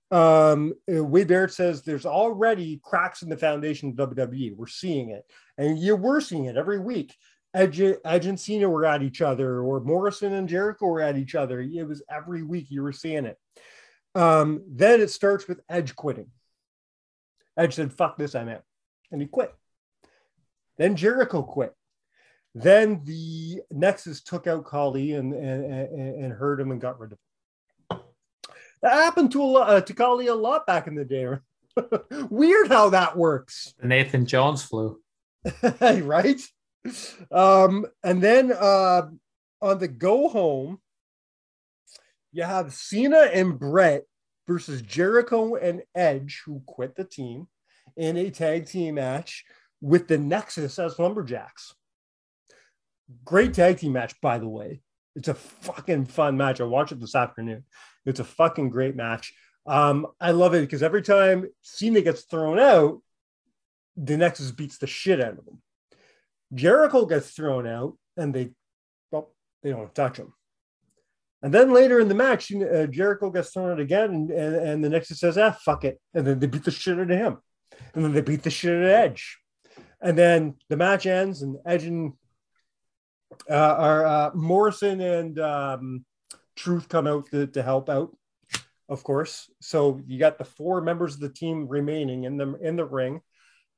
Um, 0.09 0.73
uh, 0.89 1.03
Wade 1.03 1.27
Barrett 1.27 1.51
says 1.51 1.83
there's 1.83 2.05
already 2.05 2.79
cracks 2.81 3.23
in 3.23 3.29
the 3.29 3.35
foundation 3.35 3.89
of 3.89 3.95
WWE. 3.95 4.55
We're 4.55 4.67
seeing 4.67 5.09
it, 5.09 5.25
and 5.57 5.77
you 5.77 5.97
we're 5.97 6.21
seeing 6.21 6.45
it 6.45 6.55
every 6.55 6.79
week. 6.79 7.13
Edge, 7.53 7.81
Edge 7.81 8.25
and 8.25 8.39
Cena 8.39 8.69
were 8.69 8.85
at 8.85 9.03
each 9.03 9.21
other, 9.21 9.61
or 9.61 9.81
Morrison 9.81 10.33
and 10.33 10.47
Jericho 10.47 10.85
were 10.85 11.01
at 11.01 11.17
each 11.17 11.35
other. 11.35 11.59
It 11.59 11.87
was 11.87 12.03
every 12.09 12.43
week 12.43 12.67
you 12.69 12.83
were 12.83 12.93
seeing 12.93 13.25
it. 13.25 13.37
Um, 14.15 14.63
then 14.69 15.01
it 15.01 15.09
starts 15.09 15.47
with 15.47 15.59
Edge 15.69 15.95
quitting. 15.95 16.27
Edge 17.57 17.75
said, 17.75 17.93
"Fuck 17.93 18.17
this, 18.17 18.35
I'm 18.35 18.49
out," 18.49 18.63
and 19.11 19.21
he 19.21 19.27
quit. 19.27 19.53
Then 20.77 20.95
Jericho 20.95 21.41
quit. 21.41 21.73
Then 22.53 23.01
the 23.03 23.61
Nexus 23.71 24.21
took 24.21 24.47
out 24.47 24.65
Khali 24.65 25.13
and 25.13 25.33
and, 25.33 25.65
and, 25.65 26.25
and 26.25 26.33
hurt 26.33 26.59
him 26.59 26.71
and 26.71 26.81
got 26.81 26.99
rid 26.99 27.13
of 27.13 27.17
him. 27.17 27.99
That 28.81 28.93
happened 28.93 29.31
to 29.31 29.41
a 29.41 29.43
lot, 29.43 29.69
uh, 29.69 29.81
to 29.81 29.93
Khali 29.93 30.27
a 30.27 30.35
lot 30.35 30.67
back 30.67 30.87
in 30.87 30.95
the 30.95 31.05
day. 31.05 31.27
Weird 32.29 32.67
how 32.69 32.89
that 32.89 33.17
works, 33.17 33.73
Nathan 33.81 34.25
Jones 34.25 34.63
flu. 34.63 35.01
right? 35.81 36.41
Um, 37.31 37.85
and 38.03 38.21
then 38.21 38.51
uh, 38.51 39.03
on 39.61 39.79
the 39.79 39.87
go 39.87 40.27
home, 40.29 40.79
you 42.31 42.43
have 42.43 42.73
Cena 42.73 43.29
and 43.33 43.57
Bret 43.57 44.03
versus 44.47 44.81
Jericho 44.81 45.55
and 45.55 45.83
Edge, 45.93 46.41
who 46.45 46.61
quit 46.65 46.95
the 46.95 47.03
team 47.03 47.47
in 47.95 48.17
a 48.17 48.29
tag 48.29 48.67
team 48.67 48.95
match 48.95 49.43
with 49.81 50.07
the 50.07 50.17
Nexus 50.17 50.79
as 50.79 50.99
lumberjacks. 50.99 51.75
Great 53.23 53.53
tag 53.53 53.77
team 53.77 53.93
match, 53.93 54.19
by 54.21 54.37
the 54.37 54.47
way. 54.47 54.81
It's 55.15 55.27
a 55.27 55.33
fucking 55.33 56.05
fun 56.05 56.37
match. 56.37 56.61
I 56.61 56.65
watched 56.65 56.91
it 56.91 56.99
this 56.99 57.15
afternoon. 57.15 57.63
It's 58.05 58.19
a 58.19 58.23
fucking 58.23 58.69
great 58.69 58.95
match. 58.95 59.33
Um, 59.65 60.07
I 60.21 60.31
love 60.31 60.53
it 60.53 60.61
because 60.61 60.83
every 60.83 61.01
time 61.01 61.47
Cena 61.61 62.01
gets 62.01 62.21
thrown 62.21 62.59
out, 62.59 63.01
the 63.97 64.15
Nexus 64.15 64.51
beats 64.51 64.77
the 64.77 64.87
shit 64.87 65.19
out 65.19 65.37
of 65.39 65.47
him. 65.47 65.61
Jericho 66.53 67.05
gets 67.05 67.31
thrown 67.31 67.67
out, 67.67 67.97
and 68.15 68.33
they, 68.33 68.51
well, 69.11 69.33
they 69.63 69.71
don't 69.71 69.93
touch 69.93 70.17
him. 70.17 70.33
And 71.43 71.53
then 71.53 71.73
later 71.73 71.99
in 71.99 72.07
the 72.07 72.15
match, 72.15 72.51
uh, 72.51 72.87
Jericho 72.87 73.29
gets 73.29 73.51
thrown 73.51 73.71
out 73.71 73.79
again, 73.79 74.11
and, 74.11 74.31
and, 74.31 74.55
and 74.55 74.83
the 74.83 74.89
Nexus 74.89 75.19
says, 75.19 75.37
"Ah, 75.37 75.51
fuck 75.51 75.85
it," 75.85 75.99
and 76.13 76.25
then 76.25 76.39
they 76.39 76.47
beat 76.47 76.63
the 76.63 76.71
shit 76.71 76.97
out 76.97 77.11
of 77.11 77.17
him, 77.17 77.37
and 77.93 78.03
then 78.03 78.13
they 78.13 78.21
beat 78.21 78.43
the 78.43 78.49
shit 78.49 78.75
out 78.75 78.83
of 78.83 78.89
Edge, 78.89 79.37
and 80.01 80.17
then 80.17 80.55
the 80.69 80.77
match 80.77 81.05
ends, 81.05 81.43
and 81.43 81.57
Edge 81.65 81.83
and 81.83 82.13
uh, 83.49 83.53
our 83.53 84.05
uh, 84.05 84.31
Morrison 84.33 84.99
and 84.99 85.39
um, 85.39 86.05
Truth 86.55 86.89
come 86.89 87.05
out 87.05 87.29
to, 87.29 87.45
to 87.45 87.61
help 87.61 87.87
out, 87.87 88.17
of 88.89 89.03
course. 89.03 89.47
So 89.61 90.01
you 90.07 90.17
got 90.17 90.39
the 90.39 90.43
four 90.43 90.81
members 90.81 91.13
of 91.13 91.19
the 91.19 91.29
team 91.29 91.67
remaining 91.67 92.23
in 92.23 92.35
the 92.35 92.55
in 92.55 92.75
the 92.75 92.85
ring, 92.85 93.21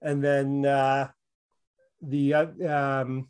and 0.01 0.23
then 0.23 0.65
uh, 0.65 1.09
the 2.01 2.33
uh, 2.33 2.47
um, 2.65 3.29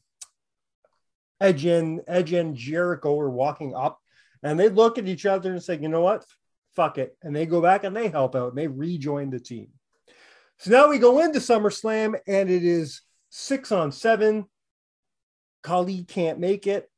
Edge 1.42 1.66
and 1.66 2.02
Edge 2.08 2.34
and 2.34 2.56
Jericho 2.56 3.20
are 3.20 3.30
walking 3.30 3.74
up, 3.74 4.00
and 4.44 4.60
they 4.60 4.70
look 4.70 4.98
at 4.98 5.08
each 5.08 5.26
other 5.26 5.52
and 5.52 5.62
say, 5.62 5.78
"You 5.80 5.90
know 5.90 6.02
what? 6.02 6.26
Fuck 6.76 6.98
it," 6.98 7.18
and 7.22 7.36
they 7.36 7.46
go 7.46 7.62
back 7.62 7.84
and 7.84 7.96
they 7.96 8.08
help 8.08 8.36
out 8.36 8.50
and 8.50 8.58
they 8.58 8.68
rejoin 8.68 9.30
the 9.30 9.40
team. 9.40 9.70
So 10.58 10.72
now 10.72 10.90
we 10.90 10.98
go 11.00 11.20
into 11.20 11.40
SummerSlam, 11.40 12.20
and 12.28 12.50
it 12.50 12.64
is 12.64 13.02
six 13.30 13.72
on 13.72 13.92
seven. 13.92 14.46
Khali 15.64 16.04
can't 16.04 16.40
make 16.40 16.68
it, 16.68 16.90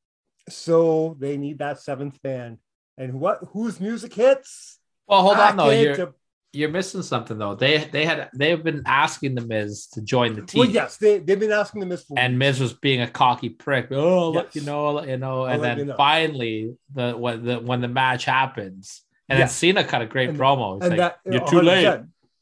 so 0.50 1.16
they 1.20 1.38
need 1.38 1.60
that 1.60 1.80
seventh 1.80 2.20
man. 2.24 2.60
And 2.98 3.20
what? 3.20 3.40
Whose 3.54 3.80
music 3.80 4.14
hits? 4.14 4.80
Well, 5.08 5.22
hold 5.22 5.38
on 5.38 5.58
though. 5.58 5.70
You're 5.84 5.96
to- 5.96 6.14
you're 6.54 6.70
missing 6.70 7.02
something 7.02 7.38
though. 7.38 7.56
They 7.56 7.78
they 7.86 8.06
had 8.06 8.30
they've 8.34 8.62
been 8.64 8.84
asking 8.86 9.36
the 9.36 9.42
Miz 9.42 9.88
to 9.94 10.02
join 10.02 10.36
the 10.36 10.42
team. 10.42 10.60
well, 10.60 10.70
yes, 10.70 10.98
they 10.98 11.20
they've 11.20 11.40
been 11.40 11.52
asking 11.52 11.80
the 11.82 11.86
Miz 11.88 12.04
for 12.04 12.20
and 12.20 12.38
Miz 12.38 12.60
was 12.60 12.74
being 12.74 13.02
a 13.02 13.08
cocky 13.08 13.50
prick. 13.50 13.88
Oh, 13.92 14.32
let 14.32 14.56
you 14.56 14.62
know, 14.62 15.04
you 15.04 15.18
know. 15.18 15.44
I'll 15.44 15.54
and 15.54 15.64
then 15.64 15.88
know. 15.88 15.96
finally, 15.96 16.76
the 16.94 17.14
when 17.14 17.46
the 17.46 17.60
when 17.60 17.82
the 17.82 17.88
match 17.88 18.26
happens, 18.26 19.04
and 19.30 19.40
Yeah. 19.40 19.46
then 19.46 19.50
Cena 19.54 19.84
cut 19.84 20.02
a 20.02 20.06
great 20.06 20.30
And- 20.30 20.38
promo. 20.40 20.78
It's 20.78 20.86
and 20.88 20.98
like, 20.98 21.16
that 21.24 21.32
You're 21.34 21.44
uh, 21.44 21.48
too 21.50 21.62
late. 21.62 22.00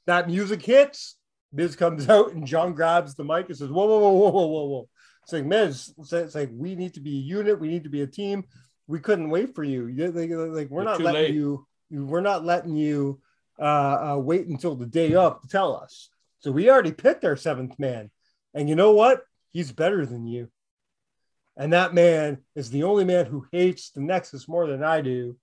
That 0.08 0.28
music 0.28 0.64
hits. 0.64 1.16
Miz 1.54 1.76
comes 1.76 2.10
out 2.16 2.34
and 2.34 2.46
John 2.48 2.74
grabs 2.74 3.16
the 3.16 3.24
mic 3.24 3.48
and 3.50 3.58
says, 3.58 3.70
"Whoa, 3.70 3.86
whoa, 3.86 4.00
whoa, 4.00 4.12
whoa, 4.14 4.30
whoa, 4.32 4.48
whoa, 4.48 4.66
whoa!" 4.66 4.90
It's 5.24 5.34
like 5.34 5.46
Miz. 5.46 5.94
It's 6.00 6.34
like 6.36 6.50
we 6.52 6.76
need 6.76 6.96
to 6.96 7.00
be 7.00 7.12
a 7.18 7.22
unit. 7.22 7.60
We 7.60 7.68
need 7.68 7.84
to 7.84 7.90
be 7.90 8.02
a 8.02 8.08
team. 8.08 8.46
We 8.88 9.00
couldn't 9.00 9.30
wait 9.30 9.54
for 9.54 9.64
you. 9.64 9.88
Like 9.88 10.70
we're 10.72 10.82
You're 10.82 10.84
not 10.84 11.00
letting 11.02 11.14
late. 11.22 11.34
you. 11.36 11.68
We're 11.92 12.22
not 12.22 12.44
letting 12.44 12.76
you 12.76 13.20
uh, 13.60 14.14
uh, 14.14 14.18
wait 14.18 14.48
until 14.48 14.76
the 14.76 14.86
day 14.86 15.16
up 15.16 15.42
to 15.42 15.48
tell 15.48 15.76
us. 15.76 16.10
So 16.40 16.52
we 16.52 16.70
already 16.70 16.92
picked 16.92 17.26
our 17.26 17.36
seventh 17.36 17.78
man, 17.80 18.10
and 18.54 18.70
you 18.70 18.76
know 18.76 18.92
what? 18.92 19.24
He's 19.52 19.72
better 19.72 20.06
than 20.06 20.26
you. 20.28 20.50
And 21.58 21.74
that 21.74 21.94
man 21.94 22.40
is 22.56 22.72
the 22.72 22.84
only 22.84 23.04
man 23.04 23.26
who 23.26 23.46
hates 23.52 23.90
the 23.92 24.00
Nexus 24.02 24.48
more 24.48 24.68
than 24.68 24.84
I 24.84 25.02
do, 25.02 25.36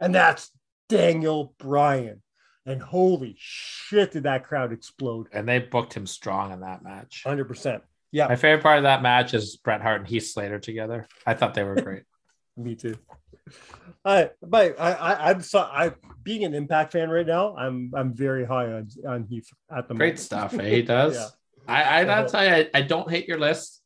and 0.00 0.14
that's 0.14 0.50
Daniel 0.88 1.54
Bryan. 1.58 2.22
And 2.66 2.80
holy 2.80 3.36
shit, 3.38 4.12
did 4.12 4.22
that 4.24 4.44
crowd 4.46 4.72
explode! 4.72 5.28
and 5.32 5.48
they 5.48 5.58
booked 5.58 5.94
him 5.94 6.06
strong 6.06 6.52
in 6.52 6.60
that 6.60 6.82
match. 6.82 7.22
Hundred 7.26 7.46
percent. 7.46 7.82
Yeah, 8.12 8.26
My 8.26 8.36
favorite 8.36 8.62
part 8.62 8.78
of 8.78 8.82
that 8.84 9.02
match 9.02 9.34
is 9.34 9.56
Bret 9.56 9.80
Hart 9.82 10.00
and 10.00 10.08
Heath 10.08 10.26
Slater 10.26 10.58
together. 10.58 11.06
I 11.26 11.34
thought 11.34 11.54
they 11.54 11.62
were 11.62 11.74
great. 11.82 12.02
me 12.56 12.74
too. 12.74 12.96
I, 14.04 14.30
but 14.42 14.80
I, 14.80 14.92
I, 14.92 15.30
I'm 15.30 15.42
so 15.42 15.60
I 15.60 15.92
being 16.22 16.44
an 16.44 16.54
Impact 16.54 16.92
fan 16.92 17.10
right 17.10 17.26
now. 17.26 17.56
I'm, 17.56 17.92
I'm 17.94 18.14
very 18.14 18.44
high 18.44 18.72
on 18.72 18.88
on 19.06 19.24
Heath 19.24 19.48
at 19.70 19.88
the 19.88 19.94
great 19.94 20.06
moment. 20.14 20.18
stuff. 20.20 20.54
Eh? 20.54 20.68
He 20.76 20.82
does. 20.82 21.14
Yeah. 21.16 21.28
I 21.68 22.00
I 22.00 22.04
gotta 22.04 22.20
Uh-huh. 22.22 22.28
tell 22.30 22.44
you, 22.44 22.50
I, 22.74 22.78
I 22.78 22.82
don't 22.82 23.10
hate 23.10 23.28
your 23.28 23.38
list. 23.38 23.82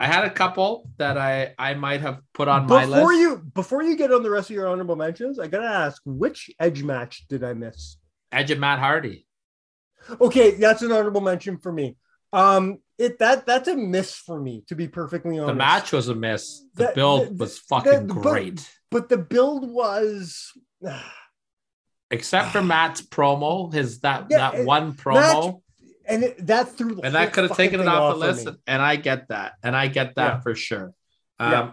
I 0.00 0.06
had 0.06 0.24
a 0.24 0.30
couple 0.30 0.90
that 0.98 1.16
I 1.18 1.54
I 1.58 1.74
might 1.74 2.00
have 2.00 2.20
put 2.34 2.48
on 2.48 2.66
my 2.66 2.84
list. 2.84 2.94
Before 2.94 3.12
you, 3.12 3.38
before 3.54 3.82
you 3.82 3.96
get 3.96 4.12
on 4.12 4.22
the 4.22 4.30
rest 4.30 4.50
of 4.50 4.56
your 4.56 4.66
honorable 4.68 4.96
mentions, 4.96 5.38
I 5.38 5.46
gotta 5.48 5.66
ask, 5.68 6.00
which 6.04 6.50
Edge 6.58 6.82
match 6.82 7.26
did 7.28 7.44
I 7.44 7.52
miss? 7.52 7.98
Edge 8.32 8.50
of 8.50 8.58
Matt 8.58 8.78
Hardy. 8.78 9.26
Okay, 10.20 10.52
that's 10.52 10.82
an 10.82 10.90
honorable 10.90 11.20
mention 11.20 11.58
for 11.58 11.70
me. 11.72 11.96
Um, 12.32 12.78
it 12.98 13.18
that 13.18 13.46
that's 13.46 13.68
a 13.68 13.76
miss 13.76 14.14
for 14.14 14.40
me, 14.40 14.64
to 14.68 14.74
be 14.74 14.88
perfectly 14.88 15.38
honest. 15.38 15.48
The 15.52 15.54
match 15.58 15.92
was 15.92 16.08
a 16.08 16.14
miss. 16.14 16.62
The 16.74 16.84
That- 16.84 16.94
build 16.94 17.22
that- 17.28 17.36
was 17.38 17.58
fucking 17.58 18.06
that- 18.06 18.08
great. 18.08 18.70
but 18.90 19.08
the 19.08 19.18
build 19.18 19.68
was. 19.70 20.52
Except 22.10 22.50
for 22.50 22.62
Matt's 22.62 23.00
promo, 23.00 23.72
his 23.72 24.00
that 24.00 24.26
Yeah, 24.28 24.50
that 24.52 24.66
one 24.66 24.92
promo, 24.92 25.62
and 26.06 26.24
it, 26.24 26.46
that 26.46 26.68
threw 26.76 26.96
the 26.96 27.02
and 27.02 27.14
that 27.14 27.32
could 27.32 27.44
have 27.48 27.56
taken 27.56 27.80
it 27.80 27.84
thing 27.84 27.92
off 27.92 28.12
the 28.14 28.18
list. 28.18 28.46
me. 28.46 28.52
And 28.66 28.82
I 28.82 28.96
get 28.96 29.28
that, 29.28 29.54
and 29.62 29.74
I 29.74 29.86
get 29.88 30.16
that 30.16 30.34
Yeah. 30.34 30.40
for 30.40 30.54
sure. 30.54 30.92
Um, 31.38 31.52
Yeah. 31.52 31.70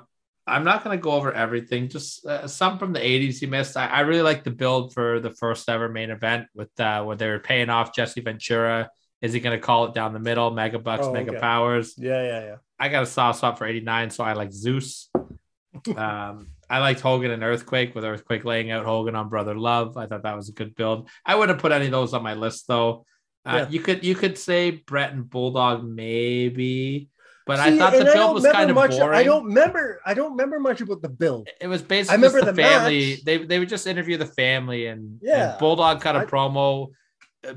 I'm 0.47 0.63
not 0.63 0.83
going 0.83 0.97
to 0.97 1.01
go 1.01 1.11
over 1.11 1.31
everything. 1.33 1.89
Just 1.89 2.25
uh, 2.25 2.47
some 2.47 2.79
from 2.79 2.93
the 2.93 2.99
80s 2.99 3.41
you 3.41 3.49
missed. 3.49 3.75
I, 3.77 3.85
I 3.87 3.99
really 4.01 4.21
like 4.23 4.43
the 4.45 4.49
build 4.49 4.93
for 4.93 5.19
the 5.19 5.29
first 5.29 5.69
ever 5.69 5.89
main 5.89 6.09
event 6.09 6.47
with 6.55 6.69
uh, 6.79 7.03
where 7.03 7.15
they 7.17 7.27
were 7.27 7.39
paying 7.39 7.69
off 7.69 7.93
Jesse 7.93 8.21
Ventura. 8.21 8.89
Is 9.21 9.33
he 9.33 9.39
going 9.39 9.57
to 9.57 9.61
call 9.63 9.85
it 9.85 9.93
down 9.93 10.13
the 10.13 10.19
middle? 10.19 10.49
Mega 10.51 10.79
Bucks, 10.79 11.05
Oh, 11.05 11.11
Mega 11.13 11.31
okay. 11.31 11.39
Powers. 11.39 11.95
Yeah, 11.97 12.21
yeah, 12.23 12.41
yeah. 12.45 12.55
I 12.79 12.87
got 12.89 13.03
a 13.03 13.05
soft 13.05 13.39
spot 13.39 13.57
for 13.57 13.65
89, 13.65 14.09
so 14.11 14.23
I 14.23 14.33
like 14.33 14.51
Zeus. 14.53 15.09
um, 15.95 16.47
I 16.69 16.79
liked 16.79 17.01
Hogan 17.01 17.31
and 17.31 17.43
Earthquake 17.43 17.95
with 17.95 18.05
Earthquake 18.05 18.45
laying 18.45 18.71
out 18.71 18.85
Hogan 18.85 19.15
on 19.15 19.29
Brother 19.29 19.55
Love. 19.55 19.97
I 19.97 20.05
thought 20.07 20.23
that 20.23 20.35
was 20.35 20.49
a 20.49 20.53
good 20.53 20.75
build. 20.75 21.09
I 21.25 21.35
wouldn't 21.35 21.59
put 21.59 21.71
any 21.71 21.85
of 21.85 21.91
those 21.91 22.13
on 22.13 22.23
my 22.23 22.33
list 22.35 22.65
though. 22.67 23.05
Uh, 23.45 23.55
Yeah. 23.63 23.69
You 23.69 23.79
could 23.79 24.03
you 24.05 24.15
could 24.15 24.37
say 24.37 24.71
Bret 24.71 25.11
and 25.11 25.29
Bulldog 25.29 25.83
maybe, 25.83 27.09
but 27.45 27.59
I 27.59 27.75
thought 27.77 27.93
the 27.93 28.09
I 28.09 28.13
build 28.13 28.35
was 28.35 28.45
kind 28.45 28.69
of 28.69 28.75
much. 28.75 28.91
boring. 28.91 29.17
I 29.17 29.23
don't 29.23 29.45
remember. 29.45 30.01
I 30.05 30.13
don't 30.13 30.31
remember 30.31 30.59
much 30.59 30.81
about 30.81 31.01
the 31.01 31.09
build. 31.09 31.47
It 31.59 31.67
was 31.67 31.81
basically 31.81 32.17
remember 32.17 32.39
just 32.39 32.45
the, 32.55 32.61
the 32.61 32.67
family. 32.67 33.09
match. 33.11 33.23
They 33.23 33.37
they 33.45 33.59
would 33.59 33.69
just 33.69 33.87
interview 33.87 34.17
the 34.17 34.25
family 34.27 34.87
and, 34.87 35.19
Yeah. 35.21 35.51
and 35.51 35.59
Bulldog 35.59 36.01
cut 36.01 36.15
a 36.15 36.19
I- 36.19 36.25
promo. 36.25 36.89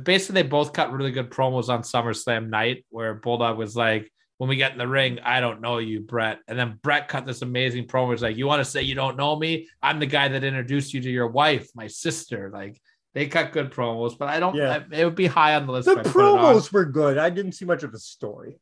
Basically, 0.02 0.42
they 0.42 0.48
both 0.48 0.72
cut 0.72 0.92
really 0.92 1.10
good 1.10 1.30
promos 1.30 1.68
on 1.68 1.82
SummerSlam 1.82 2.48
night, 2.48 2.84
where 2.90 3.14
Bulldog 3.14 3.58
was 3.58 3.74
like, 3.74 4.12
"When 4.38 4.48
we 4.48 4.56
get 4.56 4.72
in 4.72 4.78
the 4.78 4.86
ring, 4.86 5.18
I 5.20 5.40
don't 5.40 5.60
know 5.60 5.78
you, 5.78 6.00
Bret," 6.00 6.38
and 6.46 6.58
then 6.58 6.78
Bret 6.82 7.08
cut 7.08 7.26
this 7.26 7.42
amazing 7.42 7.86
promo. 7.86 8.12
It's 8.12 8.22
like, 8.22 8.36
"You 8.36 8.46
want 8.46 8.60
to 8.60 8.70
say 8.70 8.82
you 8.82 8.94
don't 8.94 9.16
know 9.16 9.34
me? 9.34 9.68
I'm 9.82 9.98
the 9.98 10.06
guy 10.06 10.28
that 10.28 10.44
introduced 10.44 10.94
you 10.94 11.00
to 11.00 11.10
your 11.10 11.28
wife, 11.28 11.68
my 11.74 11.86
sister." 11.86 12.50
Like 12.52 12.80
they 13.14 13.26
cut 13.26 13.52
good 13.52 13.70
promos, 13.70 14.16
but 14.16 14.28
I 14.28 14.40
don't. 14.40 14.54
Yeah. 14.54 14.84
It 14.90 15.04
would 15.04 15.14
be 15.14 15.26
high 15.26 15.54
on 15.56 15.66
the 15.66 15.72
list. 15.72 15.86
The 15.86 15.92
if 15.92 15.98
I 15.98 16.02
put 16.02 16.20
it 16.20 16.24
on. 16.24 16.54
promos 16.54 16.72
were 16.72 16.84
good. 16.84 17.18
I 17.18 17.30
didn't 17.30 17.52
see 17.52 17.64
much 17.64 17.82
of 17.82 17.92
a 17.94 17.98
story. 17.98 18.58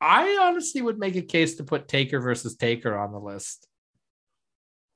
I 0.00 0.38
honestly 0.42 0.82
would 0.82 0.98
make 0.98 1.16
a 1.16 1.22
case 1.22 1.56
to 1.56 1.64
put 1.64 1.88
Taker 1.88 2.20
versus 2.20 2.56
Taker 2.56 2.96
on 2.96 3.12
the 3.12 3.18
list. 3.18 3.67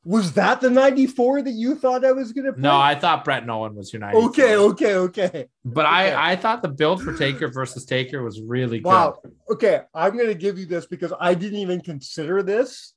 Was 0.05 0.33
that 0.33 0.61
the 0.61 0.69
'94 0.69 1.43
that 1.43 1.53
you 1.53 1.77
thought 1.77 2.05
I 2.05 2.11
was 2.11 2.33
going 2.33 2.53
to? 2.53 2.61
No, 2.61 2.77
I 2.77 2.97
thought 2.97 3.25
Bret 3.25 3.47
Nolan 3.47 3.77
was 3.77 3.93
your 3.93 4.01
94. 4.01 4.29
Okay, 4.31 4.57
okay, 4.57 4.95
okay. 4.97 5.49
But 5.65 5.87
Okay. 5.87 5.95
I, 6.13 6.33
I 6.33 6.37
thought 6.37 6.61
the 6.61 6.69
build 6.69 7.03
for 7.03 7.17
Taker 7.17 7.49
versus 7.49 7.85
Taker 7.85 8.23
was 8.23 8.41
really 8.41 8.81
good. 8.81 8.89
Wow. 8.89 9.19
Okay, 9.49 9.83
I'm 9.95 10.17
going 10.17 10.27
to 10.27 10.35
give 10.35 10.59
you 10.59 10.67
this 10.67 10.87
because 10.87 11.13
I 11.21 11.35
didn't 11.35 11.61
even 11.61 11.81
consider 11.83 12.43
this, 12.43 12.95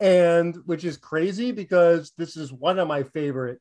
and 0.00 0.56
which 0.66 0.84
is 0.84 0.96
crazy 0.96 1.52
because 1.52 2.12
this 2.18 2.36
is 2.36 2.52
one 2.52 2.80
of 2.80 2.88
my 2.88 3.04
favorite. 3.04 3.60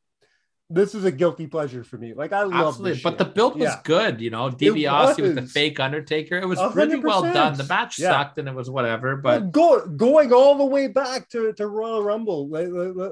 This 0.72 0.94
is 0.94 1.04
a 1.04 1.12
guilty 1.12 1.48
pleasure 1.48 1.84
for 1.84 1.98
me. 1.98 2.14
Like 2.14 2.32
I 2.32 2.44
love 2.44 2.68
Absolutely. 2.68 2.92
this 2.94 3.02
But 3.02 3.10
shit. 3.12 3.18
the 3.18 3.26
build 3.26 3.56
was 3.56 3.64
Yeah. 3.64 3.80
good, 3.84 4.22
you 4.22 4.30
know. 4.30 4.52
DiBiase 4.52 5.20
with 5.20 5.34
the 5.34 5.42
fake 5.42 5.80
Undertaker. 5.80 6.38
It 6.38 6.46
was 6.48 6.60
A 6.60 6.70
really 6.70 6.92
hundred 6.92 7.08
well 7.08 7.22
done. 7.24 7.58
The 7.58 7.64
match 7.64 7.98
Yeah. 7.98 8.12
sucked 8.12 8.38
and 8.38 8.48
it 8.48 8.54
was 8.54 8.70
whatever, 8.70 9.16
But 9.16 9.52
go, 9.52 9.84
going 9.88 10.32
all 10.32 10.60
the 10.60 10.66
way 10.66 10.88
back 10.88 11.28
to, 11.30 11.54
to 11.54 11.66
Royal 11.68 12.04
Rumble, 12.04 12.48
like, 12.50 12.68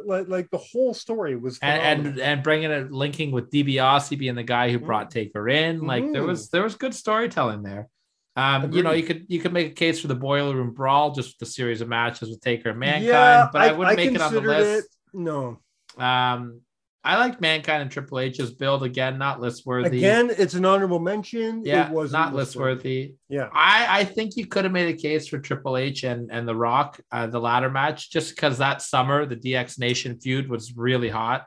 like, 0.05 0.27
like, 0.27 0.49
the 0.51 0.59
whole 0.59 0.93
story 0.93 1.35
was 1.35 1.57
and, 1.63 1.81
phenomenal. 1.81 2.11
and 2.11 2.21
and 2.21 2.43
bringing 2.43 2.69
it 2.69 2.91
linking 2.91 3.31
with 3.31 3.49
DiBiase 3.49 4.15
being 4.19 4.35
the 4.35 4.43
guy 4.43 4.69
who 4.71 4.77
brought 4.77 5.09
Taker 5.09 5.49
in, 5.49 5.81
like 5.81 6.03
there 6.11 6.21
Mhm. 6.21 6.27
was 6.27 6.49
there 6.49 6.61
was 6.61 6.75
good 6.75 6.93
storytelling 6.93 7.63
there. 7.63 7.88
Um, 8.35 8.71
you 8.71 8.84
know, 8.84 8.91
you 8.91 9.01
could 9.01 9.25
you 9.29 9.39
could 9.39 9.51
make 9.51 9.71
a 9.71 9.73
case 9.73 9.99
for 9.99 10.07
the 10.07 10.13
boiler 10.15 10.55
room 10.55 10.75
brawl, 10.75 11.09
just 11.09 11.39
the 11.39 11.45
series 11.47 11.81
of 11.81 11.88
matches 11.88 12.29
with 12.29 12.39
Taker 12.41 12.69
and 12.69 12.77
Mankind, 12.79 13.05
yeah, 13.05 13.49
but 13.51 13.61
I, 13.63 13.71
wouldn't 13.71 13.97
make 13.97 14.11
it 14.13 14.21
on 14.21 14.31
the 14.31 14.41
list. 14.41 14.85
it- 14.85 15.17
No, 15.19 15.57
Um, 15.97 16.61
I 17.07 17.15
like 17.15 17.39
Mankind 17.39 17.81
and 17.81 17.89
Triple 17.89 18.19
H's 18.19 18.51
build 18.51 18.84
again, 18.84 19.17
not 19.17 19.39
list 19.39 19.65
worthy. 19.65 19.99
again, 19.99 20.29
it's 20.38 20.55
an 20.55 20.65
honorable 20.65 20.99
mention. 20.99 21.63
yeah, 21.63 21.88
it 21.88 21.93
was 21.93 22.11
not 22.11 22.35
list 22.35 22.57
worthy. 22.57 23.13
Yeah, 23.29 23.47
I, 23.53 23.99
I 23.99 24.03
think 24.03 24.35
you 24.35 24.45
could 24.45 24.65
have 24.65 24.73
made 24.73 24.93
a 24.93 24.97
case 24.97 25.25
for 25.29 25.39
Triple 25.39 25.77
H 25.77 26.03
and, 26.03 26.29
and 26.29 26.45
The 26.45 26.53
Rock, 26.55 26.99
uh, 27.09 27.27
the 27.27 27.39
ladder 27.39 27.69
match, 27.69 28.11
just 28.11 28.35
because 28.35 28.57
that 28.57 28.81
summer 28.81 29.25
the 29.25 29.38
DX 29.38 29.79
Nation 29.79 30.19
feud 30.19 30.49
was 30.49 30.75
really 30.75 31.07
hot. 31.07 31.45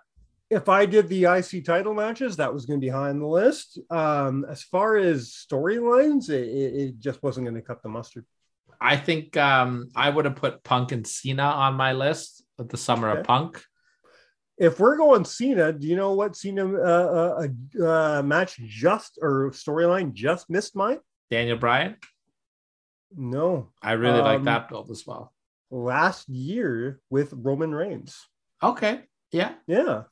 if 0.48 0.70
I 0.70 0.86
did 0.86 1.08
the 1.08 1.24
IC 1.26 1.66
title 1.66 1.92
matches, 1.92 2.36
that 2.38 2.54
was 2.54 2.64
going 2.64 2.80
to 2.80 2.84
be 2.84 2.90
high 2.90 3.10
on 3.10 3.18
the 3.20 3.26
list. 3.26 3.78
Um, 3.90 4.46
as 4.48 4.62
far 4.62 4.96
as 4.96 5.28
storylines, 5.30 6.30
it, 6.30 6.48
it, 6.48 6.98
just 7.00 7.22
wasn't 7.22 7.44
going 7.46 7.54
to 7.54 7.62
cut 7.62 7.82
the 7.82 7.90
mustard. 7.90 8.24
I 8.80 8.96
think 8.96 9.36
um, 9.36 9.90
I 9.94 10.08
would 10.08 10.24
have 10.24 10.36
put 10.36 10.64
Punk 10.64 10.92
and 10.92 11.06
Cena 11.06 11.42
on 11.42 11.74
my 11.74 11.92
list 11.92 12.42
of 12.58 12.68
the 12.70 12.78
summer 12.78 13.10
Okay. 13.10 13.20
of 13.20 13.26
Punk. 13.26 13.62
If 14.60 14.78
we're 14.78 14.98
going 14.98 15.24
Cena, 15.24 15.72
do 15.72 15.86
you 15.88 15.96
know 15.96 16.12
what 16.12 16.36
Cena 16.36 16.66
uh, 16.70 17.46
uh, 17.80 17.82
uh, 17.82 18.22
match 18.22 18.58
just 18.58 19.18
or 19.22 19.50
storyline 19.52 20.12
just 20.12 20.50
missed 20.50 20.76
mine? 20.76 20.98
Daniel 21.30 21.56
Bryan. 21.56 21.96
No, 23.16 23.70
I 23.82 23.92
really 23.92 24.20
like 24.20 24.40
Um, 24.40 24.44
that 24.44 24.68
build 24.68 24.90
as 24.90 25.06
well. 25.06 25.32
last 25.70 26.28
year 26.28 27.00
with 27.10 27.32
Roman 27.32 27.74
Reigns. 27.74 28.18
Okay. 28.62 29.00
Yeah. 29.32 29.54
Yeah, 29.66 30.02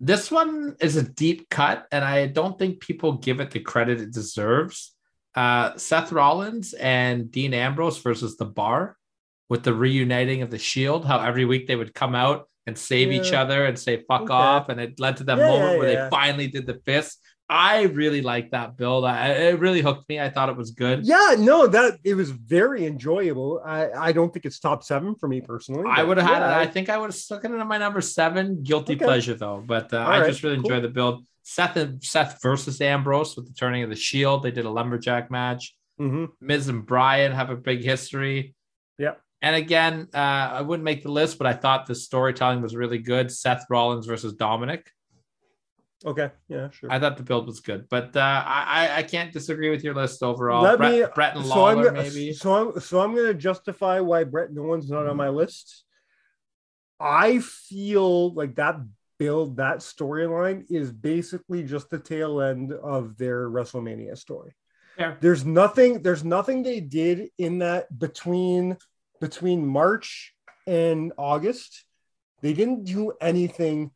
This 0.00 0.30
one 0.30 0.76
is 0.80 0.96
a 0.96 1.02
deep 1.02 1.48
cut, 1.48 1.86
and 1.92 2.04
I 2.04 2.26
don't 2.26 2.58
think 2.58 2.80
people 2.80 3.12
give 3.14 3.40
it 3.40 3.50
the 3.52 3.60
credit 3.60 4.00
it 4.00 4.12
deserves. 4.12 4.94
Uh, 5.34 5.76
Seth 5.76 6.10
Rollins 6.12 6.74
and 6.74 7.30
Dean 7.30 7.54
Ambrose 7.54 7.98
versus 8.02 8.36
The 8.36 8.44
Bar. 8.46 8.96
with 9.48 9.64
the 9.64 9.74
reuniting 9.74 10.42
of 10.42 10.50
the 10.50 10.58
Shield. 10.58 11.04
How 11.06 11.18
every 11.20 11.44
week 11.44 11.66
they 11.66 11.74
would 11.74 11.92
come 11.94 12.14
out 12.14 12.48
and 12.70 12.78
save 12.78 13.10
each 13.18 13.32
other 13.32 13.66
and 13.66 13.76
say 13.78 13.94
"fuck 14.08 14.22
Okay. 14.22 14.32
off," 14.32 14.68
and 14.70 14.78
it 14.80 14.98
led 15.00 15.16
to 15.18 15.24
that 15.24 15.38
Yeah, 15.38 15.46
moment 15.48 15.72
yeah, 15.72 15.78
where 15.78 15.92
yeah. 15.92 16.04
they 16.04 16.10
finally 16.10 16.46
did 16.46 16.64
the 16.66 16.78
fist. 16.86 17.18
I 17.52 17.82
really 18.00 18.22
liked 18.22 18.52
that 18.52 18.76
build. 18.76 19.04
I, 19.04 19.26
it 19.50 19.58
really 19.58 19.80
hooked 19.82 20.08
me. 20.08 20.20
I 20.20 20.30
thought 20.30 20.48
it 20.50 20.56
was 20.56 20.70
good. 20.70 21.04
Yeah, 21.04 21.34
no, 21.36 21.66
that 21.66 21.98
it 22.04 22.14
was 22.14 22.30
very 22.30 22.86
enjoyable. 22.86 23.60
I, 23.66 23.90
I 24.08 24.12
don't 24.12 24.32
think 24.32 24.44
it's 24.46 24.60
top 24.60 24.84
seven 24.84 25.16
for 25.16 25.28
me 25.28 25.40
personally. 25.40 25.82
I 25.90 26.04
would 26.04 26.16
have 26.16 26.28
had 26.28 26.38
yeah, 26.42 26.58
it. 26.60 26.62
I 26.62 26.66
think 26.66 26.88
I 26.88 26.96
would 26.96 27.06
have 27.12 27.14
stuck 27.16 27.44
it 27.44 27.50
in 27.50 27.66
my 27.66 27.76
number 27.78 28.00
seven. 28.00 28.62
Guilty 28.62 28.94
Okay. 28.94 29.04
pleasure 29.04 29.34
though, 29.34 29.62
but 29.66 29.92
uh, 29.92 29.96
I 29.98 30.20
right, 30.20 30.28
just 30.30 30.44
really 30.44 30.56
cool. 30.58 30.66
enjoyed 30.66 30.84
the 30.84 30.94
build. 30.94 31.26
Seth 31.42 31.76
and 31.76 32.00
Seth 32.04 32.38
versus 32.40 32.80
Ambrose 32.80 33.34
with 33.36 33.46
the 33.48 33.54
turning 33.54 33.82
of 33.82 33.90
the 33.90 33.96
Shield. 33.96 34.44
They 34.44 34.52
did 34.52 34.64
a 34.64 34.70
lumberjack 34.70 35.28
match. 35.32 35.74
Mhm. 36.00 36.28
Miz 36.40 36.68
and 36.68 36.86
Brian 36.86 37.32
have 37.32 37.50
a 37.50 37.56
big 37.56 37.82
history. 37.82 38.54
Yeah. 38.96 39.14
And 39.42 39.56
again, 39.56 40.08
uh, 40.12 40.16
I 40.16 40.60
wouldn't 40.60 40.84
make 40.84 41.02
the 41.02 41.10
list, 41.10 41.38
but 41.38 41.46
I 41.46 41.54
thought 41.54 41.86
the 41.86 41.94
storytelling 41.94 42.60
was 42.60 42.76
really 42.76 42.98
good. 42.98 43.32
Seth 43.32 43.64
Rollins 43.70 44.06
versus 44.06 44.34
Dominic. 44.34 44.90
Okay, 46.04 46.30
yeah, 46.48 46.70
sure. 46.70 46.90
I 46.90 46.98
thought 46.98 47.18
the 47.18 47.22
build 47.22 47.46
was 47.46 47.60
good, 47.60 47.86
but 47.90 48.16
uh, 48.16 48.20
I 48.46 48.90
I- 48.98 49.02
can't 49.02 49.32
disagree 49.32 49.68
with 49.68 49.84
your 49.84 49.94
list 49.94 50.22
overall. 50.22 50.62
Let 50.62 50.78
Bret, 50.78 50.92
me- 50.92 51.04
Bret 51.14 51.36
and 51.36 51.44
so 51.44 51.66
I'm 51.66 51.76
Lawler 51.76 51.92
maybe. 51.92 52.32
so 52.32 52.54
I'm 52.54 52.80
so 52.80 53.00
I'm 53.00 53.14
gonna 53.14 53.34
justify 53.34 54.00
why 54.00 54.24
Bret 54.24 54.50
Nolan's 54.50 54.90
not 54.90 55.06
on 55.06 55.16
my 55.18 55.28
list. 55.28 55.84
I 56.98 57.38
feel 57.40 58.32
like 58.32 58.56
that 58.56 58.76
build, 59.18 59.58
that 59.58 59.78
storyline 59.78 60.64
is 60.70 60.90
basically 60.90 61.62
just 61.62 61.90
the 61.90 61.98
tail 61.98 62.40
end 62.40 62.72
of 62.72 63.16
their 63.18 63.48
WrestleMania 63.50 64.16
story. 64.16 64.54
Fair. 64.96 65.18
There's 65.20 65.44
nothing, 65.44 66.02
there's 66.02 66.24
nothing 66.24 66.62
they 66.62 66.80
did 66.80 67.28
in 67.38 67.58
that 67.58 67.96
between 67.98 68.76
between 69.20 69.66
March 69.66 70.34
and 70.66 71.12
August. 71.16 71.84
They 72.42 72.52
didn't 72.52 72.84
do 72.84 73.12
anything 73.20 73.90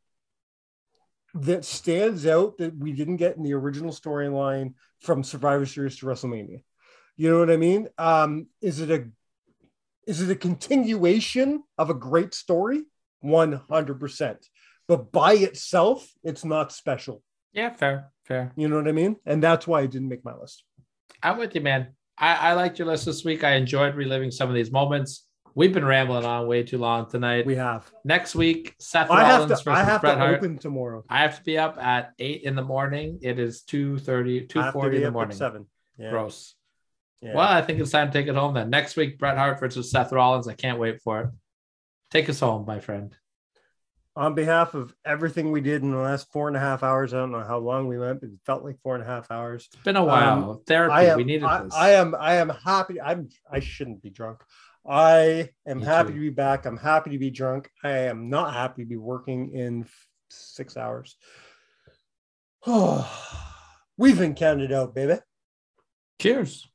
that 1.34 1.64
stands 1.64 2.26
out 2.26 2.58
that 2.58 2.76
we 2.76 2.92
didn't 2.92 3.16
get 3.16 3.36
in 3.36 3.42
the 3.42 3.54
original 3.54 3.90
storyline 3.90 4.74
from 5.00 5.24
Survivor 5.24 5.66
Series 5.66 5.96
to 5.98 6.06
WrestleMania. 6.06 6.62
You 7.16 7.30
know 7.30 7.38
what 7.38 7.50
I 7.50 7.56
mean? 7.56 7.88
Um, 7.98 8.46
is 8.60 8.80
it 8.80 8.90
a 8.90 9.08
is 10.06 10.20
it 10.20 10.30
a 10.30 10.36
continuation 10.36 11.62
of 11.78 11.90
a 11.90 11.94
great 11.94 12.34
story? 12.34 12.82
One 13.20 13.62
hundred 13.70 13.98
percent. 13.98 14.46
But 14.86 15.10
by 15.10 15.32
itself, 15.32 16.06
it's 16.22 16.44
not 16.44 16.72
special. 16.72 17.22
Yeah, 17.52 17.70
fair, 17.70 18.12
fair. 18.24 18.52
You 18.56 18.68
know 18.68 18.76
what 18.76 18.88
I 18.88 18.92
mean? 18.92 19.16
And 19.24 19.42
that's 19.42 19.66
why 19.66 19.82
it 19.82 19.90
didn't 19.90 20.08
make 20.08 20.24
my 20.24 20.34
list. 20.34 20.62
I'm 21.22 21.38
with 21.38 21.54
you, 21.54 21.62
man. 21.62 21.94
I, 22.18 22.34
I 22.34 22.52
liked 22.54 22.78
your 22.78 22.88
list 22.88 23.06
this 23.06 23.24
week. 23.24 23.44
I 23.44 23.54
enjoyed 23.54 23.94
reliving 23.94 24.30
some 24.30 24.48
of 24.48 24.54
these 24.54 24.70
moments. 24.70 25.26
We've 25.56 25.72
been 25.72 25.84
rambling 25.84 26.24
on 26.24 26.48
way 26.48 26.64
too 26.64 26.78
long 26.78 27.08
tonight. 27.08 27.46
We 27.46 27.54
have. 27.56 27.88
Next 28.04 28.34
week, 28.34 28.74
Seth 28.80 29.10
I 29.10 29.24
have 29.24 29.40
Rollins 29.40 29.60
to. 29.60 29.64
versus 29.64 29.80
I 29.80 29.84
have 29.84 30.00
Bret 30.00 30.14
to 30.14 30.18
Hart. 30.20 30.36
open 30.38 30.58
tomorrow. 30.58 31.04
I 31.08 31.22
have 31.22 31.38
to 31.38 31.44
be 31.44 31.58
up 31.58 31.78
at 31.78 32.12
eight 32.18 32.42
in 32.42 32.56
the 32.56 32.62
morning. 32.62 33.20
It 33.22 33.38
is 33.38 33.62
2.30, 33.70 34.56
I 34.58 34.64
have 34.64 34.72
to 34.72 34.78
2.40 34.80 34.94
in 34.94 35.02
the 35.02 35.10
morning. 35.12 35.36
Seven. 35.36 35.66
Yeah. 35.96 36.10
Gross. 36.10 36.54
yeah. 37.20 37.34
Well, 37.34 37.48
I 37.48 37.62
think 37.62 37.78
it's 37.78 37.92
time 37.92 38.08
to 38.08 38.12
take 38.12 38.26
it 38.26 38.34
home 38.34 38.54
then. 38.54 38.68
Next 38.68 38.96
week, 38.96 39.18
Bret 39.18 39.36
Hart 39.38 39.60
versus 39.60 39.90
Seth 39.92 40.10
Rollins. 40.10 40.48
I 40.48 40.54
can't 40.54 40.78
wait 40.80 41.00
for 41.02 41.20
it. 41.20 41.30
Take 42.10 42.28
us 42.28 42.40
home, 42.40 42.64
my 42.66 42.80
friend. 42.80 43.16
On 44.16 44.34
behalf 44.34 44.74
of 44.74 44.94
everything 45.04 45.50
we 45.50 45.60
did 45.60 45.82
in 45.82 45.90
the 45.90 45.98
last 45.98 46.30
four 46.32 46.46
and 46.48 46.56
a 46.56 46.60
half 46.60 46.82
hours, 46.82 47.12
I 47.12 47.18
don't 47.18 47.32
know 47.32 47.42
how 47.42 47.58
long 47.58 47.88
we 47.88 47.98
went, 47.98 48.20
but 48.20 48.28
it 48.28 48.38
felt 48.46 48.64
like 48.64 48.80
four 48.80 48.94
and 48.94 49.02
a 49.02 49.06
half 49.06 49.30
hours. 49.30 49.68
It's 49.72 49.82
been 49.82 49.96
a 49.96 50.04
while. 50.04 50.62
Therapy. 50.66 50.92
Um, 50.92 50.98
I 50.98 51.04
am, 51.06 51.16
we 51.16 51.24
needed 51.24 51.44
I, 51.44 51.62
this. 51.64 51.74
I 51.74 51.90
am, 51.90 52.14
I 52.18 52.34
am 52.34 52.50
happy. 52.50 53.00
I'm, 53.00 53.28
I 53.50 53.60
shouldn't 53.60 54.02
be 54.02 54.10
drunk. 54.10 54.40
I 54.86 55.50
am 55.66 55.78
Me 55.80 55.84
happy 55.84 56.08
too. 56.10 56.14
to 56.14 56.20
be 56.20 56.30
back. 56.30 56.66
I'm 56.66 56.76
happy 56.76 57.10
to 57.10 57.18
be 57.18 57.30
drunk. 57.30 57.70
I 57.82 57.90
am 57.90 58.28
not 58.28 58.54
happy 58.54 58.82
to 58.82 58.88
be 58.88 58.96
working 58.96 59.52
in 59.54 59.86
six 60.30 60.76
hours. 60.76 61.16
Oh, 62.66 63.10
We've 63.96 64.18
been 64.18 64.34
counted 64.34 64.72
out, 64.72 64.92
baby. 64.94 65.20
Cheers. 66.20 66.68